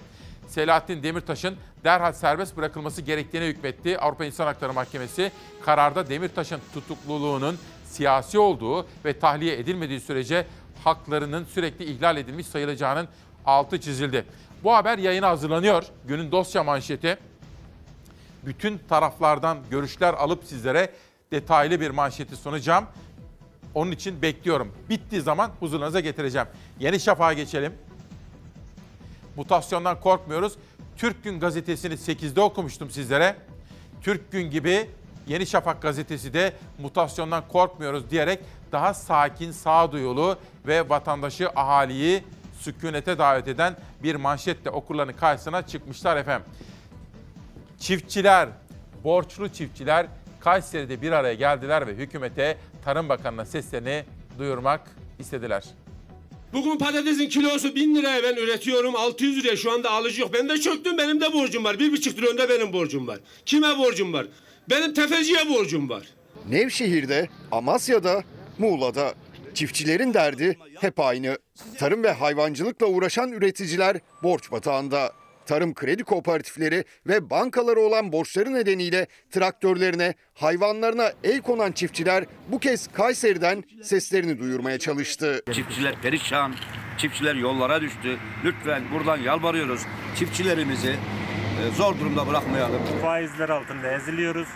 Selahattin 0.48 1.04
Demirtaş'ın 1.04 1.56
derhal 1.84 2.14
serbest 2.14 2.58
bırakılması 2.58 3.02
gerektiğine 3.02 3.48
hükmetti. 3.48 4.00
Avrupa 4.00 4.26
İnsan 4.26 4.46
Hakları 4.46 4.74
Mahkemesi 4.74 5.32
kararda 5.66 6.10
Demirtaş'ın 6.10 6.60
tutukluluğunun 6.74 7.58
siyasi 7.86 8.40
olduğu 8.40 8.88
ve 9.06 9.20
tahliye 9.20 9.60
edilmediği 9.60 10.00
sürece 10.00 10.46
haklarının 10.84 11.46
sürekli 11.46 11.86
ihlal 11.86 12.18
edilmiş 12.18 12.48
sayılacağının 12.48 13.08
altı 13.46 13.82
çizildi. 13.82 14.26
Bu 14.64 14.74
haber 14.74 14.98
yayına 14.98 15.30
hazırlanıyor. 15.30 15.84
Günün 16.08 16.32
dosya 16.32 16.64
manşeti. 16.64 17.18
Bütün 18.46 18.78
taraflardan 18.90 19.58
görüşler 19.72 20.14
alıp 20.14 20.44
sizlere 20.44 20.92
detaylı 21.32 21.82
bir 21.82 21.90
manşeti 21.90 22.36
sunacağım. 22.36 22.86
Onun 23.76 23.92
için 23.92 24.22
bekliyorum. 24.22 24.74
Bittiği 24.90 25.22
zaman 25.22 25.52
huzurunuza 25.60 26.00
getireceğim. 26.00 26.48
Yeni 26.80 27.00
Şafak'a 27.00 27.34
geçelim. 27.34 27.74
Mutasyondan 29.36 30.00
korkmuyoruz. 30.00 30.54
Türk 30.98 31.24
Gün 31.24 31.40
gazetesini 31.40 31.94
8'de 31.94 32.42
okumuştum 32.42 32.90
sizlere. 32.90 33.36
Türk 34.02 34.32
Gün 34.32 34.52
gibi 34.52 34.90
Yeni 35.28 35.48
Şafak 35.48 35.82
gazetesi 35.82 36.34
de 36.34 36.54
mutasyondan 36.80 37.44
korkmuyoruz 37.48 38.10
diyerek 38.10 38.40
daha 38.72 38.94
sakin, 38.94 39.52
sağduyulu 39.52 40.38
ve 40.68 40.90
vatandaşı, 40.90 41.50
ahaliyi 41.50 42.24
sükunete 42.60 43.18
davet 43.18 43.48
eden 43.48 43.76
bir 44.04 44.16
manşetle 44.16 44.70
okurların 44.70 45.14
karşısına 45.14 45.68
çıkmışlar 45.68 46.18
efendim. 46.18 46.48
Çiftçiler, 47.80 48.50
borçlu 49.04 49.50
çiftçiler 49.50 50.08
Kayseri'de 50.40 51.02
bir 51.02 51.12
araya 51.12 51.34
geldiler 51.34 51.88
ve 51.88 51.96
hükümete 51.96 52.58
Tarım 52.86 53.10
Bakanı'na 53.10 53.46
seslerini 53.46 54.04
duyurmak 54.40 54.82
istediler. 55.20 55.64
Bugün 56.54 56.78
patatesin 56.78 57.30
kilosu 57.30 57.76
1000 57.76 57.96
liraya 57.96 58.24
ben 58.24 58.36
üretiyorum. 58.36 58.96
600 58.96 59.38
liraya 59.44 59.58
şu 59.58 59.72
anda 59.72 59.92
alıcı 59.92 60.22
yok. 60.22 60.34
Ben 60.34 60.50
de 60.50 60.58
çöktüm 60.58 60.98
benim 60.98 61.22
de 61.22 61.34
borcum 61.34 61.64
var. 61.64 61.80
Bir 61.80 61.92
buçuk 61.92 62.16
trilyon 62.18 62.38
da 62.38 62.50
benim 62.50 62.74
borcum 62.74 63.08
var. 63.08 63.20
Kime 63.46 63.78
borcum 63.78 64.14
var? 64.14 64.28
Benim 64.70 64.94
tefeciye 64.94 65.50
borcum 65.50 65.90
var. 65.90 66.04
Nevşehir'de, 66.50 67.30
Amasya'da, 67.52 68.24
Muğla'da 68.58 69.14
çiftçilerin 69.54 70.14
derdi 70.14 70.58
hep 70.82 71.00
aynı. 71.00 71.38
Tarım 71.78 72.04
ve 72.04 72.12
hayvancılıkla 72.12 72.86
uğraşan 72.86 73.32
üreticiler 73.32 73.98
borç 74.24 74.52
batağında. 74.52 75.12
Tarım 75.46 75.74
kredi 75.74 76.04
kooperatifleri 76.04 76.84
ve 77.08 77.30
bankaları 77.30 77.80
olan 77.80 78.12
borçları 78.12 78.54
nedeniyle 78.54 79.08
traktörlerine, 79.32 80.14
hayvanlarına 80.34 81.12
el 81.24 81.42
konan 81.42 81.72
çiftçiler 81.72 82.26
bu 82.48 82.60
kez 82.60 82.88
Kayseri'den 82.88 83.64
seslerini 83.84 84.40
duyurmaya 84.40 84.80
çalıştı. 84.80 85.44
Çiftçiler 85.52 86.02
perişan, 86.02 86.54
çiftçiler 86.98 87.36
yollara 87.36 87.82
düştü. 87.82 88.18
Lütfen 88.46 88.84
buradan 88.94 89.18
yalvarıyoruz. 89.18 89.82
Çiftçilerimizi 90.16 90.90
e, 90.92 91.76
zor 91.76 92.00
durumda 92.00 92.28
bırakmayalım. 92.28 92.82
Faizler 93.02 93.50
altında 93.50 93.92
eziliyoruz. 93.92 94.48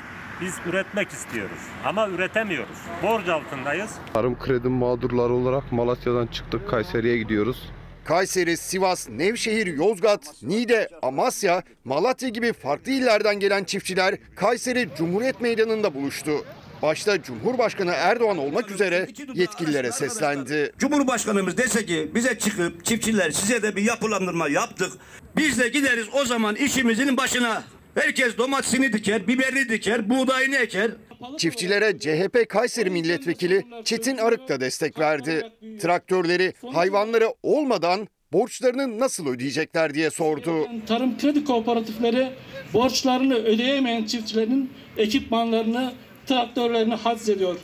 Biz 0.41 0.53
üretmek 0.65 1.09
istiyoruz 1.09 1.59
ama 1.85 2.09
üretemiyoruz. 2.09 2.77
Borç 3.03 3.29
altındayız. 3.29 3.91
Tarım 4.13 4.39
kredi 4.39 4.69
mağdurları 4.69 5.33
olarak 5.33 5.71
Malatya'dan 5.71 6.27
çıktık 6.27 6.69
Kayseri'ye 6.69 7.17
gidiyoruz. 7.17 7.69
Kayseri, 8.05 8.57
Sivas, 8.57 9.09
Nevşehir, 9.09 9.67
Yozgat, 9.67 10.33
Niğde, 10.41 10.89
Amasya, 11.01 11.63
Malatya 11.85 12.29
gibi 12.29 12.53
farklı 12.53 12.91
illerden 12.91 13.39
gelen 13.39 13.63
çiftçiler 13.63 14.15
Kayseri 14.35 14.89
Cumhuriyet 14.97 15.41
Meydanı'nda 15.41 15.93
buluştu. 15.93 16.45
Başta 16.81 17.23
Cumhurbaşkanı 17.23 17.91
Erdoğan 17.91 18.37
olmak 18.37 18.71
üzere 18.71 19.07
yetkililere 19.33 19.91
seslendi. 19.91 20.71
Cumhurbaşkanımız 20.79 21.57
dese 21.57 21.85
ki 21.85 22.11
bize 22.15 22.39
çıkıp 22.39 22.85
çiftçiler 22.85 23.31
size 23.31 23.63
de 23.63 23.75
bir 23.75 23.81
yapılandırma 23.81 24.47
yaptık. 24.49 24.93
Biz 25.37 25.59
de 25.59 25.67
gideriz 25.67 26.07
o 26.13 26.25
zaman 26.25 26.55
işimizin 26.55 27.17
başına. 27.17 27.63
Herkes 27.95 28.37
domatesini 28.37 28.93
diker, 28.93 29.27
biberini 29.27 29.69
diker, 29.69 30.09
buğdayını 30.09 30.55
eker. 30.55 30.91
Çiftçilere 31.37 31.99
CHP 31.99 32.49
Kayseri 32.49 32.89
Milletvekili 32.89 33.63
Çetin 33.83 34.17
Arık 34.17 34.49
da 34.49 34.61
destek 34.61 34.99
verdi. 34.99 35.51
Traktörleri, 35.81 36.53
hayvanları 36.73 37.33
olmadan 37.43 38.07
borçlarını 38.33 38.99
nasıl 38.99 39.27
ödeyecekler 39.27 39.93
diye 39.93 40.09
sordu. 40.09 40.67
Tarım 40.87 41.17
kredi 41.17 41.43
kooperatifleri 41.43 42.29
borçlarını 42.73 43.35
ödeyemeyen 43.35 44.03
çiftçilerin 44.03 44.71
ekipmanlarını, 44.97 45.93
traktörlerini 46.25 46.93
haczediyor. 46.95 47.55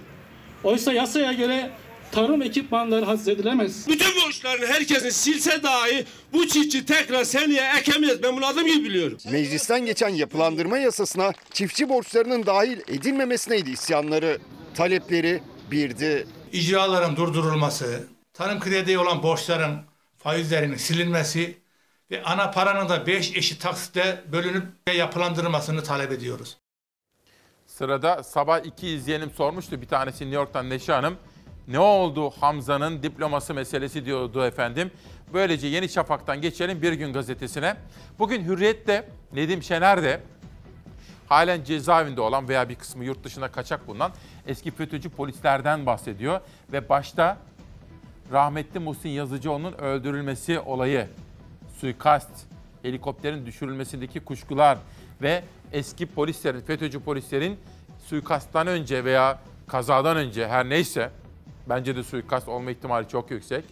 Oysa 0.64 0.94
yasaya 0.94 1.34
göre 1.34 1.70
tarım 2.12 2.42
ekipmanları 2.42 3.06
haczedilemez. 3.06 3.88
Bütün 3.88 4.16
borçlarını 4.16 4.66
herkesin 4.66 5.10
silse 5.10 5.64
dahi 5.64 6.06
bu 6.34 6.48
çiftçi 6.48 6.86
tekrar 6.86 7.24
seneye 7.24 7.72
ekemez. 7.80 8.24
Ben 8.24 8.38
bunu 8.38 8.46
adım 8.46 8.68
gibi 8.68 8.84
biliyorum. 8.86 9.18
Meclisten 9.32 9.86
geçen 9.86 10.10
yapılandırma 10.10 10.78
yasasına 10.78 11.32
çiftçi 11.54 11.90
borçlarının 11.90 12.46
dahil 12.46 12.80
edilmemesine 12.88 13.58
isyanları. 13.58 14.40
Talepleri 14.76 15.44
birdi. 15.72 16.28
icraların 16.54 17.16
durdurulması, 17.16 18.08
tarım 18.34 18.60
krediye 18.60 19.00
olan 19.00 19.24
borçların 19.24 19.78
faizlerinin 20.18 20.78
silinmesi 20.78 21.58
ve 22.12 22.24
ana 22.24 22.52
paranın 22.52 22.90
da 22.90 23.08
5 23.08 23.36
eşit 23.36 23.62
taksitte 23.62 24.24
bölünüp 24.32 24.64
yapılandırılmasını 24.96 25.84
talep 25.84 26.12
ediyoruz. 26.12 26.58
Sırada 27.68 28.24
sabah 28.24 28.66
iki 28.66 28.88
izleyenim 28.88 29.32
sormuştu. 29.32 29.82
Bir 29.82 29.88
tanesi 29.88 30.24
New 30.24 30.36
York'tan 30.36 30.70
Neşe 30.70 30.94
Hanım. 30.94 31.18
Ne 31.68 31.80
oldu 31.80 32.30
Hamza'nın 32.30 33.04
diploması 33.04 33.54
meselesi 33.54 34.06
diyordu 34.06 34.46
efendim. 34.46 34.92
Böylece 35.34 35.68
Yeni 35.68 35.90
Şafak'tan 35.90 36.42
geçelim 36.42 36.82
Bir 36.82 36.94
Gün 36.94 37.14
Gazetesi'ne. 37.14 37.76
Bugün 38.20 38.46
Hürriyet'te 38.46 39.08
Nedim 39.34 39.64
Şener 39.64 40.04
de 40.04 40.22
halen 41.28 41.64
cezaevinde 41.64 42.22
olan 42.22 42.50
veya 42.50 42.70
bir 42.70 42.76
kısmı 42.76 43.06
yurt 43.06 43.24
dışına 43.24 43.48
kaçak 43.48 43.88
bulunan 43.88 44.12
eski 44.48 44.72
FETÖ'cü 44.72 45.10
polislerden 45.10 45.86
bahsediyor. 45.86 46.40
Ve 46.74 46.90
başta 46.90 47.38
rahmetli 48.32 48.80
Muhsin 48.80 49.10
Yazıcıoğlu'nun 49.10 49.74
öldürülmesi 49.74 50.60
olayı, 50.60 51.08
suikast, 51.78 52.32
helikopterin 52.82 53.46
düşürülmesindeki 53.46 54.20
kuşkular 54.20 54.78
ve 55.22 55.44
eski 55.72 56.06
polislerin, 56.06 56.62
FETÖ'cü 56.62 57.00
polislerin 57.00 57.60
suikasttan 58.06 58.68
önce 58.68 59.06
veya 59.06 59.40
kazadan 59.68 60.18
önce 60.18 60.48
her 60.48 60.70
neyse 60.70 61.10
bence 61.70 61.96
de 61.96 62.04
suikast 62.04 62.48
olma 62.48 62.72
ihtimali 62.72 63.08
çok 63.08 63.32
yüksek. 63.32 63.66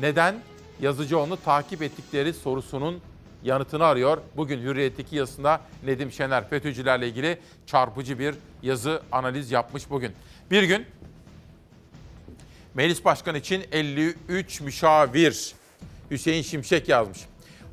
Neden 0.00 0.34
Yazıcıoğlu'nu 0.80 1.36
takip 1.44 1.82
ettikleri 1.82 2.34
sorusunun 2.34 3.00
yanıtını 3.44 3.84
arıyor. 3.84 4.18
Bugün 4.36 4.62
Hürriyet'teki 4.62 5.16
yazısında 5.16 5.60
Nedim 5.84 6.12
Şener 6.12 6.48
FETÖ'cülerle 6.48 7.08
ilgili 7.08 7.38
çarpıcı 7.66 8.18
bir 8.18 8.34
yazı 8.62 9.02
analiz 9.12 9.50
yapmış 9.50 9.90
bugün. 9.90 10.12
Bir 10.50 10.62
gün 10.62 10.86
Meclis 12.74 13.04
Başkanı 13.04 13.38
için 13.38 13.64
53 13.72 14.60
müşavir 14.60 15.54
Hüseyin 16.10 16.42
Şimşek 16.42 16.88
yazmış. 16.88 17.18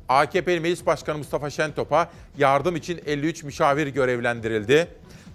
AKP 0.08 0.58
Meclis 0.58 0.86
Başkanı 0.86 1.18
Mustafa 1.18 1.50
Şentop'a 1.50 2.10
yardım 2.38 2.76
için 2.76 3.00
53 3.06 3.42
müşavir 3.42 3.86
görevlendirildi. 3.86 4.88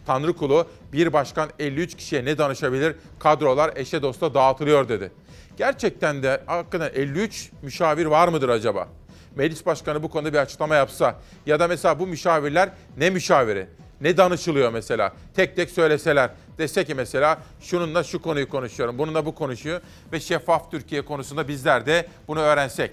Tanrıkulu 0.05 0.67
bir 0.93 1.13
başkan 1.13 1.49
53 1.59 1.95
kişiye 1.95 2.25
ne 2.25 2.37
danışabilir? 2.37 2.95
Kadrolar 3.19 3.71
eşe 3.75 4.01
dosta 4.01 4.33
dağıtılıyor 4.33 4.89
dedi. 4.89 5.11
Gerçekten 5.57 6.23
de 6.23 6.43
hakikaten 6.45 6.91
53 6.93 7.51
müşavir 7.61 8.05
var 8.05 8.27
mıdır 8.27 8.49
acaba? 8.49 8.87
Meclis 9.35 9.65
Başkanı 9.65 10.03
bu 10.03 10.09
konuda 10.09 10.33
bir 10.33 10.37
açıklama 10.37 10.75
yapsa 10.75 11.19
ya 11.45 11.59
da 11.59 11.67
mesela 11.67 11.99
bu 11.99 12.07
müşavirler 12.07 12.69
ne 12.97 13.09
müşaviri? 13.09 13.67
Ne 14.01 14.17
danışılıyor 14.17 14.71
mesela? 14.71 15.13
Tek 15.35 15.55
tek 15.55 15.69
söyleseler. 15.69 16.29
Dese 16.57 16.85
ki 16.85 16.95
mesela 16.95 17.41
şununla 17.61 18.03
şu 18.03 18.21
konuyu 18.21 18.49
konuşuyorum, 18.49 18.97
bununla 18.97 19.25
bu 19.25 19.35
konuşuyor 19.35 19.81
ve 20.11 20.19
şeffaf 20.19 20.71
Türkiye 20.71 21.01
konusunda 21.01 21.47
bizler 21.47 21.85
de 21.85 22.07
bunu 22.27 22.39
öğrensek. 22.39 22.91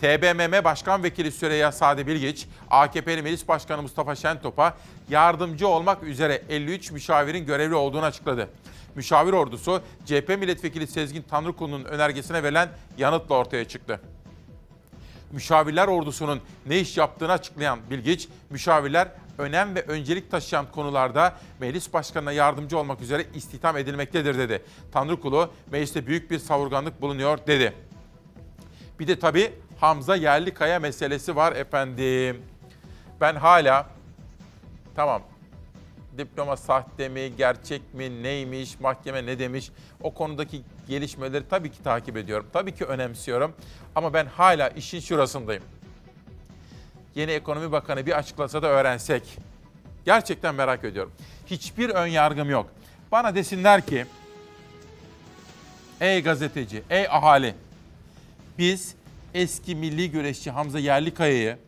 TBMM 0.00 0.64
Başkan 0.64 1.02
Vekili 1.02 1.32
Süreyya 1.32 1.72
Sadi 1.72 2.06
Bilgiç, 2.06 2.46
AKP'li 2.70 3.22
Meclis 3.22 3.48
Başkanı 3.48 3.82
Mustafa 3.82 4.14
Şentop'a 4.14 4.76
yardımcı 5.10 5.68
olmak 5.68 6.02
üzere 6.02 6.42
53 6.48 6.90
müşavirin 6.90 7.46
görevli 7.46 7.74
olduğunu 7.74 8.04
açıkladı. 8.04 8.48
Müşavir 8.94 9.32
ordusu 9.32 9.82
CHP 10.06 10.28
Milletvekili 10.28 10.86
Sezgin 10.86 11.24
Tanrıkulu'nun 11.30 11.84
önergesine 11.84 12.42
verilen 12.42 12.68
yanıtla 12.98 13.34
ortaya 13.34 13.64
çıktı. 13.64 14.00
Müşavirler 15.32 15.88
ordusunun 15.88 16.40
ne 16.66 16.80
iş 16.80 16.96
yaptığını 16.96 17.32
açıklayan 17.32 17.78
Bilgiç, 17.90 18.28
müşavirler 18.50 19.08
önem 19.38 19.74
ve 19.74 19.82
öncelik 19.82 20.30
taşıyan 20.30 20.70
konularda 20.70 21.36
meclis 21.60 21.92
başkanına 21.92 22.32
yardımcı 22.32 22.78
olmak 22.78 23.00
üzere 23.00 23.26
istihdam 23.34 23.76
edilmektedir 23.76 24.38
dedi. 24.38 24.62
Tanrıkulu 24.92 25.50
mecliste 25.72 26.06
büyük 26.06 26.30
bir 26.30 26.38
savurganlık 26.38 27.00
bulunuyor 27.02 27.38
dedi. 27.46 27.72
Bir 29.00 29.06
de 29.06 29.18
tabii 29.18 29.52
Hamza 29.84 30.16
Yerlikaya 30.16 30.78
meselesi 30.78 31.36
var 31.36 31.52
efendim. 31.52 32.42
Ben 33.20 33.34
hala 33.34 33.86
tamam 34.96 35.22
diploma 36.18 36.56
sahte 36.56 37.08
mi, 37.08 37.36
gerçek 37.36 37.94
mi, 37.94 38.22
neymiş, 38.22 38.80
mahkeme 38.80 39.26
ne 39.26 39.38
demiş? 39.38 39.70
O 40.02 40.14
konudaki 40.14 40.62
gelişmeleri 40.88 41.48
tabii 41.50 41.70
ki 41.70 41.82
takip 41.82 42.16
ediyorum. 42.16 42.46
Tabii 42.52 42.74
ki 42.74 42.84
önemsiyorum. 42.84 43.54
Ama 43.94 44.14
ben 44.14 44.26
hala 44.26 44.68
işin 44.68 45.00
şurasındayım. 45.00 45.62
Yeni 47.14 47.30
Ekonomi 47.30 47.72
Bakanı 47.72 48.06
bir 48.06 48.18
açıklasa 48.18 48.62
da 48.62 48.66
öğrensek. 48.66 49.38
Gerçekten 50.04 50.54
merak 50.54 50.84
ediyorum. 50.84 51.12
Hiçbir 51.46 51.90
ön 51.90 52.06
yargım 52.06 52.50
yok. 52.50 52.70
Bana 53.12 53.34
desinler 53.34 53.86
ki, 53.86 54.06
ey 56.00 56.22
gazeteci, 56.22 56.82
ey 56.90 57.06
ahali, 57.08 57.54
biz 58.58 58.94
eski 59.34 59.74
milli 59.74 60.10
güreşçi 60.10 60.50
Hamza 60.50 60.78
Yerlikaya'yı 60.78 61.58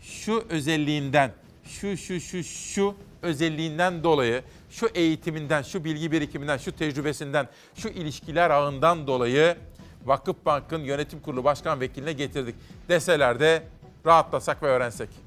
şu 0.00 0.44
özelliğinden, 0.50 1.32
şu 1.64 1.96
şu 1.96 2.20
şu 2.20 2.44
şu 2.44 2.94
özelliğinden 3.22 4.04
dolayı, 4.04 4.42
şu 4.70 4.86
eğitiminden, 4.94 5.62
şu 5.62 5.84
bilgi 5.84 6.12
birikiminden, 6.12 6.56
şu 6.56 6.72
tecrübesinden, 6.76 7.48
şu 7.74 7.88
ilişkiler 7.88 8.50
ağından 8.50 9.06
dolayı 9.06 9.56
Vakıfbank'ın 10.04 10.84
yönetim 10.84 11.20
kurulu 11.20 11.44
başkan 11.44 11.80
vekiline 11.80 12.12
getirdik 12.12 12.54
deseler 12.88 13.40
de 13.40 13.62
rahatlasak 14.06 14.62
ve 14.62 14.66
öğrensek. 14.66 15.25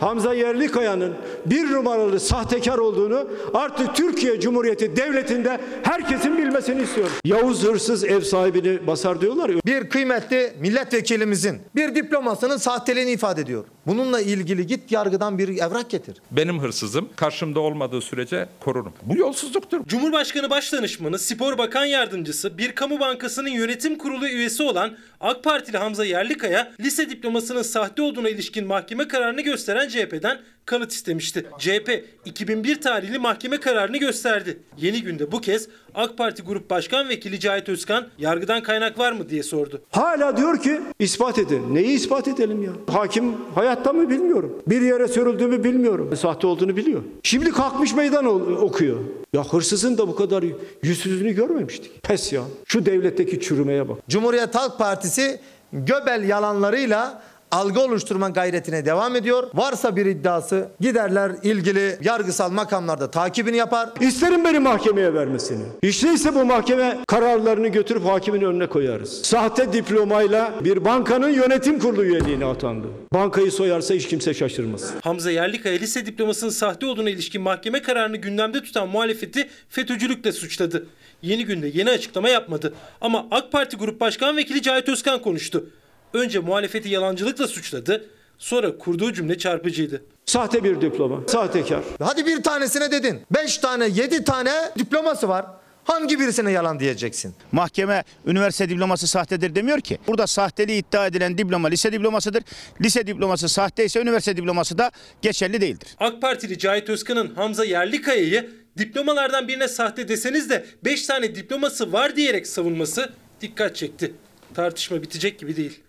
Hamza 0.00 0.34
Yerlikaya'nın 0.34 1.14
bir 1.46 1.70
numaralı 1.70 2.20
sahtekar 2.20 2.78
olduğunu 2.78 3.28
artık 3.54 3.94
Türkiye 3.94 4.40
Cumhuriyeti 4.40 4.96
Devleti'nde 4.96 5.60
herkesin 5.82 6.38
bilmesini 6.38 6.82
istiyorum. 6.82 7.12
Yavuz 7.24 7.64
hırsız 7.64 8.04
ev 8.04 8.20
sahibini 8.20 8.86
basar 8.86 9.20
diyorlar 9.20 9.48
ya. 9.48 9.60
Bir 9.66 9.88
kıymetli 9.88 10.52
milletvekilimizin 10.60 11.60
bir 11.76 11.94
diplomasının 11.94 12.56
sahteliğini 12.56 13.10
ifade 13.10 13.40
ediyor. 13.40 13.64
Bununla 13.86 14.20
ilgili 14.20 14.66
git 14.66 14.92
yargıdan 14.92 15.38
bir 15.38 15.48
evrak 15.48 15.90
getir. 15.90 16.16
Benim 16.30 16.60
hırsızım 16.60 17.08
karşımda 17.16 17.60
olmadığı 17.60 18.00
sürece 18.00 18.48
korurum. 18.60 18.92
Bu 19.02 19.16
yolsuzluktur. 19.16 19.84
Cumhurbaşkanı 19.86 20.50
Başdanışmanı, 20.50 21.18
Spor 21.18 21.58
Bakan 21.58 21.84
Yardımcısı, 21.84 22.58
bir 22.58 22.72
kamu 22.74 23.00
bankasının 23.00 23.48
yönetim 23.48 23.98
kurulu 23.98 24.28
üyesi 24.28 24.62
olan 24.62 24.96
AK 25.20 25.44
Partili 25.44 25.78
Hamza 25.78 26.04
Yerlikaya, 26.04 26.72
lise 26.80 27.10
diplomasının 27.10 27.62
sahte 27.62 28.02
olduğuna 28.02 28.28
ilişkin 28.28 28.66
mahkeme 28.66 29.08
kararını 29.08 29.40
gösteren 29.40 29.87
CHP'den 29.88 30.38
kanıt 30.66 30.92
istemişti. 30.92 31.46
CHP 31.58 32.04
2001 32.24 32.80
tarihli 32.80 33.18
mahkeme 33.18 33.60
kararını 33.60 33.96
gösterdi. 33.96 34.58
Yeni 34.76 35.02
günde 35.02 35.32
bu 35.32 35.40
kez 35.40 35.68
AK 35.94 36.18
Parti 36.18 36.42
Grup 36.42 36.70
Başkan 36.70 37.08
Vekili 37.08 37.40
Cahit 37.40 37.68
Özkan 37.68 38.06
yargıdan 38.18 38.62
kaynak 38.62 38.98
var 38.98 39.12
mı 39.12 39.28
diye 39.28 39.42
sordu. 39.42 39.82
Hala 39.90 40.36
diyor 40.36 40.62
ki 40.62 40.80
ispat 40.98 41.38
edin. 41.38 41.74
Neyi 41.74 41.88
ispat 41.88 42.28
edelim 42.28 42.62
ya? 42.62 42.72
Hakim 42.94 43.36
hayatta 43.54 43.92
mı 43.92 44.10
bilmiyorum. 44.10 44.62
Bir 44.66 44.80
yere 44.80 45.08
sürüldüğümü 45.08 45.64
bilmiyorum. 45.64 46.16
Sahte 46.16 46.46
olduğunu 46.46 46.76
biliyor. 46.76 47.02
Şimdi 47.22 47.50
kalkmış 47.50 47.94
meydan 47.94 48.24
okuyor. 48.62 48.98
Ya 49.32 49.44
hırsızın 49.44 49.98
da 49.98 50.08
bu 50.08 50.16
kadar 50.16 50.44
yüzsüzlüğünü 50.82 51.32
görmemiştik. 51.32 52.02
Pes 52.02 52.32
ya. 52.32 52.42
Şu 52.64 52.86
devletteki 52.86 53.40
çürümeye 53.40 53.88
bak. 53.88 53.98
Cumhuriyet 54.08 54.54
Halk 54.54 54.78
Partisi 54.78 55.40
Göbel 55.72 56.28
yalanlarıyla 56.28 57.22
algı 57.50 57.80
oluşturma 57.80 58.28
gayretine 58.28 58.86
devam 58.86 59.16
ediyor. 59.16 59.50
Varsa 59.54 59.96
bir 59.96 60.06
iddiası 60.06 60.68
giderler 60.80 61.32
ilgili 61.42 61.98
yargısal 62.02 62.50
makamlarda 62.50 63.10
takibini 63.10 63.56
yapar. 63.56 63.88
İsterim 64.00 64.44
beni 64.44 64.58
mahkemeye 64.58 65.14
vermesini. 65.14 65.64
Değilse 65.82 66.34
bu 66.34 66.44
mahkeme 66.44 66.98
kararlarını 67.08 67.68
götürüp 67.68 68.04
hakimin 68.04 68.40
önüne 68.42 68.66
koyarız. 68.66 69.22
Sahte 69.22 69.72
diplomayla 69.72 70.54
bir 70.64 70.84
bankanın 70.84 71.28
yönetim 71.28 71.78
kurulu 71.78 72.04
üyeliğine 72.04 72.44
atandı. 72.44 72.86
Bankayı 73.14 73.52
soyarsa 73.52 73.94
hiç 73.94 74.08
kimse 74.08 74.34
şaşırmaz. 74.34 74.90
Hamza 75.02 75.30
Yerlikaya 75.30 75.78
lise 75.78 76.06
diplomasının 76.06 76.50
sahte 76.50 76.86
olduğuna 76.86 77.10
ilişkin 77.10 77.42
mahkeme 77.42 77.82
kararını 77.82 78.16
gündemde 78.16 78.62
tutan 78.62 78.88
muhalefeti 78.88 79.48
FETÖ'cülükle 79.68 80.32
suçladı. 80.32 80.86
Yeni 81.22 81.44
günde 81.44 81.70
yeni 81.74 81.90
açıklama 81.90 82.28
yapmadı. 82.28 82.74
Ama 83.00 83.26
AK 83.30 83.52
Parti 83.52 83.76
Grup 83.76 84.00
Başkan 84.00 84.36
Vekili 84.36 84.62
Cahit 84.62 84.88
Özkan 84.88 85.22
konuştu. 85.22 85.66
Önce 86.14 86.38
muhalefeti 86.38 86.88
yalancılıkla 86.88 87.48
suçladı. 87.48 88.10
Sonra 88.38 88.78
kurduğu 88.78 89.12
cümle 89.12 89.38
çarpıcıydı. 89.38 90.02
Sahte 90.26 90.64
bir 90.64 90.80
diploma. 90.80 91.28
Sahtekar. 91.28 91.84
Hadi 92.02 92.26
bir 92.26 92.42
tanesine 92.42 92.90
dedin. 92.90 93.22
Beş 93.30 93.58
tane, 93.58 93.88
yedi 93.88 94.24
tane 94.24 94.52
diploması 94.78 95.28
var. 95.28 95.46
Hangi 95.84 96.20
birisine 96.20 96.50
yalan 96.50 96.80
diyeceksin? 96.80 97.34
Mahkeme 97.52 98.04
üniversite 98.26 98.68
diploması 98.68 99.06
sahtedir 99.06 99.54
demiyor 99.54 99.80
ki. 99.80 99.98
Burada 100.06 100.26
sahteliği 100.26 100.80
iddia 100.80 101.06
edilen 101.06 101.38
diploma 101.38 101.68
lise 101.68 101.92
diplomasıdır. 101.92 102.42
Lise 102.80 103.06
diploması 103.06 103.48
sahte 103.48 103.84
ise 103.84 104.00
üniversite 104.00 104.36
diploması 104.36 104.78
da 104.78 104.90
geçerli 105.22 105.60
değildir. 105.60 105.88
AK 105.98 106.22
Partili 106.22 106.58
Cahit 106.58 106.88
Özkan'ın 106.88 107.34
Hamza 107.34 107.64
Yerlikaya'yı 107.64 108.50
diplomalardan 108.78 109.48
birine 109.48 109.68
sahte 109.68 110.08
deseniz 110.08 110.50
de 110.50 110.66
5 110.84 111.06
tane 111.06 111.34
diploması 111.34 111.92
var 111.92 112.16
diyerek 112.16 112.46
savunması 112.46 113.12
dikkat 113.40 113.76
çekti. 113.76 114.14
Tartışma 114.54 115.02
bitecek 115.02 115.38
gibi 115.38 115.56
değil. 115.56 115.80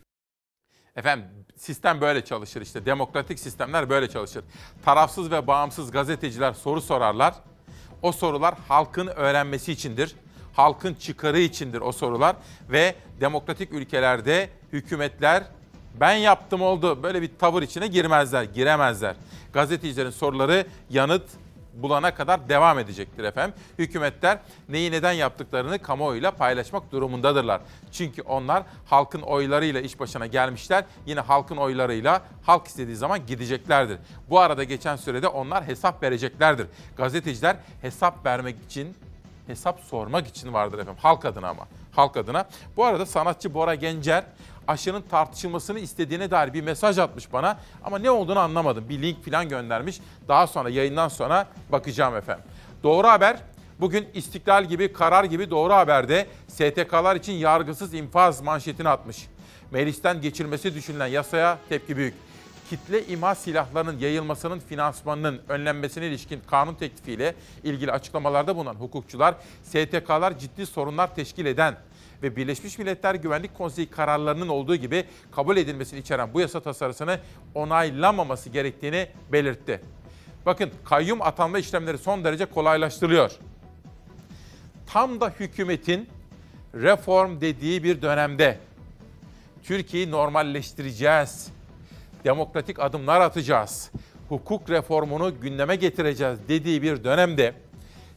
Efendim 1.00 1.26
sistem 1.56 2.02
böyle 2.02 2.26
çalışır 2.26 2.62
işte. 2.62 2.86
Demokratik 2.86 3.40
sistemler 3.40 3.90
böyle 3.90 4.10
çalışır. 4.10 4.44
Tarafsız 4.86 5.32
ve 5.32 5.48
bağımsız 5.48 5.92
gazeteciler 5.92 6.54
soru 6.54 6.82
sorarlar. 6.82 7.34
O 8.02 8.12
sorular 8.12 8.56
halkın 8.68 9.08
öğrenmesi 9.08 9.72
içindir. 9.72 10.16
Halkın 10.54 10.94
çıkarı 10.94 11.40
içindir 11.40 11.82
o 11.82 11.92
sorular 11.92 12.36
ve 12.70 12.96
demokratik 13.22 13.74
ülkelerde 13.74 14.50
hükümetler 14.74 15.44
ben 16.00 16.14
yaptım 16.14 16.62
oldu 16.62 17.04
böyle 17.04 17.22
bir 17.22 17.32
tavır 17.40 17.62
içine 17.62 17.88
girmezler, 17.88 18.44
giremezler. 18.44 19.16
Gazetecilerin 19.54 20.10
soruları 20.10 20.66
yanıt 20.90 21.30
bulana 21.84 22.16
kadar 22.16 22.50
devam 22.50 22.80
edecektir 22.80 23.24
efendim. 23.24 23.56
Hükümetler 23.78 24.40
neyi 24.70 24.92
neden 24.92 25.12
yaptıklarını 25.12 25.80
kamuoyuyla 25.80 26.32
paylaşmak 26.32 26.92
durumundadırlar. 26.92 27.62
Çünkü 27.92 28.22
onlar 28.22 28.64
halkın 28.86 29.22
oylarıyla 29.22 29.82
iş 29.82 30.00
başına 30.00 30.26
gelmişler. 30.26 30.84
Yine 31.06 31.20
halkın 31.20 31.58
oylarıyla 31.58 32.22
halk 32.44 32.68
istediği 32.68 32.96
zaman 32.96 33.26
gideceklerdir. 33.26 34.00
Bu 34.30 34.40
arada 34.40 34.64
geçen 34.64 34.96
sürede 34.96 35.28
onlar 35.28 35.68
hesap 35.68 36.04
vereceklerdir. 36.04 36.68
Gazeteciler 36.98 37.56
hesap 37.82 38.26
vermek 38.26 38.56
için 38.66 38.96
hesap 39.48 39.80
sormak 39.80 40.28
için 40.28 40.54
vardır 40.54 40.80
efendim. 40.80 41.02
Halk 41.02 41.26
adına 41.26 41.50
ama. 41.50 41.68
Halk 41.92 42.18
adına. 42.18 42.46
Bu 42.78 42.86
arada 42.86 43.06
sanatçı 43.06 43.54
Bora 43.54 43.76
Gencer 43.76 44.24
aşının 44.70 45.02
tartışılmasını 45.02 45.80
istediğine 45.80 46.32
dair 46.32 46.54
bir 46.54 46.62
mesaj 46.62 46.98
atmış 46.98 47.34
bana. 47.34 47.60
Ama 47.84 48.00
ne 48.00 48.12
olduğunu 48.12 48.40
anlamadım. 48.40 48.90
Bir 48.90 49.02
link 49.02 49.26
falan 49.26 49.50
göndermiş. 49.50 50.00
Daha 50.28 50.48
sonra 50.48 50.70
yayından 50.70 51.08
sonra 51.08 51.48
bakacağım 51.72 52.16
efendim. 52.16 52.46
Doğru 52.84 53.08
haber 53.08 53.38
bugün 53.80 54.08
istiklal 54.14 54.66
gibi 54.66 54.94
karar 54.94 55.24
gibi 55.24 55.50
doğru 55.50 55.74
haberde 55.74 56.28
STK'lar 56.48 57.16
için 57.16 57.34
yargısız 57.34 57.94
infaz 57.94 58.42
manşetini 58.42 58.90
atmış. 58.90 59.28
Meclisten 59.72 60.22
geçirmesi 60.22 60.76
düşünülen 60.76 61.08
yasaya 61.08 61.58
tepki 61.70 61.98
büyük 61.98 62.14
kitle 62.70 63.06
imha 63.06 63.36
silahlarının 63.36 64.00
yayılmasının 64.00 64.60
finansmanının 64.60 65.42
önlenmesine 65.50 66.08
ilişkin 66.08 66.42
kanun 66.48 66.74
teklifiyle 66.76 67.36
ilgili 67.64 67.92
açıklamalarda 67.92 68.56
bulunan 68.56 68.76
hukukçular, 68.76 69.36
STK'lar 69.64 70.40
ciddi 70.40 70.66
sorunlar 70.66 71.16
teşkil 71.16 71.46
eden 71.46 71.76
ve 72.24 72.36
Birleşmiş 72.36 72.80
Milletler 72.80 73.16
Güvenlik 73.16 73.58
Konseyi 73.58 73.90
kararlarının 73.90 74.48
olduğu 74.48 74.76
gibi 74.76 75.06
kabul 75.32 75.58
edilmesini 75.58 76.00
içeren 76.00 76.34
bu 76.34 76.42
yasa 76.42 76.60
tasarısını 76.60 77.20
onaylamaması 77.56 78.50
gerektiğini 78.50 79.08
belirtti. 79.32 79.82
Bakın 80.46 80.72
kayyum 80.86 81.22
atanma 81.22 81.60
işlemleri 81.60 81.98
son 81.98 82.24
derece 82.24 82.46
kolaylaştırılıyor. 82.46 83.32
Tam 84.88 85.22
da 85.22 85.30
hükümetin 85.30 86.10
reform 86.76 87.42
dediği 87.42 87.84
bir 87.84 88.02
dönemde 88.02 88.60
Türkiye'yi 89.64 90.12
normalleştireceğiz 90.12 91.48
demokratik 92.24 92.80
adımlar 92.80 93.22
atacağız. 93.22 93.92
Hukuk 94.30 94.70
reformunu 94.70 95.42
gündeme 95.42 95.76
getireceğiz 95.76 96.40
dediği 96.48 96.82
bir 96.82 97.04
dönemde 97.04 97.54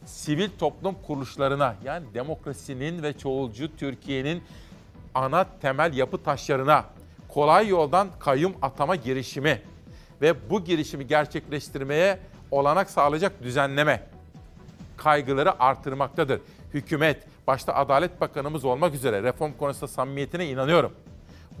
sivil 0.05 0.49
toplum 0.59 0.95
kuruluşlarına 1.07 1.75
yani 1.83 2.05
demokrasinin 2.13 3.03
ve 3.03 3.17
çoğulcu 3.17 3.77
Türkiye'nin 3.77 4.43
ana 5.15 5.45
temel 5.61 5.93
yapı 5.93 6.23
taşlarına 6.23 6.85
kolay 7.27 7.67
yoldan 7.67 8.07
kayyum 8.19 8.53
atama 8.61 8.95
girişimi 8.95 9.61
ve 10.21 10.49
bu 10.49 10.63
girişimi 10.63 11.07
gerçekleştirmeye 11.07 12.19
olanak 12.51 12.89
sağlayacak 12.89 13.43
düzenleme 13.43 14.03
kaygıları 14.97 15.63
artırmaktadır. 15.63 16.41
Hükümet, 16.73 17.23
başta 17.47 17.75
Adalet 17.75 18.21
Bakanımız 18.21 18.65
olmak 18.65 18.95
üzere 18.95 19.23
reform 19.23 19.51
konusunda 19.57 19.87
samimiyetine 19.87 20.49
inanıyorum 20.49 20.93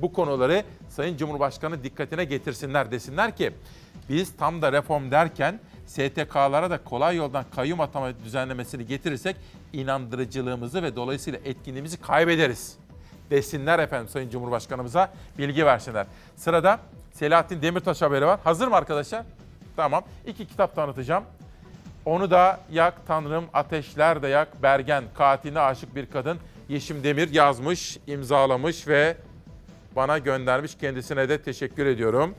bu 0.01 0.13
konuları 0.13 0.63
Sayın 0.89 1.17
Cumhurbaşkanı 1.17 1.83
dikkatine 1.83 2.23
getirsinler 2.23 2.91
desinler 2.91 3.35
ki 3.37 3.51
biz 4.09 4.37
tam 4.37 4.61
da 4.61 4.71
reform 4.71 5.11
derken 5.11 5.59
STK'lara 5.85 6.69
da 6.69 6.83
kolay 6.83 7.15
yoldan 7.15 7.45
kayyum 7.55 7.81
atama 7.81 8.19
düzenlemesini 8.25 8.85
getirirsek 8.85 9.35
inandırıcılığımızı 9.73 10.83
ve 10.83 10.95
dolayısıyla 10.95 11.39
etkinliğimizi 11.45 12.01
kaybederiz 12.01 12.77
desinler 13.29 13.79
efendim 13.79 14.09
Sayın 14.09 14.29
Cumhurbaşkanımıza 14.29 15.11
bilgi 15.37 15.65
versinler. 15.65 16.07
Sırada 16.35 16.79
Selahattin 17.13 17.61
Demirtaş 17.61 18.01
haberi 18.01 18.25
var. 18.25 18.39
Hazır 18.43 18.67
mı 18.67 18.75
arkadaşlar? 18.75 19.23
Tamam. 19.75 20.03
İki 20.27 20.47
kitap 20.47 20.75
tanıtacağım. 20.75 21.23
Onu 22.05 22.31
da 22.31 22.59
yak 22.71 23.07
tanrım 23.07 23.45
ateşler 23.53 24.21
de 24.21 24.27
yak 24.27 24.63
Bergen 24.63 25.03
katiline 25.17 25.59
aşık 25.59 25.95
bir 25.95 26.05
kadın 26.05 26.37
Yeşim 26.69 27.03
Demir 27.03 27.31
yazmış, 27.33 27.97
imzalamış 28.07 28.87
ve 28.87 29.17
bana 29.95 30.17
göndermiş. 30.17 30.75
Kendisine 30.75 31.29
de 31.29 31.41
teşekkür 31.41 31.85
ediyorum. 31.85 32.35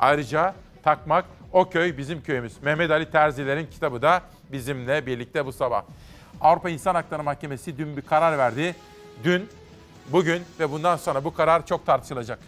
Ayrıca 0.00 0.54
Takmak 0.82 1.24
O 1.52 1.70
Köy 1.70 1.96
Bizim 1.96 2.22
Köyümüz. 2.22 2.52
Mehmet 2.62 2.90
Ali 2.90 3.10
Terziler'in 3.10 3.66
kitabı 3.66 4.02
da 4.02 4.22
bizimle 4.52 5.06
birlikte 5.06 5.46
bu 5.46 5.52
sabah. 5.52 5.82
Avrupa 6.40 6.70
İnsan 6.70 6.94
Hakları 6.94 7.22
Mahkemesi 7.22 7.78
dün 7.78 7.96
bir 7.96 8.02
karar 8.02 8.38
verdi. 8.38 8.76
Dün, 9.24 9.48
bugün 10.08 10.42
ve 10.60 10.70
bundan 10.70 10.96
sonra 10.96 11.24
bu 11.24 11.34
karar 11.34 11.66
çok 11.66 11.86
tartışılacak. 11.86 12.38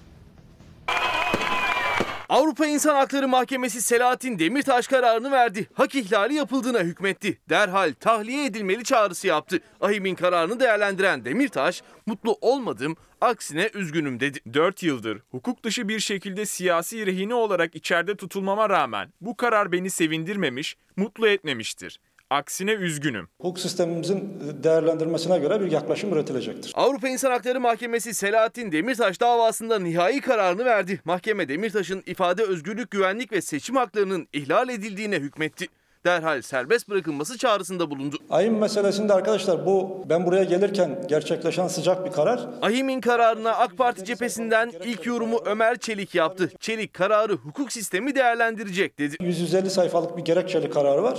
Avrupa 2.29 2.67
İnsan 2.67 2.95
Hakları 2.95 3.29
Mahkemesi 3.29 3.83
Selahattin 3.83 4.39
Demirtaş 4.39 4.87
kararını 4.87 5.31
verdi. 5.31 5.69
Hak 5.75 5.95
ihlali 5.95 6.35
yapıldığına 6.35 6.79
hükmetti. 6.79 7.39
Derhal 7.51 7.95
tahliye 8.01 8.47
edilmeli 8.47 8.85
çağrısı 8.85 9.27
yaptı. 9.27 9.61
Ahim'in 9.81 10.15
kararını 10.15 10.61
değerlendiren 10.61 11.25
Demirtaş, 11.25 11.83
mutlu 12.07 12.39
olmadım, 12.41 12.97
aksine 13.23 13.71
üzgünüm 13.75 14.21
dedi. 14.21 14.39
4 14.55 14.83
yıldır 14.83 15.19
hukuk 15.31 15.65
dışı 15.65 15.89
bir 15.89 16.01
şekilde 16.01 16.47
siyasi 16.47 17.07
rehine 17.07 17.35
olarak 17.35 17.75
içeride 17.75 18.17
tutulmama 18.17 18.71
rağmen 18.71 19.13
bu 19.21 19.37
karar 19.37 19.73
beni 19.73 19.91
sevindirmemiş, 19.91 20.77
mutlu 20.97 21.29
etmemiştir. 21.29 22.01
Aksine 22.31 22.73
üzgünüm. 22.73 23.29
Hukuk 23.39 23.59
sistemimizin 23.59 24.41
değerlendirmesine 24.63 25.39
göre 25.39 25.61
bir 25.61 25.71
yaklaşım 25.71 26.13
üretilecektir. 26.13 26.73
Avrupa 26.75 27.09
İnsan 27.09 27.31
Hakları 27.31 27.61
Mahkemesi 27.61 28.15
Selahattin 28.15 28.73
Demirtaş 28.73 29.21
davasında 29.21 29.79
nihai 29.79 30.21
kararını 30.21 30.65
verdi. 30.65 31.01
Mahkeme 31.05 31.49
Demirtaş'ın 31.49 32.03
ifade 32.07 32.43
özgürlük, 32.43 32.91
güvenlik 32.91 33.33
ve 33.33 33.41
seçim 33.41 33.77
haklarının 33.77 34.29
ihlal 34.33 34.69
edildiğine 34.69 35.17
hükmetti. 35.17 35.69
Derhal 36.07 36.43
serbest 36.43 36.89
bırakılması 36.89 37.39
çağrısında 37.39 37.91
bulundu. 37.91 38.17
Ayın 38.31 38.55
meselesinde 38.55 39.13
arkadaşlar 39.13 39.67
bu 39.67 40.05
ben 40.09 40.27
buraya 40.27 40.45
gelirken 40.45 41.05
gerçekleşen 41.09 41.69
sıcak 41.69 42.07
bir 42.07 42.13
karar. 42.13 42.49
Ahim'in 42.63 43.01
kararına 43.01 43.53
AK 43.53 43.79
Parti 43.79 44.05
cephesinden 44.05 44.73
ilk 44.85 45.07
yorumu 45.07 45.39
Ömer 45.45 45.77
Çelik 45.79 46.15
yaptı. 46.15 46.51
Çelik 46.61 46.95
kararı 46.95 47.33
hukuk 47.33 47.73
sistemi 47.73 48.15
değerlendirecek 48.15 48.99
dedi. 48.99 49.17
150 49.21 49.71
sayfalık 49.71 50.17
bir 50.17 50.23
gerekçeli 50.25 50.71
kararı 50.71 51.03
var. 51.03 51.19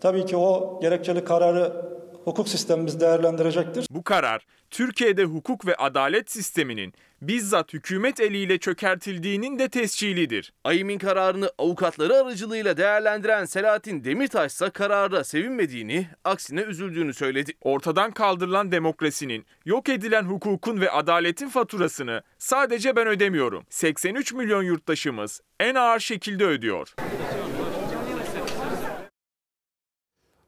Tabii 0.00 0.26
ki 0.26 0.36
o 0.36 0.78
gerekçeli 0.82 1.24
kararı 1.24 1.93
hukuk 2.24 2.48
sistemimiz 2.48 3.00
değerlendirecektir. 3.00 3.86
Bu 3.90 4.04
karar 4.04 4.46
Türkiye'de 4.70 5.24
hukuk 5.24 5.66
ve 5.66 5.76
adalet 5.76 6.30
sisteminin 6.30 6.94
bizzat 7.22 7.72
hükümet 7.72 8.20
eliyle 8.20 8.58
çökertildiğinin 8.58 9.58
de 9.58 9.68
tescilidir. 9.68 10.52
Ayim'in 10.64 10.98
kararını 10.98 11.50
avukatları 11.58 12.16
aracılığıyla 12.16 12.76
değerlendiren 12.76 13.44
Selahattin 13.44 14.04
Demirtaş 14.04 14.52
ise 14.52 14.70
karara 14.70 15.24
sevinmediğini, 15.24 16.06
aksine 16.24 16.60
üzüldüğünü 16.60 17.14
söyledi. 17.14 17.52
Ortadan 17.60 18.10
kaldırılan 18.10 18.72
demokrasinin, 18.72 19.46
yok 19.64 19.88
edilen 19.88 20.24
hukukun 20.24 20.80
ve 20.80 20.90
adaletin 20.90 21.48
faturasını 21.48 22.22
sadece 22.38 22.96
ben 22.96 23.06
ödemiyorum. 23.06 23.64
83 23.70 24.32
milyon 24.32 24.62
yurttaşımız 24.62 25.40
en 25.60 25.74
ağır 25.74 26.00
şekilde 26.00 26.44
ödüyor. 26.44 26.94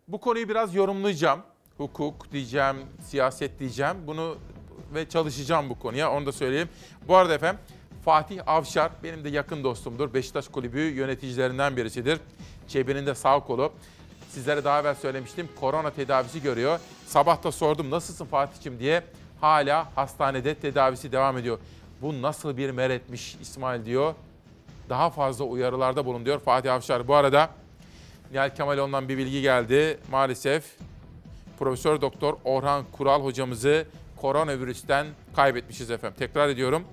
Bu 0.08 0.20
konuyu 0.20 0.48
biraz 0.48 0.74
yorumlayacağım. 0.74 1.42
Hukuk 1.76 2.32
diyeceğim, 2.32 2.76
siyaset 3.00 3.58
diyeceğim. 3.58 3.96
Bunu 4.06 4.36
ve 4.94 5.08
çalışacağım 5.08 5.70
bu 5.70 5.78
konuya. 5.78 6.12
Onu 6.12 6.26
da 6.26 6.32
söyleyeyim. 6.32 6.68
Bu 7.08 7.16
arada 7.16 7.34
efendim 7.34 7.60
Fatih 8.04 8.40
Avşar 8.46 8.90
benim 9.02 9.24
de 9.24 9.28
yakın 9.28 9.64
dostumdur. 9.64 10.14
Beşiktaş 10.14 10.48
Kulübü 10.48 10.80
yöneticilerinden 10.80 11.76
birisidir. 11.76 12.20
Çebi'nin 12.68 13.06
de 13.06 13.14
sağ 13.14 13.40
kolu. 13.40 13.72
Sizlere 14.28 14.64
daha 14.64 14.80
evvel 14.80 14.94
söylemiştim. 14.94 15.48
Korona 15.60 15.90
tedavisi 15.90 16.42
görüyor. 16.42 16.80
Sabah 17.06 17.42
da 17.42 17.52
sordum 17.52 17.90
nasılsın 17.90 18.24
Fatih'ciğim 18.24 18.78
diye. 18.78 19.02
Hala 19.40 19.88
hastanede 19.96 20.54
tedavisi 20.54 21.12
devam 21.12 21.38
ediyor. 21.38 21.58
Bu 22.02 22.22
nasıl 22.22 22.56
bir 22.56 22.70
meretmiş 22.70 23.36
İsmail 23.42 23.84
diyor. 23.84 24.14
Daha 24.88 25.10
fazla 25.10 25.44
uyarılarda 25.44 26.06
bulun 26.06 26.24
diyor 26.24 26.40
Fatih 26.40 26.74
Avşar. 26.74 27.08
Bu 27.08 27.14
arada 27.14 27.50
Nihal 28.32 28.54
Kemaloğlu'ndan 28.54 29.08
bir 29.08 29.18
bilgi 29.18 29.42
geldi. 29.42 29.98
Maalesef 30.10 30.64
Profesör 31.58 32.00
Doktor 32.00 32.36
Orhan 32.44 32.84
Kural 32.92 33.24
hocamızı 33.24 33.86
koronavirüsten 34.16 35.06
kaybetmişiz 35.36 35.90
efendim. 35.90 36.16
Tekrar 36.18 36.48
ediyorum. 36.48 36.84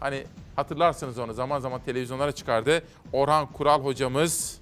Hani 0.00 0.24
hatırlarsınız 0.56 1.18
onu 1.18 1.32
zaman 1.32 1.60
zaman 1.60 1.80
televizyonlara 1.80 2.32
çıkardı. 2.32 2.82
Orhan 3.12 3.46
Kural 3.46 3.84
hocamız 3.84 4.60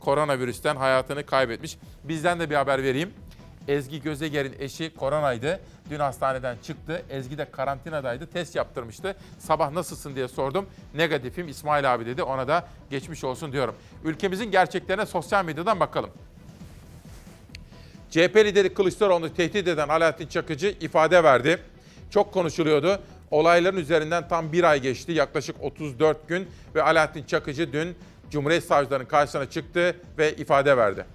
koronavirüsten 0.00 0.76
hayatını 0.76 1.26
kaybetmiş. 1.26 1.78
Bizden 2.04 2.40
de 2.40 2.50
bir 2.50 2.54
haber 2.54 2.82
vereyim. 2.82 3.10
Ezgi 3.68 4.02
Gözeger'in 4.02 4.54
eşi 4.58 4.94
koronaydı. 4.94 5.60
Dün 5.90 5.98
hastaneden 5.98 6.56
çıktı. 6.62 7.02
Ezgi 7.10 7.38
de 7.38 7.50
karantinadaydı. 7.50 8.26
Test 8.26 8.56
yaptırmıştı. 8.56 9.16
Sabah 9.38 9.70
nasılsın 9.70 10.14
diye 10.14 10.28
sordum. 10.28 10.66
Negatifim 10.94 11.48
İsmail 11.48 11.94
abi 11.94 12.06
dedi. 12.06 12.22
Ona 12.22 12.48
da 12.48 12.68
geçmiş 12.90 13.24
olsun 13.24 13.52
diyorum. 13.52 13.74
Ülkemizin 14.04 14.50
gerçeklerine 14.50 15.06
sosyal 15.06 15.44
medyadan 15.44 15.80
bakalım. 15.80 16.10
CHP 18.10 18.36
lideri 18.36 18.74
Kılıçdaroğlu'nu 18.74 19.34
tehdit 19.34 19.68
eden 19.68 19.88
Alaaddin 19.88 20.26
Çakıcı 20.26 20.74
ifade 20.80 21.24
verdi. 21.24 21.58
Çok 22.10 22.32
konuşuluyordu. 22.32 23.00
Olayların 23.30 23.76
üzerinden 23.76 24.28
tam 24.28 24.52
bir 24.52 24.64
ay 24.64 24.80
geçti. 24.80 25.12
Yaklaşık 25.12 25.56
34 25.62 26.28
gün 26.28 26.48
ve 26.74 26.82
Alaaddin 26.82 27.24
Çakıcı 27.24 27.72
dün 27.72 27.96
Cumhuriyet 28.30 28.64
Savcılarının 28.64 29.06
karşısına 29.06 29.50
çıktı 29.50 29.96
ve 30.18 30.32
ifade 30.36 30.76
verdi. 30.76 31.06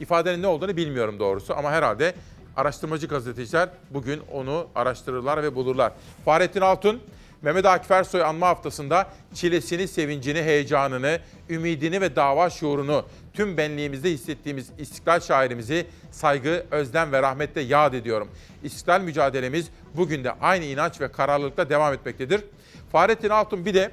İfadenin 0.00 0.42
ne 0.42 0.46
olduğunu 0.46 0.76
bilmiyorum 0.76 1.18
doğrusu 1.18 1.54
ama 1.56 1.72
herhalde 1.72 2.14
araştırmacı 2.56 3.06
gazeteciler 3.06 3.68
bugün 3.90 4.20
onu 4.32 4.66
araştırırlar 4.74 5.42
ve 5.42 5.54
bulurlar. 5.54 5.92
Fahrettin 6.24 6.60
Altun, 6.60 7.00
Mehmet 7.44 7.66
Akif 7.66 7.90
Ersoy 7.90 8.22
anma 8.22 8.46
haftasında 8.48 9.08
çilesini, 9.34 9.88
sevincini, 9.88 10.42
heyecanını, 10.42 11.18
ümidini 11.50 12.00
ve 12.00 12.16
dava 12.16 12.50
şuurunu 12.50 13.04
tüm 13.32 13.56
benliğimizde 13.56 14.10
hissettiğimiz 14.10 14.70
istiklal 14.78 15.20
şairimizi 15.20 15.86
saygı, 16.10 16.66
özlem 16.70 17.12
ve 17.12 17.22
rahmetle 17.22 17.60
yad 17.60 17.92
ediyorum. 17.92 18.28
İstiklal 18.62 19.00
mücadelemiz 19.00 19.66
bugün 19.94 20.24
de 20.24 20.32
aynı 20.40 20.64
inanç 20.64 21.00
ve 21.00 21.12
kararlılıkla 21.12 21.70
devam 21.70 21.94
etmektedir. 21.94 22.44
Fahrettin 22.92 23.30
Altun 23.30 23.64
bir 23.64 23.74
de 23.74 23.90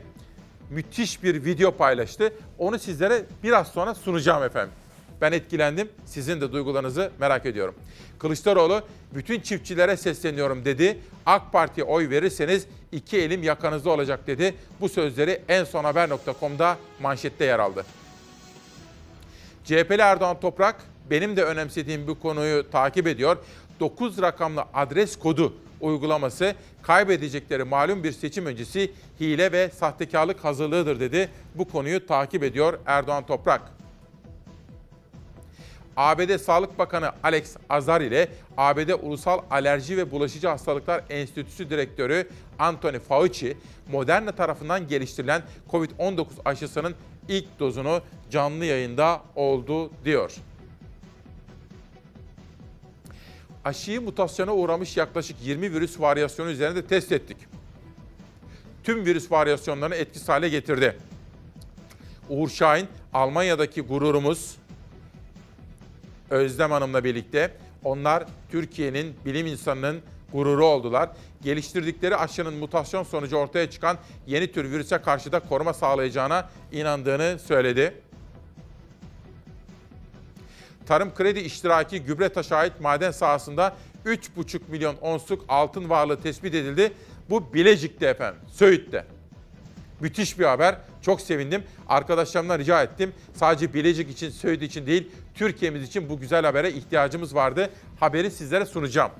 müthiş 0.69 1.23
bir 1.23 1.45
video 1.45 1.71
paylaştı. 1.71 2.33
Onu 2.57 2.79
sizlere 2.79 3.25
biraz 3.43 3.67
sonra 3.67 3.95
sunacağım 3.95 4.43
efendim. 4.43 4.73
Ben 5.21 5.31
etkilendim. 5.31 5.89
Sizin 6.05 6.41
de 6.41 6.51
duygularınızı 6.51 7.11
merak 7.19 7.45
ediyorum. 7.45 7.75
Kılıçdaroğlu 8.19 8.81
bütün 9.15 9.39
çiftçilere 9.39 9.97
sesleniyorum 9.97 10.65
dedi. 10.65 10.99
AK 11.25 11.51
Parti'ye 11.51 11.85
oy 11.85 12.09
verirseniz 12.09 12.67
iki 12.91 13.17
elim 13.17 13.43
yakanızda 13.43 13.89
olacak 13.89 14.27
dedi. 14.27 14.55
Bu 14.81 14.89
sözleri 14.89 15.41
en 15.47 15.63
son 15.63 15.83
haber.com'da 15.83 16.77
manşette 17.01 17.45
yer 17.45 17.59
aldı. 17.59 17.85
CHP'li 19.65 20.01
Erdoğan 20.01 20.39
Toprak 20.39 20.75
benim 21.09 21.37
de 21.37 21.43
önemsediğim 21.43 22.07
bu 22.07 22.19
konuyu 22.19 22.71
takip 22.71 23.07
ediyor. 23.07 23.37
9 23.79 24.21
rakamlı 24.21 24.63
adres 24.73 25.19
kodu 25.19 25.53
uygulaması 25.81 26.55
kaybedecekleri 26.81 27.63
malum 27.63 28.03
bir 28.03 28.11
seçim 28.11 28.45
öncesi 28.45 28.91
hile 29.19 29.51
ve 29.51 29.69
sahtekarlık 29.69 30.43
hazırlığıdır 30.43 30.99
dedi. 30.99 31.29
Bu 31.55 31.69
konuyu 31.69 32.07
takip 32.07 32.43
ediyor 32.43 32.79
Erdoğan 32.85 33.25
Toprak. 33.25 33.80
ABD 35.97 36.37
Sağlık 36.37 36.79
Bakanı 36.79 37.11
Alex 37.23 37.55
Azar 37.69 38.01
ile 38.01 38.27
ABD 38.57 38.89
Ulusal 39.01 39.41
Alerji 39.51 39.97
ve 39.97 40.11
Bulaşıcı 40.11 40.47
Hastalıklar 40.47 41.03
Enstitüsü 41.09 41.69
Direktörü 41.69 42.29
Anthony 42.59 42.99
Fauci, 42.99 43.57
Moderna 43.91 44.31
tarafından 44.31 44.87
geliştirilen 44.87 45.41
COVID-19 45.71 46.25
aşısının 46.45 46.95
ilk 47.27 47.59
dozunu 47.59 48.01
canlı 48.29 48.65
yayında 48.65 49.21
oldu 49.35 49.91
diyor. 50.05 50.31
Aşıyı 53.65 54.01
mutasyona 54.01 54.55
uğramış 54.55 54.97
yaklaşık 54.97 55.37
20 55.43 55.73
virüs 55.73 55.99
varyasyonu 55.99 56.49
üzerinde 56.49 56.85
test 56.85 57.11
ettik. 57.11 57.37
Tüm 58.83 59.05
virüs 59.05 59.31
varyasyonlarını 59.31 59.95
etkisiz 59.95 60.29
hale 60.29 60.49
getirdi. 60.49 60.97
Uğur 62.29 62.49
Şahin, 62.49 62.87
Almanya'daki 63.13 63.81
gururumuz, 63.81 64.55
Özlem 66.31 66.71
Hanım'la 66.71 67.03
birlikte 67.03 67.51
onlar 67.83 68.25
Türkiye'nin 68.51 69.15
bilim 69.25 69.47
insanının 69.47 70.01
gururu 70.33 70.65
oldular. 70.65 71.09
Geliştirdikleri 71.41 72.15
aşının 72.15 72.53
mutasyon 72.53 73.03
sonucu 73.03 73.37
ortaya 73.37 73.69
çıkan 73.69 73.97
yeni 74.27 74.51
tür 74.51 74.71
virüse 74.71 74.97
karşı 74.97 75.31
da 75.31 75.39
koruma 75.39 75.73
sağlayacağına 75.73 76.49
inandığını 76.71 77.39
söyledi. 77.39 77.93
Tarım 80.87 81.13
kredi 81.13 81.39
iştiraki 81.39 82.01
gübre 82.01 82.29
taşı 82.29 82.55
ait 82.55 82.81
maden 82.81 83.11
sahasında 83.11 83.75
3,5 84.05 84.59
milyon 84.67 84.95
onsluk 85.01 85.45
altın 85.47 85.89
varlığı 85.89 86.21
tespit 86.21 86.55
edildi. 86.55 86.93
Bu 87.29 87.53
Bilecik'te 87.53 88.07
efendim, 88.07 88.41
Söğüt'te. 88.51 89.05
Müthiş 89.99 90.39
bir 90.39 90.45
haber. 90.45 90.75
Çok 91.01 91.21
sevindim. 91.21 91.63
Arkadaşlarımdan 91.87 92.59
rica 92.59 92.83
ettim. 92.83 93.13
Sadece 93.33 93.73
Bilecik 93.73 94.09
için, 94.11 94.29
Söğüt 94.29 94.61
için 94.61 94.85
değil, 94.85 95.11
Türkiye'miz 95.35 95.83
için 95.83 96.09
bu 96.09 96.19
güzel 96.19 96.45
habere 96.45 96.71
ihtiyacımız 96.71 97.35
vardı. 97.35 97.69
Haberi 97.99 98.31
sizlere 98.31 98.65
sunacağım. 98.65 99.11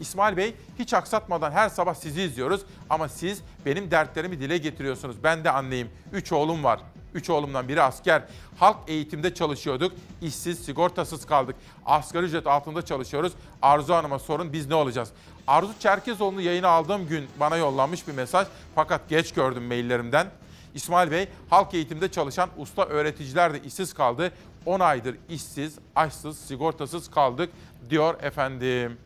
İsmail 0.00 0.36
Bey 0.36 0.54
hiç 0.78 0.94
aksatmadan 0.94 1.50
her 1.50 1.68
sabah 1.68 1.94
sizi 1.94 2.22
izliyoruz 2.22 2.60
ama 2.90 3.08
siz 3.08 3.42
benim 3.66 3.90
dertlerimi 3.90 4.40
dile 4.40 4.58
getiriyorsunuz. 4.58 5.16
Ben 5.24 5.44
de 5.44 5.50
anneyim. 5.50 5.88
Üç 6.12 6.32
oğlum 6.32 6.64
var. 6.64 6.80
Üç 7.14 7.30
oğlumdan 7.30 7.68
biri 7.68 7.82
asker. 7.82 8.22
Halk 8.58 8.76
eğitimde 8.88 9.34
çalışıyorduk. 9.34 9.92
İşsiz, 10.22 10.64
sigortasız 10.64 11.26
kaldık. 11.26 11.56
Asgari 11.86 12.24
ücret 12.26 12.46
altında 12.46 12.82
çalışıyoruz. 12.82 13.32
Arzu 13.62 13.94
Hanım'a 13.94 14.18
sorun 14.18 14.52
biz 14.52 14.68
ne 14.68 14.74
olacağız? 14.74 15.10
Arzu 15.46 15.72
Çerkezoğlu'nu 15.80 16.40
yayına 16.40 16.68
aldığım 16.68 17.08
gün 17.08 17.26
bana 17.40 17.56
yollanmış 17.56 18.08
bir 18.08 18.12
mesaj. 18.12 18.46
Fakat 18.74 19.08
geç 19.08 19.32
gördüm 19.32 19.64
maillerimden. 19.64 20.26
İsmail 20.74 21.10
Bey, 21.10 21.28
halk 21.50 21.74
eğitimde 21.74 22.10
çalışan 22.10 22.50
usta 22.56 22.84
öğreticiler 22.84 23.54
de 23.54 23.62
işsiz 23.62 23.94
kaldı. 23.94 24.32
10 24.66 24.80
aydır 24.80 25.16
işsiz, 25.28 25.78
açsız, 25.96 26.38
sigortasız 26.38 27.10
kaldık 27.10 27.50
diyor 27.90 28.22
efendim. 28.22 28.98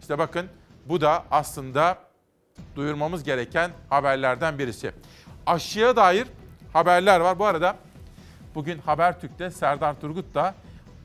İşte 0.00 0.18
bakın 0.18 0.46
bu 0.86 1.00
da 1.00 1.24
aslında 1.30 1.98
duyurmamız 2.76 3.24
gereken 3.24 3.70
haberlerden 3.90 4.58
birisi. 4.58 4.92
Aşıya 5.46 5.96
dair 5.96 6.26
haberler 6.72 7.20
var. 7.20 7.38
Bu 7.38 7.46
arada 7.46 7.76
bugün 8.54 8.78
Habertürk'te 8.78 9.50
Serdar 9.50 10.00
Turgut 10.00 10.34
da 10.34 10.54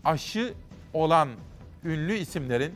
aşı 0.06 0.54
olan 0.94 1.30
ünlü 1.84 2.14
isimlerin 2.14 2.74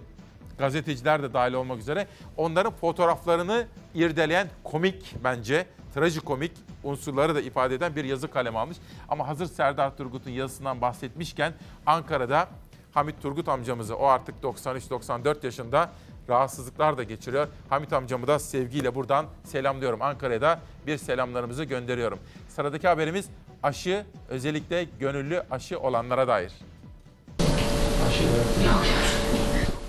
gazeteciler 0.58 1.24
de 1.24 1.34
dahil 1.34 1.54
olmak 1.54 1.80
üzere 1.80 2.08
onların 2.38 2.74
fotoğraflarını 2.74 3.68
irdeleyen 3.96 4.48
komik 4.64 5.16
bence 5.24 5.66
trajikomik 5.94 6.52
unsurları 6.84 7.36
da 7.36 7.42
ifade 7.42 7.76
eden 7.76 7.96
bir 7.96 8.04
yazı 8.04 8.32
kaleme 8.32 8.60
almış. 8.60 8.78
Ama 9.10 9.28
hazır 9.28 9.46
Serdar 9.46 9.98
Turgut'un 9.98 10.32
yazısından 10.32 10.82
bahsetmişken 10.82 11.54
Ankara'da 11.86 12.48
Hamit 12.94 13.22
Turgut 13.22 13.50
amcamızı 13.50 13.96
o 13.96 14.06
artık 14.06 14.36
93-94 14.44 15.46
yaşında 15.46 15.92
rahatsızlıklar 16.30 16.98
da 16.98 17.04
geçiriyor. 17.04 17.48
Hamit 17.70 17.94
amcamı 17.94 18.28
da 18.28 18.40
sevgiyle 18.40 18.96
buradan 18.96 19.26
selamlıyorum. 19.44 20.02
Ankara'ya 20.02 20.42
da 20.42 20.60
bir 20.88 20.98
selamlarımızı 20.98 21.64
gönderiyorum. 21.64 22.20
Sıradaki 22.50 22.88
haberimiz 22.88 23.26
aşı 23.64 24.06
özellikle 24.30 24.88
gönüllü 25.00 25.44
aşı 25.52 25.80
olanlara 25.80 26.28
dair. 26.28 26.52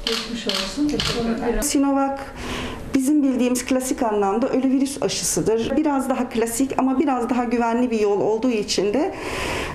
Geçmiş 0.06 0.46
olsun. 0.46 0.88
Sinovac 1.60 2.20
bizim 2.94 3.22
bildiğimiz 3.22 3.64
klasik 3.64 4.02
anlamda 4.02 4.48
ölü 4.48 4.70
virüs 4.70 5.02
aşısıdır. 5.02 5.76
Biraz 5.76 6.08
daha 6.08 6.28
klasik 6.28 6.78
ama 6.78 6.98
biraz 6.98 7.30
daha 7.30 7.44
güvenli 7.44 7.90
bir 7.90 8.00
yol 8.00 8.20
olduğu 8.20 8.50
için 8.50 8.94
de 8.94 9.14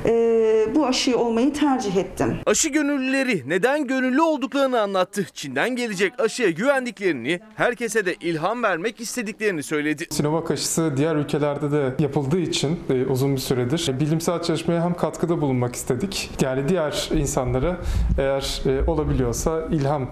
e, 0.05 0.75
bu 0.75 0.85
aşıyı 0.85 1.17
olmayı 1.17 1.53
tercih 1.53 1.95
ettim. 1.95 2.37
Aşı 2.45 2.69
gönüllüleri 2.69 3.43
neden 3.47 3.87
gönüllü 3.87 4.21
olduklarını 4.21 4.81
anlattı. 4.81 5.25
Çin'den 5.33 5.75
gelecek 5.75 6.13
aşıya 6.19 6.49
güvendiklerini, 6.49 7.39
herkese 7.55 8.05
de 8.05 8.15
ilham 8.15 8.63
vermek 8.63 9.01
istediklerini 9.01 9.63
söyledi. 9.63 10.05
Sinovac 10.09 10.51
aşısı 10.51 10.93
diğer 10.97 11.15
ülkelerde 11.15 11.71
de 11.71 11.95
yapıldığı 11.99 12.39
için 12.39 12.79
e, 12.89 13.05
uzun 13.05 13.35
bir 13.35 13.41
süredir 13.41 13.89
e, 13.89 13.99
bilimsel 13.99 14.41
çalışmaya 14.41 14.83
hem 14.83 14.93
katkıda 14.93 15.41
bulunmak 15.41 15.75
istedik. 15.75 16.29
Yani 16.41 16.69
diğer 16.69 17.09
insanlara 17.15 17.77
eğer 18.19 18.61
e, 18.65 18.89
olabiliyorsa 18.89 19.67
ilham 19.71 20.03
e, 20.03 20.07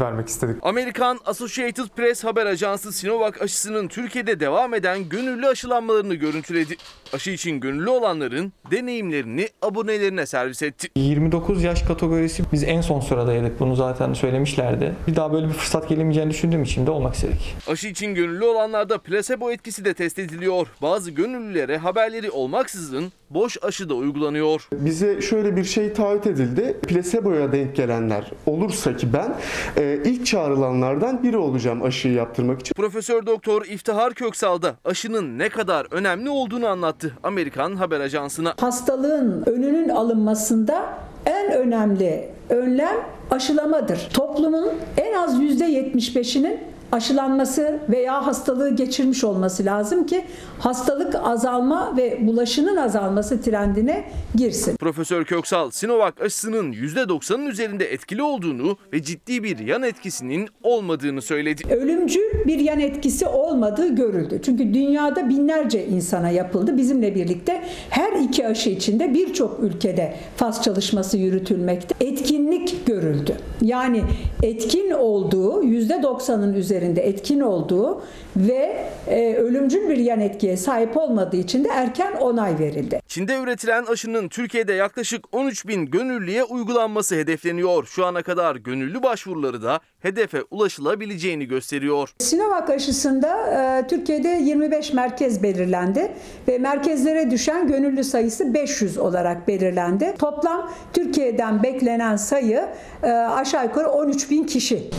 vermek 0.00 0.28
istedik. 0.28 0.56
Amerikan 0.62 1.18
Associated 1.24 1.88
Press 1.96 2.24
haber 2.24 2.33
ajansı 2.42 2.92
Sinovac 2.92 3.42
aşısının 3.42 3.88
Türkiye'de 3.88 4.40
devam 4.40 4.74
eden 4.74 5.08
gönüllü 5.08 5.46
aşılanmalarını 5.46 6.14
görüntüledi. 6.14 6.76
Aşı 7.12 7.30
için 7.30 7.60
gönüllü 7.60 7.90
olanların 7.90 8.52
deneyimlerini 8.70 9.48
abonelerine 9.62 10.26
servis 10.26 10.62
etti. 10.62 10.88
29 10.96 11.62
yaş 11.62 11.82
kategorisi 11.82 12.42
biz 12.52 12.64
en 12.64 12.80
son 12.80 13.00
sıradaydık 13.00 13.60
bunu 13.60 13.76
zaten 13.76 14.12
söylemişlerdi. 14.12 14.94
Bir 15.06 15.16
daha 15.16 15.32
böyle 15.32 15.48
bir 15.48 15.52
fırsat 15.52 15.88
gelemeyeceğini 15.88 16.30
düşündüğüm 16.30 16.62
için 16.62 16.86
de 16.86 16.90
olmak 16.90 17.14
istedik. 17.14 17.54
Aşı 17.68 17.88
için 17.88 18.14
gönüllü 18.14 18.44
olanlarda 18.44 18.98
plasebo 18.98 19.50
etkisi 19.50 19.84
de 19.84 19.94
test 19.94 20.18
ediliyor. 20.18 20.66
Bazı 20.82 21.10
gönüllülere 21.10 21.78
haberleri 21.78 22.30
olmaksızın 22.30 23.12
boş 23.30 23.58
aşı 23.62 23.88
da 23.88 23.94
uygulanıyor. 23.94 24.68
Bize 24.72 25.20
şöyle 25.20 25.56
bir 25.56 25.64
şey 25.64 25.92
taahhüt 25.92 26.26
edildi. 26.26 26.76
Plasebo'ya 26.88 27.52
denk 27.52 27.76
gelenler 27.76 28.30
olursa 28.46 28.96
ki 28.96 29.12
ben 29.12 29.34
e, 29.76 29.98
ilk 30.04 30.26
çağrılanlardan 30.26 31.22
biri 31.22 31.36
olacağım 31.36 31.82
aşıyı 31.82 32.14
yaptırmak 32.24 32.60
için. 32.60 32.74
Profesör 32.74 33.26
Doktor 33.26 33.64
İftihar 33.64 34.14
Köksal 34.14 34.62
da 34.62 34.74
aşının 34.84 35.38
ne 35.38 35.48
kadar 35.48 35.86
önemli 35.90 36.30
olduğunu 36.30 36.66
anlattı 36.66 37.12
Amerikan 37.22 37.76
haber 37.76 38.00
ajansına. 38.00 38.54
Hastalığın 38.60 39.42
önünün 39.46 39.88
alınmasında 39.88 40.84
en 41.26 41.52
önemli 41.52 42.28
önlem 42.50 42.96
aşılamadır. 43.30 44.08
Toplumun 44.14 44.72
en 44.96 45.14
az 45.14 45.40
%75'inin 45.40 46.60
aşılanması 46.92 47.78
veya 47.88 48.26
hastalığı 48.26 48.76
geçirmiş 48.76 49.24
olması 49.24 49.64
lazım 49.64 50.06
ki 50.06 50.24
hastalık 50.64 51.14
azalma 51.14 51.96
ve 51.96 52.26
bulaşının 52.26 52.76
azalması 52.76 53.42
trendine 53.42 54.04
girsin. 54.34 54.76
Profesör 54.76 55.24
Köksal, 55.24 55.70
Sinovac 55.70 56.12
aşısının 56.20 56.72
%90'ın 56.72 57.46
üzerinde 57.46 57.92
etkili 57.92 58.22
olduğunu 58.22 58.76
ve 58.92 59.02
ciddi 59.02 59.42
bir 59.42 59.58
yan 59.58 59.82
etkisinin 59.82 60.48
olmadığını 60.62 61.22
söyledi. 61.22 61.62
Ölümcül 61.74 62.46
bir 62.46 62.58
yan 62.58 62.80
etkisi 62.80 63.26
olmadığı 63.26 63.94
görüldü. 63.94 64.40
Çünkü 64.44 64.74
dünyada 64.74 65.28
binlerce 65.28 65.86
insana 65.86 66.30
yapıldı. 66.30 66.76
Bizimle 66.76 67.14
birlikte 67.14 67.62
her 67.90 68.12
iki 68.12 68.46
aşı 68.46 68.70
içinde 68.70 69.14
birçok 69.14 69.60
ülkede 69.62 70.14
faz 70.36 70.62
çalışması 70.62 71.16
yürütülmekte. 71.16 71.94
Etkinlik 72.00 72.86
görüldü. 72.86 73.36
Yani 73.62 74.02
etkin 74.42 74.90
olduğu 74.90 75.64
%90'ın 75.64 76.54
üzerinde 76.54 77.02
etkin 77.02 77.40
olduğu 77.40 78.02
ve 78.36 78.84
e, 79.08 79.34
ölümcül 79.34 79.88
bir 79.88 79.96
yan 79.96 80.20
etkiye 80.20 80.56
sahip 80.56 80.96
olmadığı 80.96 81.36
için 81.36 81.64
de 81.64 81.68
erken 81.68 82.12
onay 82.12 82.58
verildi. 82.58 83.00
Çin'de 83.08 83.38
üretilen 83.38 83.84
aşının 83.84 84.28
Türkiye'de 84.28 84.72
yaklaşık 84.72 85.24
13 85.32 85.66
bin 85.66 85.86
gönüllüye 85.86 86.44
uygulanması 86.44 87.14
hedefleniyor. 87.14 87.86
Şu 87.86 88.06
ana 88.06 88.22
kadar 88.22 88.56
gönüllü 88.56 89.02
başvuruları 89.02 89.62
da 89.62 89.80
hedefe 90.00 90.42
ulaşılabileceğini 90.50 91.46
gösteriyor. 91.46 92.14
Sinovac 92.18 92.70
aşısında 92.70 93.36
e, 93.46 93.86
Türkiye'de 93.86 94.28
25 94.28 94.92
merkez 94.92 95.42
belirlendi 95.42 96.12
ve 96.48 96.58
merkezlere 96.58 97.30
düşen 97.30 97.68
gönüllü 97.68 98.04
sayısı 98.04 98.54
500 98.54 98.98
olarak 98.98 99.48
belirlendi. 99.48 100.14
Toplam 100.18 100.72
Türkiye'den 100.92 101.62
beklenen 101.62 102.16
sayı 102.16 102.68
e, 103.02 103.10
aşağı 103.10 103.64
yukarı 103.64 103.88
13 103.88 104.30
bin 104.30 104.44
kişi. 104.44 104.90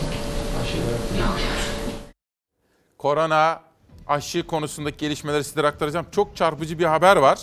Korona 3.06 3.62
aşı 4.08 4.48
konusundaki 4.48 4.98
gelişmeleri 4.98 5.44
sizlere 5.44 5.68
aktaracağım. 5.68 6.06
Çok 6.12 6.36
çarpıcı 6.36 6.80
bir 6.80 6.84
haber 6.84 7.18
var. 7.18 7.40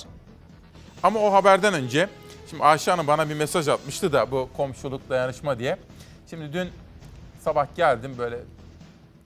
Ama 1.02 1.20
o 1.20 1.32
haberden 1.32 1.74
önce, 1.74 2.08
şimdi 2.50 2.62
Ayşe 2.62 2.90
Hanım 2.90 3.06
bana 3.06 3.28
bir 3.28 3.34
mesaj 3.34 3.68
atmıştı 3.68 4.12
da 4.12 4.30
bu 4.30 4.48
komşuluk 4.56 5.10
dayanışma 5.10 5.58
diye. 5.58 5.76
Şimdi 6.30 6.52
dün 6.52 6.68
sabah 7.40 7.66
geldim 7.76 8.14
böyle 8.18 8.38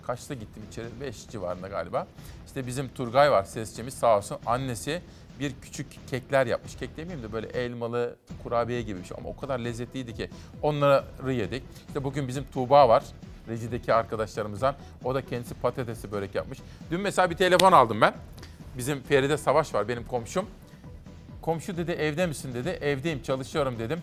kaçta 0.03 0.35
gittim 0.35 0.63
içeri? 0.71 0.87
5 1.01 1.29
civarında 1.29 1.69
galiba. 1.69 2.07
İşte 2.47 2.67
bizim 2.67 2.89
Turgay 2.89 3.31
var 3.31 3.45
sesçimiz 3.45 3.95
sağ 3.95 4.19
olsun. 4.19 4.39
Annesi 4.47 5.03
bir 5.41 5.53
küçük 5.63 6.09
kekler 6.11 6.47
yapmış. 6.47 6.77
Kek 6.77 6.97
demeyeyim 6.97 7.29
de 7.29 7.33
böyle 7.33 7.47
elmalı 7.47 8.17
kurabiye 8.43 8.83
gibi 8.83 9.01
bir 9.01 9.05
şey 9.05 9.17
ama 9.21 9.29
o 9.29 9.37
kadar 9.37 9.59
lezzetliydi 9.59 10.15
ki 10.15 10.31
onları 10.63 11.33
yedik. 11.33 11.63
İşte 11.89 12.05
bugün 12.05 12.29
bizim 12.29 12.45
Tuğba 12.45 12.89
var 12.89 13.05
rejideki 13.49 13.95
arkadaşlarımızdan. 13.95 14.75
O 15.05 15.15
da 15.15 15.27
kendisi 15.27 15.55
patatesli 15.55 16.13
börek 16.13 16.35
yapmış. 16.35 16.59
Dün 16.91 17.01
mesela 17.01 17.31
bir 17.31 17.37
telefon 17.37 17.73
aldım 17.73 18.01
ben. 18.01 18.15
Bizim 18.79 19.03
Feride 19.03 19.37
Savaş 19.37 19.75
var 19.75 19.89
benim 19.89 20.05
komşum. 20.05 20.47
Komşu 21.43 21.77
dedi 21.77 21.91
evde 21.91 22.27
misin 22.27 22.55
dedi. 22.55 22.69
Evdeyim 22.69 23.23
çalışıyorum 23.23 23.79
dedim. 23.79 23.99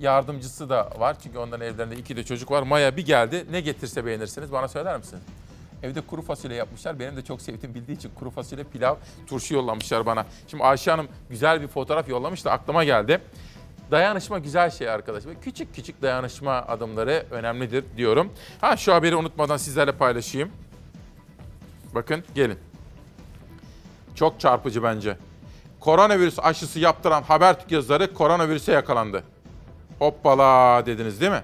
Yardımcısı 0.00 0.68
da 0.68 0.90
var 0.98 1.16
çünkü 1.22 1.38
onların 1.38 1.66
evlerinde 1.66 1.96
iki 1.96 2.16
de 2.16 2.24
çocuk 2.24 2.50
var. 2.50 2.62
Maya 2.62 2.96
bir 2.96 3.06
geldi. 3.06 3.46
Ne 3.50 3.60
getirse 3.60 4.06
beğenirsiniz 4.06 4.52
bana 4.52 4.68
söyler 4.68 4.98
misin? 4.98 5.18
Evde 5.82 6.00
kuru 6.00 6.22
fasulye 6.22 6.56
yapmışlar. 6.56 6.98
Benim 6.98 7.16
de 7.16 7.22
çok 7.22 7.42
sevdiğim 7.42 7.74
bildiği 7.74 7.92
için 7.92 8.10
kuru 8.14 8.30
fasulye, 8.30 8.64
pilav, 8.64 8.96
turşu 9.26 9.54
yollamışlar 9.54 10.06
bana. 10.06 10.26
Şimdi 10.48 10.64
Ayşe 10.64 10.90
Hanım 10.90 11.08
güzel 11.30 11.62
bir 11.62 11.68
fotoğraf 11.68 12.08
yollamış 12.08 12.44
da 12.44 12.52
aklıma 12.52 12.84
geldi. 12.84 13.20
Dayanışma 13.90 14.38
güzel 14.38 14.70
şey 14.70 14.88
arkadaşlar. 14.88 15.40
Küçük 15.42 15.74
küçük 15.74 16.02
dayanışma 16.02 16.52
adımları 16.52 17.26
önemlidir 17.30 17.84
diyorum. 17.96 18.32
Ha 18.60 18.76
şu 18.76 18.94
haberi 18.94 19.16
unutmadan 19.16 19.56
sizlerle 19.56 19.92
paylaşayım. 19.92 20.50
Bakın 21.94 22.24
gelin. 22.34 22.58
Çok 24.14 24.40
çarpıcı 24.40 24.82
bence. 24.82 25.16
Koronavirüs 25.80 26.38
aşısı 26.38 26.80
yaptıran 26.80 27.22
Habertürk 27.22 27.72
yazarı 27.72 28.14
koronavirüse 28.14 28.72
yakalandı. 28.72 29.24
Hoppala 29.98 30.86
dediniz 30.86 31.20
değil 31.20 31.32
mi? 31.32 31.42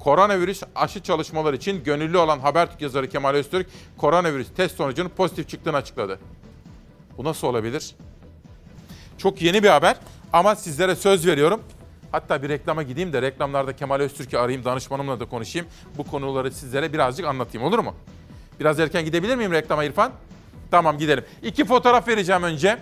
Koronavirüs 0.00 0.62
aşı 0.74 1.02
çalışmaları 1.02 1.56
için 1.56 1.84
gönüllü 1.84 2.18
olan 2.18 2.38
Habertürk 2.38 2.80
yazarı 2.80 3.08
Kemal 3.08 3.34
Öztürk, 3.34 3.66
koronavirüs 3.98 4.48
test 4.56 4.76
sonucunun 4.76 5.08
pozitif 5.08 5.48
çıktığını 5.48 5.76
açıkladı. 5.76 6.18
Bu 7.16 7.24
nasıl 7.24 7.46
olabilir? 7.46 7.94
Çok 9.18 9.42
yeni 9.42 9.62
bir 9.62 9.68
haber 9.68 9.96
ama 10.34 10.56
sizlere 10.56 10.96
söz 10.96 11.26
veriyorum. 11.26 11.60
Hatta 12.12 12.42
bir 12.42 12.48
reklama 12.48 12.82
gideyim 12.82 13.12
de 13.12 13.22
reklamlarda 13.22 13.76
Kemal 13.76 14.00
Öztürk'ü 14.00 14.36
arayayım, 14.36 14.64
danışmanımla 14.64 15.20
da 15.20 15.24
konuşayım. 15.24 15.68
Bu 15.98 16.04
konuları 16.04 16.50
sizlere 16.52 16.92
birazcık 16.92 17.26
anlatayım 17.26 17.66
olur 17.66 17.78
mu? 17.78 17.94
Biraz 18.60 18.80
erken 18.80 19.04
gidebilir 19.04 19.36
miyim 19.36 19.52
reklama 19.52 19.84
İrfan? 19.84 20.12
Tamam 20.70 20.98
gidelim. 20.98 21.24
İki 21.42 21.64
fotoğraf 21.64 22.08
vereceğim 22.08 22.42
önce. 22.42 22.78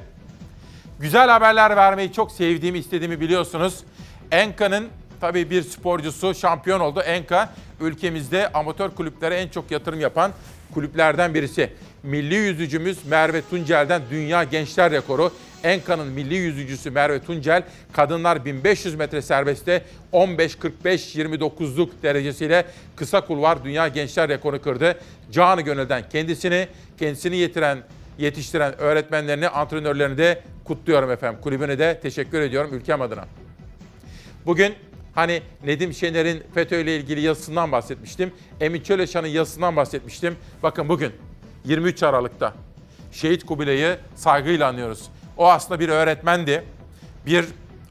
Güzel 1.01 1.29
haberler 1.29 1.77
vermeyi 1.77 2.13
çok 2.13 2.33
sevdiğimi, 2.33 2.79
istediğimi 2.79 3.21
biliyorsunuz. 3.21 3.85
Enka'nın 4.31 4.89
tabii 5.21 5.51
bir 5.51 5.63
sporcusu 5.63 6.35
şampiyon 6.35 6.81
oldu. 6.81 7.01
Enka 7.01 7.55
ülkemizde 7.81 8.53
amatör 8.53 8.91
kulüplere 8.91 9.35
en 9.35 9.49
çok 9.49 9.71
yatırım 9.71 10.01
yapan 10.01 10.33
kulüplerden 10.75 11.35
birisi. 11.35 11.73
Milli 12.03 12.35
yüzücümüz 12.35 13.05
Merve 13.07 13.43
Tuncel'den 13.51 14.03
dünya 14.11 14.45
gençler 14.45 14.93
rekoru. 14.93 15.33
Enka'nın 15.65 16.09
milli 16.09 16.35
yüzücüsü 16.35 16.91
Merve 16.91 17.21
Tuncel 17.21 17.63
kadınlar 17.93 18.45
1500 18.45 18.95
metre 18.95 19.23
serbestte 19.23 19.85
15-45-29'luk 20.13 21.89
derecesiyle 22.03 22.65
kısa 22.97 23.27
kulvar 23.27 23.65
dünya 23.65 23.89
gençler 23.89 24.29
rekoru 24.29 24.63
kırdı. 24.63 24.99
Canı 25.31 25.61
gönülden 25.61 26.09
kendisini, 26.09 26.69
kendisini 26.99 27.37
yetiren, 27.37 27.79
yetiştiren 28.19 28.79
öğretmenlerini, 28.79 29.49
antrenörlerini 29.49 30.19
de 30.19 30.43
kutluyorum 30.65 31.11
efendim. 31.11 31.41
Kulübüne 31.41 31.79
de 31.79 32.01
teşekkür 32.03 32.41
ediyorum 32.41 32.75
ülkem 32.75 33.03
adına. 33.03 33.25
Bugün 34.47 34.75
hani 35.15 35.43
Nedim 35.65 35.93
Şener'in 35.93 36.43
FETÖ 36.55 36.81
ile 36.81 36.97
ilgili 36.97 37.21
yazısından 37.21 37.73
bahsetmiştim. 37.73 38.33
Emin 38.61 38.81
Çöleşan'ın 38.81 39.27
yazısından 39.27 39.77
bahsetmiştim. 39.77 40.37
Bakın 40.63 40.89
bugün 40.89 41.13
23 41.65 42.03
Aralık'ta 42.03 42.55
Şehit 43.13 43.47
Kubilay'ı 43.47 43.99
saygıyla 44.15 44.69
anıyoruz. 44.69 45.11
O 45.37 45.49
aslında 45.51 45.81
bir 45.81 45.89
öğretmendi, 45.89 46.65
bir 47.27 47.47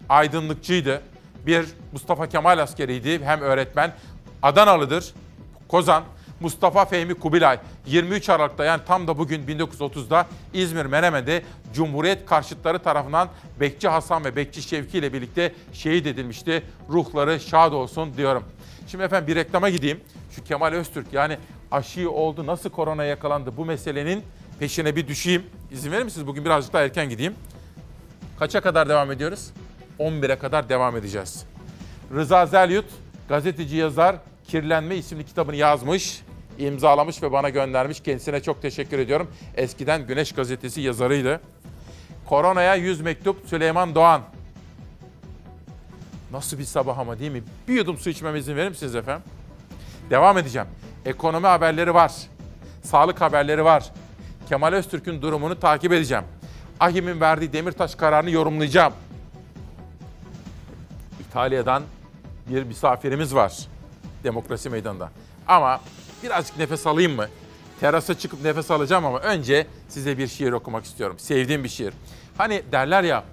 aydınlıkçıydı, 0.10 1.02
bir 1.46 1.66
Mustafa 1.92 2.30
Kemal 2.30 2.60
askeriydi, 2.60 3.26
hem 3.26 3.42
öğretmen. 3.42 3.94
Adanalıdır, 4.42 5.14
Kozan, 5.68 6.04
Mustafa 6.40 6.86
Fehmi 6.86 7.14
Kubilay 7.14 7.60
23 7.86 8.30
Aralık'ta 8.30 8.66
yani 8.66 8.82
tam 8.88 9.08
da 9.08 9.18
bugün 9.18 9.44
1930'da 9.44 10.28
İzmir 10.54 10.86
Menemen'de 10.86 11.44
Cumhuriyet 11.74 12.26
karşıtları 12.26 12.80
tarafından 12.80 13.30
Bekçi 13.60 13.88
Hasan 13.88 14.26
ve 14.26 14.36
Bekçi 14.36 14.62
Şevki 14.62 14.98
ile 14.98 15.14
birlikte 15.14 15.54
şehit 15.74 16.08
edilmişti. 16.08 16.64
Ruhları 16.90 17.40
şad 17.40 17.74
olsun 17.74 18.18
diyorum. 18.18 18.44
Şimdi 18.88 19.04
efendim 19.04 19.28
bir 19.28 19.36
reklama 19.36 19.70
gideyim. 19.70 20.00
Şu 20.36 20.44
Kemal 20.44 20.72
Öztürk 20.72 21.14
yani 21.14 21.38
aşıyı 21.72 22.10
oldu 22.10 22.48
nasıl 22.48 22.70
korona 22.70 23.04
yakalandı 23.04 23.58
bu 23.58 23.66
meselenin 23.66 24.24
peşine 24.60 24.96
bir 24.96 25.08
düşeyim. 25.08 25.44
İzin 25.72 25.91
verir 25.91 26.03
misiniz? 26.03 26.27
Bugün 26.27 26.45
birazcık 26.45 26.73
daha 26.73 26.84
erken 26.84 27.10
gideyim. 27.10 27.35
Kaça 28.39 28.61
kadar 28.61 28.89
devam 28.89 29.11
ediyoruz? 29.11 29.49
11'e 29.99 30.35
kadar 30.39 30.69
devam 30.69 30.98
edeceğiz. 30.98 31.45
Rıza 32.14 32.45
Zelyut, 32.45 32.85
gazeteci 33.30 33.76
yazar, 33.76 34.15
Kirlenme 34.48 34.95
isimli 34.95 35.26
kitabını 35.26 35.56
yazmış, 35.56 36.22
imzalamış 36.57 37.23
ve 37.23 37.31
bana 37.31 37.49
göndermiş. 37.49 37.99
Kendisine 37.99 38.41
çok 38.41 38.61
teşekkür 38.61 38.99
ediyorum. 38.99 39.31
Eskiden 39.56 40.07
Güneş 40.07 40.31
Gazetesi 40.31 40.81
yazarıydı. 40.81 41.41
Koronaya 42.26 42.76
100 42.76 43.02
mektup 43.02 43.48
Süleyman 43.48 43.95
Doğan. 43.95 44.22
Nasıl 46.31 46.60
bir 46.60 46.64
sabah 46.64 46.98
ama 46.98 47.19
değil 47.19 47.31
mi? 47.31 47.43
Bir 47.68 47.73
yudum 47.73 47.98
su 47.98 48.10
içmeme 48.10 48.39
izin 48.39 48.56
verir 48.56 48.69
misiniz 48.69 48.95
efendim? 48.95 49.23
Devam 50.10 50.38
edeceğim. 50.38 50.68
Ekonomi 51.06 51.48
haberleri 51.48 51.93
var. 51.93 52.11
Sağlık 52.84 53.22
haberleri 53.22 53.65
var. 53.65 53.91
Kemal 54.52 54.73
Öztürk'ün 54.73 55.22
durumunu 55.22 55.60
takip 55.60 55.91
edeceğim. 55.91 56.23
AHİM'in 56.80 57.22
verdiği 57.22 57.53
Demirtaş 57.53 57.95
kararını 57.95 58.32
yorumlayacağım. 58.32 58.94
İtalya'dan 61.19 61.84
bir 62.49 62.64
misafirimiz 62.64 63.36
var 63.36 63.68
demokrasi 64.23 64.69
meydanında. 64.69 65.11
Ama 65.48 65.82
birazcık 66.23 66.57
nefes 66.57 66.88
alayım 66.88 67.15
mı? 67.15 67.28
Terasa 67.80 68.18
çıkıp 68.18 68.44
nefes 68.44 68.72
alacağım 68.72 69.06
ama 69.06 69.19
önce 69.19 69.68
size 69.90 70.18
bir 70.18 70.28
şiir 70.28 70.52
okumak 70.52 70.86
istiyorum. 70.86 71.19
Sevdiğim 71.19 71.64
bir 71.64 71.69
şiir. 71.69 71.94
Hani 72.38 72.64
derler 72.72 73.03
ya 73.03 73.23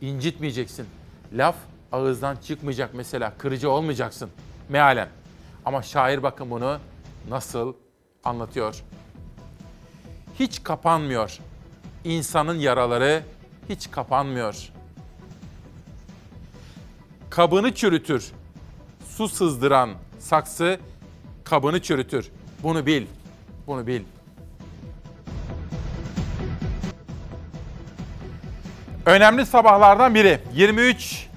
incitmeyeceksin. 0.00 0.86
Laf 1.32 1.56
ağızdan 1.92 2.36
çıkmayacak 2.36 2.90
mesela. 2.94 3.32
Kırıcı 3.38 3.70
olmayacaksın 3.70 4.30
mealen. 4.68 5.08
Ama 5.64 5.82
şair 5.82 6.22
bakın 6.22 6.50
bunu 6.50 6.78
nasıl 7.28 7.74
anlatıyor. 8.24 8.82
Hiç 10.38 10.62
kapanmıyor. 10.62 11.38
İnsanın 12.04 12.58
yaraları 12.58 13.22
hiç 13.68 13.90
kapanmıyor. 13.90 14.68
Kabını 17.30 17.74
çürütür. 17.74 18.32
Su 19.08 19.28
sızdıran 19.28 19.90
saksı 20.18 20.80
kabını 21.44 21.82
çürütür. 21.82 22.30
Bunu 22.62 22.86
bil. 22.86 23.06
Bunu 23.66 23.86
bil. 23.86 24.02
Önemli 29.06 29.46
sabahlardan 29.46 30.14
biri. 30.14 30.40
23 30.54 31.28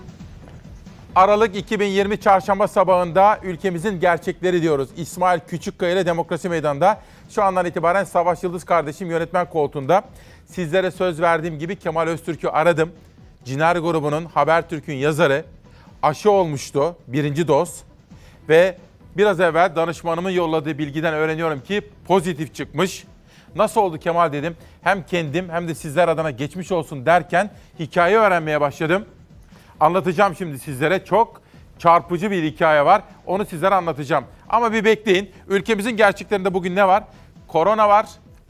Aralık 1.15 1.55
2020 1.55 2.19
Çarşamba 2.19 2.67
sabahında 2.67 3.39
ülkemizin 3.43 3.99
gerçekleri 3.99 4.61
diyoruz. 4.61 4.89
İsmail 4.97 5.39
Küçükkaya 5.39 5.91
ile 5.91 6.05
Demokrasi 6.05 6.49
Meydanı'nda. 6.49 7.01
Şu 7.29 7.43
andan 7.43 7.65
itibaren 7.65 8.03
Savaş 8.03 8.43
Yıldız 8.43 8.63
kardeşim 8.63 9.09
yönetmen 9.11 9.49
koltuğunda. 9.49 10.03
Sizlere 10.45 10.91
söz 10.91 11.21
verdiğim 11.21 11.59
gibi 11.59 11.75
Kemal 11.75 12.07
Öztürk'ü 12.07 12.47
aradım. 12.47 12.91
Ciner 13.45 13.75
grubunun 13.75 14.25
Habertürk'ün 14.25 14.93
yazarı. 14.93 15.45
Aşı 16.03 16.31
olmuştu 16.31 16.95
birinci 17.07 17.47
doz. 17.47 17.83
Ve 18.49 18.77
biraz 19.17 19.39
evvel 19.39 19.75
danışmanımın 19.75 20.31
yolladığı 20.31 20.77
bilgiden 20.77 21.13
öğreniyorum 21.13 21.61
ki 21.61 21.81
pozitif 22.07 22.55
çıkmış. 22.55 23.03
Nasıl 23.55 23.81
oldu 23.81 23.99
Kemal 23.99 24.33
dedim. 24.33 24.55
Hem 24.81 25.05
kendim 25.05 25.49
hem 25.49 25.67
de 25.67 25.75
sizler 25.75 26.07
adına 26.07 26.31
geçmiş 26.31 26.71
olsun 26.71 27.05
derken 27.05 27.49
hikaye 27.79 28.17
öğrenmeye 28.17 28.61
başladım. 28.61 29.05
Anlatacağım 29.79 30.35
şimdi 30.35 30.59
sizlere. 30.59 31.05
Çok 31.05 31.41
çarpıcı 31.79 32.31
bir 32.31 32.43
hikaye 32.43 32.85
var. 32.85 33.01
Onu 33.25 33.45
sizlere 33.45 33.75
anlatacağım. 33.75 34.25
Ama 34.49 34.73
bir 34.73 34.85
bekleyin. 34.85 35.31
Ülkemizin 35.47 35.97
gerçeklerinde 35.97 36.53
bugün 36.53 36.75
ne 36.75 36.87
var? 36.87 37.03
Korona 37.47 37.89
var, 37.89 38.05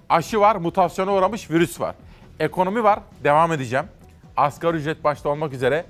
aşı 0.09 0.39
var, 0.39 0.55
mutasyona 0.55 1.13
uğramış 1.13 1.51
virüs 1.51 1.79
var. 1.81 1.95
Ekonomi 2.39 2.83
var, 2.83 2.99
devam 3.23 3.51
edeceğim. 3.51 3.85
Asgari 4.37 4.77
ücret 4.77 5.03
başta 5.03 5.29
olmak 5.29 5.53
üzere. 5.53 5.85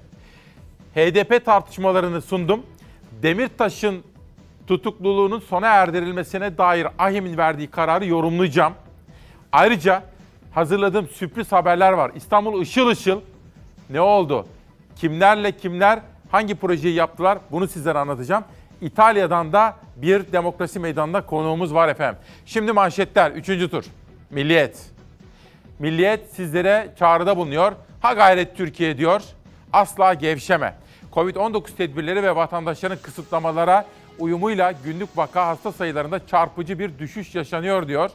HDP 0.95 1.45
tartışmalarını 1.45 2.21
sundum. 2.21 2.65
Demirtaş'ın 3.23 4.03
tutukluluğunun 4.67 5.39
sona 5.39 5.67
erdirilmesine 5.67 6.57
dair 6.57 6.87
AHİM'in 6.99 7.37
verdiği 7.37 7.67
kararı 7.67 8.05
yorumlayacağım. 8.05 8.73
Ayrıca 9.51 10.03
hazırladığım 10.51 11.07
sürpriz 11.07 11.51
haberler 11.51 11.93
var. 11.93 12.11
İstanbul 12.15 12.61
ışıl 12.61 12.87
ışıl. 12.87 13.21
Ne 13.89 14.01
oldu? 14.01 14.47
Kimlerle 14.95 15.51
kimler 15.51 15.99
hangi 16.31 16.55
projeyi 16.55 16.95
yaptılar 16.95 17.37
bunu 17.51 17.67
sizlere 17.67 17.97
anlatacağım. 17.97 18.43
İtalya'dan 18.81 19.53
da 19.53 19.75
bir 19.95 20.31
demokrasi 20.31 20.79
meydanında 20.79 21.25
konuğumuz 21.25 21.73
var 21.73 21.87
efendim. 21.87 22.19
Şimdi 22.45 22.71
manşetler 22.71 23.31
3. 23.31 23.45
tur. 23.71 23.85
Milliyet. 24.29 24.91
Milliyet 25.79 26.33
sizlere 26.33 26.87
çağrıda 26.99 27.37
bulunuyor. 27.37 27.73
Ha 28.01 28.13
gayret 28.13 28.57
Türkiye 28.57 28.97
diyor. 28.97 29.21
Asla 29.73 30.13
gevşeme. 30.13 30.75
Covid-19 31.13 31.75
tedbirleri 31.77 32.23
ve 32.23 32.35
vatandaşların 32.35 32.97
kısıtlamalara 32.97 33.85
uyumuyla 34.19 34.73
günlük 34.83 35.17
vaka 35.17 35.47
hasta 35.47 35.71
sayılarında 35.71 36.27
çarpıcı 36.27 36.79
bir 36.79 36.99
düşüş 36.99 37.35
yaşanıyor 37.35 37.87
diyor. 37.87 38.11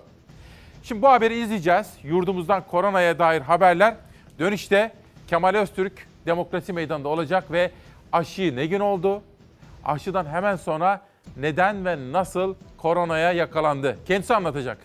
Şimdi 0.82 1.02
bu 1.02 1.08
haberi 1.08 1.38
izleyeceğiz. 1.38 1.86
Yurdumuzdan 2.02 2.62
koronaya 2.70 3.18
dair 3.18 3.40
haberler. 3.40 3.94
Dönüşte 4.38 4.92
Kemal 5.28 5.54
Öztürk 5.54 6.09
demokrasi 6.26 6.72
meydanında 6.72 7.08
olacak 7.08 7.52
ve 7.52 7.70
aşı 8.12 8.56
ne 8.56 8.66
gün 8.66 8.80
oldu? 8.80 9.22
Aşıdan 9.84 10.26
hemen 10.26 10.56
sonra 10.56 11.00
neden 11.36 11.84
ve 11.84 12.12
nasıl 12.12 12.54
koronaya 12.76 13.32
yakalandı? 13.32 13.96
Kendisi 14.06 14.34
anlatacak. 14.34 14.78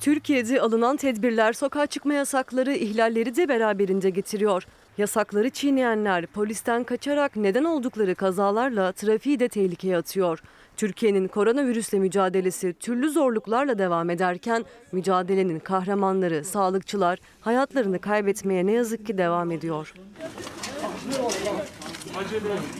Türkiye'de 0.00 0.60
alınan 0.60 0.96
tedbirler 0.96 1.52
sokağa 1.52 1.86
çıkma 1.86 2.14
yasakları 2.14 2.74
ihlalleri 2.74 3.36
de 3.36 3.48
beraberinde 3.48 4.10
getiriyor. 4.10 4.66
Yasakları 4.98 5.50
çiğneyenler 5.50 6.26
polisten 6.26 6.84
kaçarak 6.84 7.36
neden 7.36 7.64
oldukları 7.64 8.14
kazalarla 8.14 8.92
trafiği 8.92 9.40
de 9.40 9.48
tehlikeye 9.48 9.96
atıyor. 9.96 10.42
Türkiye'nin 10.80 11.28
koronavirüsle 11.28 11.98
mücadelesi 11.98 12.72
türlü 12.72 13.10
zorluklarla 13.10 13.78
devam 13.78 14.10
ederken 14.10 14.64
mücadelenin 14.92 15.58
kahramanları, 15.58 16.44
sağlıkçılar 16.44 17.18
hayatlarını 17.40 17.98
kaybetmeye 17.98 18.66
ne 18.66 18.72
yazık 18.72 19.06
ki 19.06 19.18
devam 19.18 19.50
ediyor. 19.50 19.94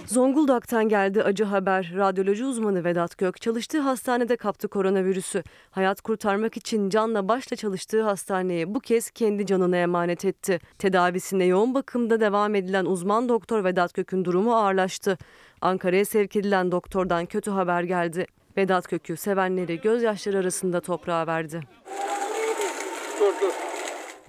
Zonguldak'tan 0.06 0.88
geldi 0.88 1.22
acı 1.22 1.44
haber. 1.44 1.92
Radyoloji 1.96 2.44
uzmanı 2.44 2.84
Vedat 2.84 3.18
Gök 3.18 3.40
çalıştığı 3.40 3.80
hastanede 3.80 4.36
kaptı 4.36 4.68
koronavirüsü. 4.68 5.42
Hayat 5.70 6.00
kurtarmak 6.00 6.56
için 6.56 6.90
canla 6.90 7.28
başla 7.28 7.56
çalıştığı 7.56 8.02
hastaneye 8.02 8.74
bu 8.74 8.80
kez 8.80 9.10
kendi 9.10 9.46
canını 9.46 9.76
emanet 9.76 10.24
etti. 10.24 10.60
Tedavisine 10.78 11.44
yoğun 11.44 11.74
bakımda 11.74 12.20
devam 12.20 12.54
edilen 12.54 12.84
uzman 12.84 13.28
doktor 13.28 13.64
Vedat 13.64 13.94
Gök'ün 13.94 14.24
durumu 14.24 14.54
ağırlaştı. 14.54 15.18
Ankara'ya 15.60 16.04
sevk 16.04 16.36
edilen 16.36 16.72
doktordan 16.72 17.26
kötü 17.26 17.50
haber 17.50 17.82
geldi. 17.82 18.26
Vedat 18.56 18.88
Gök'ü 18.88 19.16
sevenleri 19.16 19.80
gözyaşları 19.80 20.38
arasında 20.38 20.80
toprağa 20.80 21.26
verdi. 21.26 21.60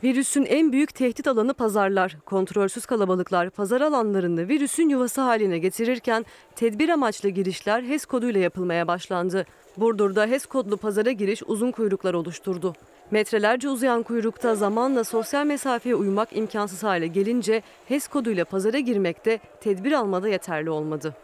Virüsün 0.03 0.45
en 0.45 0.71
büyük 0.71 0.95
tehdit 0.95 1.27
alanı 1.27 1.53
pazarlar. 1.53 2.17
Kontrolsüz 2.25 2.85
kalabalıklar 2.85 3.49
pazar 3.49 3.81
alanlarını 3.81 4.47
virüsün 4.47 4.89
yuvası 4.89 5.21
haline 5.21 5.57
getirirken 5.57 6.25
tedbir 6.55 6.89
amaçlı 6.89 7.29
girişler 7.29 7.83
HES 7.83 8.05
koduyla 8.05 8.41
yapılmaya 8.41 8.87
başlandı. 8.87 9.45
Burdur'da 9.77 10.25
HES 10.25 10.45
kodlu 10.45 10.77
pazara 10.77 11.11
giriş 11.11 11.43
uzun 11.47 11.71
kuyruklar 11.71 12.13
oluşturdu. 12.13 12.73
Metrelerce 13.11 13.69
uzayan 13.69 14.03
kuyrukta 14.03 14.55
zamanla 14.55 15.03
sosyal 15.03 15.45
mesafeye 15.45 15.95
uymak 15.95 16.37
imkansız 16.37 16.83
hale 16.83 17.07
gelince 17.07 17.61
HES 17.85 18.07
koduyla 18.07 18.45
pazara 18.45 18.79
girmekte 18.79 19.39
tedbir 19.61 19.91
almada 19.91 20.27
yeterli 20.27 20.69
olmadı. 20.69 21.15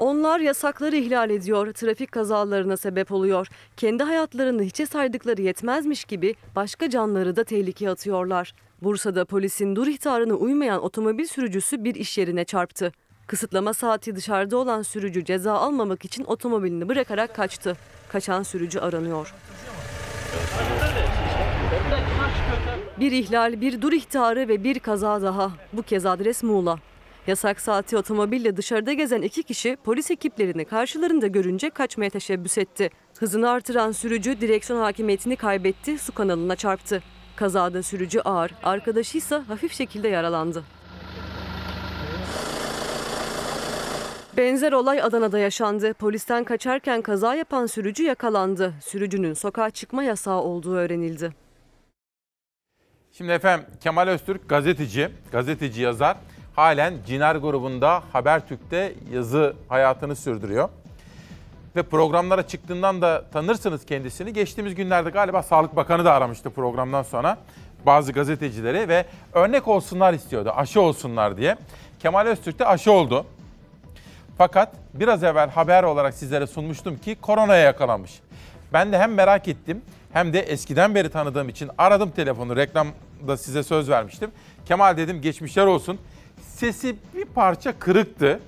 Onlar 0.00 0.40
yasakları 0.40 0.96
ihlal 0.96 1.30
ediyor, 1.30 1.72
trafik 1.72 2.12
kazalarına 2.12 2.76
sebep 2.76 3.12
oluyor. 3.12 3.46
Kendi 3.76 4.02
hayatlarını 4.02 4.62
hiçe 4.62 4.86
saydıkları 4.86 5.42
yetmezmiş 5.42 6.04
gibi 6.04 6.34
başka 6.56 6.90
canları 6.90 7.36
da 7.36 7.44
tehlikeye 7.44 7.90
atıyorlar. 7.90 8.54
Bursa'da 8.82 9.24
polisin 9.24 9.76
dur 9.76 9.86
ihtarına 9.86 10.34
uymayan 10.34 10.82
otomobil 10.82 11.26
sürücüsü 11.26 11.84
bir 11.84 11.94
iş 11.94 12.18
yerine 12.18 12.44
çarptı. 12.44 12.92
Kısıtlama 13.26 13.74
saati 13.74 14.16
dışarıda 14.16 14.56
olan 14.56 14.82
sürücü 14.82 15.24
ceza 15.24 15.52
almamak 15.52 16.04
için 16.04 16.24
otomobilini 16.24 16.88
bırakarak 16.88 17.34
kaçtı. 17.34 17.76
Kaçan 18.08 18.42
sürücü 18.42 18.78
aranıyor. 18.78 19.34
Bir 23.00 23.12
ihlal, 23.12 23.60
bir 23.60 23.82
dur 23.82 23.92
ihtarı 23.92 24.48
ve 24.48 24.64
bir 24.64 24.78
kaza 24.78 25.22
daha. 25.22 25.50
Bu 25.72 25.82
kez 25.82 26.06
adres 26.06 26.42
Muğla. 26.42 26.78
Yasak 27.28 27.60
saati 27.60 27.96
otomobille 27.96 28.56
dışarıda 28.56 28.92
gezen 28.92 29.22
iki 29.22 29.42
kişi 29.42 29.76
polis 29.84 30.10
ekiplerini 30.10 30.64
karşılarında 30.64 31.26
görünce 31.26 31.70
kaçmaya 31.70 32.10
teşebbüs 32.10 32.58
etti. 32.58 32.90
Hızını 33.18 33.50
artıran 33.50 33.92
sürücü 33.92 34.40
direksiyon 34.40 34.80
hakimiyetini 34.80 35.36
kaybetti, 35.36 35.98
su 35.98 36.14
kanalına 36.14 36.56
çarptı. 36.56 37.02
Kazada 37.36 37.82
sürücü 37.82 38.20
ağır, 38.20 38.54
arkadaşı 38.62 39.18
ise 39.18 39.36
hafif 39.36 39.72
şekilde 39.72 40.08
yaralandı. 40.08 40.64
Benzer 44.36 44.72
olay 44.72 45.02
Adana'da 45.02 45.38
yaşandı. 45.38 45.94
Polisten 45.94 46.44
kaçarken 46.44 47.02
kaza 47.02 47.34
yapan 47.34 47.66
sürücü 47.66 48.02
yakalandı. 48.02 48.74
Sürücünün 48.84 49.34
sokağa 49.34 49.70
çıkma 49.70 50.02
yasağı 50.02 50.40
olduğu 50.42 50.74
öğrenildi. 50.74 51.32
Şimdi 53.12 53.32
efendim 53.32 53.66
Kemal 53.80 54.08
Öztürk 54.08 54.48
gazeteci, 54.48 55.08
gazeteci 55.32 55.82
yazar. 55.82 56.16
Halen 56.58 56.94
Ciner 57.06 57.36
grubunda 57.36 58.02
Habertürk'te 58.12 58.94
yazı 59.12 59.54
hayatını 59.68 60.16
sürdürüyor. 60.16 60.68
Ve 61.76 61.82
programlara 61.82 62.46
çıktığından 62.46 63.02
da 63.02 63.24
tanırsınız 63.32 63.86
kendisini. 63.86 64.32
Geçtiğimiz 64.32 64.74
günlerde 64.74 65.10
galiba 65.10 65.42
Sağlık 65.42 65.76
Bakanı 65.76 66.04
da 66.04 66.12
aramıştı 66.12 66.50
programdan 66.50 67.02
sonra 67.02 67.38
bazı 67.86 68.12
gazetecileri 68.12 68.88
ve 68.88 69.04
örnek 69.32 69.68
olsunlar 69.68 70.12
istiyordu. 70.12 70.52
Aşı 70.56 70.80
olsunlar 70.80 71.36
diye. 71.36 71.56
Kemal 71.98 72.26
Öztürk 72.26 72.58
de 72.58 72.66
aşı 72.66 72.92
oldu. 72.92 73.26
Fakat 74.38 74.72
biraz 74.94 75.24
evvel 75.24 75.50
haber 75.50 75.82
olarak 75.82 76.14
sizlere 76.14 76.46
sunmuştum 76.46 76.98
ki 76.98 77.14
koronaya 77.14 77.62
yakalanmış. 77.62 78.20
Ben 78.72 78.92
de 78.92 78.98
hem 78.98 79.14
merak 79.14 79.48
ettim 79.48 79.82
hem 80.12 80.32
de 80.32 80.40
eskiden 80.40 80.94
beri 80.94 81.10
tanıdığım 81.10 81.48
için 81.48 81.70
aradım 81.78 82.10
telefonu. 82.10 82.56
Reklamda 82.56 83.36
size 83.36 83.62
söz 83.62 83.90
vermiştim. 83.90 84.30
Kemal 84.66 84.96
dedim 84.96 85.20
geçmişler 85.20 85.66
olsun. 85.66 85.98
Sesi 86.58 86.96
bir 87.14 87.24
parça 87.24 87.78
kırıktı. 87.78 88.40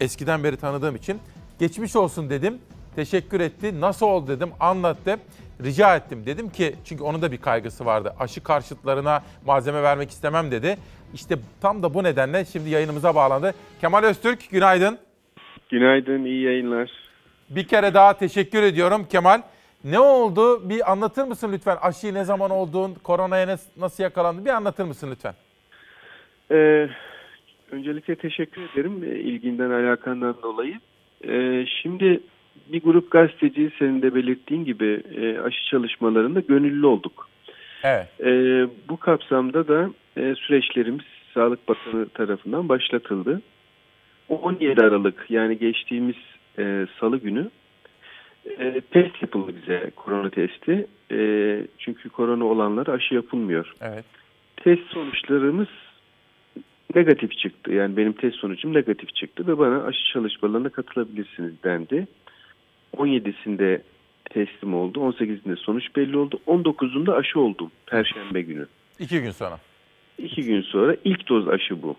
Eskiden 0.00 0.44
beri 0.44 0.56
tanıdığım 0.56 0.96
için. 0.96 1.18
Geçmiş 1.58 1.96
olsun 1.96 2.30
dedim. 2.30 2.58
Teşekkür 2.96 3.40
etti. 3.40 3.80
Nasıl 3.80 4.06
oldu 4.06 4.28
dedim. 4.28 4.50
Anlattı. 4.60 5.18
Rica 5.62 5.96
ettim. 5.96 6.26
Dedim 6.26 6.50
ki 6.50 6.74
çünkü 6.84 7.02
onun 7.02 7.22
da 7.22 7.32
bir 7.32 7.36
kaygısı 7.36 7.84
vardı. 7.86 8.14
Aşı 8.18 8.42
karşıtlarına 8.42 9.22
malzeme 9.46 9.82
vermek 9.82 10.10
istemem 10.10 10.50
dedi. 10.50 10.76
İşte 11.14 11.38
tam 11.60 11.82
da 11.82 11.94
bu 11.94 12.02
nedenle 12.02 12.44
şimdi 12.44 12.70
yayınımıza 12.70 13.14
bağlandı. 13.14 13.54
Kemal 13.80 14.02
Öztürk 14.02 14.50
günaydın. 14.50 14.98
Günaydın, 15.70 16.24
iyi 16.24 16.42
yayınlar. 16.42 16.90
Bir 17.50 17.68
kere 17.68 17.94
daha 17.94 18.18
teşekkür 18.18 18.62
ediyorum 18.62 19.06
Kemal. 19.10 19.42
Ne 19.84 19.98
oldu? 19.98 20.68
Bir 20.68 20.92
anlatır 20.92 21.24
mısın 21.24 21.52
lütfen? 21.52 21.78
Aşıyı 21.80 22.14
ne 22.14 22.24
zaman 22.24 22.50
olduğun, 22.50 22.94
koronaya 22.94 23.58
nasıl 23.76 24.02
yakalandın? 24.02 24.44
Bir 24.44 24.50
anlatır 24.50 24.84
mısın 24.84 25.10
lütfen? 25.10 25.34
Ee, 26.50 26.88
öncelikle 27.70 28.16
teşekkür 28.16 28.62
ederim 28.62 29.04
e, 29.04 29.20
ilginden, 29.20 29.70
alakandan 29.70 30.36
dolayı. 30.42 30.74
Ee, 31.28 31.66
şimdi 31.82 32.20
bir 32.72 32.82
grup 32.82 33.10
gazeteci 33.10 33.70
senin 33.78 34.02
de 34.02 34.14
belirttiğin 34.14 34.64
gibi 34.64 35.02
e, 35.16 35.38
aşı 35.38 35.64
çalışmalarında 35.70 36.40
gönüllü 36.40 36.86
olduk. 36.86 37.28
Evet. 37.84 38.08
Ee, 38.20 38.66
bu 38.88 38.96
kapsamda 38.96 39.68
da 39.68 39.90
e, 40.16 40.34
süreçlerimiz 40.34 41.04
Sağlık 41.34 41.68
Bakanı 41.68 42.08
tarafından 42.08 42.68
başlatıldı. 42.68 43.40
17 44.28 44.80
Aralık 44.80 45.26
yani 45.30 45.58
geçtiğimiz 45.58 46.16
e, 46.58 46.86
salı 47.00 47.18
günü 47.18 47.50
e, 48.58 48.80
test 48.80 49.22
yapıldı 49.22 49.52
bize 49.62 49.90
korona 49.96 50.30
testi. 50.30 50.86
E, 51.10 51.18
çünkü 51.78 52.08
korona 52.08 52.44
olanlara 52.44 52.92
aşı 52.92 53.14
yapılmıyor. 53.14 53.72
Evet. 53.80 54.04
Test 54.56 54.82
sonuçlarımız 54.82 55.68
negatif 56.94 57.38
çıktı. 57.38 57.72
Yani 57.72 57.96
benim 57.96 58.12
test 58.12 58.36
sonucum 58.36 58.74
negatif 58.74 59.14
çıktı 59.14 59.46
ve 59.46 59.58
bana 59.58 59.84
aşı 59.84 60.12
çalışmalarına 60.12 60.68
katılabilirsiniz 60.68 61.52
dendi. 61.64 62.06
17'sinde 62.96 63.80
teslim 64.30 64.74
oldu. 64.74 64.98
18'inde 64.98 65.56
sonuç 65.56 65.96
belli 65.96 66.16
oldu. 66.16 66.40
19'unda 66.46 67.14
aşı 67.14 67.40
oldum. 67.40 67.70
Perşembe 67.86 68.42
günü. 68.42 68.66
İki 68.98 69.20
gün 69.20 69.30
sonra. 69.30 69.58
İki 70.18 70.44
gün 70.44 70.62
sonra 70.62 70.96
ilk 71.04 71.28
doz 71.28 71.48
aşı 71.48 71.82
bu. 71.82 71.96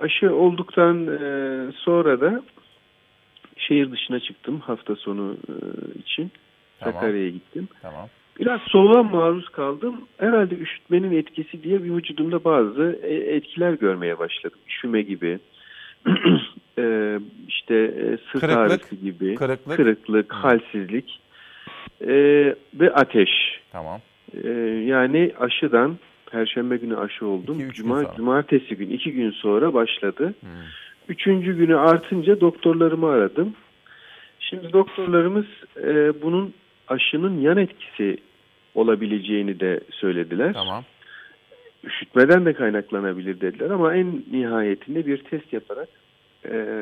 Aşı 0.00 0.34
olduktan 0.34 1.06
e, 1.06 1.72
sonra 1.72 2.20
da 2.20 2.42
şehir 3.56 3.90
dışına 3.92 4.20
çıktım 4.20 4.60
hafta 4.60 4.96
sonu 4.96 5.36
e, 5.48 5.54
için. 5.98 6.30
Tamam. 6.80 6.94
Sakarya'ya 6.94 7.30
gittim. 7.30 7.68
Tamam. 7.82 8.08
Biraz 8.40 8.60
soğuğa 8.60 9.02
maruz 9.02 9.48
kaldım. 9.48 10.00
Herhalde 10.18 10.54
üşütmenin 10.54 11.12
etkisi 11.16 11.62
diye 11.62 11.84
bir 11.84 11.90
vücudumda 11.90 12.44
bazı 12.44 12.98
e, 13.02 13.14
etkiler 13.14 13.72
görmeye 13.72 14.18
başladım. 14.18 14.58
Üşüme 14.68 15.02
gibi, 15.02 15.38
e, 16.78 17.18
işte 17.48 17.74
e, 17.74 18.16
sırt 18.32 18.40
Kırıklık. 18.40 18.58
ağrısı 18.58 18.96
gibi, 18.96 19.34
Kırıklık. 19.34 19.76
kırıklık, 19.76 20.32
halsizlik 20.32 21.20
ve 22.74 22.92
ateş. 22.94 23.30
Tamam. 23.72 24.00
Yani 24.84 25.32
aşıdan 25.40 25.96
Perşembe 26.30 26.76
günü 26.76 26.96
aşı 26.96 27.26
oldum. 27.26 27.70
Cuma, 27.70 28.02
sonra. 28.02 28.14
cumartesi 28.16 28.76
gün 28.76 28.90
iki 28.90 29.12
gün 29.12 29.30
sonra 29.30 29.74
başladı. 29.74 30.34
Üçüncü 31.08 31.56
günü 31.56 31.76
artınca 31.76 32.40
doktorlarımı 32.40 33.08
aradım. 33.08 33.54
Şimdi 34.40 34.72
doktorlarımız 34.72 35.46
e, 35.82 36.22
bunun 36.22 36.54
aşının 36.88 37.40
yan 37.40 37.56
etkisi 37.56 38.16
olabileceğini 38.74 39.60
de 39.60 39.80
söylediler. 39.90 40.52
Tamam. 40.52 40.84
Üşütmeden 41.84 42.46
de 42.46 42.52
kaynaklanabilir 42.52 43.40
dediler 43.40 43.70
ama 43.70 43.94
en 43.94 44.22
nihayetinde 44.32 45.06
bir 45.06 45.18
test 45.18 45.52
yaparak 45.52 45.88
e, 46.44 46.74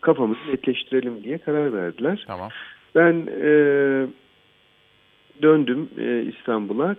kafamızı 0.00 0.40
netleştirelim 0.48 1.24
diye 1.24 1.38
karar 1.38 1.72
verdiler. 1.72 2.24
Tamam. 2.26 2.50
Ben 2.94 3.28
e, 3.42 3.50
döndüm 5.42 5.88
e, 5.98 6.22
İstanbul'a. 6.22 6.96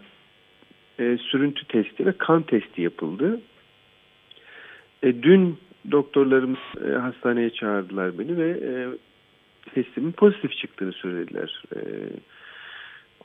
E, 0.99 1.17
sürüntü 1.17 1.65
testi 1.67 2.05
ve 2.05 2.11
kan 2.11 2.43
testi 2.43 2.81
yapıldı. 2.81 3.41
E, 5.03 5.23
dün 5.23 5.57
doktorlarımız 5.91 6.59
e, 6.87 6.91
hastaneye 6.91 7.49
çağırdılar 7.49 8.19
beni 8.19 8.37
ve 8.37 8.49
e, 8.49 8.71
testimin 9.73 10.11
pozitif 10.11 10.57
çıktığını 10.57 10.91
söylediler. 10.91 11.63
E, 11.75 11.79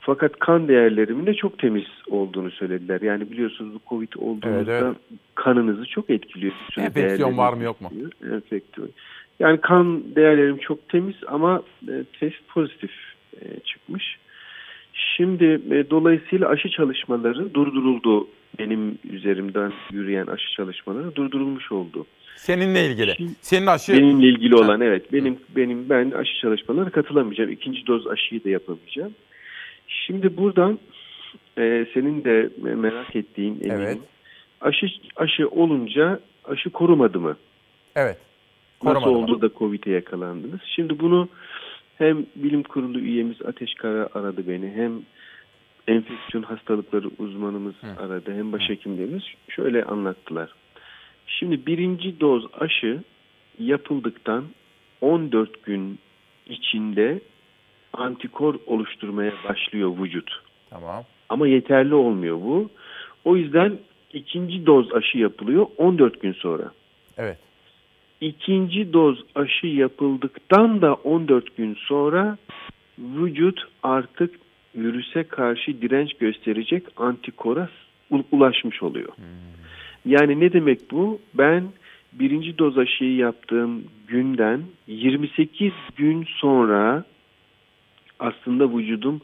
fakat 0.01 0.39
kan 0.39 0.68
değerlerimin 0.68 1.27
de 1.27 1.35
çok 1.35 1.59
temiz 1.59 1.85
olduğunu 2.09 2.51
söylediler. 2.51 3.01
Yani 3.01 3.31
biliyorsunuz 3.31 3.74
bu 3.74 3.81
Covid 3.89 4.12
olduğunuzda 4.18 4.72
Evet, 4.72 4.82
evet. 4.82 4.97
kanınızı 5.35 5.85
çok 5.86 6.10
etkiliyor. 6.10 6.52
Enfeksiyon 6.78 7.39
var 7.39 7.52
mı 7.52 7.62
yok 7.62 7.81
mu? 7.81 7.90
Enfeksiyon. 8.32 8.90
Yani 9.40 9.60
kan 9.60 10.02
değerlerim 10.16 10.59
çok 10.59 10.89
temiz 10.89 11.16
ama 11.27 11.62
e, 11.89 12.05
test 12.20 12.48
pozitif 12.48 12.90
e, 13.40 13.60
çıkmış. 13.60 14.16
Şimdi 14.93 15.44
e, 15.70 15.90
dolayısıyla 15.90 16.48
aşı 16.48 16.68
çalışmaları 16.68 17.55
durduruldu. 17.55 18.28
Benim 18.59 18.98
üzerimden 19.10 19.72
yürüyen 19.93 20.27
aşı 20.27 20.52
çalışmaları 20.56 21.14
durdurulmuş 21.14 21.72
oldu. 21.72 22.06
Seninle 22.36 22.86
ilgili. 22.86 23.16
Senin 23.40 23.66
aşı 23.66 23.93
Benimle 23.93 24.27
ilgili 24.27 24.55
olan 24.55 24.81
evet. 24.81 25.12
Benim 25.12 25.39
benim 25.56 25.89
ben 25.89 26.10
aşı 26.10 26.40
çalışmalarına 26.40 26.90
katılamayacağım. 26.90 27.51
İkinci 27.51 27.86
doz 27.86 28.06
aşıyı 28.06 28.44
da 28.44 28.48
yapamayacağım. 28.48 29.14
Şimdi 29.91 30.37
buradan 30.37 30.79
e, 31.59 31.87
senin 31.95 32.25
de 32.25 32.51
merak 32.59 33.17
ettiğin 33.17 33.55
eminim. 33.61 33.81
Evet. 33.81 33.99
Aşı 34.61 34.87
aşı 35.17 35.49
olunca 35.49 36.21
aşı 36.45 36.71
korumadı 36.71 37.21
mı? 37.21 37.37
Evet. 37.97 38.19
Nasıl 38.85 39.01
Korumadı 39.01 39.21
mı? 39.29 39.35
oldu 39.35 39.43
da 39.43 39.51
Covid'e 39.59 39.91
yakalandınız? 39.91 40.61
Şimdi 40.77 40.99
bunu 41.01 41.29
hem 41.99 42.27
bilim 42.37 42.62
kurulu 42.62 42.99
üyemiz 42.99 43.43
Ateş 43.43 43.75
Kara 43.75 44.09
aradı 44.15 44.49
beni 44.49 44.71
hem 44.71 44.93
enfeksiyon 45.89 46.43
hastalıkları 46.43 47.11
uzmanımız 47.19 47.75
aradı 47.99 48.35
hem 48.35 48.53
başhekimlerimiz 48.53 49.23
şöyle 49.49 49.85
anlattılar. 49.85 50.51
Şimdi 51.27 51.67
birinci 51.67 52.21
doz 52.21 52.45
aşı 52.61 53.03
yapıldıktan 53.59 54.45
14 55.01 55.62
gün 55.62 55.99
içinde 56.47 57.21
antikor 57.93 58.55
oluşturmaya 58.67 59.33
başlıyor 59.49 59.91
vücut. 59.99 60.43
Tamam. 60.71 61.05
Ama 61.29 61.49
yeterli 61.49 61.95
olmuyor 61.95 62.37
bu. 62.37 62.71
O 63.25 63.37
yüzden 63.37 63.79
ikinci 64.12 64.67
doz 64.67 64.93
aşı 64.93 65.19
yapılıyor 65.19 65.67
14 65.77 66.21
gün 66.23 66.33
sonra. 66.33 66.73
Evet. 67.19 67.39
İkinci 68.21 68.93
doz 68.93 69.25
aşı 69.35 69.67
yapıldıktan 69.67 70.83
da 70.83 70.95
14 70.95 71.57
gün 71.57 71.75
sonra 71.75 72.39
vücut 72.99 73.61
artık 73.83 74.35
virüse 74.75 75.25
karşı 75.25 75.83
direnç 75.83 76.15
gösterecek 76.15 76.85
antikora 76.97 77.69
ulaşmış 78.33 78.83
oluyor. 78.83 79.12
Yani 80.05 80.41
ne 80.41 80.53
demek 80.53 80.91
bu? 80.91 81.21
Ben 81.35 81.65
birinci 82.12 82.59
doz 82.59 82.79
aşıyı 82.79 83.17
yaptığım 83.17 83.85
günden 84.09 84.61
28 84.87 85.73
gün 85.97 86.27
sonra 86.41 87.05
aslında 88.21 88.79
vücudum 88.79 89.21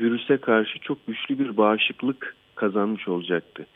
virüse 0.00 0.36
karşı 0.36 0.78
çok 0.78 1.06
güçlü 1.06 1.38
bir 1.38 1.56
bağışıklık 1.56 2.36
kazanmış 2.54 3.08
olacaktı. 3.08 3.66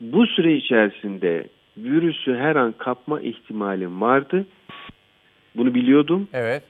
Bu 0.00 0.26
süre 0.26 0.56
içerisinde 0.56 1.46
virüsü 1.76 2.36
her 2.36 2.56
an 2.56 2.74
kapma 2.78 3.20
ihtimalim 3.20 4.00
vardı. 4.00 4.46
Bunu 5.56 5.74
biliyordum. 5.74 6.28
Evet. 6.32 6.62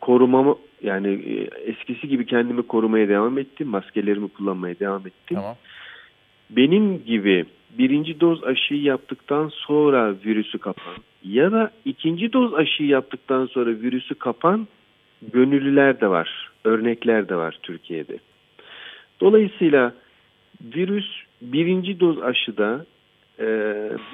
Korumamı 0.00 0.56
yani 0.82 1.08
e, 1.08 1.34
eskisi 1.70 2.08
gibi 2.08 2.26
kendimi 2.26 2.62
korumaya 2.62 3.08
devam 3.08 3.38
ettim. 3.38 3.68
Maskelerimi 3.68 4.28
kullanmaya 4.28 4.78
devam 4.78 5.06
ettim. 5.06 5.36
Tamam. 5.36 5.56
Benim 6.50 7.04
gibi 7.04 7.46
birinci 7.78 8.20
doz 8.20 8.44
aşıyı 8.44 8.82
yaptıktan 8.82 9.48
sonra 9.48 10.14
virüsü 10.24 10.58
kapan 10.58 10.94
ya 11.24 11.52
da 11.52 11.70
ikinci 11.84 12.32
doz 12.32 12.54
aşıyı 12.54 12.88
yaptıktan 12.88 13.46
sonra 13.46 13.70
virüsü 13.70 14.14
kapan 14.14 14.66
gönüllüler 15.22 16.00
de 16.00 16.08
var. 16.08 16.50
Örnekler 16.64 17.28
de 17.28 17.36
var 17.36 17.58
Türkiye'de. 17.62 18.18
Dolayısıyla 19.20 19.94
virüs 20.62 21.06
birinci 21.42 22.00
doz 22.00 22.22
aşıda 22.22 22.86
e, 23.38 23.46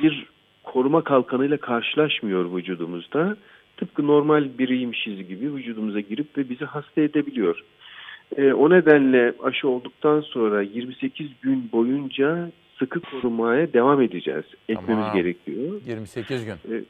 bir 0.03 0.27
koruma 0.65 1.05
kalkanıyla 1.05 1.57
karşılaşmıyor 1.57 2.57
vücudumuzda. 2.57 3.37
Tıpkı 3.77 4.07
normal 4.07 4.59
biriymişiz 4.59 5.29
gibi 5.29 5.55
vücudumuza 5.55 6.01
girip 6.01 6.39
ve 6.39 6.49
bizi 6.51 6.65
hasta 6.65 7.01
edebiliyor. 7.01 7.61
E, 8.37 8.53
o 8.53 8.71
nedenle 8.71 9.35
aşı 9.43 9.69
olduktan 9.69 10.21
sonra 10.21 10.63
28 10.63 11.29
gün 11.43 11.69
boyunca 11.73 12.51
sıkı 12.79 13.01
korumaya 13.01 13.73
devam 13.73 14.03
edeceğiz. 14.03 14.45
Etmemiz 14.69 15.05
Tamam. 15.05 15.17
gerekiyor. 15.17 15.81
28 15.87 16.45
gün. 16.45 16.53
E, 16.53 16.85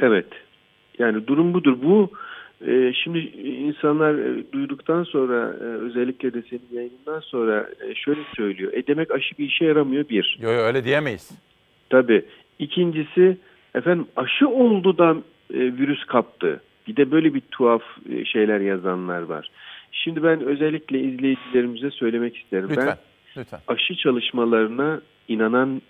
Evet. 0.00 0.26
Yani 0.98 1.26
durum 1.26 1.54
budur. 1.54 1.76
Bu 1.82 2.10
şimdi 3.04 3.18
insanlar 3.44 4.14
e, 4.14 4.52
duyduktan 4.52 5.04
sonra 5.04 5.56
e, 5.60 5.64
özellikle 5.64 6.34
de 6.34 6.42
senin 6.42 6.68
yayınından 6.72 7.20
sonra 7.20 7.68
e, 7.88 7.94
şöyle 7.94 8.20
söylüyor. 8.36 8.72
E 8.72 8.86
demek 8.86 9.10
aşı 9.10 9.38
bir 9.38 9.44
işe 9.44 9.64
yaramıyor 9.64 10.08
bir. 10.08 10.38
Yok 10.40 10.52
yok 10.52 10.62
öyle 10.62 10.84
diyemeyiz. 10.84 11.30
Tabii. 11.90 12.24
İkincisi 12.58 13.36
efendim 13.74 14.06
aşı 14.16 14.48
oldu 14.48 14.98
da 14.98 15.16
virüs 15.50 16.04
kaptı. 16.04 16.60
Bir 16.88 16.96
de 16.96 17.10
böyle 17.10 17.34
bir 17.34 17.40
tuhaf 17.40 17.82
şeyler 18.24 18.60
yazanlar 18.60 19.22
var. 19.22 19.50
Şimdi 19.92 20.22
ben 20.22 20.40
özellikle 20.40 21.00
izleyicilerimize 21.00 21.90
söylemek 21.90 22.36
isterim. 22.36 22.68
Lütfen. 22.70 22.86
Ben 22.86 22.96
Lütfen. 23.36 23.60
aşı 23.68 23.96
çalışmalarına 23.96 25.00
inanan 25.28 25.82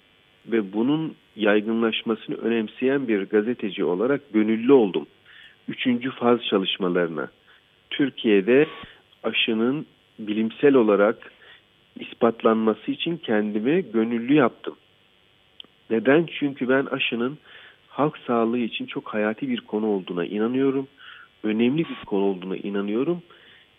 ve 0.47 0.73
bunun 0.73 1.15
yaygınlaşmasını 1.37 2.37
önemseyen 2.37 3.09
bir 3.09 3.23
gazeteci 3.23 3.85
olarak 3.85 4.33
gönüllü 4.33 4.73
oldum. 4.73 5.07
Üçüncü 5.69 6.11
faz 6.11 6.45
çalışmalarına. 6.45 7.31
Türkiye'de 7.91 8.67
aşının 9.23 9.87
bilimsel 10.19 10.75
olarak 10.75 11.33
ispatlanması 12.01 12.91
için 12.91 13.17
kendimi 13.17 13.93
gönüllü 13.93 14.35
yaptım. 14.35 14.77
Neden? 15.91 16.27
Çünkü 16.39 16.69
ben 16.69 16.87
aşının 16.87 17.39
halk 17.89 18.19
sağlığı 18.27 18.59
için 18.59 18.87
çok 18.87 19.09
hayati 19.09 19.49
bir 19.49 19.61
konu 19.61 19.87
olduğuna 19.87 20.25
inanıyorum. 20.25 20.89
Önemli 21.43 21.79
bir 21.79 22.05
konu 22.07 22.25
olduğuna 22.25 22.57
inanıyorum. 22.57 23.23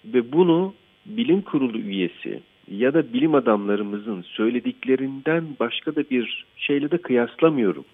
Ve 0.05 0.31
bunu 0.31 0.73
bilim 1.05 1.41
kurulu 1.41 1.77
üyesi 1.77 2.39
ya 2.71 2.93
da 2.93 3.13
bilim 3.13 3.35
adamlarımızın 3.35 4.21
söylediklerinden 4.21 5.43
başka 5.59 5.95
da 5.95 6.09
bir 6.09 6.45
şeyle 6.57 6.91
de 6.91 6.97
kıyaslamıyorum. 6.97 7.85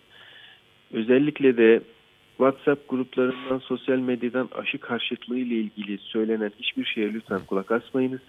Özellikle 0.93 1.57
de 1.57 1.81
WhatsApp 2.37 2.89
gruplarından, 2.89 3.59
sosyal 3.59 3.97
medyadan 3.97 4.49
aşı 4.55 4.77
karşıtlığı 4.77 5.37
ile 5.37 5.55
ilgili 5.55 5.97
söylenen 5.97 6.51
hiçbir 6.59 6.85
şeye 6.85 7.13
lütfen 7.13 7.39
kulak 7.47 7.71
asmayınız. 7.71 8.21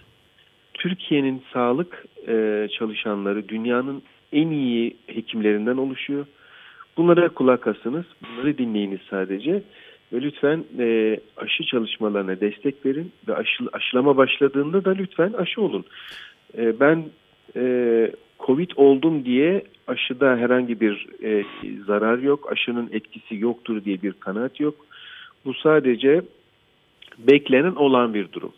Türkiye'nin 0.73 1.43
sağlık 1.53 2.05
e, 2.27 2.67
çalışanları 2.79 3.49
dünyanın 3.49 4.03
en 4.31 4.47
iyi 4.47 4.97
hekimlerinden 5.07 5.77
oluşuyor. 5.77 6.25
Bunlara 6.97 7.29
kulak 7.29 7.67
asınız, 7.67 8.05
bunları 8.21 8.57
dinleyiniz 8.57 8.99
sadece. 9.09 9.63
Ve 10.13 10.21
lütfen 10.21 10.63
e, 10.79 11.19
aşı 11.37 11.63
çalışmalarına 11.63 12.39
destek 12.39 12.85
verin 12.85 13.11
ve 13.27 13.35
aşı, 13.35 13.63
aşılama 13.73 14.17
başladığında 14.17 14.85
da 14.85 14.91
lütfen 14.91 15.33
aşı 15.33 15.61
olun. 15.61 15.85
E, 16.57 16.79
ben 16.79 17.05
e, 17.55 18.11
Covid 18.39 18.71
oldum 18.75 19.25
diye 19.25 19.63
aşıda 19.87 20.37
herhangi 20.37 20.81
bir 20.81 21.07
e, 21.23 21.45
zarar 21.85 22.17
yok, 22.17 22.51
aşının 22.51 22.89
etkisi 22.93 23.35
yoktur 23.35 23.85
diye 23.85 24.01
bir 24.01 24.13
kanaat 24.13 24.59
yok. 24.59 24.75
Bu 25.45 25.53
sadece 25.53 26.21
beklenen 27.17 27.75
olan 27.75 28.13
bir 28.13 28.31
durum. 28.31 28.53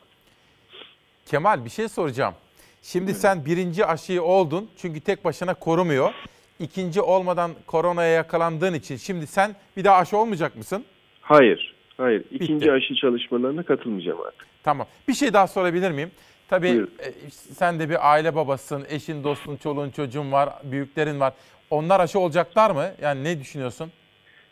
Kemal 1.26 1.66
bir 1.66 1.70
şey 1.70 1.88
soracağım. 1.88 2.34
Şimdi 2.82 3.14
sen 3.14 3.46
birinci 3.46 3.86
aşıyı 3.86 4.24
oldun 4.24 4.70
çünkü 4.78 5.00
tek 5.00 5.26
başına 5.26 5.54
korumuyor. 5.54 6.14
İkinci 6.60 7.02
olmadan 7.02 7.52
koronaya 7.68 8.10
yakalandığın 8.12 8.74
için 8.74 8.96
şimdi 8.96 9.28
sen 9.28 9.56
bir 9.78 9.84
daha 9.84 9.98
aşı 9.98 10.18
olmayacak 10.18 10.56
mısın? 10.56 10.86
Hayır, 11.22 11.76
hayır. 11.98 12.24
İkinci 12.32 12.72
aşı 12.72 12.96
çalışmalarına 12.96 13.64
katılmayacağım 13.64 14.22
artık. 14.22 14.48
Tamam. 14.64 14.88
Bir 15.08 15.14
şey 15.14 15.34
daha 15.34 15.48
sorabilir 15.48 15.92
miyim? 15.92 16.12
Tabii 16.50 16.70
Buyurun. 16.70 16.90
e, 17.00 17.30
sen 17.30 17.80
de 17.80 17.90
bir 17.90 18.12
aile 18.14 18.36
babasın, 18.36 18.84
eşin, 18.90 19.24
dostun, 19.24 19.56
çoluğun, 19.56 19.90
çocuğun 19.90 20.32
var, 20.32 20.50
büyüklerin 20.64 21.20
var. 21.20 21.34
Onlar 21.70 22.00
aşı 22.00 22.20
olacaklar 22.20 22.72
mı? 22.72 22.86
Yani 23.02 23.24
ne 23.24 23.40
düşünüyorsun? 23.40 23.92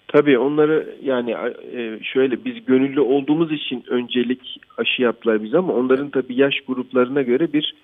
Tabii 0.08 0.38
onları 0.38 0.96
yani 1.04 1.32
e, 1.76 2.00
şöyle 2.04 2.46
biz 2.46 2.66
gönüllü 2.66 3.00
olduğumuz 3.00 3.52
için 3.52 3.84
öncelik 3.88 4.60
aşı 4.78 5.02
yaptılar 5.02 5.44
biz 5.44 5.56
ama 5.56 5.74
onların 5.74 6.10
tabii 6.10 6.36
yaş 6.36 6.56
gruplarına 6.68 7.22
göre 7.22 7.54
bir 7.54 7.76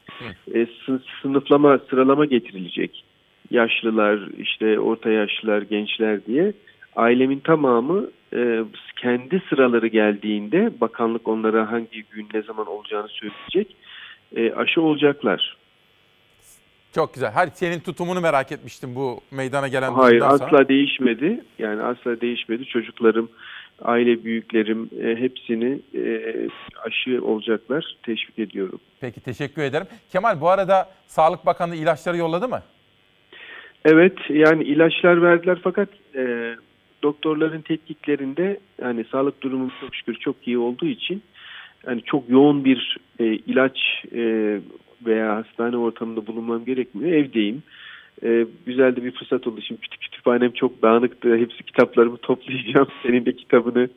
e, 0.53 0.65
sı- 0.85 1.01
sınıflama, 1.21 1.79
sıralama 1.89 2.25
getirilecek. 2.25 3.03
Yaşlılar, 3.51 4.19
işte 4.39 4.79
orta 4.79 5.09
yaşlılar, 5.09 5.61
gençler 5.61 6.25
diye. 6.25 6.53
Ailemin 6.95 7.39
tamamı 7.39 8.09
e, 8.33 8.63
kendi 9.01 9.41
sıraları 9.49 9.87
geldiğinde 9.87 10.71
bakanlık 10.81 11.27
onlara 11.27 11.71
hangi 11.71 12.03
gün 12.11 12.27
ne 12.33 12.41
zaman 12.41 12.67
olacağını 12.67 13.07
söyleyecek. 13.07 13.75
E, 14.35 14.51
aşı 14.53 14.81
olacaklar. 14.81 15.57
Çok 16.95 17.13
güzel. 17.13 17.31
Hadi 17.33 17.51
senin 17.53 17.79
tutumunu 17.79 18.21
merak 18.21 18.51
etmiştim 18.51 18.95
bu 18.95 19.21
meydana 19.31 19.67
gelen 19.67 19.91
Hayır 19.91 20.19
sonra. 20.19 20.31
asla 20.33 20.67
değişmedi. 20.67 21.43
Yani 21.59 21.81
asla 21.81 22.21
değişmedi. 22.21 22.65
Çocuklarım, 22.65 23.29
aile 23.81 24.23
büyüklerim 24.23 24.89
e, 25.03 25.15
hepsini 25.15 25.79
e, 25.95 26.21
aşı 26.85 27.25
olacaklar. 27.25 27.95
Teşvik 28.03 28.39
ediyorum. 28.39 28.79
Peki 29.01 29.21
teşekkür 29.21 29.61
ederim. 29.61 29.87
Kemal 30.11 30.41
bu 30.41 30.49
arada 30.49 30.89
Sağlık 31.07 31.45
Bakanlığı 31.45 31.75
ilaçları 31.75 32.17
yolladı 32.17 32.47
mı? 32.47 32.61
Evet 33.85 34.17
yani 34.29 34.63
ilaçlar 34.63 35.21
verdiler 35.21 35.59
fakat 35.63 35.89
e, 36.15 36.55
doktorların 37.03 37.61
tetkiklerinde 37.61 38.59
yani 38.81 39.05
sağlık 39.11 39.41
durumum 39.41 39.71
çok 39.81 39.95
şükür 39.95 40.15
çok 40.15 40.47
iyi 40.47 40.57
olduğu 40.57 40.85
için 40.85 41.23
yani 41.87 42.01
çok 42.05 42.29
yoğun 42.29 42.65
bir 42.65 42.97
e, 43.19 43.25
ilaç 43.25 43.77
e, 44.15 44.21
veya 45.05 45.35
hastane 45.35 45.77
ortamında 45.77 46.27
bulunmam 46.27 46.65
gerekmiyor. 46.65 47.11
Evdeyim. 47.11 47.63
E, 48.23 48.45
güzel 48.65 48.95
de 48.95 49.03
bir 49.03 49.11
fırsat 49.11 49.47
oldu. 49.47 49.61
Şimdi 49.61 49.81
kütü- 49.81 49.97
kütüphanem 49.99 50.51
çok 50.51 50.81
dağınıktı. 50.81 51.37
Hepsi 51.37 51.63
kitaplarımı 51.63 52.17
toplayacağım. 52.17 52.87
Senin 53.03 53.25
de 53.25 53.35
kitabını 53.35 53.89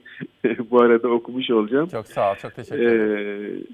bu 0.70 0.82
arada 0.82 1.08
okumuş 1.08 1.50
olacağım. 1.50 1.88
Çok 1.88 2.06
sağ 2.06 2.32
ol, 2.32 2.34
çok 2.42 2.54
teşekkür 2.54 2.82
ederim. 2.86 3.66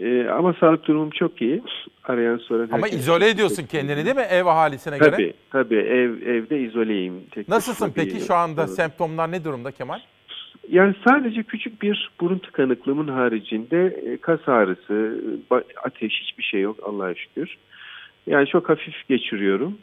Ee, 0.00 0.06
e, 0.06 0.28
ama 0.28 0.54
sağlık 0.60 0.86
durumum 0.86 1.10
çok 1.10 1.42
iyi. 1.42 1.62
Arayan 2.04 2.36
soran 2.36 2.68
Ama 2.72 2.88
izole 2.88 3.28
ediyorsun 3.28 3.66
kendini 3.66 4.04
değil 4.04 4.16
mi 4.16 4.26
ev 4.30 4.46
ahalisine 4.46 4.98
göre? 4.98 5.10
Tabii, 5.10 5.32
tabii. 5.50 5.76
Ev, 5.76 6.22
evde 6.26 6.60
izoleyim. 6.60 7.14
Tek 7.30 7.48
Nasılsın 7.48 7.92
peki 7.94 8.20
şu 8.20 8.34
anda 8.34 8.60
Evet. 8.60 8.70
semptomlar 8.74 9.32
ne 9.32 9.44
durumda 9.44 9.70
Kemal? 9.70 10.00
Yani 10.68 10.94
sadece 11.08 11.42
küçük 11.42 11.82
bir 11.82 12.10
burun 12.20 12.38
tıkanıklığımın 12.38 13.08
haricinde 13.08 13.86
e, 13.86 14.16
kas 14.16 14.48
ağrısı, 14.48 15.20
ateş 15.84 16.12
hiçbir 16.22 16.42
şey 16.42 16.60
yok 16.60 16.76
Allah'a 16.82 17.14
şükür. 17.14 17.56
Yani 18.26 18.46
çok 18.46 18.68
hafif 18.68 19.08
geçiriyorum. 19.08 19.78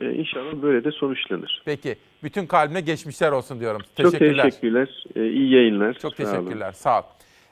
Ee, 0.00 0.10
inşallah 0.12 0.62
böyle 0.62 0.84
de 0.84 0.90
sonuçlanır. 0.90 1.62
Peki 1.64 1.96
bütün 2.22 2.46
kalbine 2.46 2.80
geçmişler 2.80 3.32
olsun 3.32 3.60
diyorum. 3.60 3.80
Çok 4.02 4.12
Teşekkürler. 4.12 4.44
teşekkürler. 4.44 5.04
Ee, 5.16 5.26
iyi 5.26 5.54
yayınlar. 5.54 5.94
Çok 5.94 6.14
Sağ 6.14 6.22
olun. 6.22 6.32
teşekkürler. 6.32 6.72
Sağ 6.72 7.00
ol. 7.00 7.04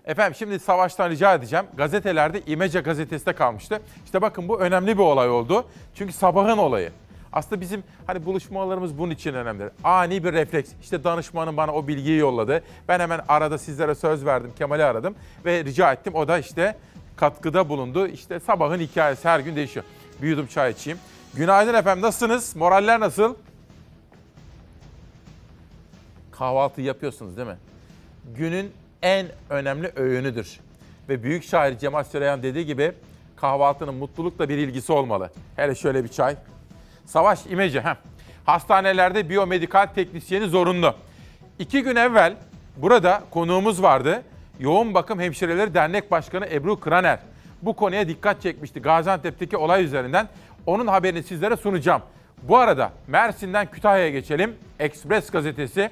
Efendim 0.04 0.34
şimdi 0.38 0.58
Savaş'tan 0.58 1.10
rica 1.10 1.34
edeceğim. 1.34 1.64
Gazetelerde 1.76 2.40
İmece 2.46 2.80
gazetesinde 2.80 3.34
kalmıştı. 3.34 3.78
İşte 4.04 4.22
bakın 4.22 4.48
bu 4.48 4.60
önemli 4.60 4.94
bir 4.98 5.02
olay 5.02 5.28
oldu. 5.28 5.64
Çünkü 5.94 6.12
sabahın 6.12 6.58
olayı. 6.58 6.90
Aslında 7.32 7.60
bizim 7.60 7.82
hani 8.06 8.26
buluşmalarımız 8.26 8.98
bunun 8.98 9.10
için 9.10 9.34
önemli. 9.34 9.70
Ani 9.84 10.24
bir 10.24 10.32
refleks. 10.32 10.70
İşte 10.82 11.04
danışmanım 11.04 11.56
bana 11.56 11.72
o 11.72 11.88
bilgiyi 11.88 12.18
yolladı. 12.18 12.62
Ben 12.88 13.00
hemen 13.00 13.20
arada 13.28 13.58
sizlere 13.58 13.94
söz 13.94 14.24
verdim. 14.26 14.52
Kemal'i 14.58 14.84
aradım 14.84 15.14
ve 15.44 15.64
rica 15.64 15.92
ettim. 15.92 16.14
O 16.14 16.28
da 16.28 16.38
işte 16.38 16.76
katkıda 17.16 17.68
bulundu. 17.68 18.06
İşte 18.06 18.40
sabahın 18.40 18.78
hikayesi 18.78 19.28
her 19.28 19.40
gün 19.40 19.56
değişiyor. 19.56 19.84
Bir 20.22 20.28
yudum 20.28 20.46
çay 20.46 20.70
içeyim. 20.70 20.98
Günaydın 21.34 21.74
efendim 21.74 22.02
nasılsınız? 22.02 22.56
Moraller 22.56 23.00
nasıl? 23.00 23.34
Kahvaltı 26.32 26.80
yapıyorsunuz 26.80 27.36
değil 27.36 27.48
mi? 27.48 27.56
Günün 28.36 28.72
en 29.02 29.26
önemli 29.50 29.92
öğünüdür. 29.96 30.60
Ve 31.08 31.22
büyük 31.22 31.44
şair 31.44 31.78
Cemal 31.78 32.04
Süreyan 32.04 32.42
dediği 32.42 32.66
gibi 32.66 32.92
kahvaltının 33.36 33.94
mutlulukla 33.94 34.48
bir 34.48 34.58
ilgisi 34.58 34.92
olmalı. 34.92 35.30
Hele 35.56 35.74
şöyle 35.74 36.04
bir 36.04 36.08
çay. 36.08 36.36
Savaş 37.10 37.46
imece. 37.46 37.80
Heh. 37.80 37.94
Hastanelerde 38.44 39.28
biyomedikal 39.28 39.86
teknisyeni 39.86 40.46
zorunlu. 40.46 40.94
İki 41.58 41.82
gün 41.82 41.96
evvel 41.96 42.34
burada 42.76 43.22
konuğumuz 43.30 43.82
vardı. 43.82 44.22
Yoğun 44.60 44.94
Bakım 44.94 45.20
Hemşireleri 45.20 45.74
Dernek 45.74 46.10
Başkanı 46.10 46.46
Ebru 46.46 46.80
Kraner. 46.80 47.18
Bu 47.62 47.76
konuya 47.76 48.08
dikkat 48.08 48.42
çekmişti 48.42 48.82
Gaziantep'teki 48.82 49.56
olay 49.56 49.84
üzerinden. 49.84 50.28
Onun 50.66 50.86
haberini 50.86 51.22
sizlere 51.22 51.56
sunacağım. 51.56 52.02
Bu 52.42 52.56
arada 52.56 52.92
Mersin'den 53.06 53.70
Kütahya'ya 53.70 54.10
geçelim. 54.10 54.54
Express 54.78 55.30
gazetesi 55.30 55.90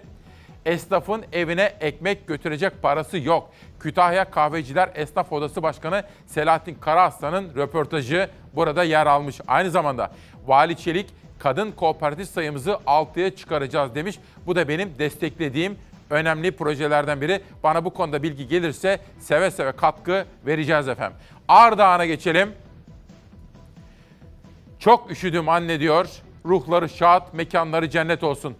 Esnafın 0.66 1.24
evine 1.32 1.72
ekmek 1.80 2.26
götürecek 2.26 2.82
parası 2.82 3.18
yok. 3.18 3.50
Kütahya 3.80 4.30
Kahveciler 4.30 4.90
Esnaf 4.94 5.32
Odası 5.32 5.62
Başkanı 5.62 6.02
Selahattin 6.26 6.74
Karaaslan'ın 6.74 7.54
röportajı 7.56 8.28
burada 8.54 8.84
yer 8.84 9.06
almış. 9.06 9.40
Aynı 9.48 9.70
zamanda 9.70 10.10
Vali 10.48 10.76
Çelik 10.76 11.06
kadın 11.38 11.72
kooperatif 11.72 12.28
sayımızı 12.28 12.70
6'ya 12.70 13.36
çıkaracağız 13.36 13.94
demiş. 13.94 14.18
Bu 14.46 14.56
da 14.56 14.68
benim 14.68 14.98
desteklediğim 14.98 15.78
önemli 16.10 16.52
projelerden 16.52 17.20
biri. 17.20 17.40
Bana 17.62 17.84
bu 17.84 17.94
konuda 17.94 18.22
bilgi 18.22 18.48
gelirse 18.48 19.00
seve 19.18 19.50
seve 19.50 19.72
katkı 19.72 20.26
vereceğiz 20.46 20.88
efendim. 20.88 21.18
Ardahan'a 21.48 22.06
geçelim. 22.06 22.52
Çok 24.78 25.10
üşüdüm 25.10 25.48
anne 25.48 25.80
diyor. 25.80 26.08
Ruhları 26.46 26.88
şad, 26.88 27.22
mekanları 27.32 27.90
cennet 27.90 28.24
olsun. 28.24 28.54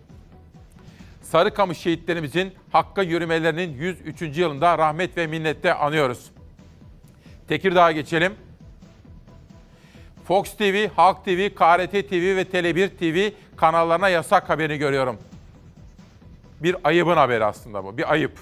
Sarıkamış 1.23 1.78
şehitlerimizin 1.78 2.52
Hakk'a 2.73 3.02
yürümelerinin 3.02 3.73
103. 3.73 4.39
yılında 4.39 4.78
rahmet 4.78 5.16
ve 5.16 5.27
minnette 5.27 5.74
anıyoruz. 5.74 6.31
Tekirdağ'a 7.48 7.93
geçelim. 7.93 8.35
Fox 10.29 10.57
TV, 10.57 10.89
Halk 10.97 11.25
TV, 11.25 11.49
KRT 11.49 12.09
TV 12.09 12.37
ve 12.37 12.43
Tele1 12.43 12.89
TV 12.89 13.35
kanallarına 13.57 14.09
yasak 14.09 14.49
haberini 14.49 14.79
görüyorum. 14.79 15.19
Bir 16.63 16.77
ayıbın 16.85 17.17
haberi 17.17 17.45
aslında 17.45 17.85
bu, 17.85 17.99
bir 17.99 18.13
ayıp. 18.13 18.33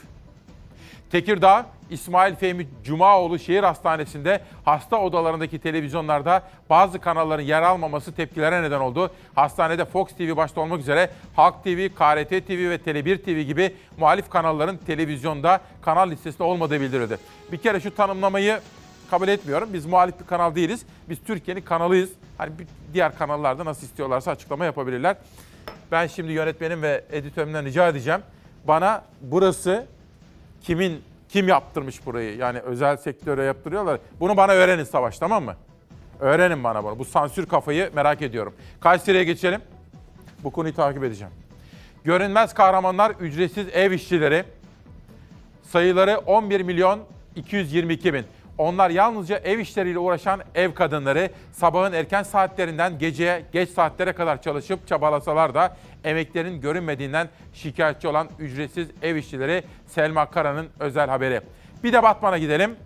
Tekirdağ, 1.11 1.67
İsmail 1.91 2.35
Fehmi 2.35 2.69
Cumaoğlu 2.85 3.39
Şehir 3.39 3.63
Hastanesi'nde 3.63 4.41
hasta 4.65 5.01
odalarındaki 5.01 5.59
televizyonlarda 5.59 6.43
bazı 6.71 6.99
kanalların 6.99 7.43
yer 7.43 7.63
almaması 7.63 8.15
tepkilere 8.15 8.63
neden 8.63 8.81
oldu. 8.81 9.11
Hastanede 9.35 9.85
Fox 9.85 10.09
TV 10.09 10.37
başta 10.37 10.61
olmak 10.61 10.81
üzere 10.81 11.11
Halk 11.37 11.65
TV, 11.65 11.89
KRT 11.89 12.47
TV 12.47 12.71
ve 12.71 12.77
Tele1 12.77 13.19
TV 13.19 13.41
gibi 13.41 13.75
muhalif 13.99 14.31
kanalların 14.31 14.77
televizyonda 14.77 15.61
kanal 15.83 16.11
listesinde 16.11 16.43
olmadığı 16.43 16.81
bildirildi. 16.81 17.19
Bir 17.53 17.59
kere 17.59 17.81
şu 17.81 17.95
tanımlamayı 17.95 18.61
kabul 19.11 19.28
etmiyorum. 19.28 19.69
Biz 19.73 19.87
muhalif 19.87 20.20
bir 20.20 20.27
kanal 20.27 20.55
değiliz. 20.55 20.87
Biz 21.09 21.19
Türkiye'nin 21.27 21.62
kanalıyız. 21.62 22.11
Hani 22.39 22.53
diğer 22.95 23.19
kanallarda 23.19 23.65
nasıl 23.65 23.87
istiyorlarsa 23.87 24.31
açıklama 24.31 24.65
yapabilirler. 24.65 25.16
Ben 25.93 26.07
şimdi 26.07 26.33
yönetmenim 26.33 26.83
ve 26.83 27.05
editörümden 27.11 27.65
rica 27.65 27.89
edeceğim. 27.89 28.20
Bana 28.65 29.05
burası 29.20 29.87
kimin 30.62 31.03
kim 31.28 31.49
yaptırmış 31.49 32.07
burayı? 32.07 32.37
Yani 32.37 32.61
özel 32.61 32.97
sektöre 32.97 33.45
yaptırıyorlar. 33.45 34.01
Bunu 34.20 34.37
bana 34.37 34.53
öğrenin 34.53 34.85
Savaş 34.85 35.19
tamam 35.19 35.45
mı? 35.45 35.57
Öğrenin 36.20 36.65
bana 36.65 36.85
bunu. 36.85 36.99
Bu 36.99 37.05
sansür 37.05 37.47
kafayı 37.47 37.91
merak 37.95 38.23
ediyorum. 38.23 38.55
Kayseri'ye 38.81 39.24
geçelim. 39.24 39.61
Bu 40.45 40.51
konuyu 40.51 40.74
takip 40.74 41.05
edeceğim. 41.05 41.33
Görünmez 42.05 42.55
kahramanlar 42.55 43.11
ücretsiz 43.11 43.66
ev 43.73 43.93
işçileri 43.93 44.45
sayıları 45.62 46.19
11 46.19 46.61
milyon 46.61 47.01
222 47.37 48.15
bin. 48.15 48.24
Onlar 48.59 48.91
yalnızca 48.91 49.37
ev 49.37 49.59
işleriyle 49.59 49.99
uğraşan 49.99 50.41
ev 50.55 50.74
kadınları 50.74 51.31
sabahın 51.53 51.93
erken 51.93 52.23
saatlerinden 52.23 52.99
geceye 52.99 53.43
geç 53.53 53.70
saatlere 53.70 54.12
kadar 54.12 54.43
çalışıp 54.43 54.87
çabalasalar 54.87 55.55
da 55.55 55.77
emeklerinin 56.05 56.61
görünmediğinden 56.61 57.28
şikayetçi 57.53 58.09
olan 58.09 58.28
ücretsiz 58.39 58.89
ev 59.03 59.16
işçileri 59.16 59.65
Selma 59.87 60.31
Kara'nın 60.31 60.69
özel 60.81 61.09
haberi. 61.09 61.41
Bir 61.85 61.93
de 61.93 62.03
Batman'a 62.03 62.39
gidelim. 62.39 62.77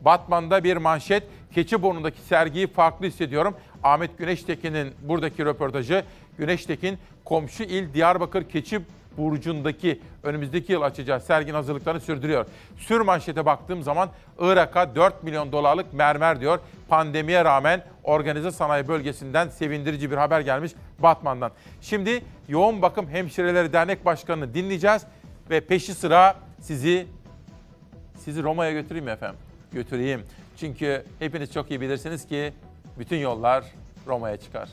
Batman'da 0.00 0.64
bir 0.64 0.76
manşet. 0.76 1.22
Keçiburnu'ndaki 1.54 2.20
sergiyi 2.20 2.66
farklı 2.66 3.06
hissediyorum. 3.06 3.56
Ahmet 3.82 4.18
Güneştekin'in 4.18 4.92
buradaki 5.02 5.44
röportajı. 5.44 6.04
Güneştekin 6.38 6.98
komşu 7.24 7.62
il 7.62 7.94
Diyarbakır 7.94 8.48
Keçi 8.48 8.80
Burcu'ndaki 9.18 10.00
önümüzdeki 10.22 10.72
yıl 10.72 10.82
açacağı 10.82 11.20
serginin 11.20 11.54
hazırlıklarını 11.54 12.00
sürdürüyor. 12.00 12.46
Sür 12.78 13.00
manşete 13.00 13.46
baktığım 13.46 13.82
zaman 13.82 14.10
Irak'a 14.38 14.94
4 14.94 15.22
milyon 15.22 15.52
dolarlık 15.52 15.92
mermer 15.92 16.40
diyor. 16.40 16.58
Pandemiye 16.88 17.44
rağmen 17.44 17.84
organize 18.04 18.50
sanayi 18.50 18.88
bölgesinden 18.88 19.48
sevindirici 19.48 20.10
bir 20.10 20.16
haber 20.16 20.40
gelmiş 20.40 20.72
Batman'dan. 20.98 21.50
Şimdi 21.80 22.22
Yoğun 22.48 22.82
Bakım 22.82 23.08
Hemşireleri 23.08 23.72
Dernek 23.72 24.04
Başkanı'nı 24.04 24.54
dinleyeceğiz 24.54 25.02
ve 25.50 25.60
peşi 25.60 25.94
sıra 25.94 26.36
sizi 26.60 27.06
sizi 28.24 28.42
Roma'ya 28.42 28.72
götüreyim 28.72 29.04
mi 29.04 29.10
efendim? 29.10 29.38
Götüreyim. 29.72 30.22
Çünkü 30.56 31.04
hepiniz 31.18 31.52
çok 31.52 31.70
iyi 31.70 31.80
bilirsiniz 31.80 32.26
ki 32.26 32.52
bütün 32.98 33.16
yollar 33.16 33.64
Roma'ya 34.06 34.36
çıkar. 34.36 34.68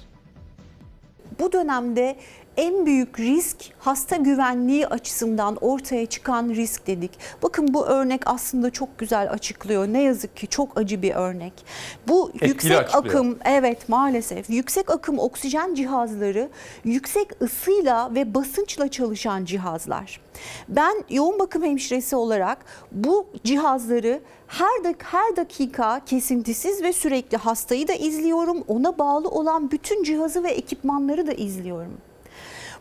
Bu 1.39 1.51
dönemde 1.51 2.17
en 2.57 2.85
büyük 2.85 3.19
risk 3.19 3.57
hasta 3.79 4.15
güvenliği 4.15 4.87
açısından 4.87 5.55
ortaya 5.61 6.05
çıkan 6.05 6.49
risk 6.49 6.87
dedik. 6.87 7.11
Bakın 7.43 7.73
bu 7.73 7.85
örnek 7.85 8.21
aslında 8.25 8.69
çok 8.69 8.97
güzel 8.97 9.31
açıklıyor. 9.31 9.87
Ne 9.87 10.01
yazık 10.01 10.37
ki 10.37 10.47
çok 10.47 10.77
acı 10.77 11.01
bir 11.01 11.15
örnek. 11.15 11.53
Bu 12.07 12.29
Etkili 12.33 12.49
yüksek 12.49 12.77
açıklıyor. 12.77 13.05
akım 13.05 13.37
evet 13.45 13.89
maalesef 13.89 14.49
yüksek 14.49 14.91
akım 14.91 15.19
oksijen 15.19 15.73
cihazları 15.73 16.49
yüksek 16.83 17.41
ısıyla 17.41 18.15
ve 18.15 18.33
basınçla 18.33 18.87
çalışan 18.87 19.45
cihazlar. 19.45 20.21
Ben 20.69 21.03
yoğun 21.09 21.39
bakım 21.39 21.63
hemşiresi 21.63 22.15
olarak 22.15 22.57
bu 22.91 23.27
cihazları 23.43 24.19
her 24.47 24.83
dak 24.83 25.03
her 25.03 25.35
dakika 25.35 26.01
kesintisiz 26.05 26.83
ve 26.83 26.93
sürekli 26.93 27.37
hastayı 27.37 27.87
da 27.87 27.93
izliyorum. 27.93 28.63
Ona 28.67 28.97
bağlı 28.97 29.29
olan 29.29 29.71
bütün 29.71 30.03
cihazı 30.03 30.43
ve 30.43 30.51
ekipmanları 30.51 31.27
da 31.27 31.33
izliyorum. 31.33 31.97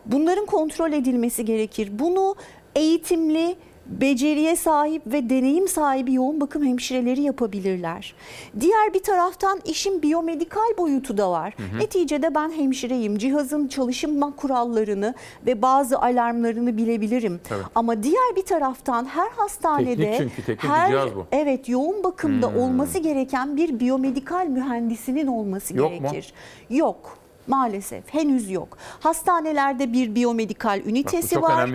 Bunların 0.05 0.45
kontrol 0.45 0.91
edilmesi 0.93 1.45
gerekir. 1.45 1.89
Bunu 1.99 2.35
eğitimli 2.75 3.55
beceriye 3.85 4.55
sahip 4.55 5.01
ve 5.07 5.29
deneyim 5.29 5.67
sahibi 5.67 6.13
yoğun 6.13 6.41
bakım 6.41 6.65
hemşireleri 6.65 7.21
yapabilirler. 7.21 8.15
Diğer 8.59 8.93
bir 8.93 9.03
taraftan 9.03 9.59
işin 9.65 10.01
biyomedikal 10.01 10.77
boyutu 10.77 11.17
da 11.17 11.31
var. 11.31 11.53
Hı 11.57 11.63
hı. 11.75 11.79
Neticede 11.79 12.35
ben 12.35 12.51
hemşireyim. 12.51 13.17
Cihazın 13.17 13.67
çalışma 13.67 14.35
kurallarını 14.35 15.13
ve 15.45 15.61
bazı 15.61 15.99
alarmlarını 15.99 16.77
bilebilirim. 16.77 17.39
Tabii. 17.49 17.63
Ama 17.75 18.03
diğer 18.03 18.35
bir 18.35 18.45
taraftan 18.45 19.05
her 19.05 19.29
hastanede 19.29 19.95
Teknik 19.95 20.17
çünkü, 20.17 20.45
teknik 20.45 20.71
her 20.71 20.89
cihaz 20.91 21.15
bu. 21.15 21.25
evet 21.31 21.69
yoğun 21.69 22.03
bakımda 22.03 22.47
Hmm. 22.49 22.57
olması 22.59 22.99
gereken 22.99 23.57
bir 23.57 23.79
biyomedikal 23.79 24.47
mühendisinin 24.47 25.27
olması 25.27 25.77
Yok 25.77 25.91
mu? 25.91 25.97
gerekir. 26.11 26.33
Yok. 26.69 27.17
Maalesef 27.47 28.03
henüz 28.13 28.51
yok. 28.51 28.77
Hastanelerde 28.99 29.93
bir 29.93 30.15
biyomedikal 30.15 30.81
ünitesi 30.85 31.35
çok 31.35 31.43
var 31.43 31.73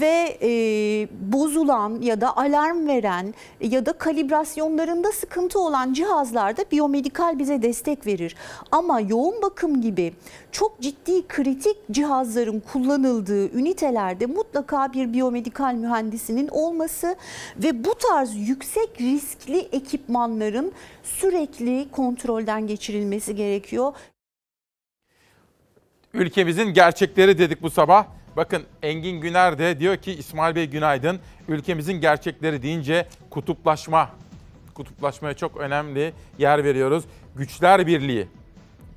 ve 0.00 0.38
e, 0.42 0.50
bozulan 1.32 2.00
ya 2.00 2.20
da 2.20 2.36
alarm 2.36 2.86
veren 2.86 3.34
ya 3.60 3.86
da 3.86 3.92
kalibrasyonlarında 3.92 5.12
sıkıntı 5.12 5.60
olan 5.60 5.92
cihazlarda 5.92 6.64
biyomedikal 6.72 7.38
bize 7.38 7.62
destek 7.62 8.06
verir. 8.06 8.36
Ama 8.72 9.00
yoğun 9.00 9.42
bakım 9.42 9.80
gibi 9.80 10.14
çok 10.52 10.80
ciddi 10.80 11.26
kritik 11.28 11.76
cihazların 11.90 12.60
kullanıldığı 12.72 13.58
ünitelerde 13.58 14.26
mutlaka 14.26 14.92
bir 14.92 15.12
biyomedikal 15.12 15.74
mühendisinin 15.74 16.48
olması 16.48 17.16
ve 17.56 17.84
bu 17.84 17.94
tarz 17.94 18.36
yüksek 18.48 19.00
riskli 19.00 19.58
ekipmanların 19.58 20.72
sürekli 21.02 21.88
kontrolden 21.92 22.66
geçirilmesi 22.66 23.34
gerekiyor. 23.36 23.92
Ülkemizin 26.14 26.74
gerçekleri 26.74 27.38
dedik 27.38 27.62
bu 27.62 27.70
sabah. 27.70 28.06
Bakın 28.36 28.62
Engin 28.82 29.20
Güner 29.20 29.58
de 29.58 29.80
diyor 29.80 29.96
ki 29.96 30.12
İsmail 30.12 30.54
Bey 30.54 30.66
günaydın. 30.66 31.18
Ülkemizin 31.48 32.00
gerçekleri 32.00 32.62
deyince 32.62 33.06
kutuplaşma. 33.30 34.10
Kutuplaşmaya 34.74 35.34
çok 35.34 35.56
önemli 35.56 36.12
yer 36.38 36.64
veriyoruz. 36.64 37.04
Güçler 37.36 37.86
birliği. 37.86 38.28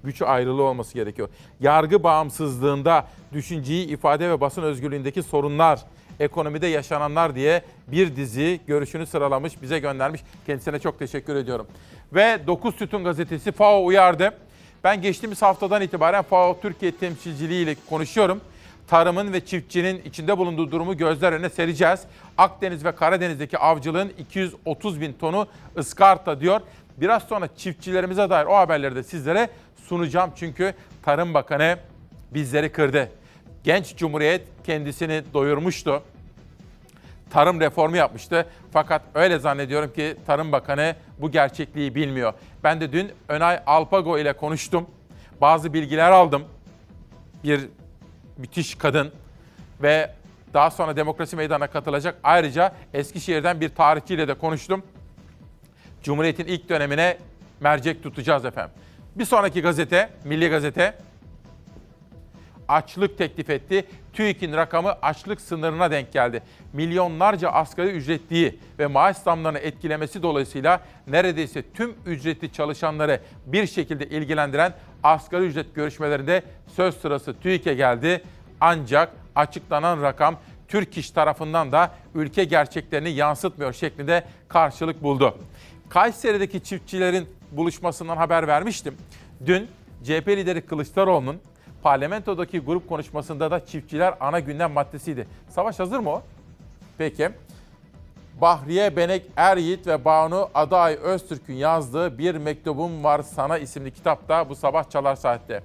Güç 0.03 0.21
ayrılığı 0.21 0.63
olması 0.63 0.93
gerekiyor. 0.93 1.29
Yargı 1.59 2.03
bağımsızlığında 2.03 3.07
düşünceyi 3.33 3.87
ifade 3.87 4.29
ve 4.29 4.41
basın 4.41 4.61
özgürlüğündeki 4.61 5.23
sorunlar, 5.23 5.79
ekonomide 6.19 6.67
yaşananlar 6.67 7.35
diye 7.35 7.61
bir 7.87 8.15
dizi 8.15 8.59
görüşünü 8.67 9.05
sıralamış, 9.05 9.61
bize 9.61 9.79
göndermiş. 9.79 10.21
Kendisine 10.45 10.79
çok 10.79 10.99
teşekkür 10.99 11.35
ediyorum. 11.35 11.67
Ve 12.13 12.39
9 12.47 12.75
Sütun 12.75 13.03
gazetesi 13.03 13.51
FAO 13.51 13.85
uyardı. 13.85 14.33
Ben 14.83 15.01
geçtiğimiz 15.01 15.41
haftadan 15.41 15.81
itibaren 15.81 16.21
FAO 16.23 16.59
Türkiye 16.61 16.91
temsilciliği 16.91 17.63
ile 17.63 17.75
konuşuyorum. 17.89 18.41
Tarımın 18.87 19.33
ve 19.33 19.45
çiftçinin 19.45 20.01
içinde 20.05 20.37
bulunduğu 20.37 20.71
durumu 20.71 20.97
gözler 20.97 21.33
önüne 21.33 21.49
sereceğiz. 21.49 21.99
Akdeniz 22.37 22.85
ve 22.85 22.95
Karadeniz'deki 22.95 23.57
avcılığın 23.57 24.11
230 24.17 25.01
bin 25.01 25.13
tonu 25.13 25.47
ıskarta 25.77 26.39
diyor. 26.39 26.61
Biraz 26.97 27.23
sonra 27.23 27.49
çiftçilerimize 27.57 28.29
dair 28.29 28.45
o 28.45 28.55
haberleri 28.55 28.95
de 28.95 29.03
sizlere 29.03 29.49
sunacağım. 29.87 30.31
Çünkü 30.35 30.73
Tarım 31.03 31.33
Bakanı 31.33 31.77
bizleri 32.33 32.71
kırdı. 32.71 33.11
Genç 33.63 33.95
Cumhuriyet 33.95 34.47
kendisini 34.63 35.23
doyurmuştu. 35.33 36.03
Tarım 37.31 37.59
reformu 37.61 37.97
yapmıştı. 37.97 38.45
Fakat 38.73 39.01
öyle 39.13 39.39
zannediyorum 39.39 39.93
ki 39.93 40.15
Tarım 40.27 40.51
Bakanı 40.51 40.95
bu 41.17 41.31
gerçekliği 41.31 41.95
bilmiyor. 41.95 42.33
Ben 42.63 42.81
de 42.81 42.91
dün 42.91 43.11
Önay 43.27 43.59
Alpago 43.65 44.17
ile 44.17 44.33
konuştum. 44.33 44.87
Bazı 45.41 45.73
bilgiler 45.73 46.11
aldım. 46.11 46.43
Bir 47.43 47.67
müthiş 48.37 48.75
kadın 48.75 49.11
ve 49.81 50.11
daha 50.53 50.71
sonra 50.71 50.95
Demokrasi 50.95 51.35
Meydanı'na 51.35 51.67
katılacak. 51.67 52.15
Ayrıca 52.23 52.73
Eskişehir'den 52.93 53.61
bir 53.61 53.69
tarihçiyle 53.69 54.27
de 54.27 54.33
konuştum. 54.33 54.83
Cumhuriyet'in 56.03 56.45
ilk 56.45 56.69
dönemine 56.69 57.17
mercek 57.59 58.03
tutacağız 58.03 58.45
efendim. 58.45 58.71
Bir 59.15 59.25
sonraki 59.25 59.61
gazete, 59.61 60.09
Milli 60.23 60.49
Gazete 60.49 60.93
açlık 62.67 63.17
teklif 63.17 63.49
etti. 63.49 63.85
TÜİK'in 64.13 64.53
rakamı 64.53 64.91
açlık 65.01 65.41
sınırına 65.41 65.91
denk 65.91 66.13
geldi. 66.13 66.43
Milyonlarca 66.73 67.49
asgari 67.49 67.89
ücretliyi 67.89 68.59
ve 68.79 68.87
maaş 68.87 69.17
zamlarını 69.17 69.59
etkilemesi 69.59 70.23
dolayısıyla 70.23 70.81
neredeyse 71.07 71.63
tüm 71.73 71.95
ücretli 72.05 72.53
çalışanları 72.53 73.19
bir 73.45 73.67
şekilde 73.67 74.05
ilgilendiren 74.05 74.73
asgari 75.03 75.43
ücret 75.45 75.75
görüşmelerinde 75.75 76.43
söz 76.75 76.97
sırası 76.97 77.39
TÜİK'e 77.39 77.73
geldi. 77.73 78.21
Ancak 78.61 79.11
açıklanan 79.35 80.01
rakam 80.01 80.35
Türk 80.67 80.97
İş 80.97 81.11
tarafından 81.11 81.71
da 81.71 81.91
ülke 82.15 82.43
gerçeklerini 82.43 83.09
yansıtmıyor 83.09 83.73
şeklinde 83.73 84.23
karşılık 84.47 85.03
buldu. 85.03 85.37
Kayseri'deki 85.89 86.63
çiftçilerin 86.63 87.29
buluşmasından 87.51 88.17
haber 88.17 88.47
vermiştim. 88.47 88.97
Dün 89.45 89.67
CHP 90.03 90.27
lideri 90.27 90.61
Kılıçdaroğlu'nun 90.61 91.41
parlamentodaki 91.83 92.59
grup 92.59 92.89
konuşmasında 92.89 93.51
da 93.51 93.65
çiftçiler 93.65 94.13
ana 94.19 94.39
gündem 94.39 94.71
maddesiydi. 94.71 95.27
Savaş 95.49 95.79
hazır 95.79 95.99
mı 95.99 96.09
o? 96.09 96.21
Peki. 96.97 97.29
Bahriye 98.41 98.95
Benek 98.95 99.25
Eryiğit 99.35 99.87
ve 99.87 100.05
Banu 100.05 100.49
Aday 100.53 100.97
Öztürk'ün 101.01 101.53
yazdığı 101.53 102.17
Bir 102.17 102.35
Mektubum 102.35 103.03
Var 103.03 103.21
Sana 103.21 103.57
isimli 103.57 103.91
kitapta 103.91 104.49
bu 104.49 104.55
sabah 104.55 104.89
çalar 104.89 105.15
saatte. 105.15 105.63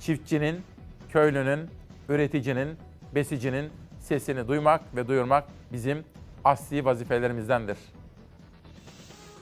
Çiftçinin, 0.00 0.62
köylünün, 1.08 1.70
üreticinin, 2.08 2.76
besicinin 3.14 3.70
sesini 4.00 4.48
duymak 4.48 4.80
ve 4.96 5.08
duyurmak 5.08 5.44
bizim 5.72 6.04
asli 6.44 6.84
vazifelerimizdendir. 6.84 7.78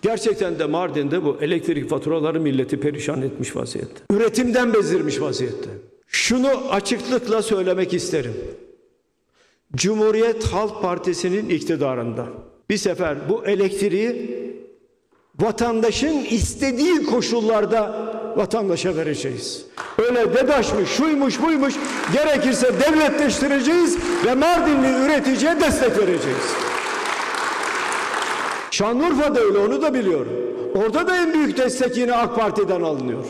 Gerçekten 0.02 0.58
de 0.58 0.66
Mardin'de 0.66 1.24
bu 1.24 1.36
elektrik 1.40 1.90
faturaları 1.90 2.40
milleti 2.40 2.80
perişan 2.80 3.22
etmiş 3.22 3.56
vaziyette. 3.56 4.00
Üretimden 4.10 4.74
bezdirmiş 4.74 5.20
vaziyette. 5.20 5.70
Şunu 6.06 6.48
açıklıkla 6.70 7.42
söylemek 7.42 7.94
isterim. 7.94 8.34
Cumhuriyet 9.76 10.44
Halk 10.44 10.82
Partisi'nin 10.82 11.48
iktidarında 11.48 12.26
bir 12.70 12.76
sefer 12.76 13.16
bu 13.28 13.44
elektriği 13.46 14.38
vatandaşın 15.40 16.24
istediği 16.24 17.06
koşullarda 17.06 18.08
vatandaşa 18.36 18.96
vereceğiz. 18.96 19.64
Öyle 19.98 20.34
DEDAŞ'mış, 20.34 20.88
şuymuş, 20.90 21.42
buymuş 21.42 21.74
gerekirse 22.12 22.72
devletleştireceğiz 22.80 23.98
ve 24.26 24.34
Mardinli 24.34 25.04
üreticiye 25.04 25.60
destek 25.60 25.98
vereceğiz. 25.98 26.67
Şanlıurfa'da 28.78 29.40
öyle 29.40 29.58
onu 29.58 29.82
da 29.82 29.94
biliyorum. 29.94 30.32
Orada 30.74 31.06
da 31.06 31.16
en 31.16 31.34
büyük 31.34 31.58
destek 31.58 31.96
yine 31.96 32.12
AK 32.12 32.36
Parti'den 32.36 32.82
alınıyor. 32.82 33.24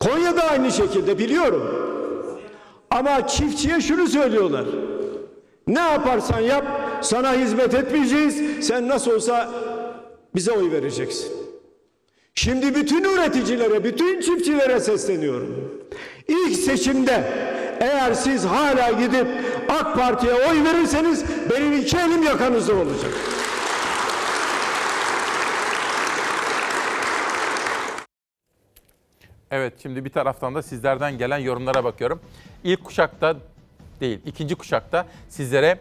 Konya'da 0.00 0.42
aynı 0.42 0.72
şekilde 0.72 1.18
biliyorum. 1.18 1.62
Ama 2.90 3.26
çiftçiye 3.26 3.80
şunu 3.80 4.06
söylüyorlar. 4.06 4.64
Ne 5.66 5.80
yaparsan 5.80 6.40
yap 6.40 6.64
sana 7.02 7.34
hizmet 7.34 7.74
etmeyeceğiz. 7.74 8.66
Sen 8.66 8.88
nasıl 8.88 9.10
olsa 9.10 9.50
bize 10.34 10.52
oy 10.52 10.72
vereceksin. 10.72 11.32
Şimdi 12.34 12.74
bütün 12.74 13.04
üreticilere, 13.04 13.84
bütün 13.84 14.20
çiftçilere 14.20 14.80
sesleniyorum. 14.80 15.80
İlk 16.28 16.56
seçimde 16.56 17.24
eğer 17.80 18.14
siz 18.14 18.44
hala 18.44 18.90
gidip 18.90 19.26
AK 19.68 19.96
Parti'ye 19.96 20.34
oy 20.34 20.64
verirseniz 20.64 21.24
benim 21.50 21.72
iki 21.72 21.96
elim 21.96 22.22
yakanızda 22.22 22.74
olacak. 22.74 23.39
Evet 29.50 29.74
şimdi 29.82 30.04
bir 30.04 30.10
taraftan 30.10 30.54
da 30.54 30.62
sizlerden 30.62 31.18
gelen 31.18 31.38
yorumlara 31.38 31.84
bakıyorum. 31.84 32.20
İlk 32.64 32.84
kuşakta 32.84 33.36
değil 34.00 34.20
ikinci 34.26 34.54
kuşakta 34.54 35.06
sizlere 35.28 35.78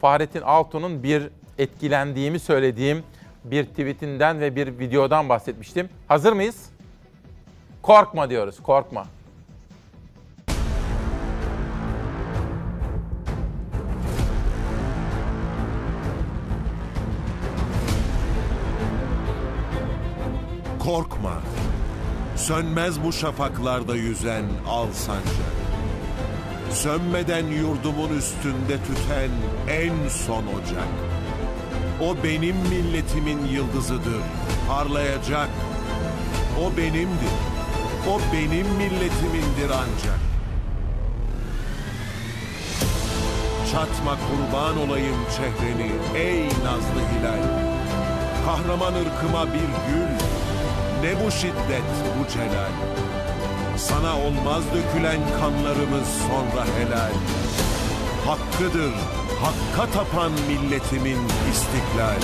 Fahrettin 0.00 0.40
Altun'un 0.42 1.02
bir 1.02 1.28
etkilendiğimi 1.58 2.38
söylediğim 2.38 3.02
bir 3.44 3.64
tweetinden 3.64 4.40
ve 4.40 4.56
bir 4.56 4.78
videodan 4.78 5.28
bahsetmiştim. 5.28 5.88
Hazır 6.08 6.32
mıyız? 6.32 6.70
Korkma 7.82 8.30
diyoruz 8.30 8.62
korkma. 8.62 9.06
Korkma. 20.78 21.42
Sönmez 22.46 23.02
bu 23.04 23.12
şafaklarda 23.12 23.96
yüzen 23.96 24.44
al 24.68 24.86
sancak. 24.92 25.54
Sönmeden 26.72 27.46
yurdumun 27.46 28.18
üstünde 28.18 28.76
tüten 28.86 29.30
en 29.68 30.08
son 30.08 30.44
ocak. 30.46 30.88
O 32.00 32.24
benim 32.24 32.56
milletimin 32.56 33.46
yıldızıdır, 33.46 34.22
parlayacak. 34.68 35.48
O 36.64 36.76
benimdir, 36.76 37.36
o 38.08 38.20
benim 38.32 38.66
milletimindir 38.66 39.70
ancak. 39.70 40.20
Çatma 43.72 44.16
kurban 44.28 44.88
olayım 44.88 45.16
çehreni 45.36 45.92
ey 46.14 46.46
nazlı 46.46 47.00
hilal. 47.12 47.42
Kahraman 48.46 48.94
ırkıma 48.94 49.46
bir 49.46 49.60
gül, 49.60 50.19
ne 51.02 51.24
bu 51.24 51.30
şiddet 51.30 51.82
bu 52.18 52.32
celal. 52.32 52.72
Sana 53.76 54.18
olmaz 54.18 54.64
dökülen 54.74 55.20
kanlarımız 55.40 56.08
sonra 56.08 56.66
helal. 56.78 57.12
Hakkıdır, 58.26 58.92
hakka 59.40 59.92
tapan 59.92 60.32
milletimin 60.48 61.18
istiklal. 61.50 62.20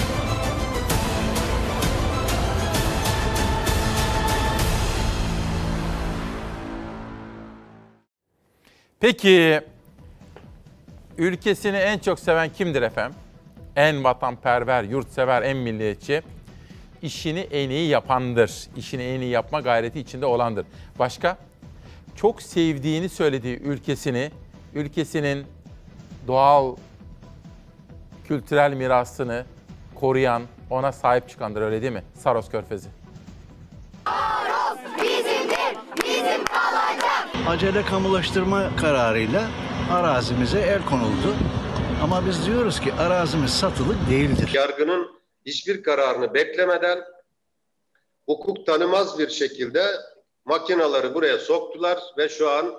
Peki 9.01 9.61
ülkesini 11.19 11.77
en 11.77 11.99
çok 11.99 12.21
seven 12.21 12.49
kimdir 12.49 12.83
efendim? 12.83 13.19
En 13.77 14.05
vatanperver, 14.05 14.83
yurtsever, 14.83 15.43
en 15.43 15.57
milliyetçi. 15.57 16.23
İşini 17.03 17.41
en 17.41 17.71
iyi 17.71 17.89
yapandır. 17.89 18.69
İşini 18.77 19.03
en 19.03 19.21
iyi 19.21 19.31
yapma 19.31 19.61
gayreti 19.61 20.01
içinde 20.01 20.27
olandır. 20.27 20.67
Başka? 20.99 21.37
Çok 22.17 22.43
sevdiğini 22.43 23.09
söylediği 23.09 23.59
ülkesini, 23.59 24.31
ülkesinin 24.75 25.47
doğal 26.27 26.77
kültürel 28.25 28.73
mirasını 28.73 29.45
koruyan, 29.95 30.43
ona 30.71 30.93
sahip 30.93 31.29
çıkandır 31.29 31.63
öyle 31.63 31.83
değil 31.83 31.93
mi? 31.93 32.03
Saros 32.15 32.51
Körfezi. 32.51 32.89
acele 37.49 37.83
kamulaştırma 37.83 38.77
kararıyla 38.77 39.43
arazimize 39.93 40.61
el 40.61 40.85
konuldu. 40.85 41.35
Ama 42.03 42.27
biz 42.27 42.47
diyoruz 42.47 42.81
ki 42.81 42.93
arazimiz 42.95 43.51
satılık 43.51 44.11
değildir. 44.11 44.51
Yargının 44.55 45.16
hiçbir 45.47 45.83
kararını 45.83 46.35
beklemeden 46.35 47.05
hukuk 48.27 48.67
tanımaz 48.67 49.19
bir 49.19 49.29
şekilde 49.29 49.85
makinaları 50.45 51.15
buraya 51.15 51.39
soktular 51.39 51.99
ve 52.19 52.29
şu 52.29 52.51
an 52.51 52.75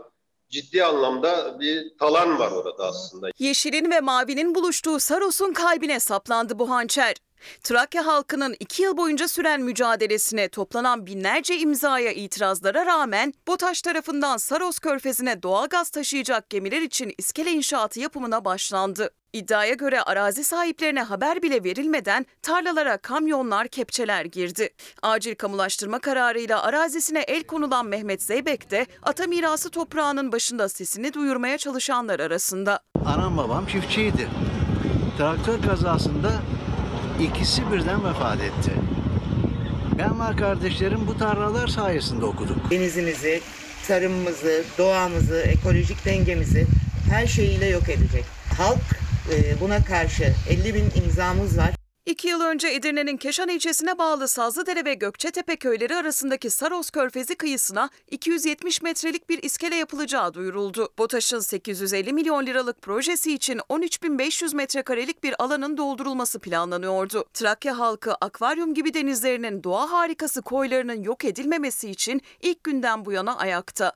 ciddi 0.49 0.84
anlamda 0.84 1.60
bir 1.60 1.98
talan 1.98 2.39
var 2.39 2.52
orada 2.52 2.84
aslında. 2.84 3.30
Yeşilin 3.39 3.91
ve 3.91 3.99
mavinin 3.99 4.56
buluştuğu 4.56 4.99
Saros'un 4.99 5.53
kalbine 5.53 5.99
saplandı 5.99 6.60
bu 6.60 6.69
hançer. 6.69 7.15
Trakya 7.64 8.06
halkının 8.06 8.56
iki 8.60 8.84
yıl 8.84 8.98
boyunca 8.98 9.27
süren 9.27 9.61
mücadelesine 9.61 10.49
toplanan 10.49 11.06
binlerce 11.06 11.57
imzaya 11.57 12.11
itirazlara 12.11 12.85
rağmen 12.85 13.34
BOTAŞ 13.48 13.81
tarafından 13.81 14.38
Saros 14.38 14.80
Körfezi'ne 14.80 15.44
doğalgaz 15.44 15.89
taşıyacak 15.89 16.49
gemiler 16.49 16.81
için 16.81 17.14
iskele 17.18 17.52
inşaatı 17.52 17.99
yapımına 17.99 18.45
başlandı. 18.45 19.10
İddiaya 19.34 19.74
göre 19.74 20.02
arazi 20.02 20.44
sahiplerine 20.44 21.02
haber 21.02 21.41
bile 21.41 21.64
verilmeden 21.64 22.26
tarlalara 22.41 22.98
kamyonlar, 22.98 23.68
kepçeler 23.68 24.26
girdi. 24.26 24.70
Acil 25.02 25.36
kamulaştırma 25.36 25.99
kararıyla 25.99 26.64
arazisine 26.64 27.20
el 27.20 27.44
konulan 27.44 27.86
Mehmet 27.86 28.24
Zeybek 28.24 28.72
de 28.72 28.86
ata 29.04 29.28
mirası 29.28 29.70
toprağının 29.70 30.32
başında 30.32 30.70
sesini 30.70 31.14
duyurmaya 31.14 31.58
çalışanlar 31.58 32.20
arasında. 32.20 32.80
Anam 33.06 33.38
babam 33.38 33.66
çiftçiydi. 33.66 34.28
Traktör 35.18 35.62
kazasında 35.62 36.32
ikisi 37.22 37.72
birden 37.72 38.06
vefat 38.06 38.41
etti. 38.41 38.72
Ben 39.98 40.20
ve 40.20 40.38
kardeşlerim 40.38 41.08
bu 41.08 41.18
tarlalar 41.18 41.68
sayesinde 41.68 42.26
okuduk. 42.26 42.72
denizimizi, 42.72 43.41
tarımımızı, 43.88 44.64
doğamızı, 44.78 45.38
ekolojik 45.38 46.06
dengemizi 46.06 46.68
her 47.10 47.28
şeyiyle 47.28 47.66
yok 47.66 47.90
edecek. 47.90 48.26
Halk 48.58 49.06
buna 49.62 49.84
karşı 49.84 50.34
50 50.49 50.76
bin 50.76 51.04
imzamız 51.04 51.58
var. 51.58 51.72
İki 52.08 52.28
yıl 52.28 52.41
önce 52.41 52.68
Edirne'nin 52.68 53.18
Keşan 53.18 53.49
ilçesine 53.49 53.98
bağlı 53.98 54.28
Sazlıdere 54.28 54.86
ve 54.86 54.94
Gökçetepe 54.94 55.56
köyleri 55.56 55.95
arasındaki 55.95 56.49
Saros 56.49 56.90
Körfezi 56.90 57.36
kıyısına 57.36 57.90
270 58.12 58.82
metrelik 58.82 59.30
bir 59.30 59.44
iskele 59.44 59.76
yapılacağı 59.76 60.34
duyuruldu. 60.34 60.90
BOTAŞ'ın 60.98 61.40
850 61.40 62.14
milyon 62.14 62.45
liralık 62.45 62.82
projesi 62.82 63.34
için 63.34 63.58
13.500 63.58 64.56
metrekarelik 64.56 65.24
bir 65.24 65.44
alanın 65.44 65.78
doldurulması 65.78 66.40
planlanıyordu. 66.40 67.26
Trakya 67.34 67.80
halkı 67.80 68.16
akvaryum 68.22 68.74
gibi 68.74 68.94
denizlerinin 68.94 69.64
doğa 69.64 69.91
harikası 69.91 70.41
koylarının 70.41 71.04
yok 71.04 71.26
edilmemesi 71.26 71.90
için 71.90 72.22
ilk 72.41 72.64
günden 72.64 73.06
bu 73.06 73.12
yana 73.12 73.38
ayakta. 73.38 73.94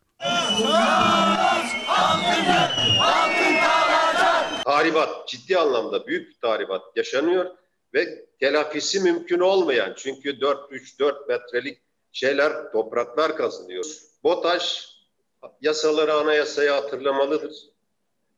Tahribat 4.65 5.27
ciddi 5.27 5.57
anlamda 5.57 6.07
büyük 6.07 6.30
bir 6.30 6.39
tahribat 6.41 6.81
yaşanıyor 6.95 7.45
ve 7.93 8.26
telafisi 8.39 8.99
mümkün 8.99 9.39
olmayan 9.39 9.93
çünkü 9.98 10.30
4-3-4 10.30 11.27
metrelik 11.27 11.81
şeyler 12.11 12.72
topraklar 12.72 13.38
kazınıyor. 13.38 13.85
BOTAŞ 14.23 14.91
yasaları 15.61 16.14
anayasayı 16.14 16.69
hatırlamalıdır. 16.69 17.56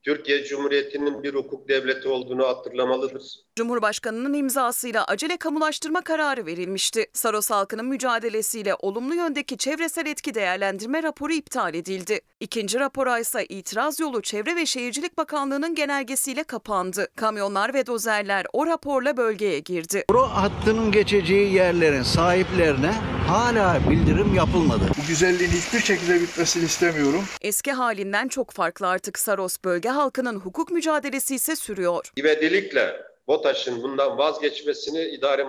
Türkiye 0.03 0.43
Cumhuriyeti'nin 0.43 1.23
bir 1.23 1.33
hukuk 1.33 1.69
devleti 1.69 2.09
olduğunu 2.09 2.47
hatırlamalıdır. 2.47 3.42
Cumhurbaşkanının 3.55 4.33
imzasıyla 4.33 5.05
acele 5.05 5.37
kamulaştırma 5.37 6.01
kararı 6.01 6.45
verilmişti. 6.45 7.05
Saros 7.13 7.51
halkının 7.51 7.85
mücadelesiyle 7.85 8.75
olumlu 8.75 9.15
yöndeki 9.15 9.57
çevresel 9.57 10.05
etki 10.05 10.33
değerlendirme 10.33 11.03
raporu 11.03 11.33
iptal 11.33 11.73
edildi. 11.73 12.19
İkinci 12.39 12.79
rapora 12.79 13.19
ise 13.19 13.45
itiraz 13.45 13.99
yolu 13.99 14.21
Çevre 14.21 14.55
ve 14.55 14.65
Şehircilik 14.65 15.17
Bakanlığı'nın 15.17 15.75
genelgesiyle 15.75 16.43
kapandı. 16.43 17.07
Kamyonlar 17.15 17.73
ve 17.73 17.85
dozerler 17.85 18.45
o 18.53 18.65
raporla 18.67 19.17
bölgeye 19.17 19.59
girdi. 19.59 20.03
Boru 20.09 20.21
hattının 20.21 20.91
geçeceği 20.91 21.53
yerlerin 21.53 22.03
sahiplerine 22.03 22.91
hala 23.27 23.89
bildirim 23.89 24.35
yapılmadı. 24.35 24.83
Bu 25.03 25.07
güzelliğin 25.07 25.51
hiçbir 25.51 25.79
şekilde 25.79 26.21
bitmesini 26.21 26.65
istemiyorum. 26.65 27.23
Eski 27.41 27.71
halinden 27.71 28.27
çok 28.27 28.51
farklı 28.51 28.87
artık 28.87 29.19
Saros 29.19 29.57
bölge 29.65 29.89
halkının 29.89 30.39
hukuk 30.39 30.71
mücadelesi 30.71 31.35
ise 31.35 31.55
sürüyor. 31.55 32.11
İvedilikle 32.15 33.12
BOTAŞ'ın 33.27 33.83
bundan 33.83 34.17
vazgeçmesini 34.17 35.01
idare 35.01 35.43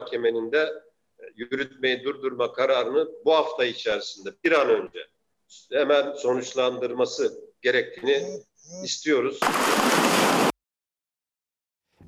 mahkemenin 0.00 0.52
de 0.52 0.72
e, 1.18 1.24
yürütmeyi 1.36 2.04
durdurma 2.04 2.52
kararını 2.52 3.08
bu 3.24 3.34
hafta 3.34 3.64
içerisinde 3.64 4.30
bir 4.44 4.52
an 4.52 4.68
önce 4.68 4.98
hemen 5.72 6.12
sonuçlandırması 6.12 7.40
gerektiğini 7.62 8.22
istiyoruz. 8.84 9.40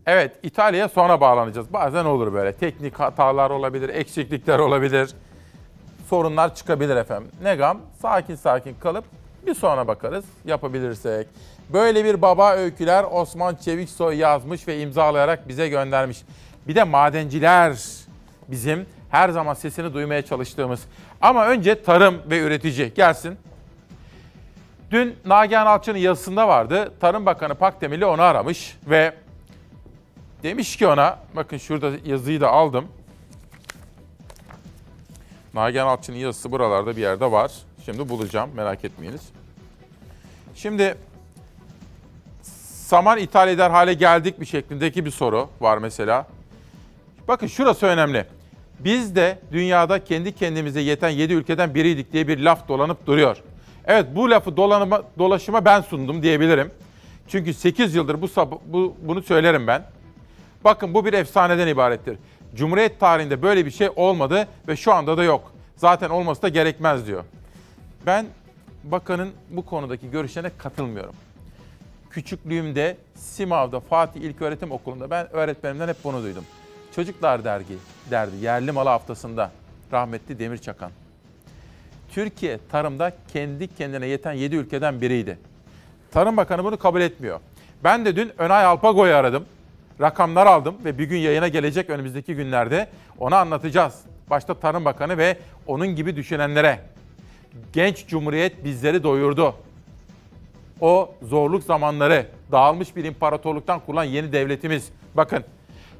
Evet 0.07 0.37
İtalya'ya 0.43 0.89
sonra 0.89 1.21
bağlanacağız. 1.21 1.73
Bazen 1.73 2.05
olur 2.05 2.33
böyle. 2.33 2.53
Teknik 2.53 2.95
hatalar 2.95 3.51
olabilir, 3.51 3.89
eksiklikler 3.89 4.59
olabilir. 4.59 5.11
Sorunlar 6.11 6.55
çıkabilir 6.55 6.97
efendim. 6.97 7.31
Ne 7.43 7.55
gam? 7.55 7.81
Sakin 8.03 8.35
sakin 8.35 8.75
kalıp 8.75 9.05
bir 9.47 9.55
sonra 9.55 9.89
bakarız 9.89 10.25
yapabilirsek. 10.45 11.27
Böyle 11.73 12.05
bir 12.05 12.23
baba 12.23 12.53
öyküler 12.53 13.05
Osman 13.11 13.55
Çeviksoy 13.55 14.17
yazmış 14.17 14.69
ve 14.69 14.81
imzalayarak 14.81 15.49
bize 15.49 15.69
göndermiş. 15.69 16.23
Bir 16.69 16.75
de 16.75 16.85
madenciler 16.85 17.77
bizim 18.49 18.87
her 19.11 19.29
zaman 19.29 19.55
sesini 19.55 19.95
duymaya 19.95 20.23
çalıştığımız. 20.23 20.81
Ama 21.21 21.47
önce 21.47 21.83
tarım 21.83 22.23
ve 22.31 22.39
üretici 22.39 22.95
gelsin. 22.95 23.39
Dün 24.91 25.17
Nagihan 25.25 25.67
Alçı'nın 25.67 25.99
yazısında 25.99 26.49
vardı. 26.49 26.93
Tarım 27.01 27.27
Bakanı 27.27 27.55
Pakdemirli 27.55 28.07
onu 28.07 28.23
aramış 28.23 28.77
ve 28.87 29.15
demiş 30.43 30.77
ki 30.77 30.87
ona, 30.87 31.19
bakın 31.37 31.57
şurada 31.57 31.91
yazıyı 32.05 32.41
da 32.41 32.51
aldım. 32.51 32.89
Nagihan 35.55 35.87
Alçı'nın 35.87 36.17
yazısı 36.17 36.53
buralarda 36.53 36.97
bir 36.97 37.03
yerde 37.03 37.31
var. 37.33 37.53
Şimdi 37.85 38.09
bulacağım, 38.09 38.51
merak 38.55 38.85
etmeyiniz. 38.85 39.36
Şimdi 40.57 40.95
saman 42.87 43.19
ithal 43.19 43.49
eder 43.49 43.71
hale 43.71 43.95
geldik 43.95 44.41
bir 44.41 44.47
şeklindeki 44.47 45.05
bir 45.05 45.11
soru 45.11 45.49
var 45.61 45.79
mesela. 45.79 46.27
Bakın 47.29 47.47
şurası 47.47 47.87
önemli. 47.87 48.27
Biz 48.79 49.17
de 49.17 49.39
dünyada 49.53 50.05
kendi 50.05 50.33
kendimize 50.33 50.81
yeten 50.81 51.09
7 51.09 51.33
ülkeden 51.33 51.75
biriydik 51.75 52.13
diye 52.13 52.29
bir 52.29 52.39
laf 52.39 52.69
dolanıp 52.69 53.07
duruyor. 53.07 53.37
Evet 53.85 54.07
bu 54.15 54.31
lafı 54.31 54.57
dolanıma, 54.57 55.03
dolaşıma 55.19 55.65
ben 55.65 55.81
sundum 55.81 56.23
diyebilirim. 56.23 56.71
Çünkü 57.29 57.55
8 57.55 57.95
yıldır 57.95 58.23
bu, 58.23 58.29
bu 58.67 58.97
bunu 59.03 59.23
söylerim 59.23 59.67
ben. 59.67 59.83
Bakın 60.65 60.95
bu 60.95 61.05
bir 61.05 61.13
efsaneden 61.13 61.67
ibarettir. 61.67 62.19
Cumhuriyet 62.55 63.01
tarihinde 63.01 63.43
böyle 63.43 63.67
bir 63.67 63.71
şey 63.71 63.89
olmadı 63.97 64.49
ve 64.69 64.77
şu 64.77 64.93
anda 64.93 65.17
da 65.17 65.25
yok. 65.25 65.53
Zaten 65.77 66.11
olması 66.11 66.43
da 66.43 66.49
gerekmez 66.49 67.07
diyor. 67.07 67.25
Ben 68.07 68.27
bakanın 68.91 69.33
bu 69.51 69.65
konudaki 69.65 70.11
görüşlerine 70.11 70.51
katılmıyorum. 70.59 71.15
Küçüklüğümde 72.11 72.97
Simav'da 73.15 73.81
Fatih 73.81 74.21
İlköğretim 74.21 74.73
Okulu'nda 74.73 75.11
ben 75.11 75.33
öğretmenimden 75.33 75.89
hep 75.89 75.97
bunu 76.05 76.23
duydum. 76.23 76.45
Çocuklar 76.95 77.45
dergi 77.45 77.75
derdi 78.11 78.37
yerli 78.37 78.73
malı 78.73 78.89
haftasında 78.89 79.51
rahmetli 79.93 80.39
Demir 80.39 80.59
Çakan. 80.59 80.91
Türkiye 82.11 82.59
tarımda 82.71 83.13
kendi 83.33 83.75
kendine 83.75 84.07
yeten 84.07 84.33
7 84.33 84.57
ülkeden 84.57 85.01
biriydi. 85.01 85.39
Tarım 86.11 86.37
Bakanı 86.37 86.65
bunu 86.65 86.77
kabul 86.77 87.01
etmiyor. 87.01 87.41
Ben 87.85 88.05
de 88.05 88.17
dün 88.17 88.33
Önay 88.39 88.65
Alpago'yu 88.65 89.15
aradım. 89.15 89.45
Rakamlar 90.01 90.47
aldım 90.47 90.77
ve 90.85 90.99
bir 90.99 91.05
gün 91.05 91.19
yayına 91.19 91.49
gelecek 91.49 91.91
önümüzdeki 91.91 92.35
günlerde 92.35 92.89
ona 93.19 93.39
anlatacağız. 93.39 94.01
Başta 94.31 94.55
Tarım 94.55 94.85
Bakanı 94.85 95.19
ve 95.19 95.39
onun 95.67 95.87
gibi 95.87 96.17
düşünenlere. 96.17 96.81
Genç 97.73 98.07
Cumhuriyet 98.07 98.65
bizleri 98.65 99.03
doyurdu. 99.03 99.55
O 100.81 101.15
zorluk 101.23 101.63
zamanları, 101.63 102.27
dağılmış 102.53 102.97
bir 102.97 103.05
imparatorluktan 103.05 103.81
kurulan 103.81 104.05
yeni 104.05 104.33
devletimiz. 104.33 104.89
Bakın, 105.15 105.45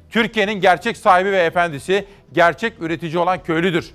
Türkiye'nin 0.09 0.53
gerçek 0.53 0.97
sahibi 0.97 1.31
ve 1.31 1.37
efendisi, 1.37 2.05
gerçek 2.33 2.73
üretici 2.81 3.17
olan 3.17 3.43
köylüdür. 3.43 3.93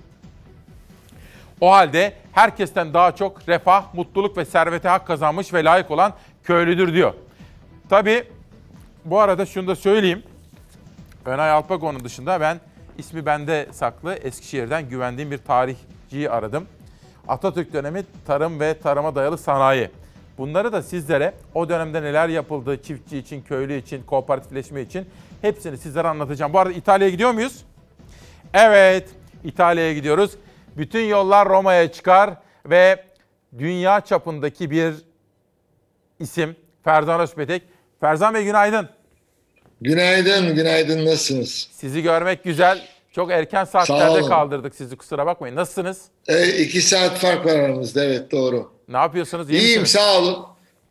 O 1.60 1.70
halde 1.72 2.12
herkesten 2.32 2.94
daha 2.94 3.12
çok 3.16 3.48
refah, 3.48 3.94
mutluluk 3.94 4.36
ve 4.36 4.44
servete 4.44 4.88
hak 4.88 5.06
kazanmış 5.06 5.54
ve 5.54 5.64
layık 5.64 5.90
olan 5.90 6.12
köylüdür 6.44 6.94
diyor. 6.94 7.14
Tabii 7.88 8.24
bu 9.04 9.20
arada 9.20 9.46
şunu 9.46 9.66
da 9.66 9.76
söyleyeyim. 9.76 10.22
Önay 11.24 11.50
Alpago'nun 11.50 12.04
dışında 12.04 12.40
ben 12.40 12.60
ismi 12.98 13.26
bende 13.26 13.68
saklı 13.72 14.14
Eskişehir'den 14.14 14.88
güvendiğim 14.88 15.30
bir 15.30 15.38
tarihçiyi 15.38 16.30
aradım. 16.30 16.66
Atatürk 17.28 17.72
dönemi 17.72 18.04
tarım 18.26 18.60
ve 18.60 18.78
tarıma 18.78 19.14
dayalı 19.14 19.38
sanayi. 19.38 19.90
Bunları 20.38 20.72
da 20.72 20.82
sizlere 20.82 21.34
o 21.54 21.68
dönemde 21.68 22.02
neler 22.02 22.28
yapıldığı 22.28 22.82
çiftçi 22.82 23.18
için, 23.18 23.42
köylü 23.42 23.76
için, 23.76 24.02
kooperatifleşme 24.02 24.82
için 24.82 25.06
hepsini 25.42 25.78
sizlere 25.78 26.08
anlatacağım. 26.08 26.52
Bu 26.52 26.58
arada 26.58 26.72
İtalya'ya 26.72 27.10
gidiyor 27.10 27.30
muyuz? 27.30 27.64
Evet, 28.54 29.08
İtalya'ya 29.44 29.92
gidiyoruz. 29.92 30.32
Bütün 30.76 31.04
yollar 31.04 31.48
Roma'ya 31.48 31.92
çıkar 31.92 32.30
ve 32.66 33.04
dünya 33.58 34.00
çapındaki 34.00 34.70
bir 34.70 34.94
isim 36.20 36.56
Ferzan 36.84 37.20
Özpetek. 37.20 37.62
Ferzan 38.00 38.34
Bey 38.34 38.44
günaydın. 38.44 38.88
Günaydın, 39.80 40.54
günaydın. 40.54 41.06
Nasılsınız? 41.06 41.68
Sizi 41.72 42.02
görmek 42.02 42.44
güzel. 42.44 42.88
Çok 43.12 43.30
erken 43.30 43.64
saatlerde 43.64 44.28
kaldırdık 44.28 44.74
sizi 44.74 44.96
kusura 44.96 45.26
bakmayın. 45.26 45.56
Nasılsınız? 45.56 46.02
E, 46.28 46.48
iki 46.58 46.80
saat 46.82 47.18
fark 47.18 47.46
var 47.46 47.54
aramızda, 47.54 48.04
evet 48.04 48.30
doğru. 48.32 48.72
Ne 48.88 48.96
yapıyorsunuz? 48.96 49.50
İyi 49.50 49.60
İyiyim, 49.60 49.80
misiniz? 49.80 49.90
sağ 50.04 50.18
olun. 50.18 50.46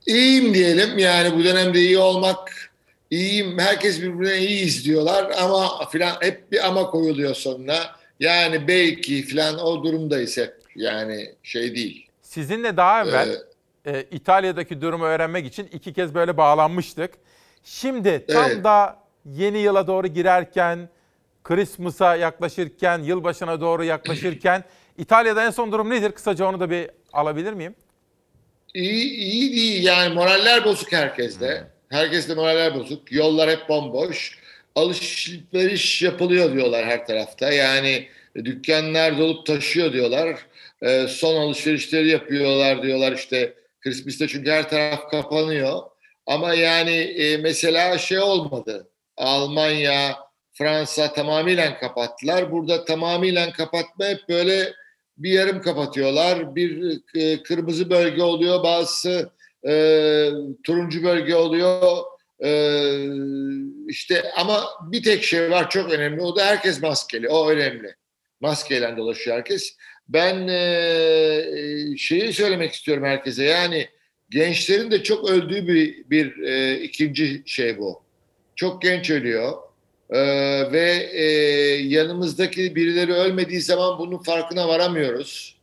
İyiyim 0.07 0.53
diyelim. 0.53 0.97
Yani 0.97 1.37
bu 1.37 1.43
dönemde 1.43 1.79
iyi 1.79 1.97
olmak, 1.97 2.71
iyiyim. 3.11 3.59
Herkes 3.59 4.01
birbirine 4.01 4.37
iyi 4.37 4.65
izliyorlar 4.65 5.31
ama 5.41 5.89
filan 5.89 6.15
hep 6.19 6.51
bir 6.51 6.67
ama 6.67 6.89
koyuluyor 6.89 7.35
sonuna. 7.35 7.77
Yani 8.19 8.67
belki 8.67 9.21
filan 9.21 9.59
o 9.59 9.83
durumdayız 9.83 10.37
hep. 10.37 10.53
Yani 10.75 11.35
şey 11.43 11.75
değil. 11.75 12.07
Sizinle 12.21 12.77
daha 12.77 13.03
evvel 13.03 13.29
e, 13.85 14.01
İtalya'daki 14.11 14.81
durumu 14.81 15.05
öğrenmek 15.05 15.45
için 15.45 15.69
iki 15.73 15.93
kez 15.93 16.13
böyle 16.15 16.37
bağlanmıştık. 16.37 17.11
Şimdi 17.63 18.25
tam 18.27 18.45
Evet. 18.51 18.63
da 18.63 18.99
yeni 19.25 19.57
yıla 19.57 19.87
doğru 19.87 20.07
girerken, 20.07 20.89
Christmas'a 21.43 22.15
yaklaşırken, 22.15 22.99
yılbaşına 22.99 23.61
doğru 23.61 23.83
yaklaşırken 23.83 24.63
İtalya'da 24.97 25.45
en 25.45 25.49
son 25.49 25.71
durum 25.71 25.89
nedir? 25.89 26.11
Kısaca 26.11 26.45
onu 26.45 26.59
da 26.59 26.69
bir 26.69 26.89
alabilir 27.13 27.53
miyim? 27.53 27.75
İyi, 28.73 29.11
iyi 29.11 29.55
değil 29.55 29.83
yani 29.83 30.13
moraller 30.13 30.65
bozuk 30.65 30.91
herkeste. 30.91 31.67
Herkeste 31.89 32.33
moraller 32.33 32.75
bozuk. 32.75 33.11
Yollar 33.11 33.49
hep 33.49 33.69
bomboş. 33.69 34.39
Alışveriş 34.75 36.01
yapılıyor 36.01 36.53
diyorlar 36.53 36.85
her 36.85 37.07
tarafta. 37.07 37.51
Yani 37.51 38.07
dükkanlar 38.35 39.17
dolup 39.17 39.45
taşıyor 39.45 39.93
diyorlar. 39.93 40.39
Ee, 40.81 41.07
son 41.07 41.35
alışverişleri 41.35 42.09
yapıyorlar 42.09 42.83
diyorlar 42.83 43.11
işte 43.11 43.53
Christmas'ta 43.81 44.27
çünkü 44.27 44.51
her 44.51 44.69
taraf 44.69 45.09
kapanıyor. 45.11 45.81
Ama 46.27 46.53
yani 46.53 46.95
e, 46.95 47.37
mesela 47.37 47.97
şey 47.97 48.19
olmadı. 48.19 48.87
Almanya, 49.17 50.17
Fransa 50.61 51.13
tamamıyla 51.13 51.79
kapattılar. 51.79 52.51
Burada 52.51 52.85
tamamıyla 52.85 53.51
kapatma 53.51 54.05
hep 54.05 54.29
böyle 54.29 54.73
bir 55.17 55.31
yarım 55.31 55.61
kapatıyorlar. 55.61 56.55
Bir 56.55 56.99
e, 57.15 57.43
kırmızı 57.43 57.89
bölge 57.89 58.23
oluyor, 58.23 58.63
bazısı 58.63 59.31
e, 59.67 59.73
turuncu 60.63 61.03
bölge 61.03 61.35
oluyor. 61.35 61.97
E, 62.43 62.51
işte 63.87 64.31
ama 64.37 64.63
bir 64.91 65.03
tek 65.03 65.23
şey 65.23 65.51
var 65.51 65.69
çok 65.69 65.91
önemli. 65.91 66.21
O 66.21 66.35
da 66.35 66.45
herkes 66.45 66.81
maskeli. 66.81 67.29
O 67.29 67.49
önemli. 67.49 67.95
Maskeyle 68.41 68.97
dolaşıyor 68.97 69.37
herkes. 69.37 69.77
Ben 70.09 70.47
e, 70.47 71.97
şeyi 71.97 72.33
söylemek 72.33 72.73
istiyorum 72.73 73.03
herkese. 73.03 73.43
Yani 73.43 73.89
gençlerin 74.29 74.91
de 74.91 75.03
çok 75.03 75.29
öldüğü 75.29 75.67
bir, 75.67 76.09
bir 76.09 76.37
e, 76.43 76.79
ikinci 76.81 77.43
şey 77.45 77.77
bu. 77.77 78.03
Çok 78.55 78.81
genç 78.81 79.09
ölüyor. 79.09 79.70
Ee, 80.11 80.71
ve 80.71 81.09
e, 81.13 81.25
yanımızdaki 81.83 82.75
birileri 82.75 83.13
ölmediği 83.13 83.61
zaman 83.61 83.99
bunun 83.99 84.17
farkına 84.17 84.67
varamıyoruz. 84.67 85.55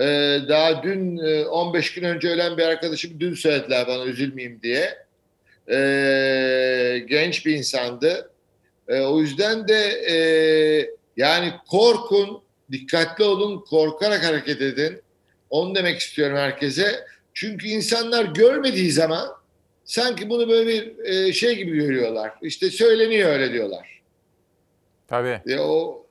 Ee, 0.00 0.38
daha 0.48 0.82
dün 0.82 1.16
e, 1.16 1.44
15 1.46 1.94
gün 1.94 2.02
önce 2.02 2.28
ölen 2.28 2.56
bir 2.58 2.62
arkadaşım 2.62 3.20
dün 3.20 3.34
söylediler 3.34 3.86
bana 3.86 4.04
üzülmeyeyim 4.04 4.60
diye. 4.62 4.98
Ee, 5.70 7.04
genç 7.08 7.46
bir 7.46 7.54
insandı. 7.54 8.30
Ee, 8.88 9.00
o 9.00 9.20
yüzden 9.20 9.68
de 9.68 9.80
e, 10.10 10.16
yani 11.16 11.52
korkun, 11.68 12.42
dikkatli 12.72 13.24
olun, 13.24 13.64
korkarak 13.64 14.24
hareket 14.24 14.62
edin. 14.62 15.00
Onu 15.50 15.74
demek 15.74 15.98
istiyorum 16.00 16.36
herkese. 16.36 17.06
Çünkü 17.34 17.68
insanlar 17.68 18.24
görmediği 18.24 18.92
zaman 18.92 19.28
sanki 19.84 20.30
bunu 20.30 20.48
böyle 20.48 20.66
bir 20.70 21.04
e, 21.04 21.32
şey 21.32 21.56
gibi 21.56 21.76
görüyorlar. 21.76 22.32
İşte 22.42 22.70
söyleniyor 22.70 23.30
öyle 23.30 23.52
diyorlar. 23.52 23.95
Tabii. 25.08 25.40
E, 25.46 25.58
o 25.58 26.06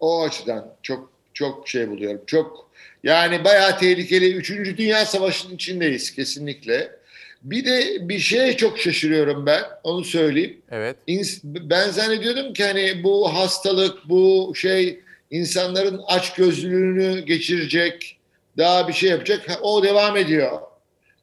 o 0.00 0.22
açıdan 0.22 0.74
çok 0.82 1.12
çok 1.34 1.68
şey 1.68 1.88
buluyorum. 1.90 2.20
Çok 2.26 2.70
yani 3.02 3.44
bayağı 3.44 3.78
tehlikeli. 3.78 4.34
Üçüncü 4.34 4.76
Dünya 4.76 5.06
Savaşı'nın 5.06 5.54
içindeyiz 5.54 6.14
kesinlikle. 6.14 6.90
Bir 7.42 7.64
de 7.64 8.08
bir 8.08 8.18
şeye 8.18 8.56
çok 8.56 8.78
şaşırıyorum 8.78 9.46
ben. 9.46 9.62
Onu 9.82 10.04
söyleyeyim. 10.04 10.62
Evet. 10.70 10.96
Ben 11.44 11.90
zannediyordum 11.90 12.52
ki 12.52 12.64
hani 12.64 13.04
bu 13.04 13.34
hastalık, 13.34 14.08
bu 14.08 14.52
şey 14.56 15.00
insanların 15.30 16.00
aç 16.06 16.34
gözlülüğünü 16.34 17.20
geçirecek, 17.20 18.18
daha 18.58 18.88
bir 18.88 18.92
şey 18.92 19.10
yapacak. 19.10 19.48
Ha, 19.50 19.58
O 19.62 19.82
devam 19.82 20.16
ediyor. 20.16 20.60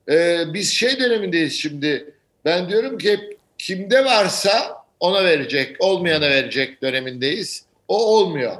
Ee, 0.09 0.43
biz 0.53 0.71
şey 0.73 0.99
dönemindeyiz 0.99 1.53
şimdi. 1.53 2.13
Ben 2.45 2.69
diyorum 2.69 2.97
ki 2.97 3.11
hep 3.11 3.37
kimde 3.57 4.05
varsa 4.05 4.80
ona 5.01 5.23
verecek, 5.23 5.75
olmayana 5.79 6.29
verecek 6.29 6.81
dönemindeyiz. 6.81 7.65
O 7.87 8.05
olmuyor. 8.17 8.57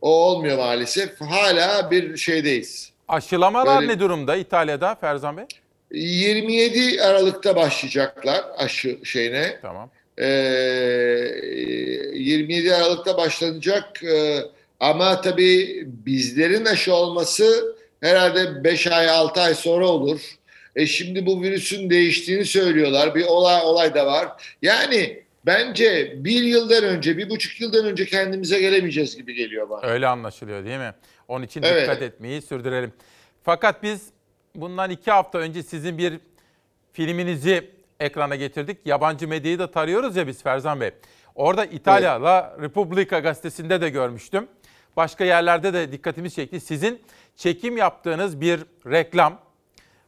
O 0.00 0.10
olmuyor 0.10 0.58
maalesef. 0.58 1.20
Hala 1.20 1.90
bir 1.90 2.16
şeydeyiz. 2.16 2.92
Aşılamalar 3.08 3.80
Böyle- 3.80 3.92
ne 3.92 4.00
durumda 4.00 4.36
İtalya'da 4.36 4.94
Ferzan 4.94 5.36
Bey? 5.36 5.44
27 5.90 7.02
Aralık'ta 7.02 7.56
başlayacaklar 7.56 8.44
aşı 8.56 8.98
şeyine. 9.04 9.58
Tamam. 9.62 9.90
Ee, 10.18 10.24
27 12.14 12.74
Aralık'ta 12.74 13.16
başlanacak 13.16 14.02
Ee, 14.04 14.38
ama 14.80 15.20
tabii 15.20 15.82
bizlerin 15.86 16.64
aşı 16.64 16.94
olması 16.94 17.76
herhalde 18.00 18.64
5 18.64 18.86
ay 18.86 19.10
6 19.10 19.40
ay 19.40 19.54
sonra 19.54 19.86
olur. 19.88 20.20
E 20.76 20.86
şimdi 20.86 21.26
bu 21.26 21.42
virüsün 21.42 21.90
değiştiğini 21.90 22.44
söylüyorlar. 22.44 23.14
Bir 23.14 23.24
olay 23.24 23.62
olay 23.62 23.94
da 23.94 24.06
var. 24.06 24.28
Yani 24.62 25.22
bence 25.46 26.14
bir 26.16 26.42
yıldan 26.42 26.84
önce, 26.84 27.18
bir 27.18 27.30
buçuk 27.30 27.60
yıldan 27.60 27.84
önce 27.86 28.06
kendimize 28.06 28.60
gelemeyeceğiz 28.60 29.16
gibi 29.16 29.34
geliyor 29.34 29.70
bana. 29.70 29.86
Öyle 29.86 30.06
anlaşılıyor 30.06 30.64
değil 30.64 30.78
mi? 30.78 30.94
Onun 31.28 31.44
için 31.44 31.62
Evet. 31.62 31.82
dikkat 31.82 32.02
etmeyi 32.02 32.42
sürdürelim. 32.42 32.92
Fakat 33.42 33.82
biz 33.82 34.06
bundan 34.54 34.90
iki 34.90 35.10
hafta 35.10 35.38
önce 35.38 35.62
sizin 35.62 35.98
bir 35.98 36.14
filminizi 36.92 37.70
ekrana 38.00 38.36
getirdik. 38.36 38.78
Yabancı 38.84 39.28
medyayı 39.28 39.58
da 39.58 39.70
tarıyoruz 39.70 40.16
ya 40.16 40.26
biz 40.26 40.42
Ferzan 40.42 40.80
Bey. 40.80 40.90
Orada 41.34 41.64
İtalya'la 41.64 42.56
Repubblica 42.62 43.18
gazetesinde 43.18 43.80
de 43.80 43.88
görmüştüm. 43.88 44.46
Başka 44.96 45.24
yerlerde 45.24 45.72
de 45.72 45.92
dikkatimiz 45.92 46.34
çekti. 46.34 46.60
Sizin 46.60 47.00
çekim 47.36 47.76
yaptığınız 47.76 48.40
bir 48.40 48.60
reklam. 48.86 49.40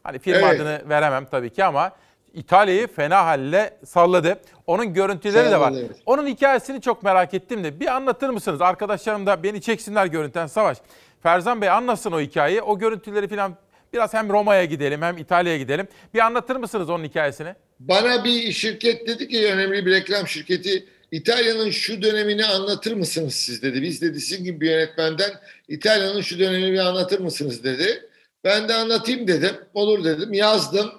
Hani 0.05 0.19
firma 0.19 0.49
Evet. 0.49 0.61
adını 0.61 0.89
veremem 0.89 1.25
tabii 1.31 1.49
ki 1.49 1.63
ama 1.63 1.91
İtalya'yı 2.33 2.87
fena 2.87 3.25
halle 3.25 3.77
salladı. 3.85 4.39
Onun 4.67 4.93
görüntüleri 4.93 5.51
de 5.51 5.59
var. 5.59 5.73
Onun 6.05 6.27
hikayesini 6.27 6.81
çok 6.81 7.03
merak 7.03 7.33
ettim 7.33 7.63
de 7.63 7.79
bir 7.79 7.95
anlatır 7.95 8.29
mısınız? 8.29 8.61
Arkadaşlarım 8.61 9.25
da 9.25 9.43
beni 9.43 9.61
çeksinler 9.61 10.05
görüntüden 10.05 10.47
Savaş. 10.47 10.77
Ferzan 11.23 11.61
Bey 11.61 11.69
anlatsın 11.69 12.11
o 12.11 12.19
hikayeyi. 12.19 12.61
O 12.61 12.79
görüntüleri 12.79 13.27
falan 13.27 13.55
biraz 13.93 14.13
hem 14.13 14.29
Roma'ya 14.29 14.65
gidelim 14.65 15.01
hem 15.01 15.17
İtalya'ya 15.17 15.57
gidelim. 15.57 15.87
Bir 16.13 16.19
anlatır 16.19 16.55
mısınız 16.55 16.89
onun 16.89 17.03
hikayesini? 17.03 17.55
Bana 17.79 18.23
bir 18.23 18.51
şirket 18.51 19.07
dedi 19.07 19.27
ki 19.27 19.47
önemli 19.53 19.85
bir 19.85 19.91
reklam 19.91 20.27
şirketi 20.27 20.85
İtalya'nın 21.11 21.69
şu 21.69 22.01
dönemini 22.01 22.45
anlatır 22.45 22.93
mısınız 22.93 23.33
siz 23.35 23.61
dedi. 23.61 23.81
Biz 23.81 24.01
dedi 24.01 24.19
sizin 24.21 24.43
gibi 24.43 24.61
bir 24.61 24.69
yönetmenden 24.69 25.31
İtalya'nın 25.67 26.21
şu 26.21 26.39
dönemini 26.39 26.71
bir 26.73 26.79
anlatır 26.79 27.19
mısınız 27.19 27.63
dedi. 27.63 28.09
Ben 28.45 28.69
de 28.69 28.73
anlatayım 28.73 29.27
dedim. 29.27 29.55
Olur 29.73 30.03
dedim. 30.03 30.33
Yazdım. 30.33 30.91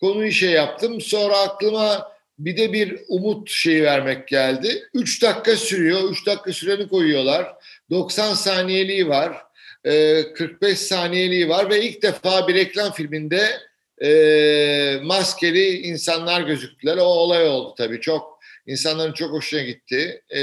konuyu 0.00 0.32
şey 0.32 0.50
yaptım. 0.50 1.00
Sonra 1.00 1.38
aklıma 1.38 2.12
bir 2.38 2.56
de 2.56 2.72
bir 2.72 3.00
umut 3.08 3.50
şeyi 3.50 3.82
vermek 3.82 4.28
geldi. 4.28 4.88
3 4.94 5.22
dakika 5.22 5.56
sürüyor. 5.56 6.10
3 6.10 6.26
dakika 6.26 6.52
süreni 6.52 6.88
koyuyorlar. 6.88 7.54
90 7.90 8.34
saniyeliği 8.34 9.08
var. 9.08 9.36
e, 9.84 10.22
45 10.32 10.78
saniyeliği 10.78 11.48
var 11.48 11.70
ve 11.70 11.82
ilk 11.82 12.02
defa 12.02 12.48
bir 12.48 12.54
reklam 12.54 12.92
filminde 12.92 13.60
e, 14.02 15.00
maskeli 15.02 15.68
insanlar 15.78 16.40
gözüktüler. 16.40 16.96
O 16.96 17.02
olay 17.04 17.48
oldu 17.48 17.74
tabii. 17.78 18.00
Çok 18.00 18.40
insanların 18.66 19.12
çok 19.12 19.32
hoşuna 19.32 19.62
gitti. 19.62 20.22
E, 20.34 20.40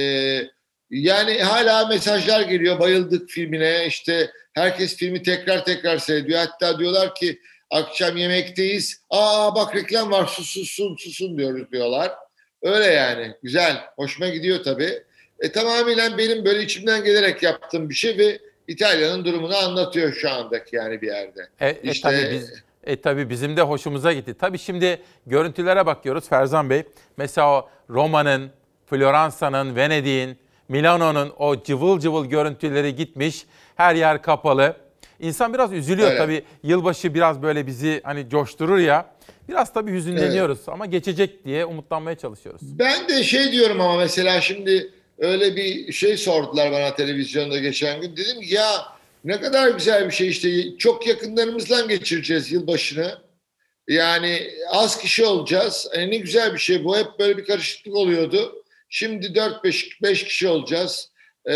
yani 0.89 1.43
hala 1.43 1.87
mesajlar 1.87 2.41
geliyor. 2.41 2.79
Bayıldık 2.79 3.29
filmine. 3.29 3.85
İşte 3.87 4.31
herkes 4.53 4.95
filmi 4.95 5.23
tekrar 5.23 5.65
tekrar 5.65 5.97
seyrediyor. 5.97 6.39
Hatta 6.39 6.79
diyorlar 6.79 7.15
ki 7.15 7.39
akşam 7.71 8.17
yemekteyiz. 8.17 9.01
Aa 9.09 9.55
bak 9.55 9.75
reklam 9.75 10.11
var 10.11 10.25
susun 10.25 10.95
susun 10.97 11.37
diyoruz 11.37 11.71
diyorlar. 11.71 12.11
Öyle 12.61 12.85
yani. 12.85 13.31
Güzel. 13.43 13.77
Hoşuma 13.95 14.29
gidiyor 14.29 14.63
tabii. 14.63 15.03
E, 15.39 15.51
tamamen 15.51 16.17
benim 16.17 16.45
böyle 16.45 16.63
içimden 16.63 17.03
gelerek 17.03 17.43
yaptığım 17.43 17.89
bir 17.89 17.95
şey 17.95 18.17
ve 18.17 18.39
İtalya'nın 18.67 19.25
durumunu 19.25 19.55
anlatıyor 19.57 20.13
şu 20.13 20.31
andaki 20.31 20.75
yani 20.75 21.01
bir 21.01 21.07
yerde. 21.07 21.47
E, 21.59 21.69
e, 21.69 21.77
İşte- 21.83 22.09
tabii 22.09 22.31
biz, 22.31 22.53
e, 22.83 23.01
tabii 23.01 23.29
bizim 23.29 23.57
de 23.57 23.61
hoşumuza 23.61 24.13
gitti. 24.13 24.33
Tabii 24.39 24.59
şimdi 24.59 25.01
görüntülere 25.25 25.85
bakıyoruz 25.85 26.29
Ferzan 26.29 26.69
Bey. 26.69 26.83
Mesela 27.17 27.65
Roma'nın, 27.89 28.51
Floransa'nın, 28.85 29.75
Venedik'in, 29.75 30.37
Milano'nun 30.69 31.33
o 31.37 31.63
cıvıl 31.63 31.99
cıvıl 31.99 32.25
görüntüleri 32.25 32.95
gitmiş. 32.95 33.45
Her 33.75 33.95
yer 33.95 34.21
kapalı. 34.21 34.77
İnsan 35.19 35.53
biraz 35.53 35.73
üzülüyor 35.73 36.07
Evet. 36.09 36.17
tabii. 36.17 36.43
Yılbaşı 36.63 37.13
biraz 37.13 37.41
böyle 37.41 37.67
bizi 37.67 38.01
hani 38.03 38.29
coşturur 38.29 38.77
ya. 38.77 39.15
Biraz 39.49 39.73
tabii 39.73 39.91
hüzünleniyoruz 39.91 40.59
ama 40.67 40.85
geçecek 40.85 41.45
diye 41.45 41.65
umutlanmaya 41.65 42.17
çalışıyoruz. 42.17 42.61
Ben 42.63 43.07
de 43.09 43.23
şey 43.23 43.51
diyorum 43.51 43.81
ama 43.81 43.97
mesela 43.97 44.41
şimdi 44.41 44.91
öyle 45.17 45.55
bir 45.55 45.91
şey 45.93 46.17
sordular 46.17 46.71
bana 46.71 46.95
televizyonda 46.95 47.59
geçen 47.59 48.01
gün. 48.01 48.17
Dedim 48.17 48.41
ki 48.41 48.53
ya 48.53 48.67
ne 49.23 49.41
kadar 49.41 49.69
güzel 49.69 50.05
bir 50.05 50.11
şey 50.13 50.27
işte 50.29 50.77
çok 50.77 51.07
yakınlarımızla 51.07 51.81
geçireceğiz 51.81 52.51
yılbaşını. 52.51 53.17
Yani 53.87 54.47
az 54.71 54.97
kişi 54.97 55.25
olacağız. 55.25 55.87
E, 55.93 56.09
ne 56.09 56.17
güzel 56.17 56.53
bir 56.53 56.59
şey 56.59 56.83
bu. 56.83 56.97
Hep 56.97 57.07
böyle 57.19 57.37
bir 57.37 57.45
karışıklık 57.45 57.95
oluyordu. 57.95 58.63
Şimdi 58.97 59.25
4-5 59.27 60.01
5 60.03 60.23
kişi 60.23 60.47
olacağız. 60.47 61.11
Ee, 61.47 61.53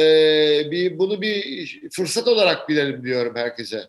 bir 0.72 0.99
bunu 0.99 1.22
bir 1.22 1.90
fırsat 1.91 2.28
olarak 2.28 2.70
bilelim 2.70 3.03
diyorum 3.03 3.36
herkese. 3.36 3.88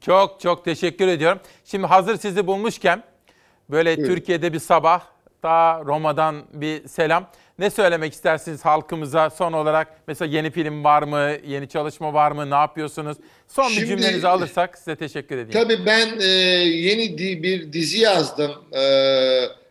Çok 0.00 0.40
çok 0.40 0.64
teşekkür 0.64 1.08
ediyorum. 1.08 1.40
Şimdi 1.64 1.86
hazır 1.86 2.16
sizi 2.16 2.46
bulmuşken 2.46 3.02
böyle 3.70 3.96
Buyurun. 3.96 4.14
Türkiye'de 4.14 4.52
bir 4.52 4.58
sabah 4.58 5.04
daha 5.42 5.84
Roma'dan 5.84 6.44
bir 6.52 6.88
selam. 6.88 7.30
Ne 7.58 7.70
söylemek 7.70 8.12
istersiniz 8.12 8.64
halkımıza 8.64 9.30
son 9.30 9.52
olarak? 9.52 10.00
Mesela 10.06 10.36
yeni 10.36 10.50
film 10.50 10.84
var 10.84 11.02
mı? 11.02 11.32
Yeni 11.46 11.68
çalışma 11.68 12.14
var 12.14 12.30
mı? 12.32 12.50
Ne 12.50 12.54
yapıyorsunuz? 12.54 13.16
Son 13.48 13.68
bir 13.68 13.74
Şimdi- 13.74 13.86
cümlenizi 13.86 14.28
alırsak 14.28 14.78
size 14.78 14.96
teşekkür 14.96 15.36
edeyim. 15.38 15.50
Tabii 15.68 15.86
ben 15.86 16.20
e, 16.20 16.26
yeni 16.64 17.18
di- 17.18 17.42
bir 17.42 17.72
dizi 17.72 17.98
yazdım 17.98 18.52
e, 18.76 18.82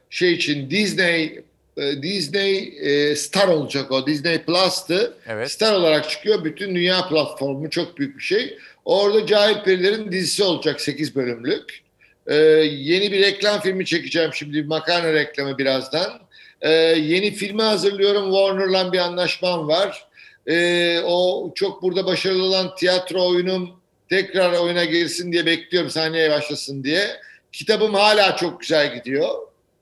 şey 0.10 0.34
için 0.34 0.70
Disney 0.70 1.44
Disney 1.77 2.77
e, 2.81 3.15
Star 3.15 3.47
olacak 3.47 3.91
o 3.91 4.07
Disney 4.07 4.41
Plus'tı. 4.41 5.18
Evet. 5.27 5.52
Star 5.52 5.73
olarak 5.73 6.10
çıkıyor. 6.10 6.43
Bütün 6.43 6.76
dünya 6.76 7.07
platformu 7.07 7.69
çok 7.69 7.97
büyük 7.97 8.18
bir 8.18 8.23
şey. 8.23 8.57
Orada 8.85 9.26
Cahil 9.26 9.64
Periler'in 9.64 10.11
dizisi 10.11 10.43
olacak 10.43 10.81
8 10.81 11.15
bölümlük. 11.15 11.84
E, 12.27 12.35
yeni 12.35 13.11
bir 13.11 13.22
reklam 13.22 13.61
filmi 13.61 13.85
çekeceğim 13.85 14.31
şimdi 14.34 14.64
makarna 14.64 15.14
reklamı 15.14 15.57
birazdan. 15.57 16.19
E, 16.61 16.72
yeni 16.72 17.31
filmi 17.31 17.61
hazırlıyorum. 17.61 18.31
Warner'la 18.31 18.93
bir 18.93 18.99
anlaşmam 18.99 19.68
var. 19.68 20.07
E, 20.47 20.99
o 21.06 21.52
çok 21.56 21.81
burada 21.81 22.06
başarılı 22.06 22.43
olan 22.43 22.76
tiyatro 22.76 23.27
oyunum 23.30 23.69
tekrar 24.10 24.53
oyuna 24.53 24.85
girsin 24.85 25.31
diye 25.31 25.45
bekliyorum 25.45 25.89
sahneye 25.89 26.31
başlasın 26.31 26.84
diye. 26.84 27.07
Kitabım 27.52 27.93
hala 27.93 28.35
çok 28.35 28.60
güzel 28.61 28.95
gidiyor. 28.95 29.30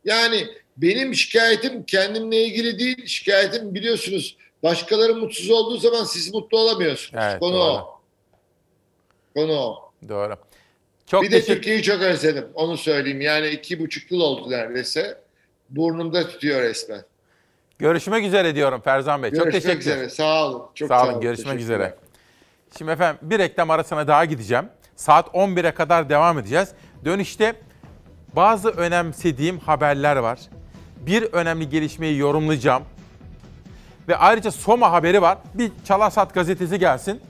Yani 0.05 0.47
benim 0.77 1.15
şikayetim 1.15 1.83
kendimle 1.83 2.43
ilgili 2.43 2.79
değil. 2.79 3.05
Şikayetim 3.05 3.75
biliyorsunuz 3.75 4.37
başkaları 4.63 5.15
mutsuz 5.15 5.49
olduğu 5.51 5.77
zaman 5.77 6.03
siz 6.03 6.33
mutlu 6.33 6.57
olamıyorsunuz. 6.59 7.23
Evet, 7.27 7.39
Konu 7.39 7.53
doğru. 7.53 7.61
o. 7.73 8.01
Konu 9.35 9.53
o. 9.53 9.91
Doğru. 10.09 10.35
Çok 11.07 11.23
bir 11.23 11.31
de 11.31 11.35
teşekkür 11.35 11.53
Türkiye'yi 11.55 11.83
çok 11.83 12.01
özledim. 12.01 12.45
Onu 12.53 12.77
söyleyeyim. 12.77 13.21
Yani 13.21 13.47
iki 13.47 13.79
buçuk 13.79 14.11
yıl 14.11 14.19
oldu 14.19 14.49
neredeyse. 14.51 15.17
Burnumda 15.69 16.27
tutuyor 16.27 16.61
resmen. 16.61 17.01
Görüşmek 17.79 18.25
üzere 18.25 18.55
diyorum 18.55 18.81
Ferzan 18.81 19.23
Bey. 19.23 19.29
çok 19.31 19.39
Görüşmek 19.39 19.63
teşekkür 19.63 19.79
üzere. 19.79 20.09
Sağ 20.09 20.47
olun. 20.47 20.63
Çok 20.75 20.87
sağ 20.87 20.99
sağ 20.99 21.03
olun. 21.03 21.11
olun. 21.13 21.21
Görüşmek 21.21 21.59
üzere. 21.59 21.95
Şimdi 22.77 22.91
efendim 22.91 23.19
bir 23.21 23.39
reklam 23.39 23.69
arasına 23.69 24.07
daha 24.07 24.25
gideceğim. 24.25 24.65
Saat 24.95 25.27
11'e 25.27 25.71
kadar 25.73 26.09
devam 26.09 26.39
edeceğiz. 26.39 26.69
Dönüşte 27.05 27.55
bazı 28.35 28.69
önemsediğim 28.69 29.59
haberler 29.59 30.15
var. 30.15 30.39
Bir 31.05 31.23
önemli 31.23 31.69
gelişmeyi 31.69 32.17
yorumlayacağım. 32.17 32.83
Ve 34.07 34.17
ayrıca 34.17 34.51
Soma 34.51 34.91
haberi 34.91 35.21
var. 35.21 35.37
Bir 35.53 35.71
Çalasat 35.85 36.33
gazetesi 36.33 36.79
gelsin. 36.79 37.21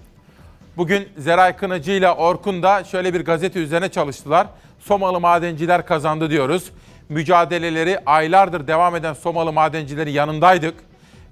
Bugün 0.77 1.09
Zeray 1.17 1.55
Kınacı 1.55 1.91
ile 1.91 2.11
Orkun 2.11 2.63
da 2.63 2.83
şöyle 2.83 3.13
bir 3.13 3.25
gazete 3.25 3.59
üzerine 3.59 3.89
çalıştılar. 3.89 4.47
Somalı 4.79 5.19
madenciler 5.19 5.85
kazandı 5.85 6.29
diyoruz. 6.29 6.71
Mücadeleleri 7.09 7.99
aylardır 8.05 8.67
devam 8.67 8.95
eden 8.95 9.13
Somalı 9.13 9.53
madencilerin 9.53 10.11
yanındaydık. 10.11 10.75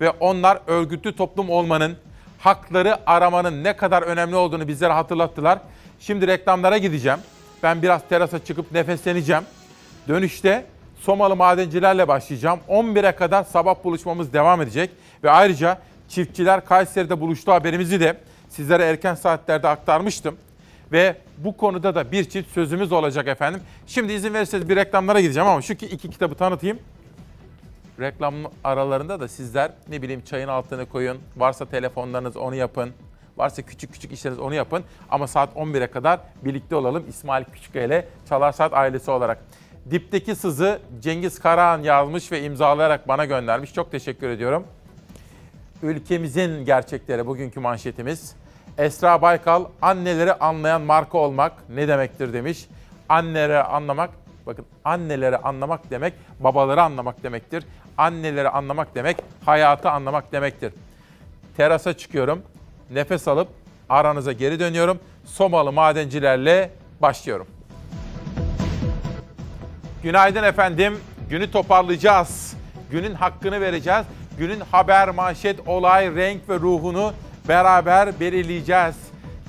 Ve 0.01 0.09
onlar 0.09 0.59
örgütlü 0.67 1.15
toplum 1.15 1.49
olmanın, 1.49 1.97
hakları 2.39 2.97
aramanın 3.05 3.63
ne 3.63 3.77
kadar 3.77 4.01
önemli 4.01 4.35
olduğunu 4.35 4.67
bizlere 4.67 4.93
hatırlattılar. 4.93 5.59
Şimdi 5.99 6.27
reklamlara 6.27 6.77
gideceğim. 6.77 7.19
Ben 7.63 7.81
biraz 7.81 8.01
terasa 8.09 8.45
çıkıp 8.45 8.71
nefesleneceğim. 8.71 9.43
Dönüşte 10.07 10.65
Somalı 11.01 11.35
madencilerle 11.35 12.07
başlayacağım. 12.07 12.59
11'e 12.69 13.11
kadar 13.11 13.43
sabah 13.43 13.83
buluşmamız 13.83 14.33
devam 14.33 14.61
edecek. 14.61 14.89
Ve 15.23 15.31
ayrıca 15.31 15.77
çiftçiler 16.09 16.65
Kayseri'de 16.65 17.19
buluştu 17.19 17.51
haberimizi 17.51 17.99
de 17.99 18.17
sizlere 18.49 18.83
erken 18.83 19.15
saatlerde 19.15 19.67
aktarmıştım. 19.67 20.35
Ve 20.91 21.15
bu 21.37 21.57
konuda 21.57 21.95
da 21.95 22.11
bir 22.11 22.29
çift 22.29 22.51
sözümüz 22.51 22.91
olacak 22.91 23.27
efendim. 23.27 23.61
Şimdi 23.87 24.13
izin 24.13 24.33
verirseniz 24.33 24.69
bir 24.69 24.75
reklamlara 24.75 25.21
gideceğim 25.21 25.49
ama 25.49 25.61
şu 25.61 25.75
ki 25.75 25.85
iki 25.85 26.09
kitabı 26.09 26.35
tanıtayım. 26.35 26.79
Reklam 27.99 28.35
aralarında 28.63 29.19
da 29.19 29.27
sizler 29.27 29.71
ne 29.89 30.01
bileyim 30.01 30.21
çayın 30.21 30.47
altını 30.47 30.85
koyun. 30.85 31.17
Varsa 31.37 31.65
telefonlarınız 31.65 32.37
onu 32.37 32.55
yapın. 32.55 32.91
Varsa 33.37 33.61
küçük 33.61 33.93
küçük 33.93 34.11
işleriniz 34.11 34.39
onu 34.39 34.53
yapın. 34.53 34.83
Ama 35.09 35.27
saat 35.27 35.55
11'e 35.55 35.87
kadar 35.87 36.19
birlikte 36.45 36.75
olalım 36.75 37.05
İsmail 37.09 37.45
Küçüköy 37.45 37.85
ile 37.85 38.07
Çalar 38.29 38.51
Saat 38.51 38.73
ailesi 38.73 39.11
olarak. 39.11 39.37
Dipteki 39.89 40.35
sızı 40.35 40.79
Cengiz 40.99 41.39
Karahan 41.39 41.83
yazmış 41.83 42.31
ve 42.31 42.43
imzalayarak 42.43 43.07
bana 43.07 43.25
göndermiş. 43.25 43.73
Çok 43.73 43.91
teşekkür 43.91 44.29
ediyorum. 44.29 44.67
Ülkemizin 45.83 46.65
gerçekleri 46.65 47.27
bugünkü 47.27 47.59
manşetimiz. 47.59 48.35
Esra 48.77 49.21
Baykal 49.21 49.65
anneleri 49.81 50.33
anlayan 50.33 50.81
marka 50.81 51.17
olmak 51.17 51.53
ne 51.69 51.87
demektir 51.87 52.33
demiş. 52.33 52.65
Anneleri 53.09 53.63
anlamak, 53.63 54.09
bakın 54.45 54.65
anneleri 54.85 55.37
anlamak 55.37 55.89
demek 55.89 56.13
babaları 56.39 56.81
anlamak 56.81 57.23
demektir. 57.23 57.65
Anneleri 57.97 58.49
anlamak 58.49 58.95
demek 58.95 59.17
hayatı 59.45 59.89
anlamak 59.89 60.31
demektir. 60.31 60.73
Terasa 61.57 61.93
çıkıyorum. 61.93 62.41
Nefes 62.91 63.27
alıp 63.27 63.47
aranıza 63.89 64.31
geri 64.31 64.59
dönüyorum. 64.59 64.99
Somalı 65.25 65.71
madencilerle 65.71 66.71
başlıyorum. 67.01 67.47
Günaydın 70.03 70.43
efendim. 70.43 70.99
Günü 71.29 71.51
toparlayacağız. 71.51 72.53
Günün 72.91 73.15
hakkını 73.15 73.61
vereceğiz. 73.61 74.05
Günün 74.37 74.59
haber, 74.59 75.09
manşet, 75.09 75.67
olay, 75.67 76.15
renk 76.15 76.49
ve 76.49 76.55
ruhunu 76.55 77.13
beraber 77.47 78.19
belirleyeceğiz. 78.19 78.95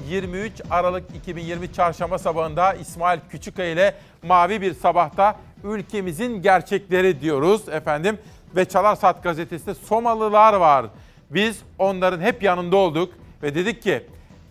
23 0.08 0.52
Aralık 0.70 1.04
2020 1.16 1.72
Çarşamba 1.72 2.18
sabahında 2.18 2.72
İsmail 2.74 3.20
Küçükkaya 3.30 3.72
ile 3.72 3.94
Mavi 4.22 4.60
Bir 4.60 4.74
Sabah'ta 4.74 5.36
ülkemizin 5.64 6.42
gerçekleri 6.42 7.20
diyoruz 7.20 7.68
efendim. 7.68 8.18
Ve 8.56 8.64
Çalar 8.64 8.96
Saat 8.96 9.22
gazetesinde 9.22 9.74
Somalılar 9.74 10.54
var. 10.54 10.86
Biz 11.30 11.58
onların 11.78 12.20
hep 12.20 12.42
yanında 12.42 12.76
olduk 12.76 13.12
ve 13.42 13.54
dedik 13.54 13.82
ki 13.82 14.06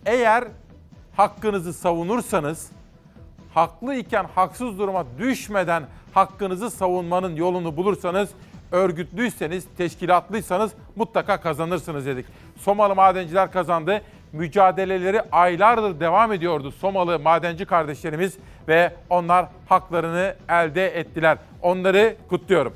eğer 0.06 0.44
hakkınızı 1.16 1.72
savunursanız 1.72 2.70
haklı 3.54 3.94
iken 3.94 4.26
haksız 4.34 4.78
duruma 4.78 5.04
düşmeden 5.18 5.82
hakkınızı 6.14 6.70
savunmanın 6.70 7.36
yolunu 7.36 7.76
bulursanız, 7.76 8.28
örgütlüyseniz, 8.72 9.64
teşkilatlıysanız 9.76 10.72
mutlaka 10.96 11.40
kazanırsınız 11.40 12.06
dedik. 12.06 12.26
Somalı 12.60 12.94
madenciler 12.94 13.52
kazandı. 13.52 14.02
mücadeleleri 14.32 15.22
aylardır 15.32 16.00
devam 16.00 16.32
ediyordu 16.32 16.70
Somalı 16.70 17.18
madenci 17.18 17.64
kardeşlerimiz 17.64 18.36
ve 18.68 18.94
onlar 19.10 19.46
haklarını 19.68 20.34
elde 20.48 20.86
ettiler. 20.86 21.38
Onları 21.62 22.16
kutluyorum. 22.28 22.72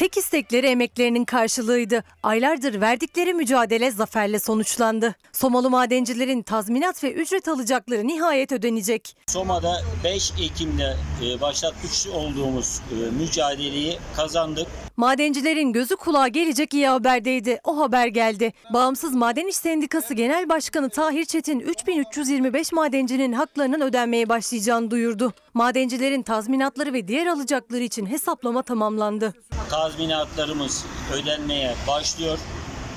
Tek 0.00 0.16
istekleri 0.16 0.66
emeklerinin 0.66 1.24
karşılığıydı. 1.24 2.04
Aylardır 2.22 2.80
verdikleri 2.80 3.34
mücadele 3.34 3.90
zaferle 3.90 4.38
sonuçlandı. 4.38 5.14
Somalı 5.32 5.70
madencilerin 5.70 6.42
tazminat 6.42 7.04
ve 7.04 7.12
ücret 7.12 7.48
alacakları 7.48 8.06
nihayet 8.06 8.52
ödenecek. 8.52 9.16
Soma'da 9.26 9.82
5 10.04 10.32
Ekim'de 10.42 10.96
e, 11.24 11.40
başlatmış 11.40 12.06
olduğumuz 12.06 12.80
e, 12.90 13.10
mücadeleyi 13.10 13.98
kazandık. 14.16 14.66
Madencilerin 15.00 15.72
gözü 15.72 15.96
kulağı 15.96 16.28
gelecek 16.28 16.74
iyi 16.74 16.88
haberdeydi. 16.88 17.60
O 17.64 17.78
haber 17.80 18.06
geldi. 18.06 18.52
Bağımsız 18.72 19.14
Maden 19.14 19.46
İş 19.46 19.56
Sendikası 19.56 20.14
Genel 20.14 20.48
Başkanı 20.48 20.90
Tahir 20.90 21.24
Çetin 21.24 21.60
3325 21.60 22.72
madencinin 22.72 23.32
haklarının 23.32 23.80
ödenmeye 23.80 24.28
başlayacağını 24.28 24.90
duyurdu. 24.90 25.32
Madencilerin 25.54 26.22
tazminatları 26.22 26.92
ve 26.92 27.08
diğer 27.08 27.26
alacakları 27.26 27.82
için 27.82 28.06
hesaplama 28.06 28.62
tamamlandı. 28.62 29.34
Tazminatlarımız 29.70 30.84
ödenmeye 31.14 31.74
başlıyor. 31.88 32.38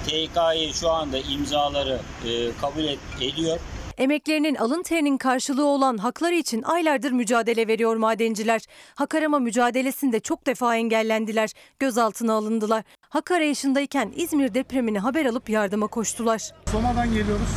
TKİ 0.08 0.74
şu 0.74 0.90
anda 0.90 1.18
imzaları 1.18 2.00
e, 2.26 2.52
kabul 2.62 2.84
ediyor. 3.22 3.60
Emeklerinin 3.98 4.56
alın 4.56 4.84
terinin 4.84 5.18
karşılığı 5.18 5.66
olan 5.66 5.98
hakları 5.98 6.34
için 6.36 6.64
aylardır 6.64 7.12
mücadele 7.12 7.68
veriyor 7.68 7.96
madenciler. 7.96 8.62
Hak 8.96 9.16
arama 9.16 9.40
mücadelesinde 9.40 10.20
çok 10.20 10.46
defa 10.46 10.76
engellendiler, 10.76 11.50
gözaltına 11.80 12.34
alındılar. 12.34 12.84
Hak 13.10 13.32
arayışındayken 13.32 14.14
İzmir 14.16 14.54
depremini 14.54 15.00
haber 15.00 15.26
alıp 15.26 15.50
yardıma 15.50 15.88
koştular. 15.88 16.52
Soma'dan 16.72 17.08
geliyoruz. 17.14 17.50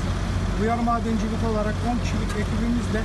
Duyar 0.61 0.79
madencilik 0.79 1.43
olarak 1.53 1.75
10 1.95 1.99
kişilik 2.03 2.31
ekibimizle 2.31 3.03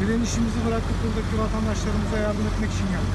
direnişimizi 0.00 0.66
bırakıp 0.66 0.96
buradaki 1.04 1.38
vatandaşlarımıza 1.42 2.18
yardım 2.18 2.46
etmek 2.54 2.70
için 2.70 2.86
geldik. 2.86 3.14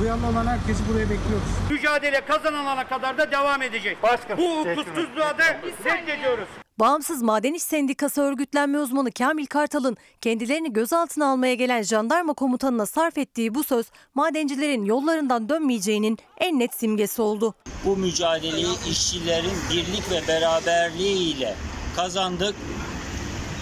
Duyarlı 0.00 0.26
olan 0.26 0.46
herkesi 0.46 0.88
buraya 0.88 1.10
bekliyoruz. 1.10 1.48
Mücadele 1.70 2.20
kazanılana 2.20 2.88
kadar 2.88 3.18
da 3.18 3.30
devam 3.32 3.62
edecek. 3.62 3.96
Bu 4.38 4.60
hukuksuzluğa 4.60 5.38
da 5.38 5.44
reddediyoruz. 5.84 6.48
Bağımsız 6.78 7.22
Maden 7.22 7.54
İş 7.54 7.62
Sendikası 7.62 8.20
örgütlenme 8.20 8.78
uzmanı 8.78 9.12
Kamil 9.12 9.46
Kartal'ın 9.46 9.96
kendilerini 10.20 10.72
gözaltına 10.72 11.26
almaya 11.26 11.54
gelen 11.54 11.82
jandarma 11.82 12.32
komutanına 12.32 12.86
sarf 12.86 13.18
ettiği 13.18 13.54
bu 13.54 13.64
söz 13.64 13.86
madencilerin 14.14 14.84
yollarından 14.84 15.48
dönmeyeceğinin 15.48 16.18
en 16.36 16.58
net 16.58 16.74
simgesi 16.74 17.22
oldu. 17.22 17.54
Bu 17.84 17.96
mücadeleyi 17.96 18.90
işçilerin 18.90 19.56
birlik 19.70 20.10
ve 20.10 20.28
beraberliğiyle 20.28 21.54
kazandık. 21.96 22.54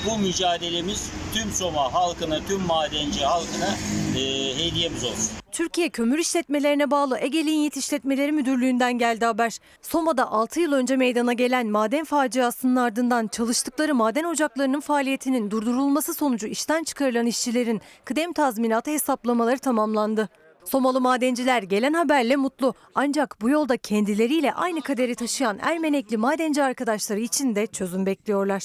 Bu 0.07 0.19
mücadelemiz 0.19 1.11
tüm 1.35 1.53
Soma 1.53 1.95
halkına, 1.95 2.39
tüm 2.49 2.61
madenci 2.61 3.25
halkına 3.25 3.69
e, 4.17 4.55
hediyemiz 4.59 5.05
olsun. 5.05 5.31
Türkiye 5.53 5.89
Kömür 5.89 6.19
İşletmelerine 6.19 6.91
bağlı 6.91 7.19
Ege 7.21 7.45
Linyit 7.47 7.77
İşletmeleri 7.77 8.33
Müdürlüğü'nden 8.33 8.99
geldi 8.99 9.25
haber. 9.25 9.59
Soma'da 9.83 10.31
6 10.31 10.61
yıl 10.61 10.73
önce 10.73 10.97
meydana 10.97 11.33
gelen 11.33 11.67
maden 11.67 12.05
faciasının 12.05 12.77
ardından 12.77 13.27
çalıştıkları 13.27 13.95
maden 13.95 14.25
ocaklarının 14.25 14.81
faaliyetinin 14.81 15.51
durdurulması 15.51 16.15
sonucu 16.15 16.47
işten 16.47 16.85
çıkarılan 16.85 17.27
işçilerin 17.27 17.81
kıdem 18.05 18.33
tazminatı 18.33 18.91
hesaplamaları 18.91 19.59
tamamlandı. 19.59 20.29
Somalı 20.65 21.01
madenciler 21.01 21.63
gelen 21.63 21.93
haberle 21.93 22.37
mutlu 22.37 22.75
ancak 22.95 23.41
bu 23.41 23.51
yolda 23.51 23.77
kendileriyle 23.77 24.53
aynı 24.53 24.81
kaderi 24.81 25.15
taşıyan 25.15 25.59
Ermenekli 25.63 26.17
madenci 26.17 26.63
arkadaşları 26.63 27.21
için 27.21 27.55
de 27.55 27.67
çözüm 27.67 28.07
bekliyorlar. 28.07 28.63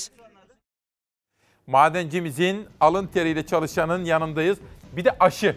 Madencimizin 1.68 2.68
alın 2.80 3.08
teriyle 3.08 3.46
çalışanın 3.46 4.06
yanındayız. 4.06 4.58
Bir 4.96 5.06
de 5.06 5.16
aşı. 5.20 5.56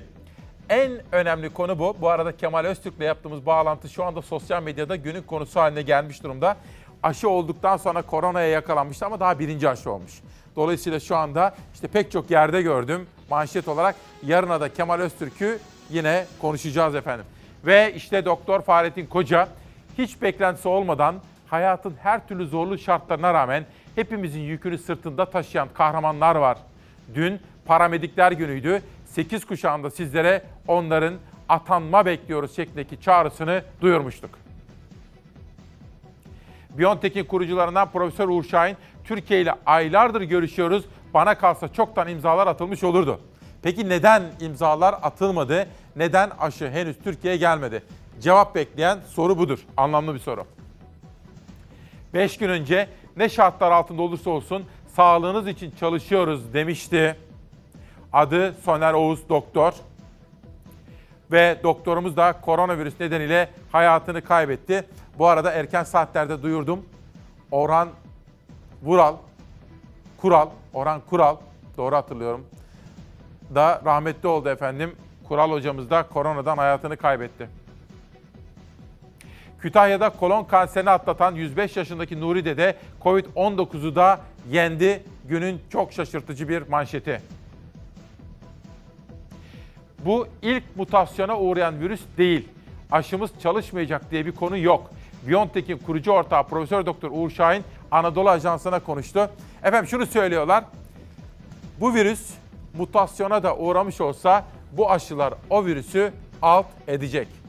En 0.68 0.93
önemli 1.12 1.51
konu 1.51 1.78
bu. 1.78 1.97
Bu 2.01 2.09
arada 2.09 2.36
Kemal 2.36 2.64
Öztürk'le 2.64 3.01
yaptığımız 3.01 3.47
bağlantı 3.47 3.89
şu 3.89 4.05
anda 4.05 4.22
sosyal 4.22 4.62
medyada 4.62 4.97
günün 4.97 5.22
konusu 5.22 5.60
haline 5.60 5.82
gelmiş 5.82 6.22
durumda. 6.22 6.56
Aşı 7.02 7.28
olduktan 7.28 7.76
sonra 7.76 8.02
koronaya 8.02 8.48
yakalanmıştı 8.48 9.06
ama 9.06 9.20
daha 9.20 9.39
birinci 9.39 9.68
aşı 9.68 9.90
olmuş. 9.90 10.12
Dolayısıyla 10.56 11.01
şu 11.01 11.16
anda 11.16 11.55
işte 11.74 11.89
pek 11.89 12.12
çok 12.12 12.31
yerde 12.31 12.62
gördüm 12.62 13.06
manşet 13.31 13.68
olarak. 13.68 13.97
Yarına 14.26 14.60
da 14.60 14.74
Kemal 14.74 15.01
Öztürk'ü 15.01 15.59
yine 15.90 16.26
konuşacağız 16.40 16.94
efendim. 16.94 17.26
Ve 17.66 17.94
işte 17.94 18.24
Doktor 18.24 18.60
Fahrettin 18.62 19.06
Koca 19.06 19.48
hiç 19.98 20.22
beklentisi 20.22 20.68
olmadan 20.68 21.14
hayatın 21.47 21.94
her 22.02 22.28
türlü 22.28 22.47
zorlu 22.47 22.78
şartlarına 22.78 23.35
rağmen 23.35 23.64
hepimizin 23.95 24.41
yükünü 24.41 24.79
sırtında 24.79 25.31
taşıyan 25.31 25.69
kahramanlar 25.75 26.37
var. 26.37 26.59
Dün 27.15 27.41
paramedikler 27.66 28.33
günüydü. 28.33 28.83
8 29.07 29.45
kuşağında 29.45 29.91
sizlere 29.91 30.43
onların 30.69 31.15
atanma 31.49 32.07
bekliyoruz 32.07 32.57
şeklindeki 32.57 33.01
çağrısını 33.01 33.62
duyurmuştuk. 33.81 34.31
Biontech'in 36.71 37.25
kurucularından 37.25 37.91
Profesör 37.91 38.29
Uğur 38.29 38.45
Şahin, 38.45 38.77
Türkiye 39.05 39.41
ile 39.41 39.55
aylardır 39.66 40.23
görüşüyoruz. 40.23 40.85
Bana 41.15 41.39
kalsa 41.39 41.73
çoktan 41.73 42.09
imzalar 42.09 42.47
atılmış 42.47 42.85
olurdu. 42.85 43.21
Peki 43.62 43.89
neden 43.89 44.23
imzalar 44.41 44.95
atılmadı? 45.03 45.69
Neden 45.97 46.31
aşı 46.41 46.71
henüz 46.71 46.97
Türkiye'ye 47.05 47.39
gelmedi? 47.39 47.83
Cevap 48.21 48.55
bekleyen 48.55 48.99
soru 49.09 49.39
budur. 49.39 49.59
Anlamlı 49.77 50.15
bir 50.15 50.19
soru. 50.19 50.45
5 52.15 52.39
gün 52.39 52.49
önce 52.49 52.89
ne 53.16 53.28
şartlar 53.28 53.70
altında 53.70 54.03
olursa 54.03 54.31
olsun 54.31 54.65
sağlığınız 54.97 55.49
için 55.49 55.73
çalışıyoruz 55.81 56.55
demişti. 56.55 57.16
Adı 58.12 58.55
Soner 58.65 58.95
Oğuz 58.95 59.28
Doktor. 59.28 59.73
Ve 61.32 61.61
doktorumuz 61.62 62.16
da 62.16 62.32
koronavirüs 62.41 63.01
nedeniyle 63.01 63.51
hayatını 63.73 64.23
kaybetti. 64.23 64.85
Bu 65.19 65.27
arada 65.27 65.53
erken 65.53 65.85
saatlerde 65.85 66.43
duyurdum. 66.43 66.86
Orhan 67.51 67.89
Vural, 68.82 69.16
Kural, 70.20 70.49
Orhan 70.73 71.01
Kural, 71.11 71.36
doğru 71.77 71.97
hatırlıyorum, 71.97 72.47
da 73.55 73.82
rahmetli 73.85 74.28
oldu 74.28 74.49
efendim. 74.49 74.97
Kural 75.28 75.51
hocamız 75.51 75.91
da 75.91 76.03
koronadan 76.03 76.59
hayatını 76.59 76.97
kaybetti. 76.97 77.49
Kütahya'da 79.65 80.11
kolon 80.11 80.45
kanserini 80.45 80.91
atlatan 80.91 81.35
105 81.35 81.77
yaşındaki 81.77 82.20
Nuri 82.20 82.45
Dede 82.45 82.77
Covid-19'u 83.03 83.97
da 83.97 84.20
yendi. 84.51 85.03
Günün 85.28 85.61
çok 85.73 85.93
şaşırtıcı 85.93 86.49
bir 86.49 86.69
manşeti. 86.69 87.20
Bu 89.99 90.28
ilk 90.43 90.77
mutasyona 90.77 91.39
uğrayan 91.39 91.81
virüs 91.81 92.01
değil. 92.19 92.49
Aşımız 92.91 93.31
çalışmayacak 93.43 94.11
diye 94.11 94.27
bir 94.27 94.32
konu 94.32 94.59
yok. 94.59 94.91
BioNTech'in 95.28 95.78
kurucu 95.78 96.11
ortağı 96.11 96.49
Profesör 96.49 96.86
Doktor 96.86 97.11
Uğur 97.12 97.31
Şahin 97.31 97.65
Anadolu 97.91 98.31
Ajansı'na 98.31 98.81
konuştu. 98.81 99.31
Efendim 99.62 99.89
şunu 99.89 100.07
söylüyorlar. 100.07 100.65
Bu 101.81 101.95
virüs 101.95 102.35
mutasyona 102.78 103.43
da 103.43 103.57
uğramış 103.57 104.01
olsa 104.01 104.45
bu 104.73 104.91
aşılar 104.91 105.35
o 105.51 105.65
virüsü 105.66 106.12
alt 106.43 106.66
edecek. 106.89 107.44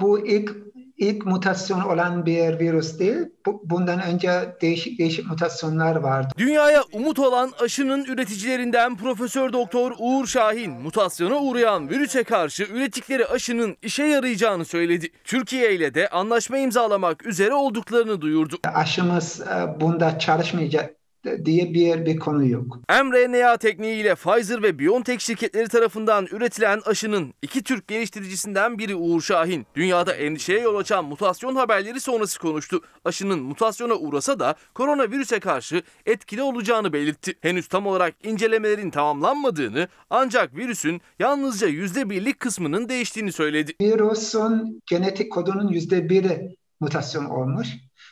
Bu 0.00 0.26
ilk 0.26 0.50
ilk 0.98 1.26
mutasyon 1.26 1.80
olan 1.80 2.26
bir 2.26 2.58
virüs 2.60 2.98
değil. 2.98 3.16
Bu- 3.46 3.62
Bundan 3.64 4.02
önce 4.02 4.30
değişik 4.60 4.98
değişik 4.98 5.26
mutasyonlar 5.30 5.96
vardı. 5.96 6.28
Dünyaya 6.38 6.82
umut 6.92 7.18
olan 7.18 7.52
aşının 7.60 8.04
üreticilerinden 8.04 8.96
Profesör 8.96 9.52
Doktor 9.52 9.92
Uğur 9.98 10.26
Şahin 10.26 10.72
mutasyona 10.72 11.36
uğrayan 11.38 11.90
virüse 11.90 12.24
karşı 12.24 12.62
ürettikleri 12.64 13.26
aşının 13.26 13.76
işe 13.82 14.04
yarayacağını 14.04 14.64
söyledi. 14.64 15.08
Türkiye 15.24 15.74
ile 15.74 15.94
de 15.94 16.08
anlaşma 16.08 16.58
imzalamak 16.58 17.26
üzere 17.26 17.54
olduklarını 17.54 18.20
duyurdu. 18.20 18.56
Aşımız 18.74 19.40
e, 19.40 19.80
bunda 19.80 20.18
çalışmayacak 20.18 20.97
diye 21.44 21.74
bir 21.74 22.06
bir 22.06 22.16
konu 22.16 22.48
yok. 22.48 22.78
mRNA 22.88 23.56
tekniğiyle 23.56 24.14
Pfizer 24.14 24.62
ve 24.62 24.78
BioNTech 24.78 25.20
şirketleri 25.20 25.68
tarafından 25.68 26.26
üretilen 26.26 26.80
aşının 26.86 27.34
iki 27.42 27.62
Türk 27.62 27.88
geliştiricisinden 27.88 28.78
biri 28.78 28.94
Uğur 28.94 29.20
Şahin. 29.20 29.66
Dünyada 29.74 30.14
endişeye 30.14 30.60
yol 30.60 30.76
açan 30.76 31.04
mutasyon 31.04 31.54
haberleri 31.54 32.00
sonrası 32.00 32.38
konuştu. 32.38 32.80
Aşının 33.04 33.42
mutasyona 33.42 33.94
uğrasa 33.94 34.40
da 34.40 34.54
koronavirüse 34.74 35.40
karşı 35.40 35.82
etkili 36.06 36.42
olacağını 36.42 36.92
belirtti. 36.92 37.34
Henüz 37.40 37.68
tam 37.68 37.86
olarak 37.86 38.14
incelemelerin 38.22 38.90
tamamlanmadığını 38.90 39.88
ancak 40.10 40.56
virüsün 40.56 41.00
yalnızca 41.18 41.68
%1'lik 41.68 42.40
kısmının 42.40 42.88
değiştiğini 42.88 43.32
söyledi. 43.32 43.72
Virüsün 43.80 44.82
genetik 44.86 45.32
kodunun 45.32 45.68
yüzde 45.68 46.08
biri 46.08 46.56
mutasyon 46.80 47.24
olmuş. 47.24 47.68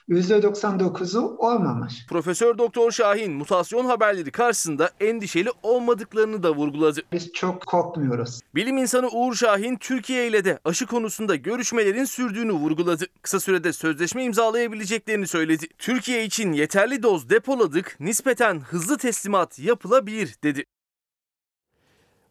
%99'u 0.09 1.37
olmamış. 1.39 2.07
Profesör 2.09 2.59
Doktor 2.59 2.91
Şahin 2.91 3.33
mutasyon 3.33 3.85
haberleri 3.85 4.31
karşısında 4.31 4.91
endişeli 5.01 5.51
olmadıklarını 5.63 6.43
da 6.43 6.55
vurguladı. 6.55 7.01
Biz 7.13 7.33
çok 7.33 7.67
korkmuyoruz. 7.67 8.41
Bilim 8.55 8.79
insanı 8.79 9.09
Uğur 9.09 9.35
Şahin 9.35 9.77
Türkiye 9.77 10.29
ile 10.29 10.45
de 10.45 10.59
aşı 10.65 10.87
konusunda 10.87 11.37
görüşmelerin 11.37 12.05
sürdüğünü 12.05 12.53
vurguladı. 12.53 13.05
Kısa 13.23 13.41
sürede 13.41 13.73
sözleşme 13.73 14.25
imzalayabileceklerini 14.25 15.27
söyledi. 15.27 15.67
Türkiye 15.79 16.25
için 16.25 16.53
yeterli 16.53 17.03
doz 17.03 17.31
depoladık, 17.31 17.97
nispeten 18.01 18.61
hızlı 18.61 18.99
teslimat 18.99 19.59
yapılabilir 19.59 20.35
dedi. 20.45 20.65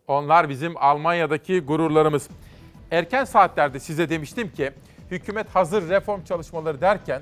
Onlar 0.07 0.49
bizim 0.49 0.77
Almanya'daki 0.77 1.59
gururlarımız. 1.59 2.29
Erken 2.91 3.25
saatlerde 3.25 3.79
size 3.79 4.09
demiştim 4.09 4.53
ki 4.53 4.71
hükümet 5.11 5.55
hazır 5.55 5.89
reform 5.89 6.23
çalışmaları 6.23 6.81
derken 6.81 7.21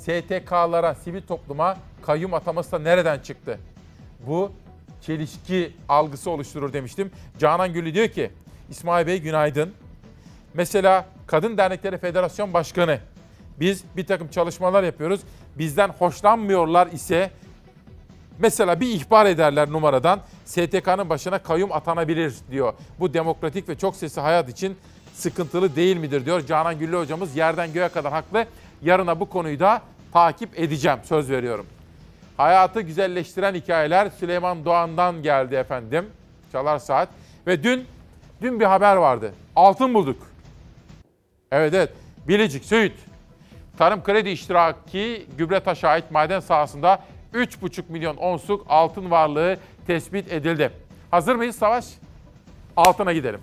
STK'lara, 0.00 0.94
sivil 0.94 1.22
topluma 1.22 1.76
kayyum 2.02 2.34
ataması 2.34 2.72
da 2.72 2.78
nereden 2.78 3.18
çıktı? 3.18 3.58
Bu 4.26 4.52
çelişki 5.00 5.72
algısı 5.88 6.30
oluşturur 6.30 6.72
demiştim. 6.72 7.10
Canan 7.38 7.72
Gülü 7.72 7.94
diyor 7.94 8.08
ki 8.08 8.30
İsmail 8.70 9.06
Bey 9.06 9.20
günaydın. 9.20 9.74
Mesela 10.54 11.06
Kadın 11.26 11.56
Dernekleri 11.56 11.98
Federasyon 11.98 12.54
Başkanı 12.54 12.98
biz 13.60 13.84
bir 13.96 14.06
takım 14.06 14.28
çalışmalar 14.28 14.82
yapıyoruz. 14.82 15.20
Bizden 15.58 15.88
hoşlanmıyorlar 15.88 16.86
ise 16.86 17.30
Mesela 18.38 18.80
bir 18.80 18.88
ihbar 18.88 19.26
ederler 19.26 19.72
numaradan 19.72 20.20
STK'nın 20.44 21.10
başına 21.10 21.38
kayyum 21.38 21.72
atanabilir 21.72 22.34
diyor. 22.50 22.72
Bu 23.00 23.14
demokratik 23.14 23.68
ve 23.68 23.78
çok 23.78 23.96
sesli 23.96 24.20
hayat 24.20 24.48
için 24.48 24.76
sıkıntılı 25.14 25.76
değil 25.76 25.96
midir 25.96 26.26
diyor. 26.26 26.46
Canan 26.46 26.78
Güllü 26.78 26.96
hocamız 26.96 27.36
yerden 27.36 27.72
göğe 27.72 27.88
kadar 27.88 28.12
haklı. 28.12 28.46
Yarına 28.84 29.20
bu 29.20 29.28
konuyu 29.28 29.60
da 29.60 29.82
takip 30.12 30.58
edeceğim 30.60 30.98
söz 31.04 31.30
veriyorum. 31.30 31.66
Hayatı 32.36 32.80
güzelleştiren 32.80 33.54
hikayeler 33.54 34.10
Süleyman 34.10 34.64
Doğan'dan 34.64 35.22
geldi 35.22 35.54
efendim. 35.54 36.06
Çalar 36.52 36.78
Saat. 36.78 37.08
Ve 37.46 37.62
dün 37.62 37.86
dün 38.42 38.60
bir 38.60 38.64
haber 38.64 38.96
vardı. 38.96 39.32
Altın 39.56 39.94
bulduk. 39.94 40.22
Evet 41.52 41.74
evet. 41.74 41.90
Bilecik, 42.28 42.64
Söğüt. 42.64 42.92
Tarım 43.78 44.02
kredi 44.02 44.28
iştiraki 44.28 45.26
Gübretaş'a 45.38 45.88
ait 45.88 46.10
maden 46.10 46.40
sahasında 46.40 47.02
3,5 47.34 47.82
milyon 47.88 48.16
onsluk 48.16 48.66
altın 48.68 49.10
varlığı 49.10 49.56
tespit 49.86 50.32
edildi. 50.32 50.70
Hazır 51.10 51.36
mıyız 51.36 51.56
Savaş? 51.56 51.84
Altına 52.76 53.12
gidelim. 53.12 53.40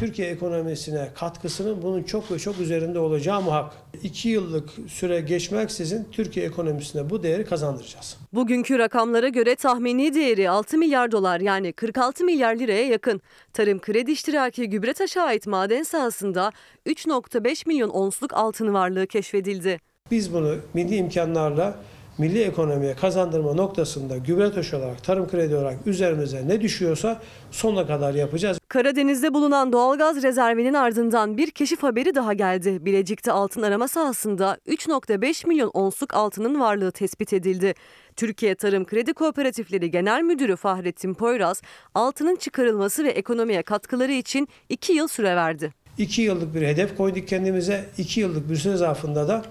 Türkiye 0.00 0.28
ekonomisine 0.28 1.08
katkısının 1.14 1.82
bunun 1.82 2.02
çok 2.02 2.32
ve 2.32 2.38
çok 2.38 2.60
üzerinde 2.60 2.98
olacağı 2.98 3.42
muhak. 3.42 3.72
İki 4.02 4.28
yıllık 4.28 4.70
süre 4.88 5.20
geçmeksizin 5.20 6.08
Türkiye 6.12 6.46
ekonomisine 6.46 7.10
bu 7.10 7.22
değeri 7.22 7.44
kazandıracağız. 7.44 8.16
Bugünkü 8.32 8.78
rakamlara 8.78 9.28
göre 9.28 9.56
tahmini 9.56 10.14
değeri 10.14 10.50
6 10.50 10.78
milyar 10.78 11.12
dolar 11.12 11.40
yani 11.40 11.72
46 11.72 12.24
milyar 12.24 12.56
liraya 12.56 12.86
yakın. 12.86 13.20
Tarım 13.52 13.78
kredi 13.78 14.10
iştiraki 14.10 14.68
Gübretaş'a 14.68 15.22
ait 15.22 15.46
maden 15.46 15.82
sahasında 15.82 16.52
3.5 16.86 17.68
milyon 17.68 17.90
onsluk 17.90 18.34
altın 18.34 18.74
varlığı 18.74 19.06
keşfedildi. 19.06 19.78
Biz 20.10 20.34
bunu 20.34 20.56
milli 20.74 20.96
imkanlarla 20.96 21.78
milli 22.18 22.42
ekonomiye 22.42 22.94
kazandırma 22.94 23.54
noktasında 23.54 24.16
gübretoş 24.16 24.74
olarak, 24.74 25.04
tarım 25.04 25.28
kredi 25.28 25.56
olarak 25.56 25.86
üzerimize 25.86 26.48
ne 26.48 26.60
düşüyorsa 26.60 27.20
sonuna 27.50 27.86
kadar 27.86 28.14
yapacağız. 28.14 28.58
Karadeniz'de 28.68 29.34
bulunan 29.34 29.72
doğalgaz 29.72 30.22
rezervinin 30.22 30.74
ardından 30.74 31.36
bir 31.36 31.50
keşif 31.50 31.82
haberi 31.82 32.14
daha 32.14 32.32
geldi. 32.32 32.84
Bilecik'te 32.84 33.32
altın 33.32 33.62
arama 33.62 33.88
sahasında 33.88 34.58
3.5 34.66 35.48
milyon 35.48 35.70
onsluk 35.74 36.14
altının 36.14 36.60
varlığı 36.60 36.92
tespit 36.92 37.32
edildi. 37.32 37.74
Türkiye 38.16 38.54
Tarım 38.54 38.84
Kredi 38.84 39.12
Kooperatifleri 39.12 39.90
Genel 39.90 40.22
Müdürü 40.22 40.56
Fahrettin 40.56 41.14
Poyraz, 41.14 41.62
altının 41.94 42.36
çıkarılması 42.36 43.04
ve 43.04 43.08
ekonomiye 43.08 43.62
katkıları 43.62 44.12
için 44.12 44.48
2 44.68 44.92
yıl 44.92 45.08
süre 45.08 45.36
verdi. 45.36 45.72
2 45.98 46.22
yıllık 46.22 46.54
bir 46.54 46.62
hedef 46.62 46.96
koyduk 46.96 47.28
kendimize. 47.28 47.84
2 47.98 48.20
yıllık 48.20 48.50
bir 48.50 48.56
süre 48.56 48.76
zarfında 48.76 49.28
da 49.28 49.42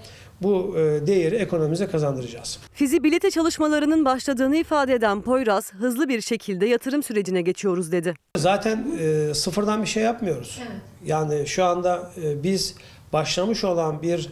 bu 0.41 0.75
e, 0.77 1.07
değeri 1.07 1.35
ekonomimize 1.35 1.87
kazandıracağız. 1.87 2.59
Fizibilite 2.73 3.31
çalışmalarının 3.31 4.05
başladığını 4.05 4.55
ifade 4.55 4.93
eden 4.93 5.21
Poyraz, 5.21 5.73
hızlı 5.73 6.09
bir 6.09 6.21
şekilde 6.21 6.65
yatırım 6.65 7.03
sürecine 7.03 7.41
geçiyoruz 7.41 7.91
dedi. 7.91 8.13
Zaten 8.37 8.85
e, 8.99 9.33
sıfırdan 9.33 9.81
bir 9.81 9.87
şey 9.87 10.03
yapmıyoruz. 10.03 10.61
Yani 11.05 11.47
şu 11.47 11.65
anda 11.65 12.11
e, 12.23 12.43
biz 12.43 12.75
başlamış 13.13 13.63
olan 13.63 14.01
bir 14.01 14.29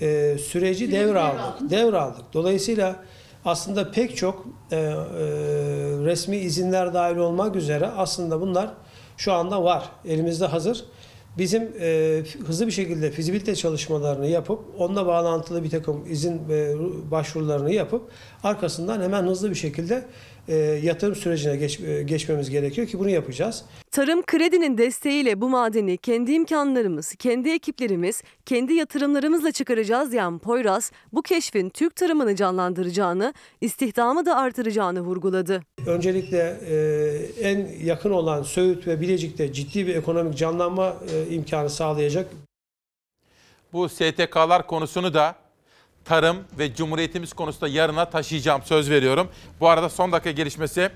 e, 0.00 0.38
süreci 0.38 0.92
devraldık. 0.92 1.70
Devraldık. 1.70 2.24
Dolayısıyla 2.34 2.96
aslında 3.44 3.90
pek 3.90 4.16
çok 4.16 4.46
e, 4.72 4.76
e, 4.76 4.82
resmi 6.04 6.36
izinler 6.36 6.94
dahil 6.94 7.16
olmak 7.16 7.56
üzere 7.56 7.86
aslında 7.86 8.40
bunlar 8.40 8.70
şu 9.16 9.32
anda 9.32 9.64
var. 9.64 9.90
Elimizde 10.04 10.46
hazır. 10.46 10.84
Bizim 11.38 11.68
e, 11.80 12.22
hızlı 12.46 12.66
bir 12.66 12.72
şekilde 12.72 13.10
fizibilite 13.10 13.54
çalışmalarını 13.54 14.26
yapıp 14.26 14.60
onunla 14.78 15.06
bağlantılı 15.06 15.64
bir 15.64 15.70
takım 15.70 16.04
izin 16.10 16.40
e, 16.50 16.74
başvurularını 17.10 17.72
yapıp 17.72 18.10
arkasından 18.42 19.00
hemen 19.00 19.22
hızlı 19.22 19.50
bir 19.50 19.54
şekilde 19.54 20.04
yatırım 20.54 21.14
sürecine 21.14 21.56
geç, 21.56 21.80
e, 21.80 22.02
geçmemiz 22.02 22.50
gerekiyor 22.50 22.86
ki 22.86 22.98
bunu 22.98 23.10
yapacağız. 23.10 23.64
Tarım 23.90 24.22
Kredi'nin 24.22 24.78
desteğiyle 24.78 25.40
bu 25.40 25.48
madeni 25.48 25.96
kendi 25.96 26.32
imkanlarımız, 26.32 27.14
kendi 27.14 27.50
ekiplerimiz, 27.50 28.22
kendi 28.46 28.74
yatırımlarımızla 28.74 29.52
çıkaracağız 29.52 30.12
diyen 30.12 30.38
Poyraz, 30.38 30.92
bu 31.12 31.22
keşfin 31.22 31.70
Türk 31.70 31.96
tarımını 31.96 32.36
canlandıracağını, 32.36 33.34
istihdamı 33.60 34.26
da 34.26 34.36
artıracağını 34.36 35.00
vurguladı. 35.00 35.62
Öncelikle 35.86 36.60
e, 36.68 37.48
en 37.48 37.68
yakın 37.84 38.10
olan 38.10 38.42
Söğüt 38.42 38.86
ve 38.86 39.00
Bilecik'te 39.00 39.52
ciddi 39.52 39.86
bir 39.86 39.94
ekonomik 39.94 40.36
canlanma 40.38 40.96
e, 41.12 41.34
imkanı 41.34 41.70
sağlayacak. 41.70 42.30
Bu 43.72 43.88
STK'lar 43.88 44.66
konusunu 44.66 45.14
da 45.14 45.45
tarım 46.08 46.36
ve 46.58 46.74
cumhuriyetimiz 46.74 47.32
konusunda 47.32 47.68
yarına 47.68 48.10
taşıyacağım 48.10 48.62
söz 48.62 48.90
veriyorum. 48.90 49.28
Bu 49.60 49.68
arada 49.68 49.88
son 49.88 50.12
dakika 50.12 50.30
gelişmesi 50.30 50.90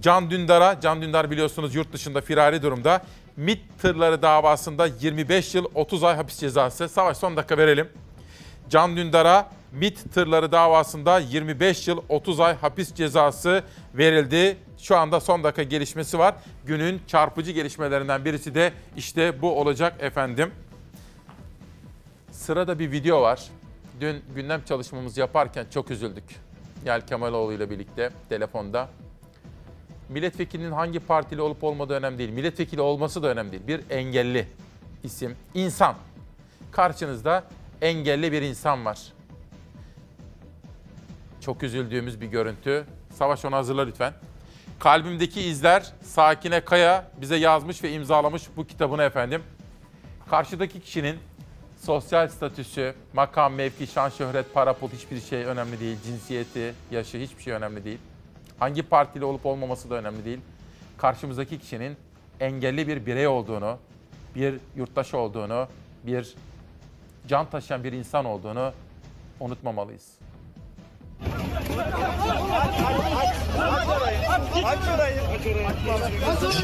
Can 0.00 0.30
Dündar'a, 0.30 0.80
Can 0.80 1.02
Dündar 1.02 1.30
biliyorsunuz 1.30 1.74
yurt 1.74 1.92
dışında 1.92 2.20
firari 2.20 2.62
durumda. 2.62 3.02
MİT 3.36 3.60
tırları 3.82 4.22
davasında 4.22 4.86
25 4.86 5.54
yıl 5.54 5.64
30 5.74 6.04
ay 6.04 6.16
hapis 6.16 6.38
cezası. 6.38 6.88
Savaş 6.88 7.16
son 7.16 7.36
dakika 7.36 7.58
verelim. 7.58 7.88
Can 8.70 8.96
Dündar'a 8.96 9.50
MİT 9.72 10.14
tırları 10.14 10.52
davasında 10.52 11.18
25 11.18 11.88
yıl 11.88 11.98
30 12.08 12.40
ay 12.40 12.56
hapis 12.56 12.94
cezası 12.94 13.62
verildi. 13.94 14.56
Şu 14.78 14.96
anda 14.96 15.20
son 15.20 15.44
dakika 15.44 15.62
gelişmesi 15.62 16.18
var. 16.18 16.34
Günün 16.66 17.00
çarpıcı 17.06 17.52
gelişmelerinden 17.52 18.24
birisi 18.24 18.54
de 18.54 18.72
işte 18.96 19.42
bu 19.42 19.60
olacak 19.60 19.94
efendim. 20.00 20.50
Sırada 22.30 22.78
bir 22.78 22.92
video 22.92 23.22
var. 23.22 23.40
Dün 24.00 24.24
gündem 24.34 24.64
çalışmamızı 24.64 25.20
yaparken 25.20 25.66
çok 25.70 25.90
üzüldük. 25.90 26.24
Yel 26.86 27.06
Kemaloğlu 27.06 27.52
ile 27.52 27.70
birlikte 27.70 28.10
telefonda. 28.28 28.88
Milletvekilinin 30.08 30.72
hangi 30.72 31.00
partili 31.00 31.40
olup 31.40 31.64
olmadığı 31.64 31.94
önemli 31.94 32.18
değil. 32.18 32.30
Milletvekili 32.30 32.80
olması 32.80 33.22
da 33.22 33.28
önemli 33.28 33.52
değil. 33.52 33.66
Bir 33.66 33.90
engelli 33.90 34.48
isim, 35.04 35.36
insan. 35.54 35.94
Karşınızda 36.72 37.44
engelli 37.82 38.32
bir 38.32 38.42
insan 38.42 38.84
var. 38.84 39.00
Çok 41.40 41.62
üzüldüğümüz 41.62 42.20
bir 42.20 42.26
görüntü. 42.26 42.84
Savaş 43.14 43.44
onu 43.44 43.56
hazırla 43.56 43.84
lütfen. 43.84 44.12
Kalbimdeki 44.78 45.40
izler 45.40 45.92
Sakine 46.02 46.60
Kaya 46.60 47.10
bize 47.20 47.36
yazmış 47.36 47.84
ve 47.84 47.92
imzalamış 47.92 48.42
bu 48.56 48.66
kitabını 48.66 49.02
efendim. 49.02 49.42
Karşıdaki 50.30 50.80
kişinin 50.80 51.18
sosyal 51.86 52.28
statüsü, 52.28 52.94
makam, 53.12 53.54
mevki, 53.54 53.86
şan, 53.86 54.08
şöhret, 54.08 54.54
para, 54.54 54.72
pul 54.72 54.88
hiçbir 54.88 55.20
şey 55.20 55.44
önemli 55.44 55.80
değil. 55.80 55.96
Cinsiyeti, 56.04 56.74
yaşı 56.90 57.18
hiçbir 57.18 57.42
şey 57.42 57.52
önemli 57.52 57.84
değil. 57.84 57.98
Hangi 58.58 58.82
partili 58.82 59.24
olup 59.24 59.46
olmaması 59.46 59.90
da 59.90 59.94
önemli 59.94 60.24
değil. 60.24 60.40
Karşımızdaki 60.98 61.58
kişinin 61.58 61.96
engelli 62.40 62.88
bir 62.88 63.06
birey 63.06 63.26
olduğunu, 63.26 63.78
bir 64.34 64.54
yurttaş 64.76 65.14
olduğunu, 65.14 65.68
bir 66.06 66.34
can 67.28 67.50
taşıyan 67.50 67.84
bir 67.84 67.92
insan 67.92 68.24
olduğunu 68.24 68.72
unutmamalıyız. 69.40 70.18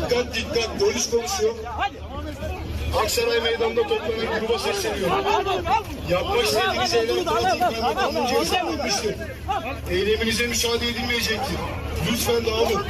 Dikkat 0.01 0.35
dikkat 0.35 0.81
polis 0.81 1.11
konuşuyor. 1.11 1.55
Aksaray 3.01 3.41
meydanında 3.41 3.83
toplanan 3.83 4.41
gruba 4.41 4.59
sesleniyorum. 4.59 5.25
Yapmak 6.11 6.45
istediğiniz 6.45 6.95
eylem 6.95 7.25
tatil 7.25 7.59
kanunca 7.95 8.35
yasaklanmıştır. 8.35 9.15
Eyleminize 9.91 10.47
müsaade 10.47 10.89
edilmeyecektir. 10.89 11.57
Lütfen 12.11 12.47
dağılın. 12.47 12.85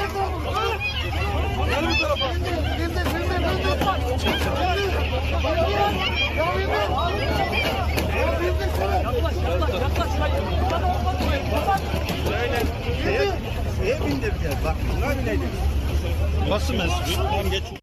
Gel. 13.05 13.29
Şeye 13.83 14.01
bindireceğiz. 14.01 14.57
Bak 14.65 14.77
buna 14.97 15.11
bineceğiz. 15.11 15.41
Basın 16.51 16.77
mensubu. 16.77 17.15
Tamam 17.17 17.51
geç. 17.51 17.82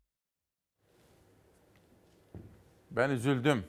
Ben 2.99 3.09
üzüldüm. 3.09 3.63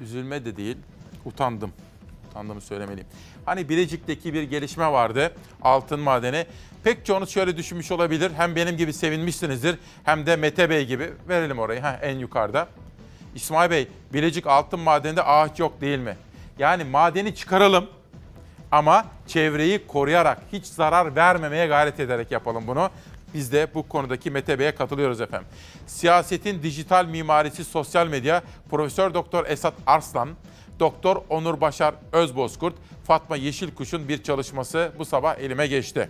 Üzülme 0.00 0.44
de 0.44 0.56
değil, 0.56 0.76
utandım. 1.24 1.72
Utandığımı 2.30 2.60
söylemeliyim. 2.60 3.08
Hani 3.44 3.68
Bilecik'teki 3.68 4.34
bir 4.34 4.42
gelişme 4.42 4.92
vardı, 4.92 5.32
altın 5.62 6.00
madeni. 6.00 6.46
Pek 6.84 7.06
çoğunuz 7.06 7.30
şöyle 7.30 7.56
düşünmüş 7.56 7.92
olabilir. 7.92 8.32
Hem 8.36 8.56
benim 8.56 8.76
gibi 8.76 8.92
sevinmişsinizdir, 8.92 9.78
hem 10.04 10.26
de 10.26 10.36
Mete 10.36 10.70
Bey 10.70 10.86
gibi. 10.86 11.12
Verelim 11.28 11.58
orayı, 11.58 11.80
ha, 11.80 11.98
en 12.02 12.18
yukarıda. 12.18 12.68
İsmail 13.34 13.70
Bey, 13.70 13.88
Bilecik 14.12 14.46
altın 14.46 14.80
madeninde 14.80 15.22
ağaç 15.22 15.58
yok 15.58 15.80
değil 15.80 15.98
mi? 15.98 16.16
Yani 16.58 16.84
madeni 16.84 17.34
çıkaralım 17.34 17.86
ama 18.72 19.06
çevreyi 19.26 19.86
koruyarak, 19.86 20.38
hiç 20.52 20.66
zarar 20.66 21.16
vermemeye 21.16 21.66
gayret 21.66 22.00
ederek 22.00 22.30
yapalım 22.30 22.66
bunu. 22.66 22.90
Biz 23.34 23.52
de 23.52 23.68
bu 23.74 23.88
konudaki 23.88 24.30
Mete 24.30 24.58
Bey'e 24.58 24.74
katılıyoruz 24.74 25.20
efendim. 25.20 25.48
Siyasetin 25.86 26.62
dijital 26.62 27.04
mimarisi 27.04 27.64
sosyal 27.64 28.06
medya 28.06 28.42
Profesör 28.70 29.14
Doktor 29.14 29.46
Esat 29.46 29.74
Arslan, 29.86 30.28
Doktor 30.80 31.16
Onur 31.28 31.60
Başar 31.60 31.94
Özbozkurt, 32.12 32.74
Fatma 33.06 33.36
Yeşilkuş'un 33.36 34.08
bir 34.08 34.22
çalışması 34.22 34.92
bu 34.98 35.04
sabah 35.04 35.38
elime 35.38 35.66
geçti. 35.66 36.08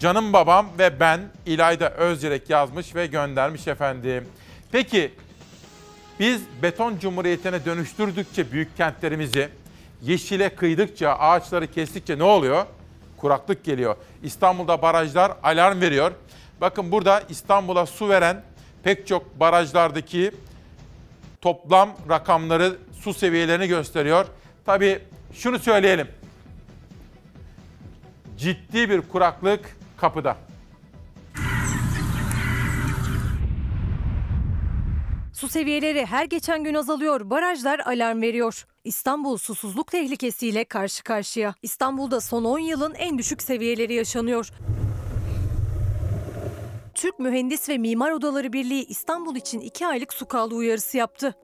Canım 0.00 0.32
babam 0.32 0.66
ve 0.78 1.00
ben 1.00 1.20
İlayda 1.46 1.90
Özyürek 1.90 2.50
yazmış 2.50 2.94
ve 2.94 3.06
göndermiş 3.06 3.68
efendim. 3.68 4.24
Peki 4.72 5.14
biz 6.20 6.42
beton 6.62 6.98
cumhuriyetine 6.98 7.64
dönüştürdükçe 7.64 8.52
büyük 8.52 8.76
kentlerimizi, 8.76 9.48
yeşile 10.02 10.54
kıydıkça, 10.54 11.10
ağaçları 11.10 11.66
kestikçe 11.66 12.18
ne 12.18 12.22
oluyor? 12.22 12.66
Kuraklık 13.16 13.64
geliyor. 13.64 13.96
İstanbul'da 14.22 14.82
barajlar 14.82 15.32
alarm 15.42 15.80
veriyor. 15.80 16.12
Bakın 16.60 16.92
burada 16.92 17.22
İstanbul'a 17.28 17.86
su 17.86 18.08
veren 18.08 18.42
pek 18.82 19.06
çok 19.06 19.40
barajlardaki 19.40 20.32
toplam 21.40 21.96
rakamları, 22.08 22.76
su 23.00 23.14
seviyelerini 23.14 23.68
gösteriyor. 23.68 24.26
Tabii 24.66 25.02
şunu 25.32 25.58
söyleyelim. 25.58 26.08
Ciddi 28.38 28.90
bir 28.90 29.00
kuraklık 29.00 29.76
kapıda. 29.96 30.36
Su 35.32 35.48
seviyeleri 35.48 36.06
her 36.06 36.24
geçen 36.24 36.64
gün 36.64 36.74
azalıyor, 36.74 37.30
barajlar 37.30 37.78
alarm 37.78 38.22
veriyor. 38.22 38.66
İstanbul 38.84 39.36
susuzluk 39.36 39.86
tehlikesiyle 39.90 40.64
karşı 40.64 41.04
karşıya. 41.04 41.54
İstanbul'da 41.62 42.20
son 42.20 42.44
10 42.44 42.58
yılın 42.58 42.94
en 42.94 43.18
düşük 43.18 43.42
seviyeleri 43.42 43.94
yaşanıyor. 43.94 44.50
Türk 46.94 47.18
Mühendis 47.18 47.68
ve 47.68 47.78
Mimar 47.78 48.10
Odaları 48.10 48.52
Birliği 48.52 48.84
İstanbul 48.84 49.36
için 49.36 49.60
2 49.60 49.86
aylık 49.86 50.14
su 50.14 50.28
kaldı 50.28 50.54
uyarısı 50.54 50.96
yaptı. 50.96 51.34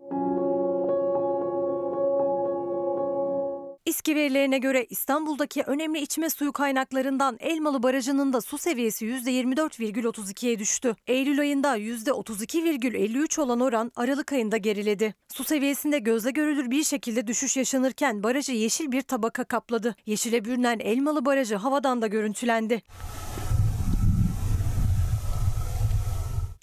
İSKİ 3.84 4.14
verilerine 4.14 4.58
göre 4.58 4.86
İstanbul'daki 4.90 5.62
önemli 5.62 6.00
içme 6.00 6.30
suyu 6.30 6.52
kaynaklarından 6.52 7.36
Elmalı 7.40 7.82
Barajı'nın 7.82 8.32
da 8.32 8.40
su 8.40 8.58
seviyesi 8.58 9.06
%24,32'ye 9.06 10.58
düştü. 10.58 10.96
Eylül 11.06 11.40
ayında 11.40 11.78
%32,53 11.78 13.40
olan 13.40 13.60
oran 13.60 13.92
Aralık 13.96 14.32
ayında 14.32 14.56
geriledi. 14.56 15.14
Su 15.28 15.44
seviyesinde 15.44 15.98
gözle 15.98 16.30
görülür 16.30 16.70
bir 16.70 16.84
şekilde 16.84 17.26
düşüş 17.26 17.56
yaşanırken 17.56 18.22
barajı 18.22 18.52
yeşil 18.52 18.92
bir 18.92 19.02
tabaka 19.02 19.44
kapladı. 19.44 19.94
Yeşile 20.06 20.44
bürünen 20.44 20.78
Elmalı 20.78 21.24
Barajı 21.24 21.56
havadan 21.56 22.02
da 22.02 22.06
görüntülendi. 22.06 22.82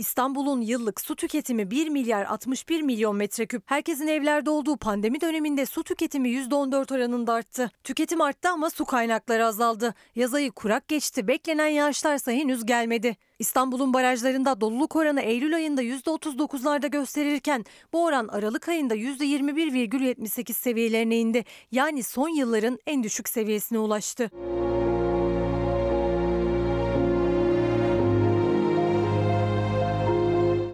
İstanbul'un 0.08 0.62
yıllık 0.62 1.02
su 1.02 1.16
tüketimi 1.16 1.72
1 1.72 1.90
milyar 1.90 2.26
61 2.26 2.82
milyon 2.82 3.16
metreküp. 3.16 3.64
Herkesin 3.66 4.08
evlerde 4.08 4.50
olduğu 4.50 4.78
pandemi 4.78 5.22
döneminde 5.22 5.66
su 5.66 5.84
tüketimi 5.84 6.30
%14 6.30 6.96
oranında 6.96 7.34
arttı. 7.34 7.72
Tüketim 7.84 8.22
arttı 8.22 8.50
ama 8.50 8.70
su 8.70 8.86
kaynakları 8.86 9.46
azaldı. 9.46 9.94
Yaz 10.16 10.34
ayı 10.34 10.52
kurak 10.52 10.88
geçti. 10.88 11.28
Beklenen 11.28 11.68
yağışlarsa 11.68 12.32
henüz 12.32 12.66
gelmedi. 12.66 13.16
İstanbul'un 13.40 13.94
barajlarında 13.94 14.62
doluluk 14.62 14.96
oranı 14.96 15.22
Eylül 15.22 15.56
ayında 15.56 15.84
%39'larda 15.84 16.88
gösterirken 16.90 17.66
bu 17.94 18.04
oran 18.04 18.28
Aralık 18.28 18.70
ayında 18.70 18.96
%21,78 18.96 20.54
seviyelerine 20.54 21.18
indi. 21.18 21.46
Yani 21.72 22.04
son 22.04 22.30
yılların 22.30 22.80
en 22.88 23.04
düşük 23.04 23.30
seviyesine 23.30 23.80
ulaştı. 23.80 24.32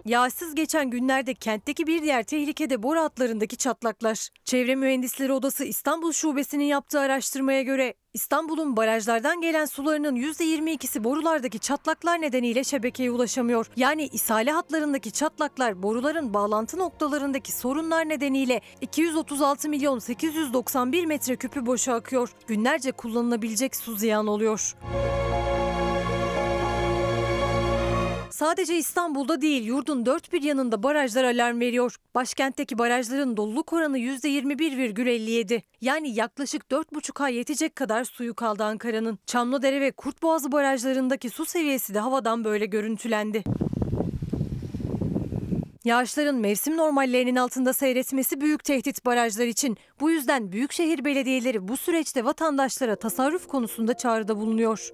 Yağsız 0.04 0.54
geçen 0.54 0.90
günlerde 0.90 1.34
kentteki 1.34 1.86
bir 1.86 2.02
diğer 2.02 2.22
tehlikede 2.22 2.82
boru 2.82 3.00
hatlarındaki 3.00 3.56
çatlaklar. 3.56 4.28
Çevre 4.44 4.74
Mühendisleri 4.74 5.32
Odası 5.32 5.64
İstanbul 5.64 6.12
Şubesi'nin 6.12 6.64
yaptığı 6.64 7.00
araştırmaya 7.00 7.62
göre 7.62 7.94
İstanbul'un 8.14 8.76
barajlardan 8.76 9.40
gelen 9.40 9.64
sularının 9.64 10.16
%22'si 10.16 11.04
borulardaki 11.04 11.58
çatlaklar 11.58 12.20
nedeniyle 12.20 12.64
şebekeye 12.64 13.10
ulaşamıyor. 13.10 13.66
Yani 13.76 14.06
isale 14.06 14.52
hatlarındaki 14.52 15.12
çatlaklar 15.12 15.82
boruların 15.82 16.34
bağlantı 16.34 16.78
noktalarındaki 16.78 17.52
sorunlar 17.52 18.08
nedeniyle 18.08 18.60
236 18.80 19.68
milyon 19.68 19.98
891 19.98 21.06
metreküpü 21.06 21.66
boşa 21.66 21.94
akıyor. 21.94 22.30
Günlerce 22.46 22.92
kullanılabilecek 22.92 23.76
su 23.76 23.96
ziyan 23.96 24.26
oluyor. 24.26 24.74
Sadece 28.34 28.76
İstanbul'da 28.76 29.40
değil 29.40 29.64
yurdun 29.64 30.06
dört 30.06 30.32
bir 30.32 30.42
yanında 30.42 30.82
barajlar 30.82 31.24
alarm 31.24 31.60
veriyor. 31.60 31.96
Başkentteki 32.14 32.78
barajların 32.78 33.36
doluluk 33.36 33.72
oranı 33.72 33.98
%21,57. 33.98 35.62
Yani 35.80 36.14
yaklaşık 36.14 36.62
4,5 36.70 37.24
ay 37.24 37.34
yetecek 37.34 37.76
kadar 37.76 38.04
suyu 38.04 38.34
kaldı 38.34 38.64
Ankara'nın. 38.64 39.18
Çamlıdere 39.26 39.80
ve 39.80 39.92
Kurtboğazı 39.92 40.52
barajlarındaki 40.52 41.30
su 41.30 41.44
seviyesi 41.44 41.94
de 41.94 41.98
havadan 41.98 42.44
böyle 42.44 42.66
görüntülendi. 42.66 43.44
Yağışların 45.84 46.36
mevsim 46.36 46.76
normallerinin 46.76 47.36
altında 47.36 47.72
seyretmesi 47.72 48.40
büyük 48.40 48.64
tehdit 48.64 49.06
barajlar 49.06 49.46
için. 49.46 49.76
Bu 50.00 50.10
yüzden 50.10 50.52
büyükşehir 50.52 51.04
belediyeleri 51.04 51.68
bu 51.68 51.76
süreçte 51.76 52.24
vatandaşlara 52.24 52.96
tasarruf 52.96 53.46
konusunda 53.46 53.94
çağrıda 53.94 54.36
bulunuyor. 54.36 54.90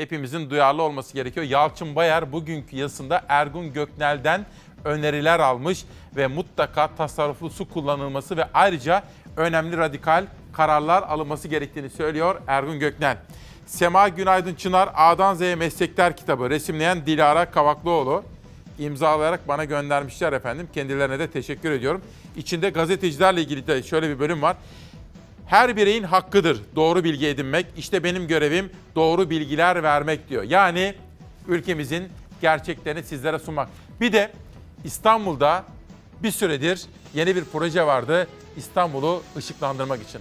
Hepimizin 0.00 0.50
duyarlı 0.50 0.82
olması 0.82 1.14
gerekiyor. 1.14 1.46
Yalçın 1.46 1.96
Bayar 1.96 2.32
bugünkü 2.32 2.76
yazısında 2.76 3.22
Ergun 3.28 3.72
Göknel'den 3.72 4.46
öneriler 4.84 5.40
almış 5.40 5.84
ve 6.16 6.26
mutlaka 6.26 6.88
tasarruflu 6.94 7.50
su 7.50 7.68
kullanılması 7.68 8.36
ve 8.36 8.44
ayrıca 8.54 9.02
önemli 9.36 9.76
radikal 9.76 10.26
kararlar 10.52 11.02
alınması 11.02 11.48
gerektiğini 11.48 11.90
söylüyor 11.90 12.40
Ergun 12.46 12.78
Göknel. 12.78 13.16
Sema 13.66 14.08
Günaydın 14.08 14.54
Çınar 14.54 14.88
A'dan 14.94 15.34
Z'ye 15.34 15.54
Meslekler 15.54 16.16
kitabı 16.16 16.50
resimleyen 16.50 17.06
Dilara 17.06 17.50
Kavaklıoğlu 17.50 18.24
imzalayarak 18.78 19.48
bana 19.48 19.64
göndermişler 19.64 20.32
efendim. 20.32 20.68
Kendilerine 20.74 21.18
de 21.18 21.30
teşekkür 21.30 21.70
ediyorum. 21.70 22.02
İçinde 22.36 22.70
gazetecilerle 22.70 23.40
ilgili 23.40 23.66
de 23.66 23.82
şöyle 23.82 24.08
bir 24.08 24.18
bölüm 24.18 24.42
var. 24.42 24.56
Her 25.50 25.76
bireyin 25.76 26.02
hakkıdır 26.02 26.60
doğru 26.76 27.04
bilgi 27.04 27.26
edinmek. 27.26 27.66
İşte 27.76 28.04
benim 28.04 28.28
görevim 28.28 28.70
doğru 28.94 29.30
bilgiler 29.30 29.82
vermek 29.82 30.28
diyor. 30.28 30.42
Yani 30.42 30.94
ülkemizin 31.48 32.08
gerçeklerini 32.40 33.02
sizlere 33.02 33.38
sunmak. 33.38 33.68
Bir 34.00 34.12
de 34.12 34.32
İstanbul'da 34.84 35.64
bir 36.22 36.30
süredir 36.30 36.82
yeni 37.14 37.36
bir 37.36 37.44
proje 37.44 37.86
vardı. 37.86 38.26
İstanbul'u 38.56 39.22
ışıklandırmak 39.36 40.02
için. 40.02 40.20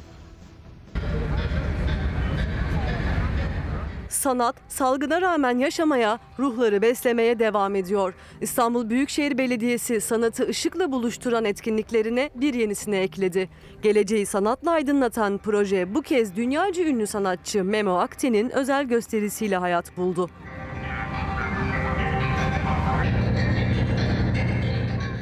Sanat, 4.09 4.55
salgına 4.67 5.21
rağmen 5.21 5.57
yaşamaya, 5.57 6.19
ruhları 6.39 6.81
beslemeye 6.81 7.39
devam 7.39 7.75
ediyor. 7.75 8.13
İstanbul 8.41 8.89
Büyükşehir 8.89 9.37
Belediyesi 9.37 10.01
sanatı 10.01 10.47
ışıkla 10.47 10.91
buluşturan 10.91 11.45
etkinliklerine 11.45 12.29
bir 12.35 12.53
yenisini 12.53 12.95
ekledi. 12.95 13.49
Geleceği 13.81 14.25
sanatla 14.25 14.71
aydınlatan 14.71 15.37
proje 15.37 15.95
bu 15.95 16.01
kez 16.01 16.35
dünyaca 16.35 16.83
ünlü 16.83 17.07
sanatçı 17.07 17.63
Memo 17.63 17.97
Akten'in 17.97 18.49
özel 18.49 18.85
gösterisiyle 18.85 19.57
hayat 19.57 19.97
buldu. 19.97 20.29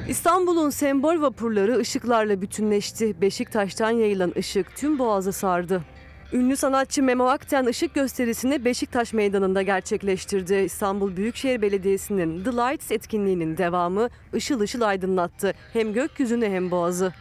İstanbul'un 0.10 0.70
sembol 0.70 1.22
vapurları 1.22 1.78
ışıklarla 1.78 2.42
bütünleşti. 2.42 3.22
Beşiktaş'tan 3.22 3.92
yayılan 3.92 4.34
ışık 4.38 4.76
tüm 4.76 5.00
boğazı 5.00 5.34
sardı. 5.34 5.84
Ünlü 6.34 6.56
sanatçı 6.56 7.04
Memo 7.04 7.28
Akten 7.28 7.66
ışık 7.66 7.94
gösterisini 7.94 8.66
Beşiktaş 8.66 9.14
Meydanı'nda 9.14 9.62
gerçekleştirdi. 9.62 10.56
İstanbul 10.56 11.16
Büyükşehir 11.16 11.62
Belediyesi'nin 11.62 12.44
The 12.44 12.52
Lights 12.52 12.92
etkinliğinin 12.92 13.58
devamı 13.58 14.10
ışıl 14.34 14.60
ışıl 14.60 14.82
aydınlattı. 14.82 15.54
Hem 15.74 15.94
gökyüzünü 15.94 16.50
hem 16.50 16.72
boğazı. 16.72 17.14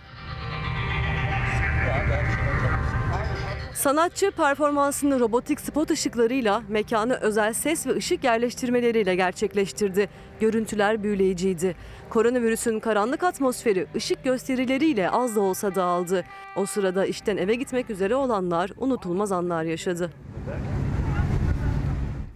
Sanatçı 3.87 4.31
performansını 4.31 5.21
robotik 5.21 5.61
spot 5.61 5.91
ışıklarıyla, 5.91 6.63
mekanı 6.69 7.15
özel 7.15 7.53
ses 7.53 7.87
ve 7.87 7.97
ışık 7.97 8.25
yerleştirmeleriyle 8.25 9.15
gerçekleştirdi. 9.15 10.09
Görüntüler 10.41 11.03
büyüleyiciydi. 11.03 11.77
Koronavirüsün 12.11 12.81
karanlık 12.81 13.25
atmosferi 13.25 13.87
ışık 13.97 14.25
gösterileriyle 14.25 15.11
az 15.11 15.37
da 15.37 15.41
olsa 15.41 15.75
dağıldı. 15.75 16.25
O 16.57 16.67
sırada 16.67 17.07
işten 17.07 17.37
eve 17.37 17.55
gitmek 17.55 17.91
üzere 17.91 18.15
olanlar 18.15 18.71
unutulmaz 18.77 19.33
anlar 19.33 19.63
yaşadı. 19.63 20.11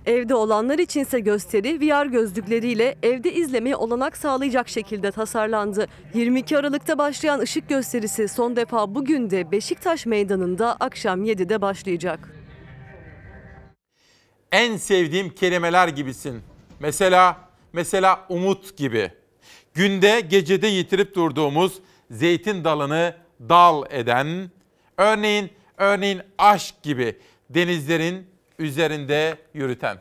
Evde 0.06 0.34
olanlar 0.34 0.78
içinse 0.78 1.20
gösteri 1.20 1.80
VR 1.80 2.06
gözlükleriyle 2.06 2.96
evde 3.02 3.32
izlemeye 3.34 3.76
olanak 3.76 4.16
sağlayacak 4.16 4.68
şekilde 4.68 5.10
tasarlandı. 5.10 5.86
22 6.14 6.58
Aralık'ta 6.58 6.98
başlayan 6.98 7.38
ışık 7.38 7.68
gösterisi 7.68 8.28
son 8.28 8.56
defa 8.56 8.94
bugün 8.94 9.30
de 9.30 9.52
Beşiktaş 9.52 10.06
Meydanı'nda 10.06 10.76
akşam 10.80 11.24
7'de 11.24 11.62
başlayacak. 11.62 12.34
En 14.52 14.76
sevdiğim 14.76 15.30
kelimeler 15.30 15.88
gibisin. 15.88 16.42
Mesela 16.80 17.36
mesela 17.72 18.26
umut 18.28 18.76
gibi. 18.76 19.12
Günde 19.74 20.20
gecede 20.20 20.66
yitirip 20.66 21.14
durduğumuz 21.14 21.78
zeytin 22.10 22.64
dalını 22.64 23.16
dal 23.48 23.84
eden, 23.90 24.50
örneğin 24.96 25.50
örneğin 25.76 26.20
aşk 26.38 26.82
gibi 26.82 27.18
denizlerin 27.50 28.29
üzerinde 28.60 29.36
yürüten. 29.54 29.98